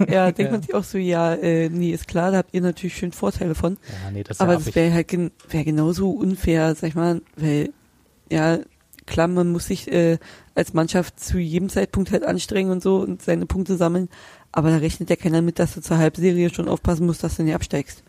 ja, 0.09 0.26
denkt 0.32 0.39
Ja. 0.39 0.51
man 0.51 0.61
sich 0.61 0.74
auch 0.74 0.84
so, 0.84 0.97
ja, 0.97 1.34
äh, 1.34 1.70
nee, 1.70 1.91
ist 1.91 2.07
klar, 2.07 2.32
da 2.32 2.38
habt 2.38 2.53
ihr 2.53 2.61
natürlich 2.61 2.95
schön 2.95 3.11
Vorteile 3.11 3.55
von. 3.55 3.78
Ja, 4.03 4.11
nee, 4.11 4.24
das 4.24 4.39
Aber 4.39 4.53
ja 4.53 4.59
das 4.59 4.76
wäre 4.76 4.93
halt 4.93 5.07
gen 5.07 5.32
wär 5.49 5.63
genauso 5.63 6.11
unfair, 6.11 6.76
sag 6.76 6.89
ich 6.89 6.95
mal, 6.95 7.22
weil, 7.36 7.72
ja, 8.32 8.59
klar, 9.05 9.28
man 9.28 9.51
muss 9.51 9.68
sich 9.68 9.91
äh, 9.91 10.18
als 10.55 10.74
Mannschaft 10.74 11.20
zu 11.20 11.38
jedem 11.38 11.70
Zeitpunkt 11.70 12.11
halt 12.11 12.24
anstrengen 12.24 12.72
und 12.72 12.84
so 12.84 12.97
und 12.97 13.22
seine 13.22 13.45
Punkte 13.45 13.78
sammeln, 13.78 14.09
aber 14.51 14.70
da 14.72 14.78
rechnet 14.78 15.09
ja 15.09 15.15
keiner 15.15 15.41
mit, 15.41 15.59
dass 15.59 15.76
du 15.76 15.82
zur 15.82 15.97
Halbserie 15.97 16.53
schon 16.53 16.68
aufpassen 16.68 17.05
musst, 17.05 17.24
dass 17.24 17.38
du 17.38 17.43
nicht 17.43 17.55
absteigst. 17.55 18.03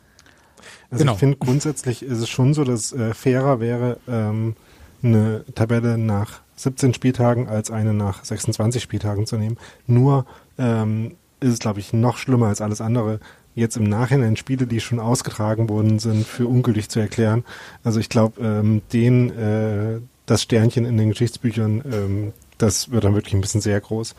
Also 0.91 1.03
Genau. 1.03 1.13
ich 1.13 1.19
finde 1.19 1.37
grundsätzlich 1.37 2.03
ist 2.03 2.19
es 2.19 2.29
schon 2.29 2.55
so, 2.55 2.65
dass 2.65 2.93
äh, 2.93 3.15
fairer 3.15 3.61
wäre, 3.61 3.99
ähm, 4.09 4.57
eine 5.03 5.45
Tabelle 5.55 5.99
nach 5.99 6.41
17 6.59 6.93
Spieltagen 6.93 7.49
als 7.49 7.71
eine 7.71 7.95
nach 7.95 8.25
26 8.25 8.83
Spieltagen 8.83 9.27
zu 9.27 9.37
nehmen. 9.37 9.57
Nur 9.87 10.27
ähm, 10.59 11.17
ist 11.41 11.53
es, 11.53 11.59
glaube 11.59 11.81
ich, 11.81 11.93
noch 11.93 12.17
schlimmer 12.17 12.49
als 12.49 12.61
alles 12.61 12.81
andere, 12.81 13.21
jetzt 13.55 13.77
im 13.77 13.85
Nachhinein 13.85 14.37
Spiele, 14.37 14.67
die 14.67 14.81
schon 14.81 15.01
ausgetragen 15.01 15.69
worden 15.69 15.99
sind, 15.99 16.27
für 16.27 16.47
ungültig 16.47 16.89
zu 16.89 17.01
erklären. 17.01 17.45
Also 17.85 18.01
ich 18.01 18.09
glaube, 18.09 18.41
ähm, 18.41 18.83
den 18.93 19.31
äh, 19.31 20.01
das 20.27 20.43
Sternchen 20.43 20.85
in 20.85 20.97
den 20.97 21.11
Geschichtsbüchern, 21.11 21.83
ähm, 21.91 22.33
das 22.59 22.91
wird 22.91 23.05
dann 23.05 23.15
wirklich 23.15 23.35
ein 23.35 23.41
bisschen 23.41 23.61
sehr 23.61 23.81
groß. 23.81 24.15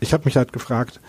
ich 0.00 0.12
habe 0.12 0.24
mich 0.24 0.36
halt 0.36 0.52
gefragt, 0.52 1.00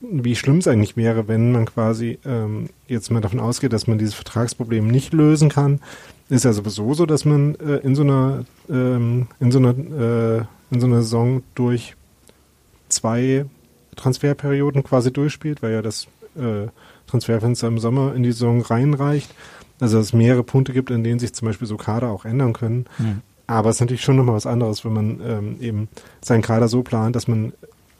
wie 0.00 0.34
schlimm 0.34 0.58
es 0.58 0.68
eigentlich 0.68 0.96
wäre, 0.96 1.28
wenn 1.28 1.52
man 1.52 1.66
quasi 1.66 2.18
ähm, 2.24 2.70
jetzt 2.88 3.10
mal 3.10 3.20
davon 3.20 3.40
ausgeht, 3.40 3.72
dass 3.72 3.86
man 3.86 3.98
dieses 3.98 4.14
Vertragsproblem 4.14 4.86
nicht 4.86 5.12
lösen 5.12 5.48
kann. 5.50 5.80
Ist 6.28 6.44
ja 6.44 6.52
sowieso 6.52 6.94
so, 6.94 7.06
dass 7.06 7.24
man 7.24 7.54
äh, 7.56 7.76
in 7.76 7.94
so 7.94 8.02
einer 8.02 8.44
ähm, 8.68 9.26
in 9.40 9.50
so 9.52 9.58
einer 9.58 9.70
äh, 9.70 10.44
in 10.70 10.80
so 10.80 10.86
einer 10.86 11.02
Saison 11.02 11.42
durch 11.54 11.96
zwei 12.88 13.44
Transferperioden 13.96 14.82
quasi 14.82 15.12
durchspielt, 15.12 15.62
weil 15.62 15.72
ja 15.72 15.82
das 15.82 16.06
äh, 16.36 16.68
Transferfenster 17.06 17.68
im 17.68 17.78
Sommer 17.78 18.14
in 18.14 18.22
die 18.22 18.32
Saison 18.32 18.62
reinreicht. 18.62 19.34
Also 19.80 19.98
dass 19.98 20.06
es 20.06 20.12
mehrere 20.12 20.44
Punkte 20.44 20.72
gibt, 20.72 20.90
in 20.90 21.04
denen 21.04 21.18
sich 21.18 21.32
zum 21.32 21.46
Beispiel 21.46 21.66
so 21.66 21.76
Kader 21.76 22.10
auch 22.10 22.24
ändern 22.24 22.52
können. 22.52 22.86
Mhm. 22.98 23.22
Aber 23.46 23.70
es 23.70 23.76
ist 23.76 23.80
natürlich 23.80 24.02
schon 24.04 24.16
nochmal 24.16 24.36
was 24.36 24.46
anderes, 24.46 24.84
wenn 24.84 24.92
man 24.92 25.20
ähm, 25.26 25.56
eben 25.60 25.88
seinen 26.20 26.42
Kader 26.42 26.68
so 26.68 26.82
plant, 26.82 27.16
dass 27.16 27.26
man 27.26 27.52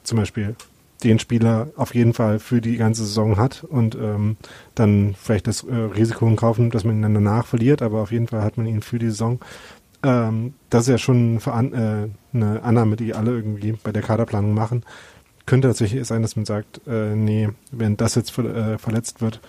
zum 0.03 0.17
Beispiel 0.17 0.55
den 1.03 1.19
Spieler 1.19 1.69
auf 1.75 1.95
jeden 1.95 2.13
Fall 2.13 2.39
für 2.39 2.61
die 2.61 2.77
ganze 2.77 3.03
Saison 3.03 3.37
hat 3.37 3.63
und 3.63 3.95
ähm, 3.95 4.37
dann 4.75 5.15
vielleicht 5.19 5.47
das 5.47 5.63
äh, 5.63 5.73
Risiko 5.73 6.27
in 6.27 6.35
Kauf 6.35 6.57
nimmt, 6.57 6.75
dass 6.75 6.83
man 6.83 6.95
ihn 6.95 7.01
dann 7.01 7.13
danach 7.13 7.45
verliert, 7.45 7.81
aber 7.81 8.01
auf 8.01 8.11
jeden 8.11 8.27
Fall 8.27 8.41
hat 8.41 8.57
man 8.57 8.67
ihn 8.67 8.81
für 8.81 8.99
die 8.99 9.09
Saison. 9.09 9.39
Ähm, 10.03 10.53
das 10.69 10.83
ist 10.83 10.89
ja 10.89 10.97
schon 10.97 11.37
äh, 11.37 12.07
eine 12.33 12.63
Annahme, 12.63 12.95
die 12.95 13.13
alle 13.13 13.31
irgendwie 13.31 13.73
bei 13.83 13.91
der 13.91 14.01
Kaderplanung 14.01 14.53
machen. 14.53 14.83
Könnte 15.45 15.67
tatsächlich 15.67 16.05
sein, 16.07 16.21
dass 16.21 16.35
man 16.35 16.45
sagt, 16.45 16.81
äh, 16.87 17.15
nee, 17.15 17.49
wenn 17.71 17.97
das 17.97 18.15
jetzt 18.15 18.31
ver 18.31 18.45
äh, 18.45 18.77
verletzt 18.77 19.21
wird, 19.21 19.41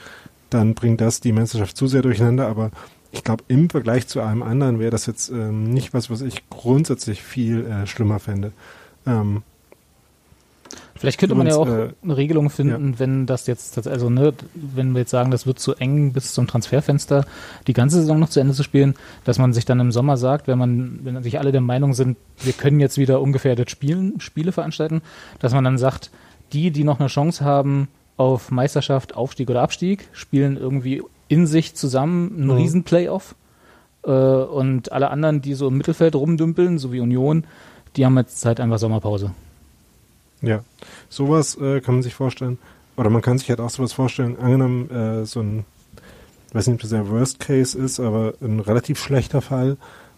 dann 0.51 0.75
bringt 0.75 1.01
das 1.01 1.21
die 1.21 1.33
Meisterschaft 1.33 1.77
zu 1.77 1.87
sehr 1.87 2.03
durcheinander, 2.03 2.49
aber 2.49 2.71
ich 3.11 3.25
glaube, 3.25 3.45
im 3.49 3.69
Vergleich 3.69 4.07
zu 4.09 4.21
allem 4.21 4.43
anderen 4.43 4.79
wäre 4.79 4.91
das 4.91 5.07
jetzt 5.07 5.31
ähm, 5.31 5.71
nicht 5.71 5.93
was, 5.93 6.11
was 6.11 6.23
ich 6.23 6.49
grundsätzlich 6.49 7.23
viel 7.23 7.67
äh, 7.67 7.87
schlimmer 7.87 8.19
fände. 8.19 8.53
Ähm, 9.07 9.43
Vielleicht 11.03 11.19
könnte 11.19 11.35
man 11.35 11.47
ja 11.49 11.57
auch 11.57 11.67
äh, 11.67 11.89
eine 12.03 12.17
Regelung 12.17 12.49
finden, 12.49 12.99
wenn 12.99 13.27
das 13.27 13.47
jetzt, 13.49 13.87
also 13.89 14.09
ne, 14.09 14.33
wenn 14.55 14.93
wir 14.93 15.01
jetzt 15.01 15.11
sagen, 15.11 15.33
das 15.33 15.47
wird 15.47 15.59
zu 15.59 15.75
eng 15.75 16.13
bis 16.13 16.33
zum 16.33 16.47
Transferfenster, 16.47 17.25
die 17.67 17.73
ganze 17.73 17.97
Saison 18.01 18.21
noch 18.21 18.29
zu 18.29 18.39
Ende 18.39 18.55
zu 18.55 18.63
spielen, 18.63 18.95
dass 19.25 19.39
man 19.39 19.53
sich 19.53 19.65
dann 19.65 19.81
im 19.81 19.91
Sommer 19.91 20.17
sagt, 20.17 20.47
wenn 20.47 20.59
man, 20.59 21.01
wenn 21.03 21.21
sich 21.25 21.41
alle 21.41 21.51
der 21.51 21.61
Meinung 21.61 21.93
sind, 21.93 22.17
wir 22.41 22.53
können 22.53 22.79
jetzt 22.79 22.99
wieder 22.99 23.21
ungefährdet 23.21 23.69
spielen, 23.69 24.21
Spiele 24.21 24.53
veranstalten, 24.53 25.03
dass 25.41 25.53
man 25.53 25.65
dann 25.65 25.77
sagt, 25.77 26.11
die, 26.53 26.71
die 26.71 26.85
noch 26.85 27.01
eine 27.01 27.09
Chance 27.09 27.45
haben 27.45 27.89
auf 28.17 28.53
Meisterschaft, 28.53 29.17
Aufstieg 29.17 29.51
oder 29.51 29.63
Abstieg, 29.63 30.09
spielen 30.13 30.57
irgendwie 30.57 31.03
in 31.29 31.47
sich 31.49 31.75
zusammen 31.75 32.33
einen 32.37 32.45
Mhm. 32.47 32.51
riesen 32.53 32.85
Playoff 32.85 33.35
äh, 34.05 34.11
und 34.11 34.93
alle 34.93 35.11
anderen, 35.11 35.43
die 35.43 35.55
so 35.55 35.67
im 35.67 35.79
Mittelfeld 35.79 36.15
rumdümpeln, 36.15 36.79
so 36.79 36.93
wie 36.93 37.01
Union, 37.01 37.45
die 37.97 38.05
haben 38.07 38.17
jetzt 38.19 38.45
halt 38.47 38.61
einfach 38.61 38.79
Sommerpause. 38.79 39.33
Ja, 40.43 40.65
sowas 41.09 41.57
äh, 41.57 41.81
kann 41.81 41.97
man 41.97 42.03
sich 42.03 42.15
vorstellen. 42.15 42.59
Oder 42.97 43.11
man 43.11 43.23
kann 43.23 43.39
sich 43.39 43.49
halt 43.49 43.61
auch 43.61 43.71
sowas 43.71 43.93
vorstellen, 43.93 44.39
angenommen 44.39 44.91
äh, 44.91 45.25
so 45.25 45.41
ein, 45.41 45.65
ich 46.49 46.55
weiß 46.55 46.67
nicht, 46.67 46.75
ob 46.75 46.81
das 46.83 46.91
der 46.91 47.09
Worst 47.09 47.41
Case 47.41 47.79
ist, 47.79 48.01
aber 48.01 48.35
ein 48.43 48.61
relativ 48.61 48.99
schlechter 48.99 49.41
Fall, 49.41 49.77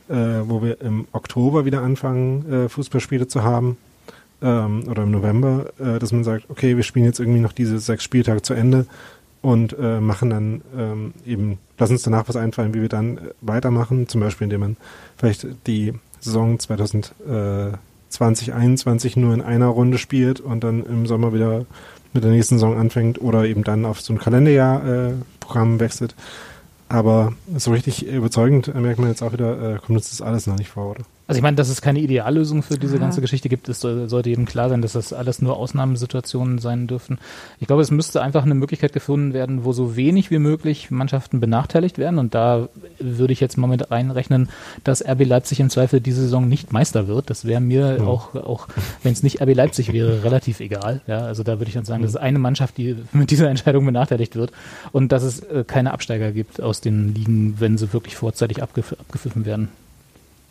äh, 0.09 0.15
wo 0.15 0.63
wir 0.63 0.81
im 0.81 1.07
Oktober 1.13 1.65
wieder 1.65 1.83
anfangen, 1.83 2.51
äh, 2.51 2.69
Fußballspiele 2.69 3.29
zu 3.29 3.45
haben, 3.45 3.77
ähm, 4.43 4.85
oder 4.89 5.05
im 5.05 5.11
November, 5.11 5.73
äh, 5.79 5.99
dass 5.99 6.13
man 6.13 6.25
sagt, 6.25 6.51
okay, 6.51 6.77
wir 6.77 6.83
spielen 6.83 7.07
jetzt 7.07 7.21
irgendwie 7.21 7.41
noch 7.41 7.53
diese 7.53 7.79
sechs 7.79 8.05
Spieltage 8.05 8.43
zu 8.43 8.55
Ende 8.55 8.87
und 9.43 9.77
äh, 9.79 10.01
machen 10.01 10.31
dann 10.31 10.63
ähm, 10.77 11.15
eben, 11.27 11.59
lass 11.79 11.91
uns 11.91 12.03
danach 12.03 12.29
was 12.29 12.37
einfallen, 12.37 12.75
wie 12.75 12.83
wir 12.83 12.89
dann 12.89 13.19
äh, 13.19 13.21
weitermachen, 13.41 14.09
zum 14.09 14.21
Beispiel 14.21 14.45
indem 14.45 14.61
man 14.61 14.77
vielleicht 15.17 15.47
die 15.67 15.95
Saison 16.21 16.59
2020, 16.59 17.79
21 18.21 19.17
nur 19.17 19.35
in 19.35 19.43
einer 19.43 19.67
Runde 19.67 19.99
spielt 19.99 20.41
und 20.41 20.65
dann 20.65 20.85
im 20.85 21.07
Sommer 21.07 21.33
wieder 21.33 21.67
mit 22.13 22.25
der 22.25 22.31
nächsten 22.31 22.57
Saison 22.57 22.79
anfängt 22.79 23.21
oder 23.21 23.45
eben 23.45 23.65
dann 23.65 23.85
auf 23.85 24.01
so 24.01 24.13
ein 24.13 24.19
Kalenderjahr-Programm 24.19 25.81
wechselt. 25.81 26.15
Aber 26.89 27.33
so 27.57 27.73
richtig 27.73 28.07
überzeugend 28.07 28.69
äh, 28.69 28.81
merkt 28.81 29.01
man 29.01 29.09
jetzt 29.09 29.23
auch 29.23 29.33
wieder, 29.33 29.75
äh, 29.75 29.79
kommt 29.79 29.99
uns 29.99 30.11
das 30.11 30.23
alles 30.23 30.47
noch 30.47 30.57
nicht 30.57 30.69
vor, 30.71 30.91
oder? 30.91 31.05
Also 31.27 31.39
ich 31.39 31.43
meine, 31.43 31.57
dass 31.57 31.71
es 31.71 31.81
keine 31.81 32.01
Ideallösung 32.01 32.63
für 32.63 32.77
diese 32.77 32.97
Ja. 32.97 33.01
ganze 33.01 33.23
Geschichte 33.23 33.49
gibt, 33.49 33.69
ist, 33.71 33.81
soll- 33.81 34.11
sollte 34.11 34.29
jedem 34.29 34.45
klar 34.45 34.69
sein, 34.69 34.83
dass 34.83 34.93
das 34.93 35.15
alles 35.15 35.41
nur 35.41 35.57
Ausnahmesituationen 35.57 36.59
sein 36.59 36.87
dürfen. 36.87 37.17
Ich 37.61 37.67
glaube, 37.67 37.81
es 37.81 37.91
müsste 37.91 38.21
einfach 38.21 38.43
eine 38.45 38.55
Möglichkeit 38.55 38.93
gefunden 38.93 39.33
werden, 39.33 39.65
wo 39.65 39.73
so 39.73 39.97
wenig 39.97 40.31
wie 40.31 40.39
möglich 40.39 40.91
Mannschaften 40.91 41.41
benachteiligt 41.41 41.97
werden. 41.97 42.19
Und 42.19 42.35
da 42.35 42.69
würde 42.99 43.33
ich 43.33 43.41
jetzt 43.41 43.57
mal 43.57 43.69
mit 43.69 43.91
reinrechnen, 43.91 44.51
dass 44.85 45.01
RB 45.03 45.25
Leipzig 45.25 45.61
im 45.61 45.71
Zweifel 45.71 46.03
diese 46.03 46.21
Saison 46.21 46.47
nicht 46.47 46.75
Meister 46.75 47.09
wird. 47.09 47.31
Das 47.31 47.47
wäre 47.47 47.63
mir 47.63 47.97
Ja. 48.01 48.05
auch, 48.05 48.35
auch 48.35 48.69
wenn 49.03 49.13
es 49.13 49.23
nicht 49.23 49.41
RB 49.41 49.55
Leipzig 49.55 49.95
wäre, 49.95 50.25
relativ 50.25 50.61
egal. 50.61 51.01
Ja, 51.07 51.21
also 51.21 51.43
da 51.43 51.59
würde 51.59 51.69
ich 51.69 51.75
dann 51.75 51.87
sagen, 51.87 52.03
das 52.03 52.11
ist 52.11 52.17
eine 52.21 52.39
Mannschaft, 52.39 52.77
die 52.77 52.97
mit 53.13 53.31
dieser 53.31 53.49
Entscheidung 53.49 53.87
benachteiligt 53.87 54.37
wird 54.37 54.53
und 54.93 55.11
dass 55.11 55.23
es 55.23 55.41
äh, 55.41 55.65
keine 55.67 55.93
Absteiger 55.95 56.33
gibt 56.33 56.61
aus 56.61 56.83
den 56.83 57.15
Ligen, 57.15 57.55
wenn 57.61 57.79
sie 57.79 57.95
wirklich 57.95 58.15
vorzeitig 58.15 58.63
abgepfiffen 58.63 59.47
werden. 59.47 59.69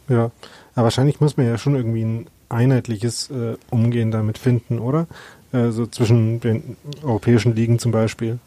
Ja, 0.10 0.32
aber 0.76 0.86
wahrscheinlich 0.86 1.20
muss 1.20 1.38
man 1.38 1.46
ja 1.46 1.58
schon 1.58 1.76
irgendwie 1.76 2.04
ein 2.04 2.28
einheitliches 2.50 3.30
äh, 3.32 3.56
Umgehen 3.70 4.12
damit 4.12 4.38
finden, 4.38 4.80
oder? 4.80 5.08
Äh, 5.52 5.70
so 5.72 5.86
zwischen 5.88 6.40
den 6.40 6.78
europäischen 7.04 7.56
Ligen 7.56 7.80
zum 7.80 7.92
Beispiel, 7.92 8.40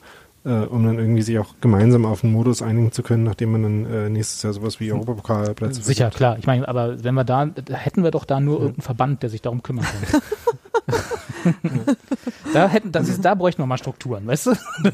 äh, 0.45 0.51
um 0.51 0.85
dann 0.85 0.99
irgendwie 0.99 1.23
sich 1.23 1.39
auch 1.39 1.55
gemeinsam 1.61 2.05
auf 2.05 2.23
einen 2.25 2.33
Modus 2.33 2.63
einigen 2.63 2.93
zu 2.93 3.03
können, 3.03 3.25
nachdem 3.25 3.53
man 3.53 3.63
dann 3.63 3.87
äh, 3.93 4.09
nächstes 4.09 4.43
Jahr 4.43 4.53
sowas 4.53 4.79
wie 4.81 4.93
Europapokalplätze 4.93 5.83
Sicher, 5.83 6.11
klar. 6.11 6.37
Ich 6.39 6.47
meine, 6.47 6.67
aber 6.69 7.03
wenn 7.05 7.15
wir 7.15 7.25
da, 7.25 7.49
hätten 7.71 8.03
wir 8.05 8.11
doch 8.11 8.25
da 8.25 8.41
nur 8.41 8.57
irgendeinen 8.59 8.83
Verband, 8.83 9.23
der 9.23 9.31
sich 9.31 9.43
darum 9.43 9.63
kümmern 9.63 9.85
könnte. 9.85 10.23
da 12.53 12.69
hätten, 12.69 12.93
das 12.93 13.09
ist, 13.09 13.25
da 13.25 13.35
bräuchten 13.35 13.63
wir 13.63 13.67
mal 13.67 13.79
Strukturen, 13.79 14.27
weißt 14.27 14.47
du? 14.47 14.51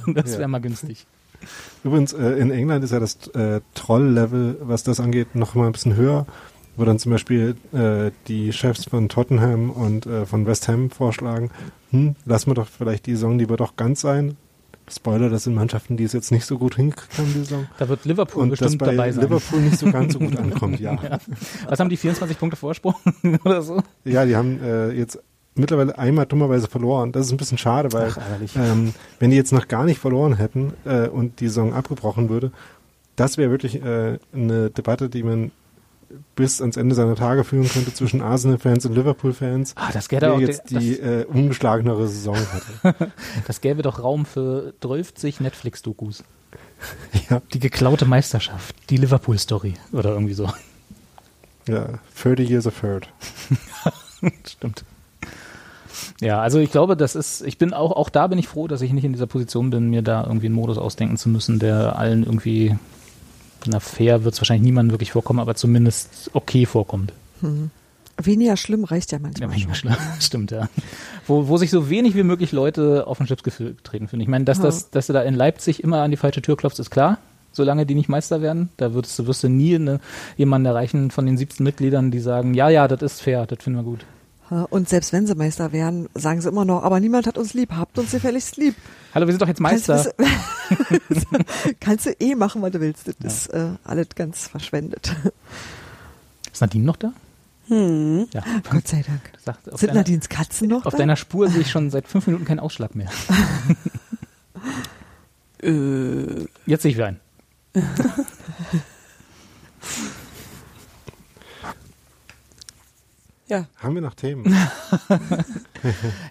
Das 0.15 0.33
Ja. 0.33 0.39
wäre 0.41 0.49
mal 0.49 0.61
günstig. 0.61 1.07
Übrigens, 1.83 2.13
äh, 2.13 2.33
in 2.39 2.51
England 2.51 2.85
ist 2.85 2.93
ja 2.93 3.01
das 3.01 3.27
äh, 3.35 3.61
Troll-Level, 3.75 4.59
was 4.61 4.85
das 4.85 5.01
angeht, 5.01 5.35
noch 5.35 5.55
mal 5.55 5.67
ein 5.67 5.73
bisschen 5.73 5.97
höher, 5.97 6.27
wo 6.83 6.85
dann 6.85 6.99
zum 6.99 7.13
Beispiel 7.13 7.55
äh, 7.73 8.11
die 8.27 8.53
Chefs 8.53 8.87
von 8.87 9.09
Tottenham 9.09 9.71
und 9.71 10.05
äh, 10.05 10.27
von 10.27 10.47
West 10.47 10.67
Ham 10.67 10.91
vorschlagen, 10.91 11.51
hm, 11.91 12.17
lassen 12.25 12.51
wir 12.51 12.55
doch 12.55 12.67
vielleicht 12.67 13.07
die 13.07 13.13
Saison 13.13 13.39
lieber 13.39 13.57
doch 13.57 13.77
ganz 13.77 14.01
sein. 14.01 14.37
Spoiler, 14.91 15.31
das 15.31 15.45
sind 15.45 15.55
Mannschaften, 15.55 15.97
die 15.97 16.03
es 16.03 16.13
jetzt 16.13 16.33
nicht 16.33 16.45
so 16.45 16.59
gut 16.59 16.75
hingekriegt 16.75 17.17
haben, 17.17 17.33
die 17.33 17.39
Saison. 17.39 17.69
Da 17.79 17.89
wird 17.89 18.05
Liverpool 18.05 18.43
Und 18.43 18.51
bestimmt 18.51 18.79
bei 18.79 18.87
dabei 18.87 19.13
sein. 19.13 19.23
Liverpool 19.23 19.61
nicht 19.61 19.79
so 19.79 19.93
ganz 19.93 20.13
so 20.15 20.19
gut 20.19 20.37
ankommt, 20.39 20.81
ja. 20.81 20.95
Ja. 20.95 21.19
Was 21.69 21.79
haben 21.79 21.89
die 21.89 21.97
24 21.97 22.37
Punkte 22.37 22.57
Vorsprung 22.57 22.97
oder 23.45 23.63
so? 23.63 23.81
Ja, 24.05 24.25
die 24.25 24.35
haben 24.35 24.61
äh, 24.61 24.91
jetzt 24.91 25.21
mittlerweile 25.55 25.97
einmal 25.97 26.27
dummerweise 26.27 26.67
verloren. 26.67 27.13
Das 27.13 27.27
ist 27.27 27.33
ein 27.33 27.37
bisschen 27.37 27.59
schade, 27.59 27.93
weil 27.93 28.11
Ach, 28.11 28.57
ähm, 28.57 28.93
wenn 29.21 29.31
die 29.31 29.37
jetzt 29.37 29.53
noch 29.53 29.69
gar 29.69 29.85
nicht 29.85 30.01
verloren 30.01 30.37
hätten 30.37 30.73
äh, 30.85 31.07
und 31.07 31.39
die 31.39 31.47
Saison 31.47 31.75
abgebrochen 31.75 32.29
würde, 32.29 32.51
das 33.15 33.39
wäre 33.39 33.53
wirklich 33.53 33.81
äh, 33.81 34.19
eine 34.35 34.71
Debatte, 34.71 35.09
die 35.09 35.23
man 35.23 35.53
bis 36.37 36.61
ans 36.61 36.77
Ende 36.77 36.95
seiner 36.95 37.15
Tage 37.17 37.45
führen 37.45 37.69
könnte 37.69 37.93
zwischen 37.95 38.21
Arsenal-Fans 38.23 38.87
und 38.87 38.95
Liverpool-Fans, 38.95 39.75
Ah, 39.77 39.91
das 39.93 40.09
gäbe 40.09 40.23
wer 40.23 40.35
auch, 40.35 40.41
jetzt 40.41 40.71
die 40.71 40.99
äh, 40.99 41.25
ungeschlagenere 41.25 42.07
Saison 42.09 42.37
hatte. 42.37 42.95
das, 42.99 43.09
das 43.47 43.61
gäbe 43.61 43.83
doch 43.83 44.03
Raum 44.03 44.27
für 44.27 44.75
12 44.81 45.41
Netflix-Dokus. 45.41 46.25
ja, 47.31 47.41
Die 47.53 47.59
geklaute 47.61 48.05
Meisterschaft, 48.05 48.75
die 48.91 48.97
Liverpool-Story 48.97 49.75
oder 49.93 50.11
irgendwie 50.11 50.35
so. 50.35 50.49
ja, 51.69 51.89
30 52.23 52.49
years 52.49 52.67
of 52.67 52.83
hurt. 52.83 53.09
Stimmt. 54.47 54.85
Ja, 56.21 56.41
also 56.41 56.59
ich 56.59 56.71
glaube, 56.71 56.97
das 56.97 57.15
ist, 57.15 57.43
ich 57.43 57.59
bin 57.59 57.73
auch, 57.75 57.93
auch 57.93 58.09
da 58.09 58.27
bin 58.27 58.39
ich 58.39 58.49
froh, 58.49 58.69
dass 58.69 58.81
ich 58.81 58.93
nicht 58.93 59.05
in 59.05 59.13
dieser 59.13 59.27
Position 59.27 59.71
bin, 59.71 59.91
mir 59.91 60.03
da 60.03 60.25
irgendwie 60.25 60.47
einen 60.47 60.55
Modus 60.55 60.79
ausdenken 60.79 61.17
zu 61.17 61.29
müssen, 61.29 61.59
der 61.59 61.97
allen 61.97 62.25
irgendwie, 62.25 62.77
na 63.67 63.81
fair 63.81 64.25
wird 64.25 64.35
es 64.35 64.41
wahrscheinlich 64.41 64.65
niemandem 64.65 64.93
wirklich 64.93 65.13
vorkommen, 65.13 65.41
aber 65.41 65.55
zumindest 65.55 66.31
okay 66.33 66.67
vorkommt. 66.67 67.13
Hm. 67.41 67.71
Weniger 68.23 68.57
schlimm 68.57 68.85
reicht 68.85 69.11
ja 69.11 69.19
Ja, 69.19 69.23
manchmal 69.23 69.49
manchmal 69.49 69.75
schon. 69.75 69.93
schlimm. 69.93 70.07
Stimmt, 70.21 70.51
ja. 70.51 70.69
Wo, 71.27 71.49
wo 71.49 71.57
sich 71.57 71.71
so 71.71 71.89
wenig 71.91 72.15
wie 72.15 72.23
möglich 72.23 72.53
Leute 72.53 73.07
auf 73.07 73.19
den 73.19 73.27
Chips 73.27 73.43
getreten 73.43 74.07
finden. 74.09 74.21
Ich 74.21 74.29
meine, 74.29 74.45
dass, 74.45 74.59
Ja. 74.59 74.65
das, 74.65 74.91
dass 74.91 75.07
du 75.07 75.13
da 75.13 75.23
in 75.23 75.35
Leipzig 75.35 75.83
immer 75.83 76.03
an 76.03 76.11
die 76.11 76.17
falsche 76.17 76.43
Tür 76.43 76.57
klopfst, 76.57 76.79
ist 76.79 76.91
klar. 76.91 77.19
Solange 77.55 77.85
die 77.85 77.95
nicht 77.95 78.09
Meister 78.09 78.41
werden, 78.41 78.71
da 78.79 78.95
würdest 78.95 79.19
du, 79.19 79.27
wirst 79.27 79.43
du 79.43 79.49
nie 79.49 79.75
eine, 79.75 80.01
jemanden 80.39 80.67
erreichen 80.67 81.11
von 81.11 81.27
den 81.27 81.37
17 81.37 81.63
Mitgliedern, 81.65 82.11
die 82.11 82.19
sagen, 82.21 82.55
ja, 82.55 82.69
ja, 82.71 82.89
das 82.89 83.03
ist 83.03 83.21
fair, 83.23 83.45
das 83.47 83.59
finden 83.63 83.79
wir 83.81 83.85
gut. 83.85 84.05
Ja, 84.53 84.65
Und 84.69 84.87
selbst 84.87 85.15
wenn 85.15 85.27
sie 85.27 85.35
Meister 85.35 85.73
werden, 85.73 86.11
sagen 86.15 86.43
sie 86.43 86.49
immer 86.49 86.67
noch, 86.67 86.83
aber 86.83 87.01
niemand 87.01 87.27
hat 87.27 87.39
uns 87.39 87.55
lieb, 87.55 87.73
habt 87.73 87.99
uns 87.99 88.11
gefälligst 88.11 88.59
lieb. 88.59 88.75
Hallo, 89.15 89.27
wir 89.27 89.33
sind 89.33 89.41
doch 89.41 89.49
jetzt 89.49 89.61
Meister. 89.61 90.13
Kannst, 91.09 91.27
kannst 91.81 92.07
du 92.07 92.11
eh 92.21 92.35
machen, 92.35 92.61
was 92.61 92.71
du 92.73 92.81
willst. 92.81 93.09
Das 93.21 93.35
ist 93.35 93.47
äh, 93.49 93.71
alles 93.85 94.09
ganz 94.15 94.49
verschwendet. 94.49 95.17
Ist 96.53 96.61
Nadine 96.61 96.85
noch 96.85 96.97
da? 96.97 97.15
Hm. 97.69 98.27
Ja. 98.35 98.43
Gott 98.71 98.89
sei 98.89 99.03
Dank. 99.07 99.23
Sagt, 99.43 99.65
Sind 99.65 99.83
deiner, 99.89 100.01
Nadines 100.01 100.29
Katzen 100.29 100.69
noch 100.69 100.85
auf 100.85 100.93
da? 100.93 100.99
deiner 100.99 101.17
Spur 101.17 101.49
sehe 101.49 101.63
ich 101.63 101.71
schon 101.71 101.89
seit 101.89 102.07
fünf 102.07 102.27
Minuten 102.27 102.45
keinen 102.45 102.61
Ausschlag 102.61 102.95
mehr. 102.95 103.09
Äh, 105.65 106.49
Jetzt 106.67 106.83
sehe 106.83 106.91
ich 106.91 106.97
wieder 106.97 107.07
einen. 107.07 107.21
Ja. 113.53 113.67
Haben 113.77 113.95
wir 113.95 114.03
noch 114.03 114.15
Themen? 114.15 114.45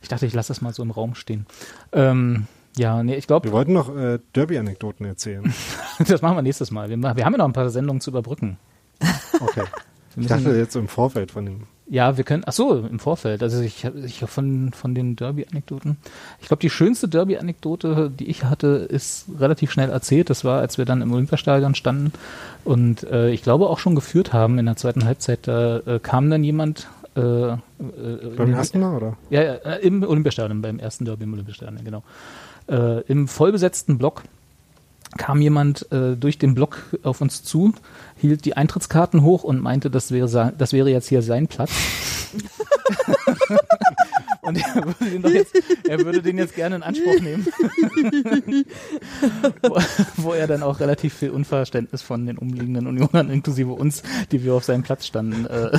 Ich 0.02 0.08
dachte, 0.08 0.26
ich 0.26 0.34
lasse 0.34 0.48
das 0.48 0.62
mal 0.62 0.74
so 0.74 0.82
im 0.82 0.92
Raum 0.92 1.14
stehen. 1.14 1.46
Ähm, 1.92 2.48
ja, 2.78 3.04
nee, 3.04 3.16
ich 3.16 3.28
glaube, 3.28 3.50
Wir 3.50 3.52
wollten 3.52 3.74
noch 3.74 3.94
äh, 3.94 4.20
Derby-Anekdoten 4.34 5.06
erzählen. 5.06 5.54
das 6.08 6.22
machen 6.22 6.38
wir 6.38 6.42
nächstes 6.42 6.72
Mal. 6.72 6.90
Wir, 6.90 6.98
wir 6.98 7.26
haben 7.26 7.34
ja 7.34 7.38
noch 7.38 7.46
ein 7.46 7.54
paar 7.54 7.70
Sendungen 7.70 8.00
zu 8.00 8.12
überbrücken. 8.12 8.58
Okay. 9.40 9.64
Wir 10.16 10.24
Ich 10.24 10.28
dachte 10.28 10.58
jetzt 10.58 10.76
im 10.76 10.90
Vorfeld 10.90 11.32
von 11.32 11.46
dem. 11.46 11.68
Ja, 11.88 12.18
wir 12.18 12.26
können, 12.26 12.44
ach 12.46 12.52
so, 12.52 12.80
im 12.80 13.00
Vorfeld. 13.00 13.42
Also 13.44 13.62
ich, 13.62 13.86
ich 13.86 14.20
von, 14.20 14.74
von 14.74 14.94
den 14.94 15.16
Derby-Anekdoten. 15.16 15.98
Ich 16.42 16.48
glaube, 16.48 16.60
die 16.60 16.70
schönste 16.70 17.08
Derby-Anekdote, 17.08 18.10
die 18.10 18.28
ich 18.28 18.44
hatte, 18.44 18.88
ist 18.90 19.28
relativ 19.40 19.72
schnell 19.72 19.90
erzählt. 19.90 20.30
Das 20.30 20.44
war, 20.44 20.60
als 20.60 20.78
wir 20.78 20.84
dann 20.84 21.02
im 21.02 21.14
Olympiastadion 21.14 21.76
standen 21.76 22.12
und 22.66 23.04
äh, 23.04 23.30
ich 23.30 23.42
glaube 23.42 23.70
auch 23.70 23.80
schon 23.80 23.96
geführt 23.96 24.34
haben 24.34 24.60
in 24.60 24.66
der 24.66 24.76
zweiten 24.76 25.06
Halbzeit. 25.06 25.48
Da 25.48 25.78
äh, 25.80 26.00
kam 26.00 26.30
dann 26.30 26.44
jemand. 26.44 26.88
Äh, 27.16 27.22
äh, 27.22 27.58
Beim 28.38 28.54
ersten 28.54 28.80
Mal, 28.80 28.96
oder? 28.96 29.18
Ja, 29.30 29.42
ja, 29.44 29.54
äh, 29.56 29.86
im 29.86 30.04
Olympiastadion, 30.04 30.62
beim 30.62 30.80
ersten 30.80 31.06
Derby 31.06 31.24
im 31.24 31.34
Olympiastadion, 31.34 31.84
genau. 31.84 32.04
Äh, 32.68 33.02
Im 33.02 33.28
vollbesetzten 33.28 33.98
Block 33.98 34.24
kam 35.18 35.42
jemand 35.42 35.92
äh, 35.92 36.16
durch 36.16 36.38
den 36.38 36.56
Block 36.56 36.78
auf 37.04 37.20
uns 37.20 37.44
zu, 37.44 37.74
hielt 38.16 38.46
die 38.46 38.56
Eintrittskarten 38.56 39.24
hoch 39.24 39.44
und 39.44 39.62
meinte, 39.62 39.90
das 39.90 40.12
wäre, 40.12 40.54
das 40.58 40.72
wäre 40.74 40.90
jetzt 40.90 41.10
hier 41.10 41.22
sein 41.22 41.48
Platz. 41.48 41.72
und 44.52 44.58
er 44.58 44.86
würde, 44.86 45.20
den 45.20 45.34
jetzt, 45.34 45.56
er 45.88 46.00
würde 46.00 46.22
den 46.22 46.38
jetzt 46.38 46.56
gerne 46.56 46.76
in 46.78 46.84
Anspruch 46.84 47.20
nehmen. 47.22 47.48
wo, 49.62 49.78
wo 50.18 50.34
er 50.34 50.48
dann 50.48 50.64
auch 50.64 50.80
relativ 50.80 51.14
viel 51.14 51.30
Unverständnis 51.30 52.02
von 52.02 52.26
den 52.26 52.38
umliegenden 52.38 52.88
Unionern, 52.88 53.30
inklusive 53.30 53.72
uns, 53.72 54.04
die 54.32 54.44
wir 54.44 54.54
auf 54.54 54.64
seinem 54.64 54.84
Platz 54.84 55.06
standen, 55.06 55.46
äh, 55.46 55.78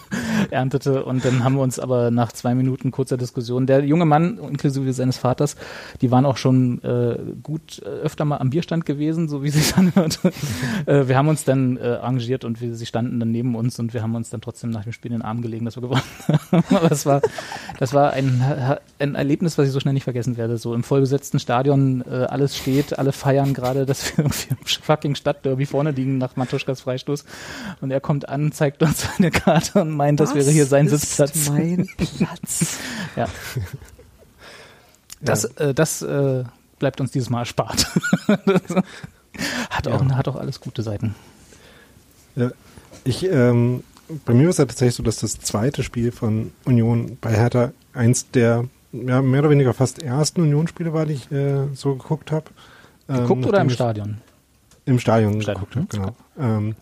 erntete. 0.50 1.04
Und 1.04 1.24
dann 1.24 1.42
haben 1.44 1.56
wir 1.56 1.62
uns 1.62 1.78
aber 1.78 2.10
nach 2.10 2.32
zwei 2.32 2.54
Minuten 2.54 2.90
kurzer 2.90 3.16
Diskussion, 3.16 3.66
der 3.66 3.84
junge 3.84 4.04
Mann, 4.04 4.38
inklusive 4.38 4.92
seines 4.92 5.18
Vaters, 5.18 5.56
die 6.00 6.10
waren 6.10 6.24
auch 6.24 6.36
schon 6.36 6.82
äh, 6.82 7.18
gut 7.42 7.82
äh, 7.84 7.88
öfter 7.88 8.24
mal 8.24 8.38
am 8.38 8.50
Bierstand 8.50 8.86
gewesen, 8.86 9.28
so 9.28 9.42
wie 9.42 9.50
sich 9.50 9.76
anhörte. 9.76 10.32
äh, 10.86 11.08
wir 11.08 11.16
haben 11.16 11.28
uns 11.28 11.44
dann 11.44 11.76
äh, 11.76 11.80
arrangiert 11.80 12.44
und 12.44 12.60
wir, 12.60 12.74
sie 12.74 12.86
standen 12.86 13.18
dann 13.18 13.30
neben 13.30 13.54
uns 13.54 13.78
und 13.78 13.94
wir 13.94 14.02
haben 14.02 14.14
uns 14.14 14.30
dann 14.30 14.40
trotzdem 14.40 14.70
nach 14.70 14.84
dem 14.84 14.92
Spiel 14.92 15.12
in 15.12 15.18
den 15.18 15.22
Arm 15.22 15.42
gelegen, 15.42 15.64
dass 15.64 15.76
wir 15.76 15.82
gewonnen 15.82 16.02
haben. 16.28 16.64
aber 16.70 16.88
das 16.88 17.06
war, 17.06 17.20
das 17.78 17.94
war 17.94 18.11
ein, 18.12 18.78
ein 18.98 19.14
Erlebnis, 19.14 19.58
was 19.58 19.66
ich 19.66 19.72
so 19.72 19.80
schnell 19.80 19.94
nicht 19.94 20.04
vergessen 20.04 20.36
werde. 20.36 20.58
So 20.58 20.74
im 20.74 20.82
vollbesetzten 20.84 21.38
Stadion, 21.40 22.04
äh, 22.08 22.24
alles 22.24 22.56
steht, 22.56 22.98
alle 22.98 23.12
feiern 23.12 23.54
gerade, 23.54 23.86
dass 23.86 24.04
wir 24.16 24.18
irgendwie 24.24 24.48
im 24.50 24.56
fucking 24.66 25.14
Stadtderby 25.14 25.66
vorne 25.66 25.90
liegen 25.90 26.18
nach 26.18 26.36
Matuschkas 26.36 26.80
Freistoß. 26.82 27.24
Und 27.80 27.90
er 27.90 28.00
kommt 28.00 28.28
an, 28.28 28.52
zeigt 28.52 28.82
uns 28.82 29.06
seine 29.16 29.30
Karte 29.30 29.80
und 29.80 29.90
meint, 29.90 30.20
das, 30.20 30.34
wäre 30.34 30.50
hier 30.50 30.66
sein 30.66 30.86
ist 30.86 31.00
Sitzplatz. 31.00 31.48
mein 31.50 31.88
Platz. 32.18 32.78
Ja. 33.16 33.28
Das, 35.20 35.44
äh, 35.44 35.74
das 35.74 36.02
äh, 36.02 36.44
bleibt 36.78 37.00
uns 37.00 37.12
dieses 37.12 37.30
Mal 37.30 37.40
erspart. 37.40 37.86
hat, 39.70 39.88
auch, 39.88 40.02
Ja. 40.02 40.16
hat 40.16 40.28
auch 40.28 40.36
alles 40.36 40.60
gute 40.60 40.82
Seiten. 40.82 41.14
Ja, 42.34 42.50
ich, 43.04 43.24
ähm, 43.24 43.84
bei 44.24 44.34
mir 44.34 44.44
war 44.44 44.50
es 44.50 44.58
ja 44.58 44.64
tatsächlich 44.66 44.96
so, 44.96 45.02
dass 45.02 45.16
das 45.18 45.38
zweite 45.40 45.82
Spiel 45.82 46.12
von 46.12 46.52
Union 46.64 47.18
bei 47.20 47.32
Hertha 47.34 47.72
eins 47.92 48.30
der 48.30 48.64
ja, 48.92 49.22
mehr 49.22 49.40
oder 49.40 49.50
weniger 49.50 49.72
fast 49.74 50.02
ersten 50.02 50.42
Union-Spiele 50.42 50.92
war, 50.92 51.06
die 51.06 51.14
ich 51.14 51.32
äh, 51.32 51.66
so 51.74 51.94
geguckt 51.94 52.30
habe. 52.30 52.46
Geguckt 53.08 53.46
oder 53.46 53.60
im 53.60 53.70
Stadion? 53.70 54.18
Im 54.84 54.98
Stadion, 54.98 55.40
Stadion, 55.40 55.66
geguckt 55.70 55.76
habe, 55.96 56.06
hm, 56.06 56.14
genau. 56.36 56.56
Ähm, 56.56 56.74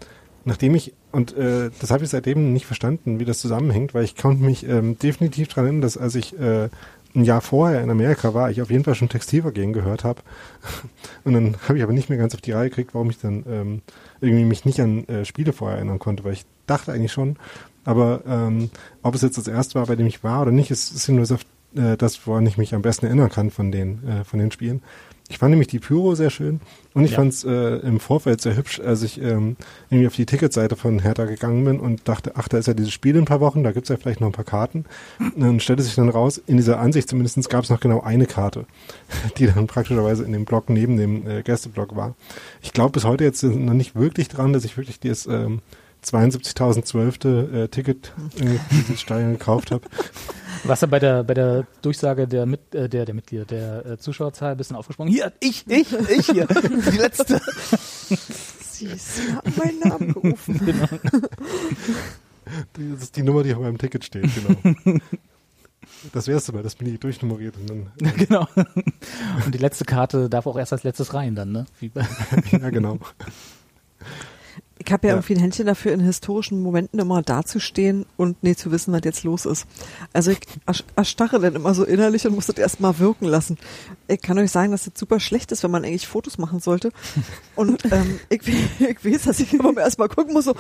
nachdem 0.45 0.75
ich, 0.75 0.93
und 1.13 1.37
äh, 1.37 1.71
das 1.81 1.91
habe 1.91 2.05
ich 2.05 2.11
seitdem 2.11 2.53
nicht 2.53 2.67
verstanden, 2.67 3.21
wie 3.21 3.25
das 3.25 3.41
zusammenhängt, 3.41 3.95
weil 3.95 4.05
ich 4.05 4.17
konnte 4.17 4.43
mich 4.43 4.67
ähm, 4.67 4.99
definitiv 4.99 5.49
daran 5.49 5.65
erinnern, 5.65 5.83
dass 5.83 5.97
als 5.97 6.15
ich 6.15 6.39
äh, 6.39 6.69
ein 7.15 7.25
Jahr 7.25 7.41
vorher 7.41 7.83
in 7.83 7.91
Amerika 7.91 8.35
war, 8.35 8.51
ich 8.51 8.63
auf 8.63 8.71
jeden 8.71 8.85
Fall 8.85 8.95
schon 8.95 9.09
Textilvergehen 9.09 9.73
gehört 9.73 10.05
habe. 10.05 10.21
Und 11.25 11.35
dann 11.35 11.57
habe 11.65 11.79
ich 11.79 11.83
aber 11.83 11.93
nicht 11.93 12.09
mehr 12.09 12.19
ganz 12.19 12.35
auf 12.35 12.41
die 12.41 12.53
Reihe 12.53 12.69
gekriegt, 12.69 12.95
warum 12.95 13.11
ich 13.11 13.19
dann 13.19 13.45
ähm, 13.49 13.83
irgendwie 14.21 14.45
mich 14.45 14.65
nicht 14.65 14.81
an 14.81 15.07
äh, 15.09 15.25
Spiele 15.25 15.53
vorher 15.53 15.79
erinnern 15.79 15.99
konnte, 15.99 16.25
weil 16.25 16.35
ich 16.35 16.45
dachte 16.67 16.93
eigentlich 16.93 17.13
schon, 17.13 17.37
aber 17.85 18.23
ähm, 18.27 18.71
ob 19.03 19.15
es 19.15 19.23
jetzt 19.23 19.39
das 19.39 19.49
erste 19.49 19.77
war, 19.77 19.87
bei 19.87 19.97
dem 19.97 20.07
ich 20.07 20.23
war 20.25 20.43
oder 20.43 20.51
nicht, 20.53 20.71
ist, 20.71 20.93
ist 20.95 21.09
nur 21.09 21.27
so, 21.27 21.37
äh, 21.77 21.97
das, 21.97 22.27
woran 22.27 22.47
ich 22.47 22.59
mich 22.59 22.75
am 22.75 22.83
besten 22.83 23.07
erinnern 23.07 23.31
kann 23.31 23.51
von 23.51 23.71
den, 23.73 24.07
äh, 24.07 24.25
von 24.25 24.39
den 24.39 24.51
Spielen. 24.51 24.83
Ich 25.29 25.39
fand 25.39 25.51
nämlich 25.51 25.69
die 25.69 25.79
Pyro 25.79 26.17
sehr 26.17 26.31
schön 26.31 26.61
und 26.93 27.05
ich 27.05 27.13
Ja. 27.13 27.19
fand 27.19 27.33
es 27.33 27.45
äh, 27.45 27.77
im 27.87 28.01
Vorfeld 28.01 28.41
sehr 28.41 28.57
hübsch, 28.57 28.81
als 28.81 29.05
ich 29.05 29.23
ähm, 29.23 29.57
irgendwie 29.89 30.09
auf 30.09 30.17
die 30.17 30.27
Ticketseite 30.27 30.75
von 30.75 30.99
Hertha 30.99 31.25
gegangen 31.25 31.65
bin 31.65 31.79
und 31.79 32.09
dachte, 32.09 32.33
ach, 32.35 32.49
da 32.49 32.59
ist 32.59 32.67
ja 32.67 32.75
dieses 32.75 32.91
Spiel 32.93 33.15
in 33.15 33.23
ein 33.23 33.27
paar 33.27 33.39
Wochen, 33.39 33.63
da 33.63 33.71
gibt's 33.71 33.91
ja 33.91 33.97
vielleicht 33.97 34.21
noch 34.21 34.27
ein 34.27 34.33
paar 34.33 34.45
Karten. 34.45 34.87
Und 35.21 35.41
dann 35.41 35.61
stellte 35.61 35.85
sich 35.85 35.95
dann 35.95 36.09
raus, 36.09 36.43
in 36.49 36.57
dieser 36.57 36.81
Ansicht 36.81 37.09
zumindest 37.09 37.49
gab 37.49 37.63
es 37.63 37.71
noch 37.71 37.79
genau 37.79 38.01
eine 38.01 38.27
Karte, 38.27 38.67
die 39.39 39.47
dann 39.47 39.69
praktischerweise 39.69 40.25
in 40.25 40.33
dem 40.33 40.47
Block 40.47 40.69
neben 40.69 40.97
dem 40.97 41.25
äh, 41.29 41.43
Gästeblock 41.45 41.95
war. 41.95 42.17
Ich 42.61 42.73
glaube 42.73 42.91
bis 42.91 43.05
heute 43.05 43.23
jetzt 43.23 43.45
noch 43.45 43.73
nicht 43.75 43.95
wirklich 43.95 44.27
dran, 44.27 44.53
dass 44.53 44.65
ich 44.65 44.77
wirklich 44.77 44.99
das 44.99 45.27
ähm, 45.27 45.61
72.012. 46.05 47.53
Äh, 47.53 47.69
Ticket 47.69 48.13
für 48.37 48.61
dieses 48.71 49.01
Stadion 49.01 49.33
gekauft 49.33 49.71
habe. 49.71 49.83
Was 50.65 50.83
er 50.83 50.89
bei 50.89 50.99
der 50.99 51.25
bei 51.25 51.35
der 51.35 51.67
Durchsage 51.83 52.27
der 52.29 52.47
mit 52.47 52.75
äh, 52.75 52.89
der 52.89 53.05
der 53.05 53.15
Mitglieder 53.15 53.45
der 53.45 53.87
äh, 53.87 53.99
Zuschauerzahl 53.99 54.53
ein 54.53 54.57
bisschen 54.57 54.77
aufgesprungen. 54.77 55.13
Hier, 55.13 55.33
ich, 55.41 55.65
ich, 55.69 55.93
ich 55.93 56.27
hier, 56.27 56.47
die 56.47 56.99
letzte. 56.99 57.41
Sie 58.61 58.89
haben 59.35 59.53
meinen 59.57 59.79
Namen 59.81 60.13
gerufen. 60.15 60.59
genau. 60.65 60.87
Das 62.93 63.03
ist 63.03 63.17
die 63.17 63.23
Nummer, 63.23 63.43
die 63.43 63.55
auf 63.55 63.61
meinem 63.61 63.79
Ticket 63.79 64.05
steht, 64.05 64.29
genau. 64.35 64.75
Das 66.13 66.29
wär's 66.29 66.49
aber, 66.49 66.63
das 66.63 66.75
bin 66.77 66.93
ich 66.93 67.01
durchnummeriert 67.01 67.57
und 67.57 67.71
dann, 67.71 67.93
äh, 68.01 68.13
genau. 68.25 68.47
Und 68.55 69.55
die 69.55 69.59
letzte 69.59 69.85
Karte 69.85 70.29
darf 70.29 70.47
auch 70.47 70.59
erst 70.59 70.73
als 70.73 70.83
letztes 70.83 71.15
rein 71.15 71.35
dann, 71.35 71.53
ne? 71.53 71.67
Wie 71.79 71.89
bei, 71.89 72.07
ja 72.51 72.71
genau. 72.71 72.99
Ich 74.83 74.91
habe 74.93 75.07
ja, 75.07 75.13
Ja. 75.13 75.17
irgendwie 75.19 75.35
ein 75.35 75.41
Händchen 75.41 75.67
dafür, 75.67 75.93
in 75.93 76.01
historischen 76.01 76.63
Momenten 76.63 76.99
immer 76.99 77.21
dazustehen 77.21 78.07
und 78.17 78.43
nie 78.43 78.57
zu 78.57 78.71
wissen, 78.73 78.93
was 78.95 79.03
jetzt 79.05 79.25
los 79.25 79.45
ist. 79.45 79.67
Also 80.15 80.31
ich 80.31 80.41
erstarre 80.97 81.39
dann 81.39 81.55
immer 81.55 81.75
so 81.75 81.85
innerlich 81.85 82.27
und 82.27 82.35
muss 82.35 82.47
das 82.47 82.57
erstmal 82.57 82.99
wirken 82.99 83.27
lassen. 83.27 83.59
Ich 84.09 84.23
kann 84.23 84.39
euch 84.39 84.51
sagen, 84.51 84.73
dass 84.73 84.85
das 84.85 84.95
super 84.99 85.21
schlecht 85.21 85.53
ist, 85.53 85.63
wenn 85.63 85.71
man 85.71 85.85
eigentlich 85.85 86.07
Fotos 86.09 86.39
machen 86.39 86.61
sollte. 86.61 86.93
Und 87.57 87.85
ähm, 87.93 88.21
ich, 88.31 88.41
ich 88.79 89.05
weiß, 89.05 89.25
dass 89.25 89.41
ich 89.41 89.53
immer 89.53 89.77
erstmal 89.77 90.09
gucken 90.09 90.33
muss, 90.33 90.47
so, 90.47 90.55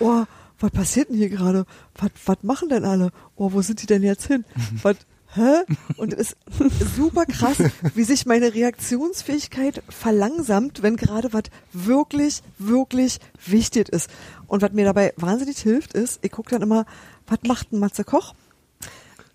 oh, 0.00 0.24
was 0.58 0.70
passiert 0.70 1.10
denn 1.10 1.16
hier 1.18 1.28
gerade? 1.28 1.66
Was, 1.96 2.10
was 2.24 2.38
machen 2.42 2.70
denn 2.70 2.86
alle? 2.86 3.10
Oh, 3.36 3.52
wo 3.52 3.60
sind 3.60 3.82
die 3.82 3.86
denn 3.86 4.02
jetzt 4.02 4.26
hin? 4.26 4.46
Was, 4.82 4.96
hä? 5.36 5.64
Und 5.96 6.12
es 6.12 6.32
ist 6.32 6.96
super 6.96 7.26
krass, 7.26 7.58
wie 7.94 8.04
sich 8.04 8.26
meine 8.26 8.54
Reaktionsfähigkeit 8.54 9.82
verlangsamt, 9.88 10.82
wenn 10.82 10.96
gerade 10.96 11.32
was 11.32 11.44
wirklich, 11.72 12.42
wirklich 12.58 13.18
wichtig 13.44 13.88
ist. 13.88 14.10
Und 14.46 14.62
was 14.62 14.72
mir 14.72 14.84
dabei 14.84 15.12
wahnsinnig 15.16 15.58
hilft, 15.58 15.92
ist, 15.92 16.20
ich 16.22 16.32
gucke 16.32 16.50
dann 16.50 16.62
immer, 16.62 16.86
was 17.26 17.38
macht 17.46 17.72
ein 17.72 17.78
Matze 17.78 18.04
Koch? 18.04 18.34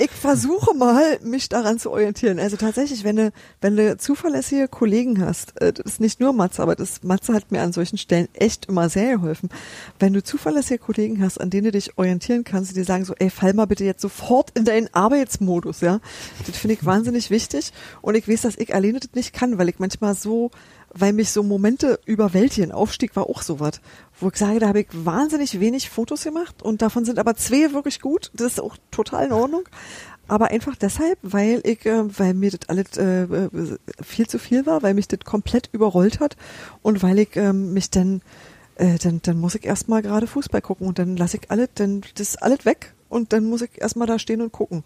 Ich 0.03 0.10
versuche 0.10 0.73
mal, 0.73 1.19
mich 1.22 1.48
daran 1.48 1.78
zu 1.78 1.91
orientieren. 1.91 2.40
Also 2.40 2.57
tatsächlich, 2.57 3.03
wenn 3.03 3.18
du, 3.18 3.32
wenn 3.61 3.78
du 3.78 3.98
zuverlässige 3.98 4.68
Kollegen 4.68 5.23
hast, 5.23 5.61
äh, 5.61 5.72
das 5.72 5.86
ist 5.86 6.02
nicht 6.02 6.19
nur 6.19 6.34
Matze, 6.34 6.64
aber 6.64 6.76
das 6.76 7.03
Matze 7.03 7.36
hat 7.36 7.52
mir 7.52 7.61
an 7.61 7.72
solchen 7.72 7.99
Stellen 7.99 8.28
echt 8.34 8.65
immer 8.65 8.90
sehr 8.90 9.18
geholfen. 9.18 9.49
Wenn 9.99 10.14
du 10.14 10.23
zuverlässige 10.23 10.80
Kollegen 10.80 11.23
hast, 11.23 11.40
an 11.40 11.52
denen 11.52 11.65
du 11.65 11.72
dich 11.73 11.99
orientieren 11.99 12.44
kannst, 12.44 12.72
die 12.72 12.76
dir 12.76 12.84
sagen 12.84 13.06
so, 13.06 13.14
ey, 13.19 13.30
fall 13.30 13.53
mal 13.53 13.68
bitte 13.68 13.84
jetzt 13.84 14.02
sofort 14.02 14.49
in 14.57 14.65
deinen 14.65 14.91
Arbeitsmodus, 14.91 15.82
ja. 15.82 15.99
Das 16.48 16.57
finde 16.57 16.73
ich 16.73 16.84
wahnsinnig 16.84 17.30
wichtig. 17.30 17.72
Und 18.02 18.15
ich 18.15 18.28
weiß, 18.28 18.41
dass 18.41 18.57
ich 18.57 18.73
alleine 18.73 19.02
das 19.02 19.11
nicht 19.14 19.34
kann, 19.34 19.60
weil 19.60 19.69
ich 19.69 19.78
manchmal 19.78 20.15
so, 20.15 20.49
weil 20.93 21.13
mich 21.13 21.31
so 21.31 21.43
Momente 21.43 21.99
überwältigen. 22.05 22.72
Aufstieg 22.72 23.15
war 23.15 23.30
auch 23.30 23.41
sowas, 23.41 23.81
wo 24.19 24.30
ich 24.30 24.35
sage, 24.35 24.59
da 24.59 24.68
habe 24.68 24.81
ich 24.81 24.88
wahnsinnig 24.91 25.59
wenig 25.59 25.89
Fotos 25.89 26.23
gemacht 26.23 26.61
und 26.61 26.81
davon 26.81 27.05
sind 27.05 27.19
aber 27.19 27.35
zwei 27.35 27.73
wirklich 27.73 28.01
gut. 28.01 28.31
Das 28.34 28.53
ist 28.53 28.61
auch 28.61 28.77
total 28.91 29.27
in 29.27 29.31
Ordnung. 29.31 29.63
Aber 30.27 30.51
einfach 30.51 30.76
deshalb, 30.76 31.18
weil 31.23 31.61
ich, 31.65 31.85
äh, 31.85 32.03
weil 32.18 32.34
mir 32.34 32.51
das 32.51 32.69
alles 32.69 32.97
äh, 32.97 33.23
äh, 33.23 33.49
viel 34.01 34.27
zu 34.27 34.39
viel 34.39 34.65
war, 34.65 34.81
weil 34.81 34.93
mich 34.93 35.07
das 35.07 35.19
komplett 35.26 35.69
überrollt 35.73 36.19
hat 36.19 36.38
und 36.81 37.03
weil 37.03 37.19
ich 37.19 37.35
ähm, 37.35 37.73
mich 37.73 37.89
dann, 37.89 38.22
äh, 38.76 38.97
dann, 38.97 39.19
dann 39.23 39.38
muss 39.38 39.55
ich 39.55 39.65
erstmal 39.65 40.01
gerade 40.01 40.27
Fußball 40.27 40.61
gucken 40.61 40.88
und 40.88 40.99
dann 40.99 41.18
lasse 41.18 41.38
ich 41.38 41.51
alles, 41.51 41.69
dann 41.76 42.01
das 42.15 42.30
ist 42.30 42.43
alles 42.43 42.65
weg 42.65 42.93
und 43.09 43.34
dann 43.34 43.43
muss 43.43 43.61
ich 43.61 43.72
erstmal 43.81 44.07
da 44.07 44.19
stehen 44.19 44.41
und 44.41 44.53
gucken. 44.53 44.84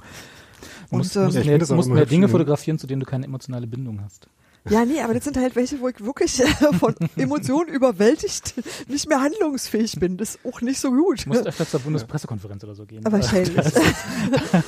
Du 0.89 0.97
musst, 0.97 1.15
Und, 1.15 1.21
ähm, 1.21 1.25
musst 1.27 1.45
mehr, 1.45 1.75
musst 1.75 1.89
mehr 1.89 2.05
Dinge 2.07 2.27
fotografieren, 2.27 2.79
zu 2.79 2.87
denen 2.87 3.01
du 3.01 3.05
keine 3.05 3.25
emotionale 3.25 3.67
Bindung 3.67 4.01
hast. 4.03 4.27
Ja, 4.69 4.83
nee, 4.83 4.99
aber 5.01 5.13
das 5.13 5.23
sind 5.23 5.37
halt 5.37 5.55
welche, 5.55 5.79
wo 5.79 5.87
ich 5.87 6.03
wirklich 6.03 6.39
äh, 6.41 6.45
von 6.73 6.95
Emotionen 7.15 7.69
überwältigt 7.69 8.55
nicht 8.87 9.07
mehr 9.07 9.21
handlungsfähig 9.21 9.99
bin. 9.99 10.17
Das 10.17 10.35
ist 10.35 10.39
auch 10.45 10.61
nicht 10.61 10.79
so 10.79 10.91
gut. 10.91 11.25
Du 11.25 11.29
musst 11.29 11.45
öfter 11.45 11.67
zur 11.67 11.79
Bundespressekonferenz 11.81 12.63
oder 12.63 12.73
so 12.75 12.85
gehen. 12.85 13.03
Wahrscheinlich. 13.05 13.55
Da 13.55 13.63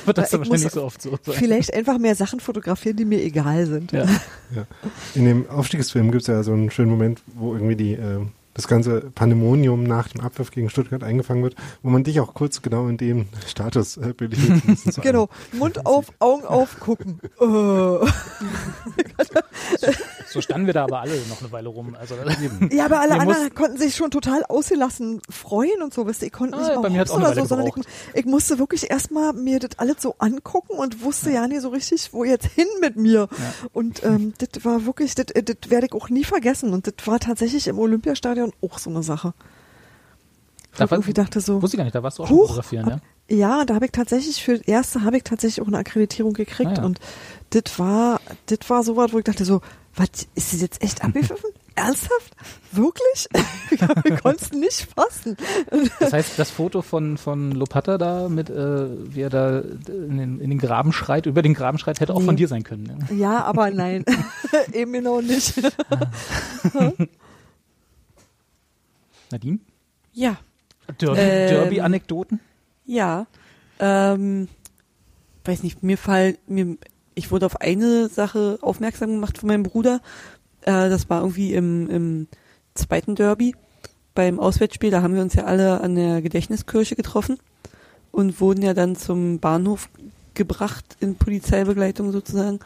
wird 0.06 0.18
das 0.18 0.32
Ich 0.32 0.38
wahrscheinlich 0.38 0.48
muss 0.48 0.62
nicht 0.62 0.72
so 0.72 0.84
oft 0.84 1.02
so 1.02 1.10
sein. 1.10 1.34
Vielleicht 1.34 1.74
einfach 1.74 1.98
mehr 1.98 2.14
Sachen 2.14 2.38
fotografieren, 2.40 2.96
die 2.96 3.04
mir 3.04 3.22
egal 3.22 3.66
sind. 3.66 3.92
Ja. 3.92 4.06
Ja. 4.54 4.66
In 5.14 5.24
dem 5.24 5.50
Aufstiegsfilm 5.50 6.10
gibt's 6.12 6.28
ja 6.28 6.42
so 6.42 6.52
einen 6.52 6.70
schönen 6.70 6.90
Moment, 6.90 7.22
wo 7.34 7.54
irgendwie 7.54 7.76
die, 7.76 7.92
äh, 7.94 8.20
das 8.58 8.66
ganze 8.66 9.12
Pandemonium 9.14 9.84
nach 9.84 10.08
dem 10.08 10.20
Abwurf 10.20 10.50
gegen 10.50 10.68
Stuttgart 10.68 11.04
eingefangen 11.04 11.44
wird, 11.44 11.54
wo 11.82 11.90
man 11.90 12.02
dich 12.02 12.18
auch 12.18 12.34
kurz 12.34 12.60
genau 12.60 12.88
in 12.88 12.96
dem 12.96 13.28
Status 13.46 13.96
äh, 13.96 14.12
bildet. 14.12 14.38
Genau, 15.00 15.28
Mund 15.52 15.86
auf, 15.86 16.12
Augen 16.18 16.44
auf, 16.44 16.80
gucken. 16.80 17.20
Äh. 20.28 20.32
So 20.32 20.40
standen 20.40 20.66
wir 20.66 20.74
da 20.74 20.84
aber 20.84 21.00
alle 21.00 21.14
noch 21.28 21.40
eine 21.40 21.50
Weile 21.52 21.68
rum. 21.68 21.96
Also, 21.98 22.14
Ja, 22.70 22.84
aber 22.84 23.00
alle 23.00 23.18
anderen 23.18 23.54
konnten 23.54 23.78
sich 23.78 23.96
schon 23.96 24.10
total 24.10 24.44
ausgelassen 24.44 25.20
freuen 25.30 25.82
und 25.82 25.94
so, 25.94 26.06
wisst 26.06 26.22
ihr, 26.22 26.26
ich 26.26 26.32
konnte 26.32 26.56
Ah, 26.56 26.60
nicht 26.60 26.74
mal 26.74 26.82
bei 26.82 27.14
oder 27.14 27.34
so, 27.34 27.44
sondern 27.46 27.66
ich, 27.68 27.74
ich 28.14 28.24
musste 28.26 28.58
wirklich 28.58 28.90
erstmal 28.90 29.32
mir 29.32 29.58
das 29.58 29.78
alles 29.78 29.96
so 30.00 30.14
angucken 30.18 30.76
und 30.78 31.02
wusste 31.02 31.30
ja 31.30 31.46
nicht 31.48 31.62
so 31.62 31.70
richtig, 31.70 32.12
wo 32.12 32.24
jetzt 32.24 32.46
hin 32.46 32.66
mit 32.80 32.96
mir. 32.96 33.28
Und 33.72 34.02
ähm, 34.04 34.34
das 34.38 34.64
war 34.64 34.84
wirklich, 34.86 35.14
das, 35.14 35.26
das 35.26 35.56
werde 35.70 35.86
ich 35.86 35.92
auch 35.92 36.08
nie 36.10 36.24
vergessen 36.24 36.72
und 36.72 36.86
das 36.86 37.06
war 37.06 37.18
tatsächlich 37.20 37.66
im 37.68 37.78
Olympiastadion 37.78 38.52
auch 38.62 38.78
so 38.78 38.90
eine 38.90 39.02
Sache. 39.02 39.32
Da 40.76 40.84
ich 40.84 40.90
war- 40.90 40.98
irgendwie 40.98 41.14
dachte 41.14 41.40
so, 41.40 41.60
wusste 41.62 41.76
ich 41.76 41.78
gar 41.78 41.84
nicht, 41.84 41.94
da 41.94 42.02
warst 42.02 42.18
du 42.18 42.22
auch 42.24 42.28
schon 42.28 42.36
Huch, 42.36 42.42
fotografieren, 42.48 42.88
ja? 42.88 42.98
Ja, 43.28 43.64
da 43.64 43.74
habe 43.74 43.86
ich 43.86 43.92
tatsächlich 43.92 44.42
für 44.42 44.56
das 44.58 44.66
erste 44.66 45.02
habe 45.04 45.16
ich 45.18 45.24
tatsächlich 45.24 45.60
auch 45.62 45.68
eine 45.68 45.78
Akkreditierung 45.78 46.32
gekriegt 46.32 46.72
Ah, 46.78 46.80
ja. 46.80 46.84
und 46.84 46.98
das 47.50 47.78
war 47.78 48.20
das 48.46 48.58
war 48.68 48.82
so 48.82 48.96
was, 48.96 49.12
wo 49.12 49.18
ich 49.18 49.24
dachte 49.24 49.44
so, 49.44 49.60
was 49.94 50.08
ist 50.34 50.52
das 50.52 50.60
jetzt 50.60 50.82
echt 50.82 51.02
abgepfiffen? 51.04 51.50
Ernsthaft? 51.74 52.34
Wirklich? 52.72 53.28
ich 53.70 54.20
konnte 54.22 54.42
es 54.44 54.52
nicht 54.52 54.88
fassen. 54.96 55.36
Das 56.00 56.12
heißt, 56.12 56.36
das 56.38 56.50
Foto 56.50 56.82
von, 56.82 57.16
von 57.18 57.52
Lopata 57.52 57.98
da 57.98 58.28
mit, 58.28 58.50
äh, 58.50 59.14
wie 59.14 59.20
er 59.20 59.30
da 59.30 59.60
in 59.60 60.18
den, 60.18 60.40
in 60.40 60.50
den 60.50 60.58
Graben 60.58 60.92
schreit, 60.92 61.26
über 61.26 61.40
den 61.42 61.54
Graben 61.54 61.78
schreit, 61.78 62.00
hätte 62.00 62.14
auch 62.14 62.18
Nee. 62.20 62.26
von 62.26 62.36
dir 62.36 62.48
sein 62.48 62.64
können. 62.64 62.82
Ne? 62.84 63.16
Ja, 63.16 63.44
aber 63.44 63.70
nein, 63.72 64.04
eben 64.72 64.92
genau 64.92 65.20
nicht. 65.20 65.54
Nadine? 69.30 69.58
Ja, 70.14 70.36
Derby- 71.00 71.20
Ähm, 71.20 71.48
Derby-Anekdoten? 71.50 72.40
Ja. 72.88 73.26
Ähm, 73.78 74.48
weiß 75.44 75.62
nicht, 75.62 75.82
mir 75.84 75.96
fallen, 75.98 76.36
mir, 76.48 76.76
ich 77.14 77.30
wurde 77.30 77.46
auf 77.46 77.60
eine 77.60 78.08
Sache 78.08 78.58
aufmerksam 78.60 79.10
gemacht 79.10 79.38
von 79.38 79.46
meinem 79.46 79.62
Bruder. 79.62 80.00
Äh, 80.62 80.88
das 80.88 81.08
war 81.08 81.20
irgendwie 81.20 81.54
im, 81.54 81.88
im 81.88 82.28
zweiten 82.74 83.14
Derby 83.14 83.54
beim 84.14 84.40
Auswärtsspiel. 84.40 84.90
Da 84.90 85.02
haben 85.02 85.14
wir 85.14 85.22
uns 85.22 85.34
ja 85.34 85.44
alle 85.44 85.80
an 85.80 85.94
der 85.94 86.22
Gedächtniskirche 86.22 86.96
getroffen 86.96 87.38
und 88.10 88.40
wurden 88.40 88.62
ja 88.62 88.74
dann 88.74 88.96
zum 88.96 89.38
Bahnhof 89.38 89.88
gebracht 90.34 90.96
in 91.00 91.16
Polizeibegleitung 91.16 92.10
sozusagen. 92.10 92.58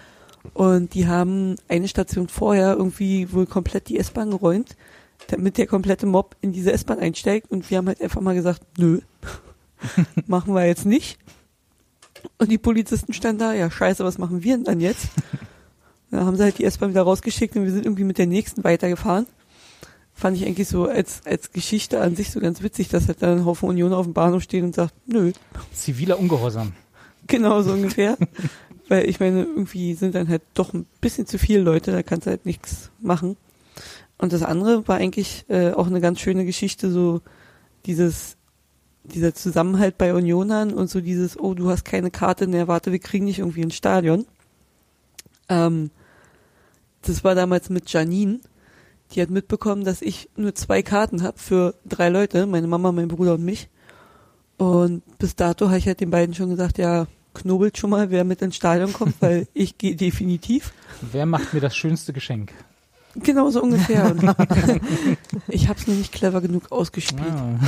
Und 0.54 0.94
die 0.94 1.06
haben 1.06 1.56
eine 1.68 1.88
Station 1.88 2.28
vorher 2.28 2.74
irgendwie 2.76 3.32
wohl 3.32 3.46
komplett 3.46 3.88
die 3.88 3.98
S-Bahn 3.98 4.30
geräumt, 4.30 4.76
damit 5.28 5.58
der 5.58 5.66
komplette 5.66 6.06
Mob 6.06 6.36
in 6.40 6.52
diese 6.52 6.72
S-Bahn 6.72 7.00
einsteigt. 7.00 7.50
Und 7.50 7.70
wir 7.70 7.78
haben 7.78 7.88
halt 7.88 8.00
einfach 8.00 8.20
mal 8.20 8.34
gesagt, 8.34 8.62
nö, 8.78 9.00
machen 10.26 10.54
wir 10.54 10.66
jetzt 10.66 10.86
nicht. 10.86 11.18
Und 12.38 12.50
die 12.50 12.58
Polizisten 12.58 13.12
standen 13.12 13.40
da, 13.40 13.52
ja 13.52 13.70
scheiße, 13.70 14.04
was 14.04 14.18
machen 14.18 14.42
wir 14.42 14.56
denn 14.56 14.64
dann 14.64 14.80
jetzt? 14.80 15.08
Da 16.10 16.26
haben 16.26 16.36
sie 16.36 16.42
halt 16.42 16.58
die 16.58 16.64
S-Bahn 16.64 16.90
wieder 16.90 17.02
rausgeschickt 17.02 17.56
und 17.56 17.64
wir 17.64 17.72
sind 17.72 17.86
irgendwie 17.86 18.04
mit 18.04 18.18
der 18.18 18.26
nächsten 18.26 18.62
weitergefahren. 18.64 19.26
Fand 20.12 20.36
ich 20.36 20.46
eigentlich 20.46 20.68
so 20.68 20.86
als, 20.86 21.22
als 21.24 21.52
Geschichte 21.52 22.00
an 22.00 22.16
sich 22.16 22.30
so 22.30 22.38
ganz 22.38 22.62
witzig, 22.62 22.88
dass 22.88 23.08
halt 23.08 23.22
dann 23.22 23.38
ein 23.38 23.44
Haufen 23.46 23.68
Union 23.68 23.94
auf 23.94 24.04
dem 24.04 24.12
Bahnhof 24.12 24.42
steht 24.42 24.62
und 24.62 24.74
sagt, 24.74 24.94
nö, 25.06 25.32
Ziviler 25.72 26.18
Ungehorsam. 26.18 26.74
genau 27.26 27.62
so 27.62 27.72
ungefähr. 27.72 28.18
Weil 28.88 29.08
ich 29.08 29.20
meine, 29.20 29.44
irgendwie 29.44 29.94
sind 29.94 30.14
dann 30.14 30.28
halt 30.28 30.42
doch 30.52 30.74
ein 30.74 30.86
bisschen 31.00 31.26
zu 31.26 31.38
viele 31.38 31.60
Leute, 31.60 31.92
da 31.92 32.02
kannst 32.02 32.26
du 32.26 32.30
halt 32.30 32.44
nichts 32.44 32.90
machen. 33.00 33.38
Und 34.18 34.34
das 34.34 34.42
andere 34.42 34.86
war 34.86 34.96
eigentlich 34.98 35.46
äh, 35.48 35.72
auch 35.72 35.86
eine 35.86 36.02
ganz 36.02 36.20
schöne 36.20 36.44
Geschichte, 36.44 36.90
so 36.90 37.22
dieses, 37.86 38.36
dieser 39.04 39.34
Zusammenhalt 39.34 39.98
bei 39.98 40.14
Unionern 40.14 40.72
und 40.72 40.88
so 40.88 41.00
dieses, 41.00 41.38
oh, 41.38 41.54
du 41.54 41.68
hast 41.68 41.84
keine 41.84 42.10
Karte, 42.10 42.46
ne, 42.46 42.68
warte, 42.68 42.92
wir 42.92 42.98
kriegen 42.98 43.26
dich 43.26 43.40
irgendwie 43.40 43.62
ins 43.62 43.74
Stadion. 43.74 44.26
Ähm, 45.48 45.90
das 47.02 47.24
war 47.24 47.34
damals 47.34 47.68
mit 47.68 47.92
Janine. 47.92 48.40
Die 49.12 49.20
hat 49.20 49.30
mitbekommen, 49.30 49.84
dass 49.84 50.00
ich 50.00 50.30
nur 50.36 50.54
zwei 50.54 50.82
Karten 50.82 51.22
habe 51.22 51.38
für 51.38 51.74
drei 51.84 52.08
Leute, 52.08 52.46
meine 52.46 52.66
Mama, 52.66 52.92
mein 52.92 53.08
Bruder 53.08 53.34
und 53.34 53.44
mich. 53.44 53.68
Und 54.56 55.02
bis 55.18 55.34
dato 55.34 55.66
habe 55.66 55.78
ich 55.78 55.86
halt 55.86 56.00
den 56.00 56.10
beiden 56.10 56.34
schon 56.34 56.50
gesagt, 56.50 56.78
ja, 56.78 57.06
knobelt 57.34 57.76
schon 57.78 57.90
mal, 57.90 58.10
wer 58.10 58.24
mit 58.24 58.40
ins 58.40 58.56
Stadion 58.56 58.92
kommt, 58.92 59.20
weil 59.20 59.48
ich 59.54 59.76
gehe 59.76 59.96
definitiv. 59.96 60.72
Wer 61.00 61.26
macht 61.26 61.52
mir 61.52 61.60
das 61.60 61.76
schönste 61.76 62.12
Geschenk? 62.12 62.52
Genau 63.16 63.50
so 63.50 63.62
ungefähr. 63.62 64.14
Ich 65.48 65.68
habe 65.68 65.78
es 65.78 65.86
nur 65.86 65.96
nicht 65.96 66.12
clever 66.12 66.40
genug 66.40 66.70
ausgespielt. 66.70 67.30
Ah. 67.30 67.58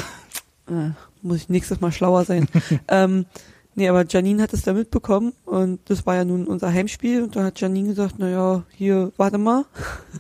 Äh, 0.69 0.91
muss 1.23 1.39
ich 1.39 1.49
nächstes 1.49 1.81
Mal 1.81 1.93
schlauer 1.93 2.25
sein. 2.25 2.49
ähm, 2.89 3.27
nee, 3.75 3.89
aber 3.89 4.05
Janine 4.07 4.43
hat 4.43 4.53
es 4.53 4.63
da 4.63 4.73
mitbekommen 4.73 5.33
und 5.45 5.81
das 5.91 6.07
war 6.07 6.17
ja 6.17 6.25
nun 6.25 6.47
unser 6.47 6.73
Heimspiel 6.73 7.23
und 7.23 7.37
da 7.37 7.45
hat 7.45 7.61
Janine 7.61 7.89
gesagt, 7.89 8.19
naja, 8.19 8.65
hier, 8.71 9.13
warte 9.17 9.39
mal, 9.39 9.65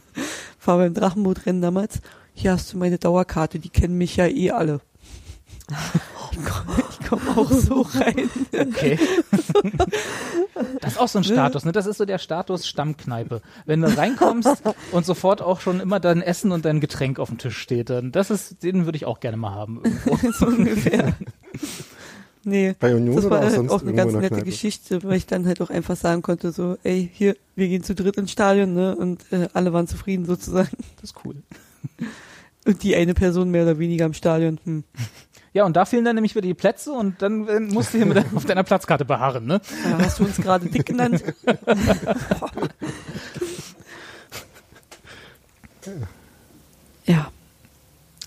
war 0.64 0.78
beim 0.78 0.94
Drachenbootrennen 0.94 1.62
damals, 1.62 2.00
hier 2.32 2.52
hast 2.52 2.72
du 2.72 2.78
meine 2.78 2.98
Dauerkarte, 2.98 3.58
die 3.58 3.70
kennen 3.70 3.96
mich 3.96 4.16
ja 4.16 4.26
eh 4.26 4.50
alle. 4.50 4.80
Ich 6.32 7.08
komme 7.08 7.24
ich 7.24 7.36
auch 7.36 7.50
so 7.50 7.82
rein. 7.82 8.30
Okay. 8.52 8.98
Das 10.80 10.92
ist 10.92 10.98
auch 10.98 11.08
so 11.08 11.18
ein 11.18 11.24
Status, 11.24 11.64
ne? 11.64 11.72
Das 11.72 11.86
ist 11.86 11.98
so 11.98 12.04
der 12.04 12.18
Status 12.18 12.66
Stammkneipe. 12.66 13.40
Wenn 13.66 13.80
du 13.80 13.96
reinkommst 13.96 14.62
und 14.92 15.06
sofort 15.06 15.42
auch 15.42 15.60
schon 15.60 15.80
immer 15.80 16.00
dein 16.00 16.22
Essen 16.22 16.52
und 16.52 16.64
dein 16.64 16.80
Getränk 16.80 17.18
auf 17.18 17.28
dem 17.28 17.38
Tisch 17.38 17.56
steht, 17.58 17.90
dann 17.90 18.12
das 18.12 18.30
ist, 18.30 18.62
den 18.62 18.84
würde 18.84 18.96
ich 18.96 19.06
auch 19.06 19.20
gerne 19.20 19.36
mal 19.36 19.54
haben. 19.54 19.82
Irgendwo. 19.84 20.32
so 20.38 20.46
ungefähr. 20.46 21.14
Nee. 22.44 22.74
Bei 22.78 22.94
Union 22.94 23.16
Das 23.16 23.24
oder 23.24 23.36
war 23.36 23.38
auch 23.40 23.44
halt 23.44 23.54
sonst 23.54 23.70
auch 23.72 23.82
eine 23.82 23.94
ganz 23.94 24.12
nette 24.12 24.28
Kneipe? 24.28 24.44
Geschichte, 24.44 25.02
weil 25.02 25.16
ich 25.16 25.26
dann 25.26 25.46
halt 25.46 25.60
auch 25.60 25.70
einfach 25.70 25.96
sagen 25.96 26.22
konnte, 26.22 26.52
so, 26.52 26.76
ey, 26.82 27.08
hier, 27.12 27.36
wir 27.56 27.68
gehen 27.68 27.82
zu 27.82 27.94
dritt 27.94 28.16
ins 28.16 28.32
Stadion, 28.32 28.74
ne? 28.74 28.94
Und 28.94 29.24
äh, 29.32 29.48
alle 29.54 29.72
waren 29.72 29.86
zufrieden 29.86 30.26
sozusagen. 30.26 30.76
Das 31.00 31.10
ist 31.10 31.16
cool. 31.24 31.36
Und 32.66 32.82
die 32.82 32.96
eine 32.96 33.14
Person 33.14 33.50
mehr 33.50 33.64
oder 33.64 33.78
weniger 33.78 34.06
im 34.06 34.14
Stadion. 34.14 34.58
Hm. 34.64 34.84
Ja, 35.54 35.64
und 35.64 35.76
da 35.76 35.84
fehlen 35.84 36.04
dann 36.04 36.16
nämlich 36.16 36.34
wieder 36.34 36.46
die 36.46 36.52
Plätze 36.52 36.90
und 36.92 37.22
dann 37.22 37.46
äh, 37.48 37.60
musst 37.60 37.94
du 37.94 37.98
hier 37.98 38.06
mit 38.06 38.22
auf 38.34 38.44
deiner 38.44 38.64
Platzkarte 38.64 39.04
beharren, 39.04 39.46
ne? 39.46 39.60
Ja, 39.88 39.98
hast 40.04 40.18
du 40.18 40.24
uns 40.24 40.36
gerade 40.36 40.66
dick 40.66 40.84
genannt? 40.84 41.22
ja. 47.06 47.28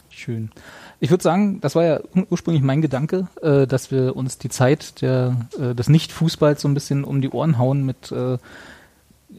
Schön. 0.10 0.52
Ich 1.00 1.10
würde 1.12 1.24
sagen, 1.24 1.62
das 1.62 1.76
war 1.76 1.84
ja 1.84 2.00
ur- 2.16 2.28
ursprünglich 2.32 2.64
mein 2.64 2.82
Gedanke, 2.82 3.28
äh, 3.42 3.68
dass 3.68 3.92
wir 3.92 4.16
uns 4.16 4.38
die 4.40 4.50
Zeit 4.50 5.02
der, 5.02 5.36
äh, 5.60 5.76
des 5.76 5.90
Nicht-Fußballs 5.90 6.62
so 6.62 6.68
ein 6.68 6.74
bisschen 6.74 7.04
um 7.04 7.22
die 7.22 7.30
Ohren 7.30 7.58
hauen 7.58 7.86
mit 7.86 8.12
äh, 8.12 8.38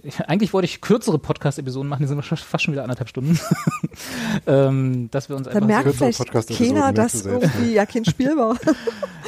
eigentlich 0.26 0.52
wollte 0.52 0.66
ich 0.66 0.80
kürzere 0.80 1.18
Podcast-Episoden 1.18 1.88
machen, 1.88 2.02
die 2.02 2.08
sind 2.08 2.22
fast 2.22 2.64
schon 2.64 2.72
wieder 2.72 2.82
anderthalb 2.82 3.08
Stunden. 3.08 3.38
ähm, 4.46 5.08
dass 5.10 5.28
wir 5.28 5.36
uns 5.36 5.46
Da 5.46 5.54
einfach 5.54 5.66
merkt 5.66 5.84
kürzere 5.84 6.12
vielleicht 6.12 6.58
keiner, 6.58 6.92
dass 6.92 7.24
irgendwie 7.24 7.72
ja 7.72 7.86
kein 7.86 8.04
Spiel 8.04 8.36
war. 8.36 8.56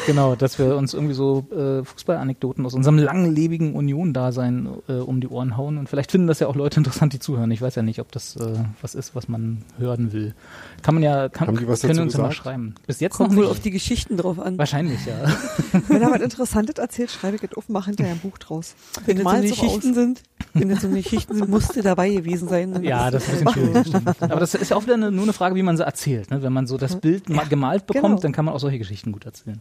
Genau, 0.07 0.35
dass 0.35 0.59
wir 0.59 0.77
uns 0.77 0.95
irgendwie 0.95 1.15
so 1.15 1.47
äh, 1.51 1.85
Fußballanekdoten 1.85 2.65
aus 2.65 2.73
unserem 2.73 2.97
langlebigen 2.97 3.75
Union-Dasein 3.75 4.69
äh, 4.89 4.95
um 4.95 5.21
die 5.21 5.29
Ohren 5.29 5.59
hauen. 5.59 5.77
Und 5.77 5.91
vielleicht 5.91 6.11
finden 6.11 6.27
das 6.27 6.41
ja 6.41 6.47
auch 6.47 6.57
Leute 6.57 6.81
interessant, 6.81 7.13
die 7.13 7.19
zuhören. 7.19 7.51
Ich 7.51 7.61
weiß 7.61 7.75
ja 7.75 7.83
nicht, 7.83 8.01
ob 8.01 8.11
das 8.11 8.37
äh, 8.37 8.55
was 8.81 8.95
ist, 8.95 9.15
was 9.15 9.29
man 9.29 9.63
hören 9.79 10.13
will. 10.13 10.35
Kann 10.83 10.95
man 10.95 11.03
ja, 11.03 11.29
kann, 11.29 11.49
Haben 11.49 11.59
die 11.59 11.69
was 11.69 11.81
können 11.83 11.93
dazu 11.95 12.03
uns 12.03 12.13
ja 12.15 12.19
mal 12.21 12.29
gesagt? 12.29 12.45
schreiben. 12.45 12.75
Bis 12.87 13.01
jetzt 13.01 13.15
Kommt 13.17 13.31
noch 13.33 13.37
wohl 13.37 13.47
auf 13.47 13.61
die 13.61 13.71
Geschichten 13.71 14.17
drauf 14.17 14.39
an. 14.39 14.57
Wahrscheinlich, 14.59 14.99
ja. 15.05 15.15
Wenn 15.89 16.01
er 16.03 16.11
was 16.11 16.21
Interessantes 16.23 16.77
erzählt, 16.79 17.11
schreibe 17.11 17.37
ich 17.37 17.43
es 17.43 17.55
auf 17.57 17.69
und 17.69 17.73
mache 17.75 17.87
hinterher 17.87 18.15
ein 18.15 18.21
Buch 18.21 18.39
draus. 18.39 18.75
Wenn 19.05 19.23
das 19.23 19.33
so 19.33 19.41
Geschichten 19.43 19.95
sind, 19.95 20.23
wenn 20.55 20.69
das 20.71 20.81
so 20.81 20.89
Geschichten 20.89 21.35
sind, 21.37 21.49
musste 21.49 21.83
dabei 21.83 22.09
gewesen 22.11 22.49
sein. 22.49 22.83
Ja, 22.83 23.11
das 23.11 23.29
ist 23.29 23.41
ein 23.41 23.45
bisschen 23.45 23.67
schwierig. 23.73 23.87
stimmt. 23.89 24.23
Aber 24.23 24.41
das 24.41 24.55
ist 24.55 24.71
ja 24.71 24.77
auch 24.77 24.83
wieder 24.83 24.95
eine, 24.95 25.11
nur 25.13 25.25
eine 25.25 25.33
Frage, 25.33 25.55
wie 25.55 25.63
man 25.63 25.77
sie 25.77 25.85
erzählt. 25.85 26.31
Ne? 26.31 26.43
Wenn 26.43 26.53
man 26.53 26.67
so 26.67 26.77
das 26.79 26.97
Bild 26.97 27.29
ma- 27.29 27.45
gemalt 27.45 27.87
bekommt, 27.87 28.05
genau. 28.05 28.21
dann 28.21 28.33
kann 28.33 28.45
man 28.47 28.55
auch 28.55 28.61
solche 28.61 28.79
Geschichten 28.79 29.13
gut 29.13 29.27
erzählen. 29.27 29.61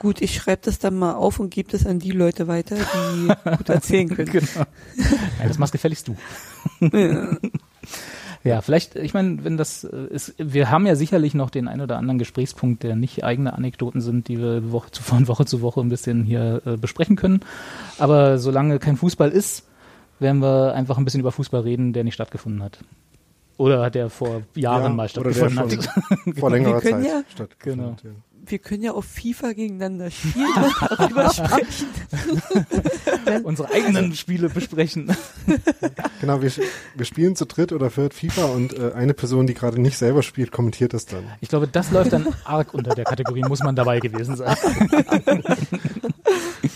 Gut, 0.00 0.20
ich 0.22 0.34
schreibe 0.36 0.62
das 0.64 0.78
dann 0.78 0.96
mal 0.96 1.14
auf 1.14 1.40
und 1.40 1.50
gebe 1.50 1.70
das 1.72 1.84
an 1.84 1.98
die 1.98 2.12
Leute 2.12 2.46
weiter, 2.46 2.76
die 2.76 3.50
gut 3.56 3.68
erzählen 3.68 4.08
können. 4.08 4.30
Genau. 4.30 4.46
Ja, 4.56 5.48
das 5.48 5.58
machst 5.58 5.72
gefälligst 5.72 6.06
du. 6.08 6.16
Ja, 6.80 7.36
vielleicht, 8.62 8.96
ich 8.96 9.14
meine, 9.14 9.44
wenn 9.44 9.56
das 9.56 9.84
äh, 9.84 9.96
ist, 10.10 10.34
wir 10.38 10.70
haben 10.70 10.86
ja 10.86 10.96
sicherlich 10.96 11.34
noch 11.34 11.50
den 11.50 11.68
ein 11.68 11.80
oder 11.80 11.96
anderen 11.98 12.18
Gesprächspunkt, 12.18 12.82
der 12.82 12.96
nicht 12.96 13.24
eigene 13.24 13.52
Anekdoten 13.52 14.00
sind, 14.00 14.28
die 14.28 14.38
wir 14.38 14.72
Woche 14.72 14.90
zu, 14.90 15.02
von 15.02 15.28
Woche 15.28 15.44
zu 15.46 15.60
Woche 15.62 15.80
ein 15.80 15.88
bisschen 15.88 16.24
hier 16.24 16.62
äh, 16.64 16.76
besprechen 16.76 17.16
können. 17.16 17.40
Aber 17.98 18.38
solange 18.38 18.78
kein 18.78 18.96
Fußball 18.96 19.30
ist, 19.30 19.66
werden 20.20 20.40
wir 20.42 20.74
einfach 20.74 20.98
ein 20.98 21.04
bisschen 21.04 21.20
über 21.20 21.32
Fußball 21.32 21.60
reden, 21.62 21.92
der 21.92 22.04
nicht 22.04 22.14
stattgefunden 22.14 22.62
hat. 22.62 22.78
Oder 23.56 23.90
der 23.90 24.08
vor 24.10 24.42
Jahren 24.54 24.82
Ja, 24.84 24.88
mal 24.90 25.08
oder 25.16 25.30
der 25.32 25.50
stattgefunden 25.50 25.86
hat. 26.28 26.38
vor 26.38 26.50
längerer 26.52 26.80
Zeit 26.80 27.04
ja- 27.04 27.22
stattgefunden 27.28 27.92
hat, 27.92 28.02
ja. 28.04 28.10
Wir 28.46 28.58
können 28.58 28.82
ja 28.82 28.92
auf 28.92 29.04
FIFA 29.04 29.52
gegeneinander 29.52 30.10
spielen 30.10 30.46
und 30.56 30.74
darüber 30.98 31.30
sprechen. 31.32 31.86
Unsere 33.44 33.70
eigenen 33.70 34.14
Spiele 34.14 34.48
besprechen. 34.48 35.14
Genau, 36.20 36.42
wir, 36.42 36.50
wir 36.96 37.04
spielen 37.06 37.36
zu 37.36 37.46
dritt 37.46 37.70
oder 37.72 37.90
viert 37.90 38.12
FIFA 38.12 38.46
und 38.46 38.76
äh, 38.76 38.90
eine 38.92 39.14
Person, 39.14 39.46
die 39.46 39.54
gerade 39.54 39.80
nicht 39.80 39.96
selber 39.96 40.22
spielt, 40.24 40.50
kommentiert 40.50 40.92
das 40.92 41.06
dann. 41.06 41.22
Ich 41.40 41.48
glaube, 41.48 41.68
das 41.68 41.92
läuft 41.92 42.12
dann 42.12 42.26
arg 42.44 42.74
unter 42.74 42.94
der 42.94 43.04
Kategorie, 43.04 43.42
muss 43.42 43.60
man 43.60 43.76
dabei 43.76 44.00
gewesen 44.00 44.34
sein. 44.36 44.56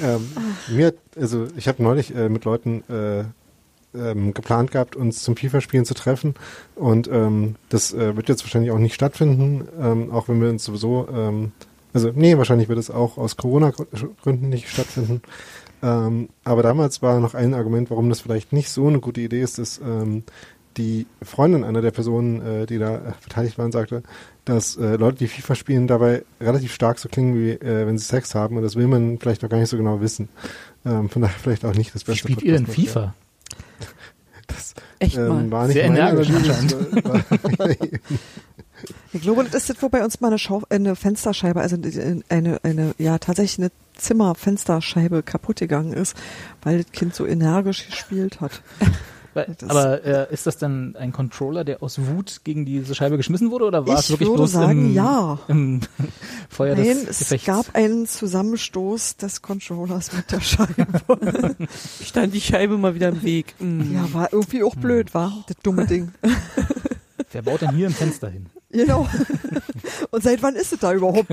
Ähm, 0.00 0.30
mir, 0.68 0.86
hat- 0.88 0.94
also 1.16 1.48
ich 1.56 1.66
habe 1.68 1.82
neulich 1.82 2.14
äh, 2.14 2.28
mit 2.28 2.44
Leuten 2.44 2.82
äh, 2.88 3.24
ähm, 3.94 4.34
geplant 4.34 4.70
gehabt, 4.70 4.96
uns 4.96 5.22
zum 5.22 5.36
FIFA-Spielen 5.36 5.84
zu 5.84 5.94
treffen 5.94 6.34
und 6.74 7.08
ähm, 7.08 7.56
das 7.68 7.92
äh, 7.92 8.16
wird 8.16 8.28
jetzt 8.28 8.44
wahrscheinlich 8.44 8.70
auch 8.70 8.78
nicht 8.78 8.94
stattfinden, 8.94 9.68
ähm, 9.80 10.10
auch 10.10 10.28
wenn 10.28 10.40
wir 10.40 10.48
uns 10.48 10.64
sowieso, 10.64 11.08
ähm, 11.12 11.52
also 11.92 12.10
nee, 12.14 12.38
wahrscheinlich 12.38 12.68
wird 12.68 12.78
es 12.78 12.90
auch 12.90 13.18
aus 13.18 13.36
Corona-Gründen 13.36 14.48
nicht 14.48 14.68
stattfinden. 14.68 15.22
Ähm, 15.82 16.28
aber 16.44 16.62
damals 16.62 17.02
war 17.02 17.18
noch 17.18 17.34
ein 17.34 17.54
Argument, 17.54 17.90
warum 17.90 18.08
das 18.08 18.20
vielleicht 18.20 18.52
nicht 18.52 18.70
so 18.70 18.86
eine 18.86 19.00
gute 19.00 19.20
Idee 19.20 19.42
ist, 19.42 19.58
dass 19.58 19.80
ähm, 19.84 20.22
die 20.76 21.06
Freundin 21.22 21.64
einer 21.64 21.82
der 21.82 21.90
Personen, 21.90 22.40
äh, 22.40 22.66
die 22.66 22.78
da 22.78 22.96
äh, 22.96 23.12
beteiligt 23.22 23.58
waren, 23.58 23.72
sagte, 23.72 24.02
dass 24.44 24.76
äh, 24.76 24.96
Leute, 24.96 25.18
die 25.18 25.28
FIFA 25.28 25.54
spielen, 25.54 25.86
dabei 25.86 26.24
relativ 26.40 26.72
stark 26.72 26.98
so 26.98 27.08
klingen, 27.08 27.34
wie 27.34 27.50
äh, 27.50 27.86
wenn 27.86 27.98
sie 27.98 28.04
Sex 28.04 28.34
haben. 28.34 28.56
Und 28.56 28.62
das 28.62 28.76
will 28.76 28.86
man 28.86 29.18
vielleicht 29.18 29.42
noch 29.42 29.50
gar 29.50 29.58
nicht 29.58 29.68
so 29.68 29.76
genau 29.76 30.00
wissen. 30.00 30.28
Ähm, 30.84 31.08
von 31.08 31.22
daher 31.22 31.36
vielleicht 31.38 31.64
auch 31.64 31.74
nicht 31.74 31.94
das 31.94 32.06
Wie 32.06 32.12
beste. 32.12 32.28
spielt 32.28 32.42
ihr 32.42 32.54
denn. 32.54 32.66
FIFA? 32.66 33.14
Das 34.54 34.74
Echt 34.98 35.16
ähm, 35.16 35.28
mal. 35.28 35.50
war 35.50 35.66
nicht 35.66 35.74
Sehr 35.74 35.84
energisch 35.84 36.28
Ich 39.12 39.22
glaube, 39.22 39.44
das 39.44 39.54
ist 39.54 39.70
das, 39.70 39.76
wo 39.80 39.88
bei 39.88 40.02
uns 40.02 40.20
mal 40.20 40.28
eine, 40.28 40.38
Schau 40.38 40.62
eine 40.68 40.96
Fensterscheibe, 40.96 41.60
also 41.60 41.76
eine, 42.28 42.58
eine, 42.62 42.94
ja, 42.98 43.18
tatsächlich 43.18 43.58
eine 43.58 43.70
Zimmerfensterscheibe 43.96 45.22
kaputt 45.22 45.60
gegangen 45.60 45.92
ist, 45.92 46.16
weil 46.62 46.82
das 46.82 46.90
Kind 46.92 47.14
so 47.14 47.26
energisch 47.26 47.86
gespielt 47.86 48.40
hat. 48.40 48.62
Weil- 49.34 49.54
Das- 49.58 49.70
Aber 49.70 50.04
äh, 50.04 50.32
ist 50.32 50.46
das 50.46 50.58
dann 50.58 50.94
ein 50.96 51.12
Controller, 51.12 51.64
der 51.64 51.82
aus 51.82 51.98
Wut 51.98 52.40
gegen 52.44 52.66
diese 52.66 52.94
Scheibe 52.94 53.16
geschmissen 53.16 53.50
wurde 53.50 53.64
oder 53.64 53.86
war 53.86 53.98
es 53.98 54.04
Ich 54.04 54.10
wirklich 54.10 54.28
würde 54.28 54.38
bloß 54.40 54.52
sagen, 54.52 54.86
im, 54.90 54.94
ja. 54.94 55.38
im 55.48 55.80
Feuer 56.50 56.74
Nein, 56.74 56.84
des 56.84 57.08
es 57.08 57.18
Gefechts? 57.20 57.46
gab 57.46 57.74
einen 57.74 58.06
Zusammenstoß 58.06 59.16
des 59.16 59.40
Controllers 59.42 60.12
mit 60.12 60.30
der 60.30 60.40
Scheibe. 60.40 60.86
Stand 62.04 62.34
die 62.34 62.40
Scheibe 62.40 62.76
mal 62.76 62.94
wieder 62.94 63.08
im 63.08 63.22
Weg. 63.22 63.54
Mm. 63.58 63.94
ja, 63.94 64.12
war 64.12 64.32
irgendwie 64.32 64.62
auch 64.62 64.74
blöd, 64.76 65.14
war 65.14 65.32
das 65.46 65.56
dumme 65.62 65.86
Ding. 65.86 66.12
Wer 67.32 67.42
baut 67.42 67.62
denn 67.62 67.70
hier 67.74 67.86
ein 67.86 67.94
Fenster 67.94 68.28
hin? 68.28 68.46
Genau. 68.70 69.08
Und 70.10 70.22
seit 70.22 70.42
wann 70.42 70.54
ist 70.56 70.72
es 70.74 70.78
da 70.80 70.92
überhaupt? 70.92 71.30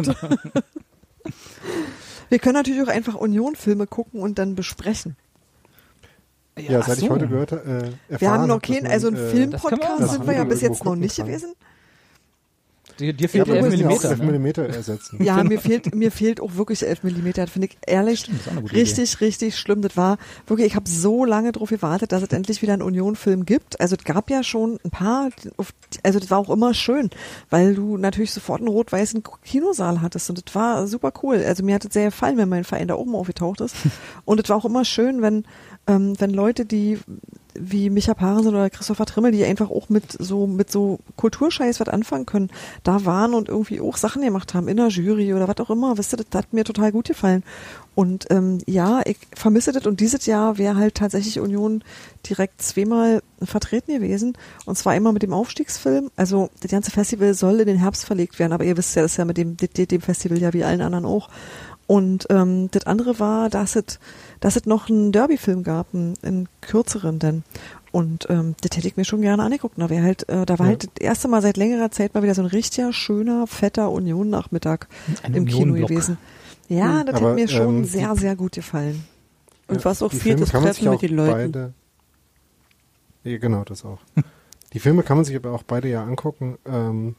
Wir 2.29 2.39
können 2.39 2.53
natürlich 2.55 2.81
auch 2.83 2.87
einfach 2.93 3.15
Union-Filme 3.15 3.87
gucken 3.87 4.21
und 4.21 4.37
dann 4.39 4.55
besprechen. 4.55 5.15
Ja, 6.59 6.79
ach 6.79 6.87
seit 6.87 6.97
so. 6.97 7.05
ich 7.05 7.11
heute 7.11 7.27
gehört 7.27 7.51
habe, 7.51 7.93
äh, 8.09 8.19
Wir 8.19 8.31
haben 8.31 8.47
noch 8.47 8.61
keinen, 8.61 8.87
also 8.87 9.07
ein 9.07 9.15
äh, 9.15 9.29
Filmpodcast 9.29 10.11
sind 10.11 10.27
wir 10.27 10.33
ja 10.33 10.43
bis 10.43 10.61
jetzt 10.61 10.83
noch 10.83 10.95
nicht 10.95 11.15
gucken 11.15 11.31
gewesen. 11.31 11.53
Dir, 12.99 13.13
dir 13.13 13.29
fehlt 13.29 13.47
Ja, 13.47 13.53
der 13.53 13.63
aber 13.63 13.71
11 13.71 13.79
wir 13.79 13.87
müssen 13.87 13.87
mm. 13.87 14.01
ja 14.03 14.09
auch 14.09 14.11
11 14.11 14.19
Ne? 14.19 14.25
Millimeter 14.25 14.69
ersetzen. 14.69 15.23
Ja, 15.23 15.43
mir 15.43 15.59
fehlt, 15.59 15.95
mir 15.95 16.11
fehlt 16.11 16.41
auch 16.41 16.55
wirklich 16.55 16.85
11 16.85 17.03
Millimeter. 17.03 17.43
Das 17.43 17.51
finde 17.51 17.67
ich 17.67 17.77
ehrlich 17.87 18.19
Stimmt, 18.21 18.47
eine 18.47 18.61
gute 18.61 18.75
richtig, 18.75 19.21
richtig 19.21 19.57
schlimm. 19.57 19.81
Das 19.81 19.95
war 19.95 20.17
wirklich, 20.47 20.67
ich 20.67 20.75
habe 20.75 20.89
so 20.89 21.25
lange 21.25 21.51
darauf 21.51 21.69
gewartet, 21.69 22.11
dass 22.11 22.21
es 22.21 22.29
endlich 22.29 22.61
wieder 22.61 22.73
einen 22.73 22.81
Union-Film 22.81 23.45
gibt. 23.45 23.79
Also 23.79 23.95
es 23.95 24.03
gab 24.03 24.29
ja 24.29 24.43
schon 24.43 24.79
ein 24.83 24.91
paar, 24.91 25.29
also 26.03 26.19
das 26.19 26.29
war 26.29 26.37
auch 26.37 26.49
immer 26.49 26.73
schön, 26.73 27.09
weil 27.49 27.75
du 27.75 27.97
natürlich 27.97 28.31
sofort 28.31 28.59
einen 28.59 28.69
rot-weißen 28.69 29.23
Kinosaal 29.43 30.01
hattest 30.01 30.29
und 30.29 30.45
das 30.45 30.53
war 30.53 30.87
super 30.87 31.13
cool. 31.23 31.43
Also 31.45 31.63
mir 31.63 31.75
hat 31.75 31.85
es 31.85 31.93
sehr 31.93 32.05
gefallen, 32.05 32.37
wenn 32.37 32.49
mein 32.49 32.63
Verein 32.63 32.87
da 32.87 32.95
oben 32.95 33.15
aufgetaucht 33.15 33.61
ist. 33.61 33.75
Und 34.25 34.39
es 34.39 34.49
war 34.49 34.57
auch 34.57 34.65
immer 34.65 34.85
schön, 34.85 35.21
wenn, 35.21 35.45
ähm, 35.87 36.13
wenn 36.19 36.31
Leute, 36.31 36.65
die 36.65 36.99
wie 37.59 37.89
Micha 37.89 38.13
Parensen 38.13 38.53
oder 38.53 38.69
Christopher 38.69 39.05
Trimmel, 39.05 39.31
die 39.31 39.43
einfach 39.43 39.69
auch 39.69 39.89
mit 39.89 40.11
so 40.11 40.47
mit 40.47 40.71
so 40.71 40.99
Kulturscheiß 41.17 41.79
was 41.79 41.89
anfangen 41.89 42.25
können, 42.25 42.49
da 42.83 43.05
waren 43.05 43.33
und 43.33 43.49
irgendwie 43.49 43.81
auch 43.81 43.97
Sachen 43.97 44.21
gemacht 44.21 44.53
haben 44.53 44.67
in 44.67 44.77
der 44.77 44.87
Jury 44.87 45.33
oder 45.33 45.47
was 45.47 45.57
auch 45.57 45.69
immer. 45.69 45.97
Wisst 45.97 46.13
ihr, 46.13 46.17
das 46.17 46.27
hat 46.33 46.53
mir 46.53 46.63
total 46.63 46.91
gut 46.91 47.07
gefallen. 47.07 47.43
Und 47.95 48.27
ähm, 48.29 48.59
ja, 48.65 49.01
ich 49.05 49.17
vermisse 49.35 49.73
das 49.73 49.85
und 49.85 49.99
dieses 49.99 50.25
Jahr 50.25 50.57
wäre 50.57 50.77
halt 50.77 50.95
tatsächlich 50.95 51.39
Union 51.39 51.83
direkt 52.27 52.61
zweimal 52.61 53.21
vertreten 53.43 53.93
gewesen 53.93 54.37
und 54.65 54.77
zwar 54.77 54.93
einmal 54.93 55.11
mit 55.11 55.23
dem 55.23 55.33
Aufstiegsfilm. 55.33 56.09
Also 56.15 56.49
das 56.61 56.71
ganze 56.71 56.91
Festival 56.91 57.33
soll 57.33 57.59
in 57.59 57.67
den 57.67 57.77
Herbst 57.77 58.05
verlegt 58.05 58.39
werden, 58.39 58.53
aber 58.53 58.63
ihr 58.63 58.77
wisst 58.77 58.95
ja, 58.95 59.01
das 59.01 59.11
ist 59.11 59.17
ja 59.17 59.25
mit 59.25 59.37
dem, 59.37 59.57
dem, 59.57 59.87
dem 59.87 60.01
Festival 60.01 60.37
ja 60.37 60.53
wie 60.53 60.63
allen 60.63 60.81
anderen 60.81 61.05
auch. 61.05 61.29
Und 61.89 62.27
ähm, 62.29 62.69
das 62.69 62.85
andere 62.85 63.19
war, 63.19 63.49
dass 63.49 63.75
es, 63.75 63.97
dass 64.39 64.55
es 64.55 64.65
noch 64.65 64.89
einen 64.89 65.11
Derby-Film 65.11 65.63
gab, 65.63 65.93
einen, 65.93 66.13
einen 66.21 66.49
kürzeren 66.61 67.19
denn. 67.19 67.43
Und 67.91 68.27
ähm, 68.29 68.55
das 68.61 68.77
hätte 68.77 68.87
ich 68.87 68.97
mir 68.97 69.05
schon 69.05 69.21
gerne 69.21 69.43
angeguckt. 69.43 69.75
Da 69.77 69.89
wäre 69.89 70.03
halt, 70.03 70.29
äh, 70.29 70.45
da 70.45 70.59
war 70.59 70.67
Ja. 70.67 70.71
halt 70.71 70.83
das 70.83 71.01
erste 71.01 71.27
Mal 71.27 71.41
seit 71.41 71.57
längerer 71.57 71.89
Zeit 71.91 72.13
mal 72.13 72.21
wieder 72.23 72.35
so 72.35 72.41
ein 72.43 72.47
richtiger, 72.47 72.93
schöner, 72.93 73.47
fetter 73.47 73.91
Union-Nachmittag 73.91 74.87
im 75.33 75.45
Kino 75.45 75.73
gewesen. 75.73 76.17
Ja, 76.67 77.03
das 77.03 77.15
Aber, 77.15 77.29
hat 77.29 77.35
mir 77.35 77.47
schon 77.47 77.77
ähm, 77.77 77.85
sehr, 77.85 78.15
sehr 78.15 78.35
gut 78.35 78.51
gefallen. 78.53 79.03
Und 79.67 79.83
was 79.85 80.01
auch 80.03 80.11
man 80.13 80.37
sich 80.37 80.49
Treffen 80.49 80.89
mit 80.89 81.01
den 81.01 81.15
Leuten. 81.15 81.51
Beide, 81.51 81.73
ja, 83.23 83.37
genau, 83.37 83.63
das 83.63 83.83
auch. 83.85 83.99
die 84.73 84.79
Filme 84.79 85.03
kann 85.03 85.17
man 85.17 85.25
sich 85.25 85.35
aber 85.35 85.51
auch 85.51 85.63
beide 85.63 85.87
ja 85.89 86.03
angucken. 86.03 86.57
Ähm, 86.65 87.15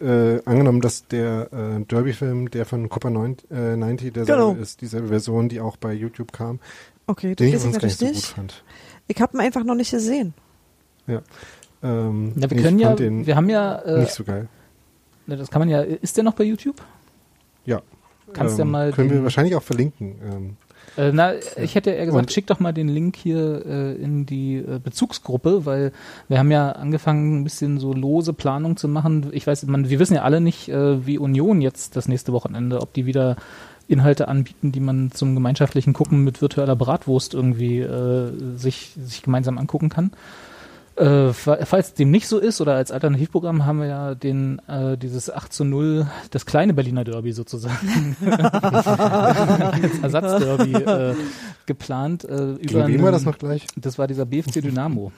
äh, 0.00 0.40
angenommen, 0.44 0.80
dass 0.80 1.06
der 1.08 1.48
äh, 1.52 1.84
Derby-Film, 1.84 2.50
der 2.50 2.64
von 2.66 2.88
Copper 2.88 3.10
90, 3.10 3.50
äh, 3.50 3.76
90 3.76 4.12
derselbe 4.12 4.42
Genau. 4.42 4.60
ist, 4.60 4.80
dieselbe 4.80 5.08
Version, 5.08 5.48
die 5.48 5.60
auch 5.60 5.76
bei 5.76 5.92
YouTube 5.92 6.32
kam, 6.32 6.60
Okay, 7.06 7.34
das 7.34 7.36
den 7.36 7.48
ich 7.48 7.54
übrigens 7.54 7.78
gar 7.78 7.86
nicht 7.86 7.98
so 7.98 8.06
gut 8.06 8.16
fand. 8.16 8.64
Ich 9.06 9.20
habe 9.20 9.36
ihn 9.36 9.40
einfach 9.40 9.64
noch 9.64 9.74
nicht 9.74 9.90
gesehen. 9.90 10.34
Ja. 11.06 11.22
Ähm, 11.82 12.32
Ja, 12.36 12.50
wir 12.50 12.62
können 12.62 12.78
ja, 12.78 12.98
wir 12.98 13.36
haben 13.36 13.48
ja, 13.48 13.76
äh, 13.78 14.00
nicht 14.00 14.12
so 14.12 14.24
geil. 14.24 14.48
das 15.26 15.50
kann 15.50 15.60
man 15.60 15.68
ja, 15.68 15.80
ist 15.80 16.16
der 16.16 16.24
noch 16.24 16.34
bei 16.34 16.44
YouTube? 16.44 16.82
Ja. 17.64 17.80
Kannst 18.34 18.58
ja 18.58 18.64
Ähm, 18.64 18.70
mal 18.70 18.92
Können 18.92 19.10
wir 19.10 19.22
wahrscheinlich 19.22 19.54
auch 19.56 19.62
verlinken. 19.62 20.16
Ähm, 20.22 20.56
Äh, 20.98 21.12
na, 21.12 21.32
ich 21.62 21.76
hätte 21.76 21.90
eher 21.90 22.06
gesagt, 22.06 22.22
Und- 22.24 22.32
schick 22.32 22.46
doch 22.48 22.58
mal 22.60 22.72
den 22.72 22.88
Link 22.88 23.16
hier 23.16 23.64
äh, 23.64 23.94
in 23.94 24.26
die 24.26 24.56
äh, 24.56 24.80
Bezugsgruppe, 24.82 25.64
weil 25.64 25.92
wir 26.28 26.38
haben 26.38 26.50
ja 26.50 26.72
angefangen, 26.72 27.40
ein 27.40 27.44
bisschen 27.44 27.78
so 27.78 27.92
lose 27.92 28.32
Planung 28.32 28.76
zu 28.76 28.88
machen. 28.88 29.28
Ich 29.32 29.46
weiß, 29.46 29.64
man, 29.66 29.88
wir 29.88 29.98
wissen 30.00 30.14
ja 30.14 30.22
alle 30.22 30.40
nicht, 30.40 30.68
äh, 30.68 31.06
wie 31.06 31.18
Union 31.18 31.60
jetzt 31.60 31.94
das 31.96 32.08
nächste 32.08 32.32
Wochenende, 32.32 32.82
ob 32.82 32.92
die 32.92 33.06
wieder 33.06 33.36
Inhalte 33.86 34.28
anbieten, 34.28 34.72
die 34.72 34.80
man 34.80 35.12
zum 35.12 35.34
gemeinschaftlichen 35.34 35.92
Gucken 35.94 36.24
mit 36.24 36.42
virtueller 36.42 36.76
Bratwurst 36.76 37.32
irgendwie 37.32 37.78
äh, 37.78 38.32
sich, 38.56 38.90
sich 39.00 39.22
gemeinsam 39.22 39.56
angucken 39.56 39.88
kann. 39.88 40.10
Äh, 40.98 41.32
fa- 41.32 41.58
falls 41.64 41.94
dem 41.94 42.10
nicht 42.10 42.26
so 42.26 42.38
ist 42.38 42.60
oder 42.60 42.74
als 42.74 42.90
Alternativprogramm 42.90 43.64
haben 43.64 43.78
wir 43.80 43.86
ja 43.86 44.14
den 44.16 44.60
äh, 44.66 44.96
dieses 44.98 45.30
8 45.30 45.52
zu 45.52 45.64
0, 45.64 46.06
das 46.30 46.44
kleine 46.44 46.74
Berliner 46.74 47.04
Derby 47.04 47.32
sozusagen 47.32 48.16
als 48.26 49.98
Ersatzderby 50.02 50.72
äh, 50.74 51.14
geplant. 51.66 52.24
Äh, 52.24 52.52
über 52.54 52.86
gegen 52.86 53.02
war 53.02 53.12
das 53.12 53.24
noch 53.24 53.38
gleich? 53.38 53.66
Das 53.76 53.98
war 53.98 54.06
dieser 54.06 54.26
BFC 54.26 54.60
Dynamo. 54.62 55.12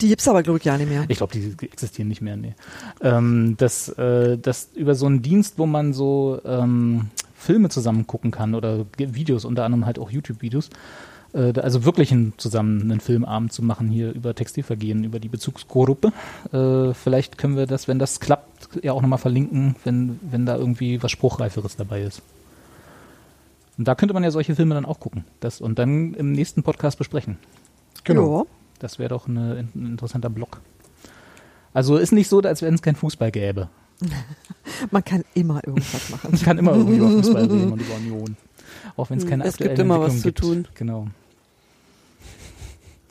Die 0.00 0.08
gibt's 0.08 0.26
aber, 0.26 0.42
glaube 0.42 0.58
ich, 0.58 0.64
ja 0.64 0.76
nicht 0.76 0.88
mehr. 0.90 1.04
Ich 1.06 1.18
glaube, 1.18 1.32
die 1.32 1.54
existieren 1.66 2.08
nicht 2.08 2.20
mehr, 2.20 2.36
nee. 2.36 2.54
Ähm, 3.00 3.54
das, 3.58 3.88
äh, 3.90 4.36
das 4.38 4.70
über 4.74 4.96
so 4.96 5.06
einen 5.06 5.22
Dienst, 5.22 5.54
wo 5.56 5.66
man 5.66 5.92
so 5.92 6.40
ähm, 6.44 7.10
Filme 7.36 7.68
zusammen 7.68 8.06
gucken 8.08 8.32
kann 8.32 8.56
oder 8.56 8.86
Videos, 8.96 9.44
unter 9.44 9.64
anderem 9.64 9.86
halt 9.86 10.00
auch 10.00 10.10
YouTube-Videos. 10.10 10.70
Äh, 11.34 11.52
also 11.60 11.84
wirklich 11.84 12.12
einen, 12.12 12.32
zusammen 12.36 12.82
einen 12.82 13.00
Filmabend 13.00 13.52
zu 13.52 13.62
machen 13.62 13.88
hier 13.88 14.12
über 14.12 14.34
Textilvergehen, 14.34 15.04
über 15.04 15.20
die 15.20 15.28
Bezugsgruppe. 15.28 16.12
Äh, 16.52 16.94
vielleicht 16.94 17.38
können 17.38 17.56
wir 17.56 17.66
das, 17.66 17.88
wenn 17.88 17.98
das 17.98 18.20
klappt, 18.20 18.68
ja 18.82 18.92
auch 18.92 19.02
nochmal 19.02 19.18
verlinken, 19.18 19.76
wenn, 19.84 20.18
wenn 20.22 20.46
da 20.46 20.56
irgendwie 20.56 21.02
was 21.02 21.10
Spruchreiferes 21.10 21.76
dabei 21.76 22.02
ist. 22.02 22.22
Und 23.76 23.88
da 23.88 23.94
könnte 23.96 24.14
man 24.14 24.22
ja 24.22 24.30
solche 24.30 24.54
Filme 24.54 24.74
dann 24.74 24.86
auch 24.86 25.00
gucken. 25.00 25.24
Das, 25.40 25.60
und 25.60 25.78
dann 25.78 26.14
im 26.14 26.32
nächsten 26.32 26.62
Podcast 26.62 26.96
besprechen. 26.96 27.38
Genau. 28.04 28.40
Ja. 28.40 28.46
Das 28.78 28.98
wäre 28.98 29.08
doch 29.08 29.26
eine, 29.26 29.66
ein 29.74 29.86
interessanter 29.90 30.30
Block. 30.30 30.60
Also 31.72 31.96
ist 31.96 32.12
nicht 32.12 32.28
so, 32.28 32.40
als 32.40 32.62
wenn 32.62 32.74
es 32.74 32.82
kein 32.82 32.94
Fußball 32.94 33.32
gäbe. 33.32 33.68
Man 34.90 35.04
kann 35.04 35.24
immer 35.34 35.60
irgendwas 35.64 36.10
machen. 36.10 36.30
Ich 36.34 36.44
kann 36.44 36.58
immer 36.58 36.72
irgendwie 36.72 36.98
über 36.98 37.10
Fußball 37.10 37.42
reden 37.42 37.72
und 37.72 37.80
über 37.80 37.94
Union. 37.96 38.36
Auch 38.96 39.10
wenn 39.10 39.18
es 39.18 39.24
Hm, 39.24 39.30
keine 39.30 39.44
es 39.44 39.56
gibt 39.56 39.70
aktuellen 39.70 39.90
immer 39.90 40.00
was 40.00 40.20
zu 40.20 40.32
gibt. 40.32 40.74
Genau. 40.76 41.08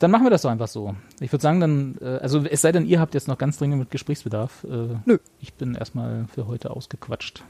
Dann 0.04 0.10
machen 0.10 0.24
wir 0.26 0.30
das 0.30 0.42
doch 0.42 0.50
einfach 0.50 0.68
so. 0.68 0.94
Ich 1.20 1.32
würde 1.32 1.40
sagen, 1.42 1.60
dann, 1.60 1.96
äh, 2.02 2.18
also 2.18 2.44
es 2.44 2.60
sei 2.60 2.72
denn, 2.72 2.84
ihr 2.84 3.00
habt 3.00 3.14
jetzt 3.14 3.26
noch 3.26 3.38
ganz 3.38 3.56
dringend 3.56 3.78
mit 3.78 3.90
Gesprächsbedarf. 3.90 4.62
Äh, 4.64 4.96
Nö. 5.06 5.16
Ich 5.40 5.54
bin 5.54 5.74
erstmal 5.74 6.26
für 6.26 6.46
heute 6.46 6.68
ausgequatscht. 6.68 7.42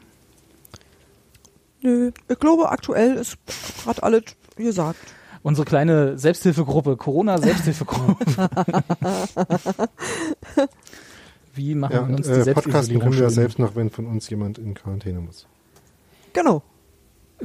Nö. 1.83 2.13
Ich 2.29 2.39
glaube, 2.39 2.69
aktuell 2.69 3.17
ist 3.17 3.39
gerade 3.83 4.05
alles 4.05 4.23
gesagt. 4.55 5.01
Unsere 5.43 5.65
kleine 5.65 6.17
Selbsthilfegruppe, 6.17 6.97
Corona-Selbsthilfegruppe. 6.97 8.25
Wie 11.55 11.75
machen 11.75 11.93
Ja, 11.93 12.09
wir 12.09 12.15
uns 12.15 12.29
die 12.29 12.51
äh, 12.51 12.55
Podcasten 12.55 13.01
können 13.01 13.19
wir 13.19 13.31
selbst 13.31 13.59
noch, 13.59 13.75
wenn 13.75 13.91
von 13.91 14.07
uns 14.07 14.31
jemand 14.31 14.59
in 14.59 14.75
Quarantäne 14.75 15.19
muss. 15.19 15.49
Genau. 16.33 16.63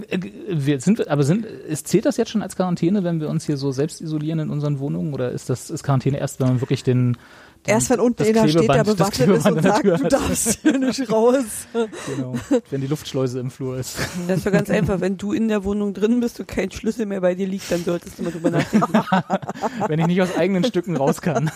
Äh, 0.09 0.19
Wir 0.49 0.79
sind, 0.79 1.07
aber 1.07 1.23
sind, 1.23 1.45
ist, 1.45 1.87
zählt 1.87 2.05
das 2.05 2.17
jetzt 2.17 2.31
schon 2.31 2.41
als 2.41 2.55
Quarantäne, 2.55 3.03
wenn 3.03 3.19
wir 3.19 3.29
uns 3.29 3.45
hier 3.45 3.57
so 3.57 3.71
selbst 3.71 4.01
isolieren 4.01 4.39
in 4.39 4.49
unseren 4.49 4.79
Wohnungen? 4.79 5.13
Oder 5.13 5.31
ist 5.31 5.49
das 5.49 5.69
ist 5.69 5.83
Quarantäne 5.83 6.19
erst, 6.19 6.39
wenn 6.39 6.47
man 6.47 6.61
wirklich 6.61 6.83
den, 6.83 7.13
den 7.13 7.71
Erst 7.73 7.89
wenn 7.89 7.99
unten 7.99 8.23
einer 8.23 8.47
steht, 8.47 8.69
der 8.69 8.83
bewaffnet 8.83 9.29
ist 9.29 9.45
und 9.45 9.61
sagt, 9.61 9.83
du 9.85 10.07
darfst 10.07 10.59
hier 10.61 10.79
nicht 10.79 11.11
raus. 11.11 11.67
Genau, 11.73 12.35
wenn 12.69 12.81
die 12.81 12.87
Luftschleuse 12.87 13.39
im 13.39 13.51
Flur 13.51 13.77
ist. 13.77 13.97
Das 14.27 14.37
ist 14.37 14.45
doch 14.45 14.51
ganz 14.51 14.69
einfach. 14.69 15.01
Wenn 15.01 15.17
du 15.17 15.33
in 15.33 15.47
der 15.47 15.63
Wohnung 15.63 15.93
drin 15.93 16.19
bist 16.19 16.39
und 16.39 16.47
kein 16.47 16.71
Schlüssel 16.71 17.05
mehr 17.05 17.21
bei 17.21 17.35
dir 17.35 17.47
liegt, 17.47 17.69
dann 17.71 17.83
solltest 17.83 18.17
du 18.19 18.23
mal 18.23 18.31
drüber 18.31 18.49
nachdenken. 18.49 18.93
wenn 19.87 19.99
ich 19.99 20.07
nicht 20.07 20.21
aus 20.21 20.35
eigenen 20.37 20.63
Stücken 20.63 20.95
raus 20.95 21.21
kann. 21.21 21.51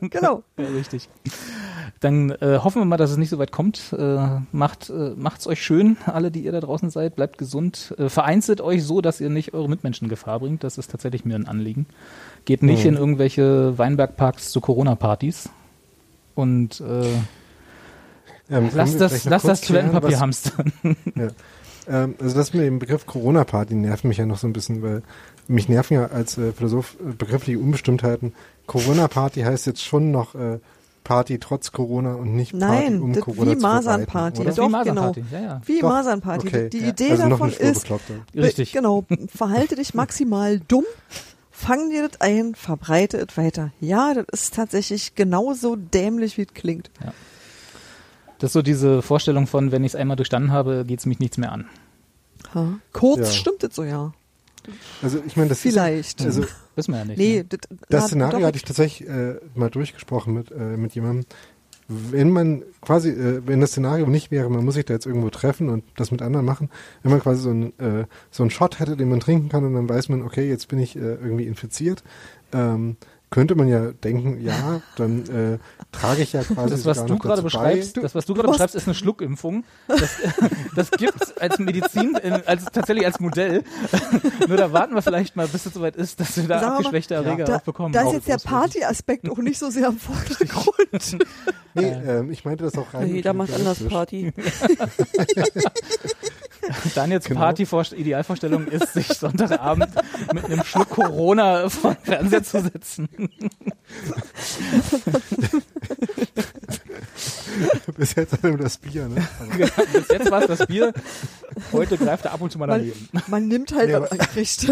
Genau. 0.00 0.42
Ja, 0.58 0.66
richtig. 0.68 1.08
Dann 2.00 2.30
äh, 2.30 2.58
hoffen 2.62 2.82
wir 2.82 2.84
mal, 2.84 2.98
dass 2.98 3.10
es 3.10 3.16
nicht 3.16 3.30
so 3.30 3.38
weit 3.38 3.52
kommt. 3.52 3.94
Äh, 3.98 4.18
macht 4.52 4.90
äh, 4.90 5.12
macht's 5.16 5.46
euch 5.46 5.62
schön, 5.62 5.96
alle, 6.06 6.30
die 6.30 6.44
ihr 6.44 6.52
da 6.52 6.60
draußen 6.60 6.90
seid. 6.90 7.16
Bleibt 7.16 7.38
gesund. 7.38 7.94
Äh, 7.98 8.08
vereinzelt 8.10 8.60
euch 8.60 8.84
so, 8.84 9.00
dass 9.00 9.20
ihr 9.20 9.30
nicht 9.30 9.54
eure 9.54 9.68
Mitmenschen 9.68 10.04
in 10.06 10.08
Gefahr 10.10 10.40
bringt. 10.40 10.62
Das 10.62 10.76
ist 10.78 10.90
tatsächlich 10.90 11.24
mir 11.24 11.36
ein 11.36 11.48
Anliegen. 11.48 11.86
Geht 12.44 12.62
nicht 12.62 12.82
Mhm. 12.84 12.88
in 12.90 12.96
irgendwelche 12.96 13.78
Weinbergparks 13.78 14.50
zu 14.52 14.60
Corona-Partys. 14.60 15.48
Und 16.34 16.80
äh, 16.82 17.06
Ähm, 18.48 18.70
wir 18.74 18.98
das, 18.98 19.22
kurz 19.24 19.42
das 19.42 19.60
Toilettenpapier 19.62 20.20
hamstern. 20.20 20.72
was- 21.14 21.32
Ähm, 21.88 22.14
also 22.20 22.34
das 22.36 22.52
mit 22.52 22.64
dem 22.64 22.78
Begriff 22.80 23.06
Corona-Party 23.06 23.74
nervt 23.76 24.02
mich 24.04 24.16
ja 24.18 24.26
noch 24.26 24.38
so 24.38 24.46
ein 24.48 24.52
bisschen, 24.52 24.82
weil 24.82 25.02
mich 25.46 25.68
nerven 25.68 25.94
ja 25.94 26.06
als 26.06 26.36
äh, 26.36 26.52
Philosoph 26.52 26.96
äh, 27.00 27.12
begriffliche 27.12 27.60
Unbestimmtheiten. 27.60 28.32
Corona-Party 28.66 29.42
heißt 29.42 29.66
jetzt 29.68 29.84
schon 29.84 30.10
noch 30.10 30.34
äh, 30.34 30.58
Party 31.06 31.38
trotz 31.38 31.70
Corona 31.70 32.14
und 32.14 32.34
nicht 32.34 32.50
Party 32.58 32.66
Nein, 32.90 33.00
um 33.00 33.12
das 33.12 33.22
Corona 33.22 33.52
wie 33.52 33.56
zu 33.56 33.62
Masernparty. 33.62 34.44
Doch, 34.44 34.50
wie 34.50 34.54
genau. 34.56 34.68
Masernparty. 34.70 35.24
Ja, 35.30 35.40
ja. 35.40 35.60
Wie 35.64 35.80
Doch, 35.80 35.88
Masernparty. 35.88 36.48
okay. 36.48 36.68
Die 36.70 36.78
Ja. 36.80 36.88
Idee 36.88 37.10
also 37.12 37.28
davon 37.28 37.52
ist. 37.52 37.86
Richtig. 38.34 38.72
Be- 38.72 38.78
Genau, 38.78 39.04
verhalte 39.34 39.76
dich 39.76 39.94
maximal 39.94 40.58
dumm, 40.66 40.84
fang 41.52 41.90
dir 41.90 42.08
das 42.08 42.20
ein, 42.20 42.54
verbreite 42.56 43.18
es 43.18 43.36
weiter. 43.36 43.70
Ja, 43.80 44.14
das 44.14 44.26
ist 44.32 44.54
tatsächlich 44.54 45.14
genauso 45.14 45.76
dämlich, 45.76 46.36
wie 46.38 46.42
es 46.42 46.54
klingt. 46.54 46.90
Das 48.38 48.48
ist 48.48 48.52
so 48.54 48.62
diese 48.62 49.00
Vorstellung 49.00 49.46
von, 49.46 49.70
wenn 49.72 49.84
ich 49.84 49.92
es 49.92 49.96
einmal 49.96 50.16
durchstanden 50.16 50.50
habe, 50.50 50.84
geht's 50.86 51.06
mich 51.06 51.20
nichts 51.20 51.38
mehr 51.38 51.52
an. 51.52 51.66
Ha? 52.52 52.78
Kurz 52.92 53.18
Ja. 53.20 53.32
stimmt 53.32 53.62
es 53.64 53.74
so, 53.76 53.84
ja. 53.84 54.12
Also 55.02 55.20
ich 55.24 55.36
meine, 55.36 55.50
das 55.50 55.60
Vielleicht. 55.60 56.20
ist, 56.20 56.26
also 56.26 56.44
Wissen 56.76 56.92
wir 56.92 56.98
ja 56.98 57.04
nicht. 57.04 57.18
nee, 57.18 57.38
ne? 57.38 57.44
das, 57.44 57.60
Das 57.88 58.02
na, 58.02 58.08
Szenario 58.08 58.38
doch, 58.38 58.46
hatte 58.46 58.56
ich 58.56 58.64
tatsächlich 58.64 59.08
äh, 59.08 59.36
mal 59.54 59.70
durchgesprochen 59.70 60.34
mit, 60.34 60.50
äh, 60.52 60.76
mit 60.76 60.94
jemandem. 60.94 61.26
Wenn 61.88 62.30
man 62.30 62.62
quasi, 62.80 63.10
äh, 63.10 63.42
wenn 63.46 63.60
das 63.60 63.70
Szenario 63.70 64.06
nicht 64.06 64.30
wäre, 64.30 64.50
man 64.50 64.64
muss 64.64 64.74
sich 64.74 64.84
da 64.84 64.94
jetzt 64.94 65.06
irgendwo 65.06 65.30
treffen 65.30 65.68
und 65.68 65.84
das 65.96 66.10
mit 66.10 66.20
anderen 66.20 66.44
machen, 66.44 66.68
wenn 67.02 67.12
man 67.12 67.20
quasi 67.20 67.42
so 67.42 67.50
einen 67.50 67.78
äh, 67.78 68.06
so 68.30 68.42
einen 68.42 68.50
Shot 68.50 68.80
hätte, 68.80 68.96
den 68.96 69.08
man 69.08 69.20
trinken 69.20 69.48
kann 69.48 69.64
und 69.64 69.74
dann 69.74 69.88
weiß 69.88 70.08
man, 70.08 70.22
okay, 70.22 70.48
jetzt 70.48 70.68
bin 70.68 70.80
ich 70.80 70.96
äh, 70.96 71.00
irgendwie 71.00 71.46
infiziert, 71.46 72.02
ähm, 72.52 72.96
könnte 73.30 73.54
man 73.56 73.68
ja 73.68 73.90
denken, 73.92 74.40
ja, 74.40 74.80
dann 74.96 75.24
äh, 75.28 75.58
trage 75.92 76.22
ich 76.22 76.32
ja 76.32 76.42
quasi 76.44 76.70
Das, 76.70 76.84
was 76.84 77.04
du 77.06 77.18
gerade 77.18 77.42
beschreibst, 77.42 77.94
bei. 77.96 78.02
das, 78.02 78.14
was 78.14 78.24
du 78.26 78.34
gerade 78.34 78.48
beschreibst, 78.48 78.76
ist 78.76 78.86
eine 78.86 78.94
Schluckimpfung. 78.94 79.64
Das, 79.88 80.10
das 80.76 80.90
gibt's 80.92 81.36
als 81.36 81.58
Medizin, 81.58 82.14
in, 82.22 82.32
als, 82.46 82.64
tatsächlich 82.66 83.04
als 83.04 83.18
Modell. 83.20 83.64
Nur 84.48 84.56
da 84.56 84.72
warten 84.72 84.94
wir 84.94 85.02
vielleicht 85.02 85.34
mal, 85.36 85.48
bis 85.48 85.66
es 85.66 85.74
soweit 85.74 85.96
ist, 85.96 86.20
dass 86.20 86.36
wir 86.36 86.44
da 86.44 86.48
Sagen 86.48 86.60
wir 86.62 86.68
mal, 86.68 86.76
abgeschwächte 86.78 87.14
Erreger 87.14 87.44
da, 87.44 87.56
auch 87.56 87.62
bekommen. 87.62 87.92
da 87.92 88.06
ist 88.06 88.12
jetzt 88.12 88.28
der 88.28 88.38
Party-Aspekt 88.38 89.28
auch 89.28 89.38
nicht 89.38 89.58
so 89.58 89.70
sehr 89.70 89.88
im 89.88 89.98
Vordergrund. 89.98 91.18
Nee, 91.78 91.92
ähm, 92.06 92.30
ich 92.30 92.42
meinte 92.46 92.64
das 92.64 92.78
auch 92.78 92.94
rein. 92.94 93.14
Jeder 93.14 93.34
macht 93.34 93.52
anders. 93.52 93.84
Party. 93.86 94.32
Daniels 96.94 97.26
Genau. 97.26 97.40
Party-Idealvorstellung 97.40 98.66
ist, 98.66 98.94
sich 98.94 99.08
Sonntagabend 99.08 99.88
mit 100.32 100.44
einem 100.46 100.64
Schluck 100.64 100.88
Corona 100.88 101.68
vor 101.68 101.94
den 101.94 102.04
Fernseher 102.04 102.42
zu 102.42 102.62
setzen. 102.62 103.08
Bis 107.96 108.14
jetzt 108.14 108.32
hat 108.32 108.44
er 108.44 108.56
das 108.56 108.76
Bier, 108.78 109.08
ne? 109.08 109.16
Bis 109.92 110.08
jetzt 110.08 110.30
war 110.30 110.40
es 110.42 110.46
das 110.58 110.66
Bier. 110.66 110.92
Heute 111.72 111.96
greift 111.96 112.24
er 112.26 112.32
ab 112.34 112.40
und 112.40 112.52
zu 112.52 112.58
mal 112.58 112.66
Man, 112.66 112.80
daneben. 112.80 113.08
man 113.28 113.48
nimmt 113.48 113.74
halt, 113.74 113.90
Ja, 113.90 114.02
was 114.02 114.10
aber- 114.12 114.18
man 114.18 114.26
kriegt. 114.28 114.68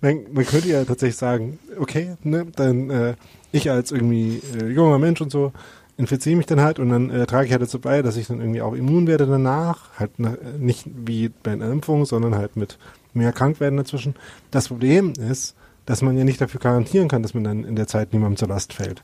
man, 0.00 0.20
man 0.32 0.46
könnte 0.46 0.68
ja 0.68 0.84
tatsächlich 0.84 1.16
sagen, 1.16 1.58
okay, 1.78 2.16
ne, 2.22 2.46
dann 2.56 2.90
äh, 2.90 3.14
ich 3.52 3.70
als 3.70 3.92
irgendwie 3.92 4.42
äh, 4.60 4.66
junger 4.66 4.98
Mensch 4.98 5.20
und 5.20 5.30
so 5.30 5.52
infiziere 5.96 6.36
mich 6.36 6.46
dann 6.46 6.60
halt 6.60 6.78
und 6.78 6.90
dann 6.90 7.10
äh, 7.10 7.26
trage 7.26 7.46
ich 7.46 7.52
halt 7.52 7.62
dazu 7.62 7.78
bei, 7.78 8.02
dass 8.02 8.16
ich 8.16 8.26
dann 8.26 8.40
irgendwie 8.40 8.62
auch 8.62 8.74
immun 8.74 9.06
werde 9.06 9.26
danach, 9.26 9.90
halt 9.98 10.12
na, 10.16 10.36
nicht 10.58 10.86
wie 11.06 11.28
bei 11.28 11.52
einer 11.52 11.70
Impfung, 11.70 12.06
sondern 12.06 12.34
halt 12.36 12.56
mit 12.56 12.78
mehr 13.12 13.32
Krankwerden 13.32 13.76
dazwischen. 13.76 14.14
Das 14.50 14.68
Problem 14.68 15.12
ist, 15.12 15.54
dass 15.90 16.02
man 16.02 16.16
ja 16.16 16.24
nicht 16.24 16.40
dafür 16.40 16.60
garantieren 16.60 17.08
kann, 17.08 17.22
dass 17.22 17.34
man 17.34 17.42
dann 17.44 17.64
in 17.64 17.74
der 17.74 17.86
Zeit 17.88 18.12
niemandem 18.12 18.36
zur 18.36 18.48
Last 18.48 18.72
fällt. 18.72 19.02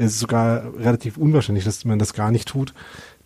Es 0.00 0.12
ist 0.12 0.20
sogar 0.20 0.74
relativ 0.78 1.16
unwahrscheinlich, 1.16 1.64
dass 1.64 1.84
man 1.84 1.98
das 1.98 2.12
gar 2.12 2.30
nicht 2.30 2.46
tut. 2.48 2.72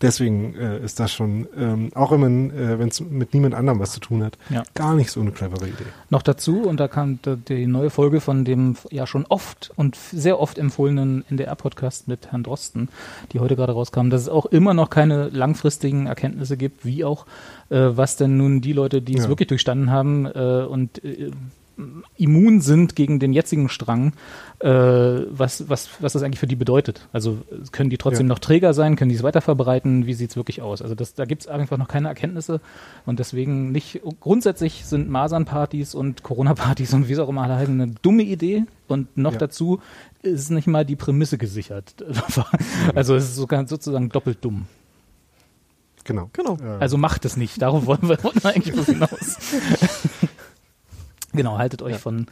Deswegen 0.01 0.55
äh, 0.55 0.79
ist 0.83 0.99
das 1.01 1.13
schon, 1.13 1.47
ähm, 1.57 1.91
auch 1.95 2.11
wenn 2.13 2.21
man, 2.21 2.51
äh, 2.51 2.79
wenn 2.79 2.89
es 2.89 3.01
mit 3.01 3.35
niemand 3.35 3.55
anderem 3.55 3.79
was 3.79 3.93
zu 3.93 4.01
tun 4.01 4.25
hat, 4.25 4.39
Ja. 4.51 4.63
gar 4.75 4.95
nicht 4.95 5.11
so 5.11 5.21
eine 5.21 5.33
clevere 5.33 5.67
Idee. 5.67 5.85
Noch 6.11 6.23
dazu, 6.23 6.63
und 6.63 6.81
da 6.81 6.89
kam 6.89 7.19
die 7.49 7.67
neue 7.67 7.91
Folge 7.91 8.21
von 8.21 8.45
dem 8.45 8.77
ja 8.91 9.07
schon 9.07 9.27
oft 9.29 9.71
und 9.77 9.97
sehr 9.97 10.41
oft 10.41 10.59
empfohlenen 10.59 11.25
NDR-Podcast 11.29 12.09
mit 12.09 12.29
Herrn 12.33 12.43
Drosten, 12.43 12.89
die 13.33 13.41
heute 13.41 13.55
gerade 13.55 13.73
rauskam, 13.73 14.09
dass 14.11 14.23
es 14.23 14.29
auch 14.29 14.47
immer 14.47 14.75
noch 14.75 14.91
keine 14.91 15.29
langfristigen 15.29 16.07
Erkenntnisse 16.07 16.57
gibt, 16.57 16.85
wie 16.87 17.05
auch, 17.05 17.27
äh, 17.69 17.77
was 17.93 18.17
denn 18.17 18.37
nun 18.39 18.61
die 18.61 18.73
Leute, 18.73 19.03
die 19.03 19.17
es 19.17 19.25
Ja. 19.25 19.29
wirklich 19.29 19.49
durchstanden 19.49 19.91
haben 19.91 20.27
äh, 20.27 20.65
und 20.69 21.05
äh, 21.05 21.31
immun 22.17 22.61
sind 22.61 22.95
gegen 22.97 23.19
den 23.19 23.33
jetzigen 23.33 23.69
Strang, 23.69 24.13
äh, 24.61 24.69
was, 24.69 25.69
was, 25.69 25.89
was 26.01 26.13
das 26.13 26.23
eigentlich 26.23 26.39
für 26.39 26.47
die 26.47 26.57
bedeutet. 26.57 27.09
Also 27.13 27.39
können 27.73 27.91
die 27.91 27.99
trotzdem 27.99 28.27
Ja. 28.27 28.29
noch 28.35 28.39
Träger 28.39 28.75
sein, 28.75 28.97
können 28.97 29.09
die 29.09 29.15
es 29.17 29.23
weiter 29.23 29.41
verbreiten, 29.41 30.07
wie 30.07 30.15
sieht's 30.15 30.37
wirklich 30.37 30.63
aus? 30.63 30.83
Also 30.83 30.95
das, 30.95 31.15
da 31.15 31.25
gibt's 31.25 31.47
einfach 31.47 31.79
noch 31.79 31.89
keine 31.89 32.09
Erkenntnisse 32.09 32.61
und 33.07 33.19
deswegen 33.19 33.73
nicht, 33.73 34.01
grundsätzlich 34.21 34.85
sind 34.85 35.09
Masernpartys 35.09 35.95
und 35.95 36.23
Corona-Partys 36.23 36.93
und 36.95 37.09
wie 37.09 37.13
es 37.15 37.19
auch 37.19 37.29
immer 37.29 37.43
alle 37.43 37.57
heißen, 37.57 37.81
eine 37.81 37.93
dumme 38.03 38.23
Idee 38.23 38.65
und 38.89 39.17
noch 39.17 39.33
Ja. 39.33 39.39
dazu 39.39 39.81
ist 40.23 40.51
nicht 40.51 40.67
mal 40.69 40.85
die 40.85 40.97
Prämisse 40.97 41.39
gesichert. 41.39 41.95
also 42.95 43.15
es 43.17 43.25
ist 43.25 43.37
sogar 43.37 43.67
sozusagen 43.67 44.09
doppelt 44.11 44.39
dumm. 44.45 44.67
Genau. 46.05 46.31
Genau. 46.33 46.59
Also 46.81 46.99
macht 46.99 47.25
es 47.25 47.37
nicht. 47.37 47.63
Darauf 47.63 47.87
wollen 47.87 48.03
wir, 48.09 48.23
wollten 48.25 48.43
wir 48.43 48.51
eigentlich 48.51 48.75
hinaus. 48.87 49.39
genau, 51.33 51.59
haltet 51.59 51.83
euch 51.83 51.93
Ja. 51.93 51.99
von 51.99 52.27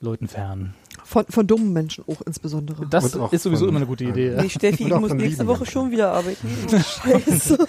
Leuten 0.00 0.28
fern. 0.28 0.74
Von, 1.04 1.24
von 1.28 1.46
dummen 1.46 1.72
Menschen 1.72 2.04
auch 2.08 2.20
insbesondere. 2.22 2.86
Das 2.88 3.16
auch 3.16 3.32
ist 3.32 3.42
sowieso 3.44 3.60
von- 3.60 3.68
immer 3.70 3.78
eine 3.78 3.86
gute 3.86 4.04
Idee. 4.04 4.32
Ja. 4.32 4.42
Nee, 4.42 4.48
Steffi, 4.50 4.82
ich 4.84 4.88
muss 4.94 5.12
nächste 5.12 5.42
lieben 5.42 5.46
Woche 5.46 5.58
Menschen. 5.60 5.72
schon 5.72 5.90
wieder 5.90 6.12
arbeiten. 6.12 6.48
Scheiße. 6.68 7.58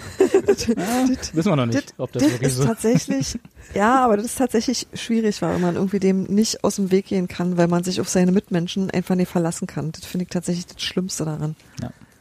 Wissen 1.32 1.50
wir 1.50 1.56
noch 1.56 1.66
nicht, 1.66 1.94
ob 1.98 2.12
das 2.12 2.22
das 2.22 2.32
wirklich 2.32 2.48
ist 2.50 2.56
so 2.56 2.64
tatsächlich, 2.64 3.38
ja, 3.74 4.04
aber 4.04 4.16
das 4.16 4.26
ist 4.26 4.38
tatsächlich 4.38 4.86
schwierig, 4.94 5.40
weil 5.40 5.58
man 5.58 5.76
irgendwie 5.76 6.00
dem 6.00 6.24
nicht 6.24 6.64
aus 6.64 6.76
dem 6.76 6.90
Weg 6.90 7.06
gehen 7.06 7.28
kann, 7.28 7.56
weil 7.56 7.68
man 7.68 7.84
sich 7.84 8.00
auf 8.00 8.08
seine 8.08 8.32
Mitmenschen 8.32 8.90
einfach 8.90 9.14
nicht 9.14 9.30
verlassen 9.30 9.66
kann. 9.66 9.92
Das 9.92 10.04
finde 10.04 10.24
ich 10.24 10.30
tatsächlich 10.30 10.66
das 10.66 10.82
Schlimmste 10.82 11.24
daran. 11.24 11.54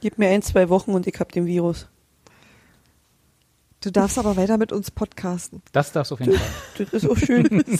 Gib 0.01 0.17
mir 0.19 0.29
ein, 0.29 0.41
zwei 0.43 0.69
Wochen 0.69 0.91
und 0.91 1.07
ich 1.07 1.19
hab 1.19 1.31
den 1.31 1.45
Virus. 1.47 1.87
Du 3.81 3.91
darfst 3.91 4.17
aber 4.17 4.35
weiter 4.37 4.57
mit 4.57 4.71
uns 4.71 4.91
podcasten. 4.91 5.61
Das 5.71 5.91
darfst 5.91 6.11
du 6.11 6.15
auf 6.15 6.19
jeden 6.21 6.33
Fall. 6.33 6.47
Das 6.77 6.93
ist 7.03 7.09
auch 7.09 7.17
schön. 7.17 7.63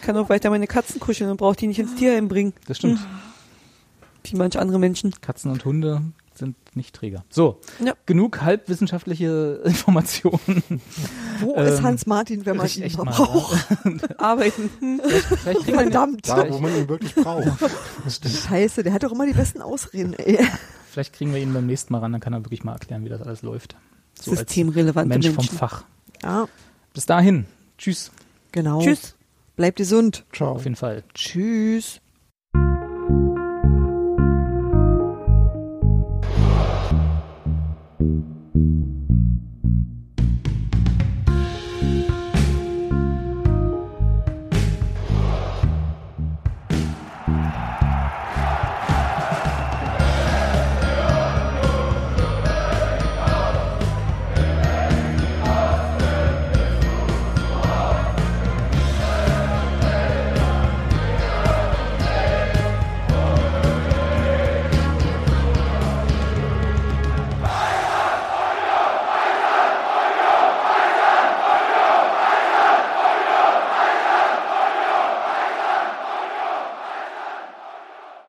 Ich 0.00 0.06
kann 0.06 0.16
auch 0.16 0.28
weiter 0.28 0.50
meine 0.50 0.66
Katzen 0.66 0.98
kuscheln 1.00 1.30
und 1.30 1.36
brauche 1.36 1.56
die 1.56 1.66
nicht 1.66 1.78
ins 1.78 1.94
Tierheim 1.94 2.28
bringen, 2.28 2.52
Das 2.66 2.78
stimmt. 2.78 3.00
wie 4.24 4.36
manche 4.36 4.58
andere 4.60 4.78
Menschen. 4.78 5.12
Katzen 5.20 5.50
und 5.50 5.64
Hunde 5.64 6.02
sind 6.34 6.56
nicht 6.74 6.94
Träger. 6.96 7.22
So, 7.28 7.60
Ja. 7.84 7.92
genug 8.06 8.40
halbwissenschaftliche 8.40 9.60
Informationen. 9.64 10.62
Wo 11.40 11.54
Ähm, 11.54 11.66
ist 11.66 11.82
Hans 11.82 12.06
Martin, 12.06 12.46
wenn 12.46 12.56
man 12.56 12.66
ihn 12.66 12.90
braucht? 12.96 13.66
Arbeiten. 14.18 14.70
Hm. 14.80 15.00
Vielleicht, 15.04 15.26
vielleicht, 15.26 15.60
kriegen 15.64 15.76
wir, 15.78 15.84
ihn- 15.84 15.90
Verdammt. 15.92 16.28
da, 16.28 16.50
wo 16.50 16.58
man 16.60 16.74
ihn 16.74 16.88
wirklich 16.88 17.14
braucht. 17.14 17.46
Scheiße, 18.48 18.82
der 18.82 18.94
hat 18.94 19.02
doch 19.02 19.12
immer 19.12 19.26
die 19.26 19.34
besten 19.34 19.60
Ausreden, 19.60 20.14
ey. 20.14 20.38
vielleicht 20.90 21.12
kriegen 21.12 21.34
wir 21.34 21.40
ihn 21.42 21.52
beim 21.52 21.66
nächsten 21.66 21.92
Mal 21.92 21.98
ran, 21.98 22.12
dann 22.12 22.20
kann 22.22 22.32
er 22.32 22.42
wirklich 22.44 22.64
mal 22.64 22.72
erklären, 22.72 23.04
wie 23.04 23.10
das 23.10 23.20
alles 23.20 23.42
läuft. 23.42 23.76
So 24.18 24.30
als 24.30 24.40
Systemrelevante 24.40 25.08
Mensch 25.08 25.26
vom 25.26 25.36
Menschen. 25.36 25.58
Fach. 25.58 25.84
Ja, 26.22 26.48
Bis 26.94 27.04
dahin. 27.04 27.44
Tschüss. 27.76 28.10
genau. 28.52 28.80
Tschüss. 28.80 29.14
Bleibt 29.60 29.76
gesund. 29.76 30.24
Ciao. 30.32 30.52
Auf 30.52 30.64
jeden 30.64 30.74
Fall. 30.74 31.04
Tschüss. 31.12 32.00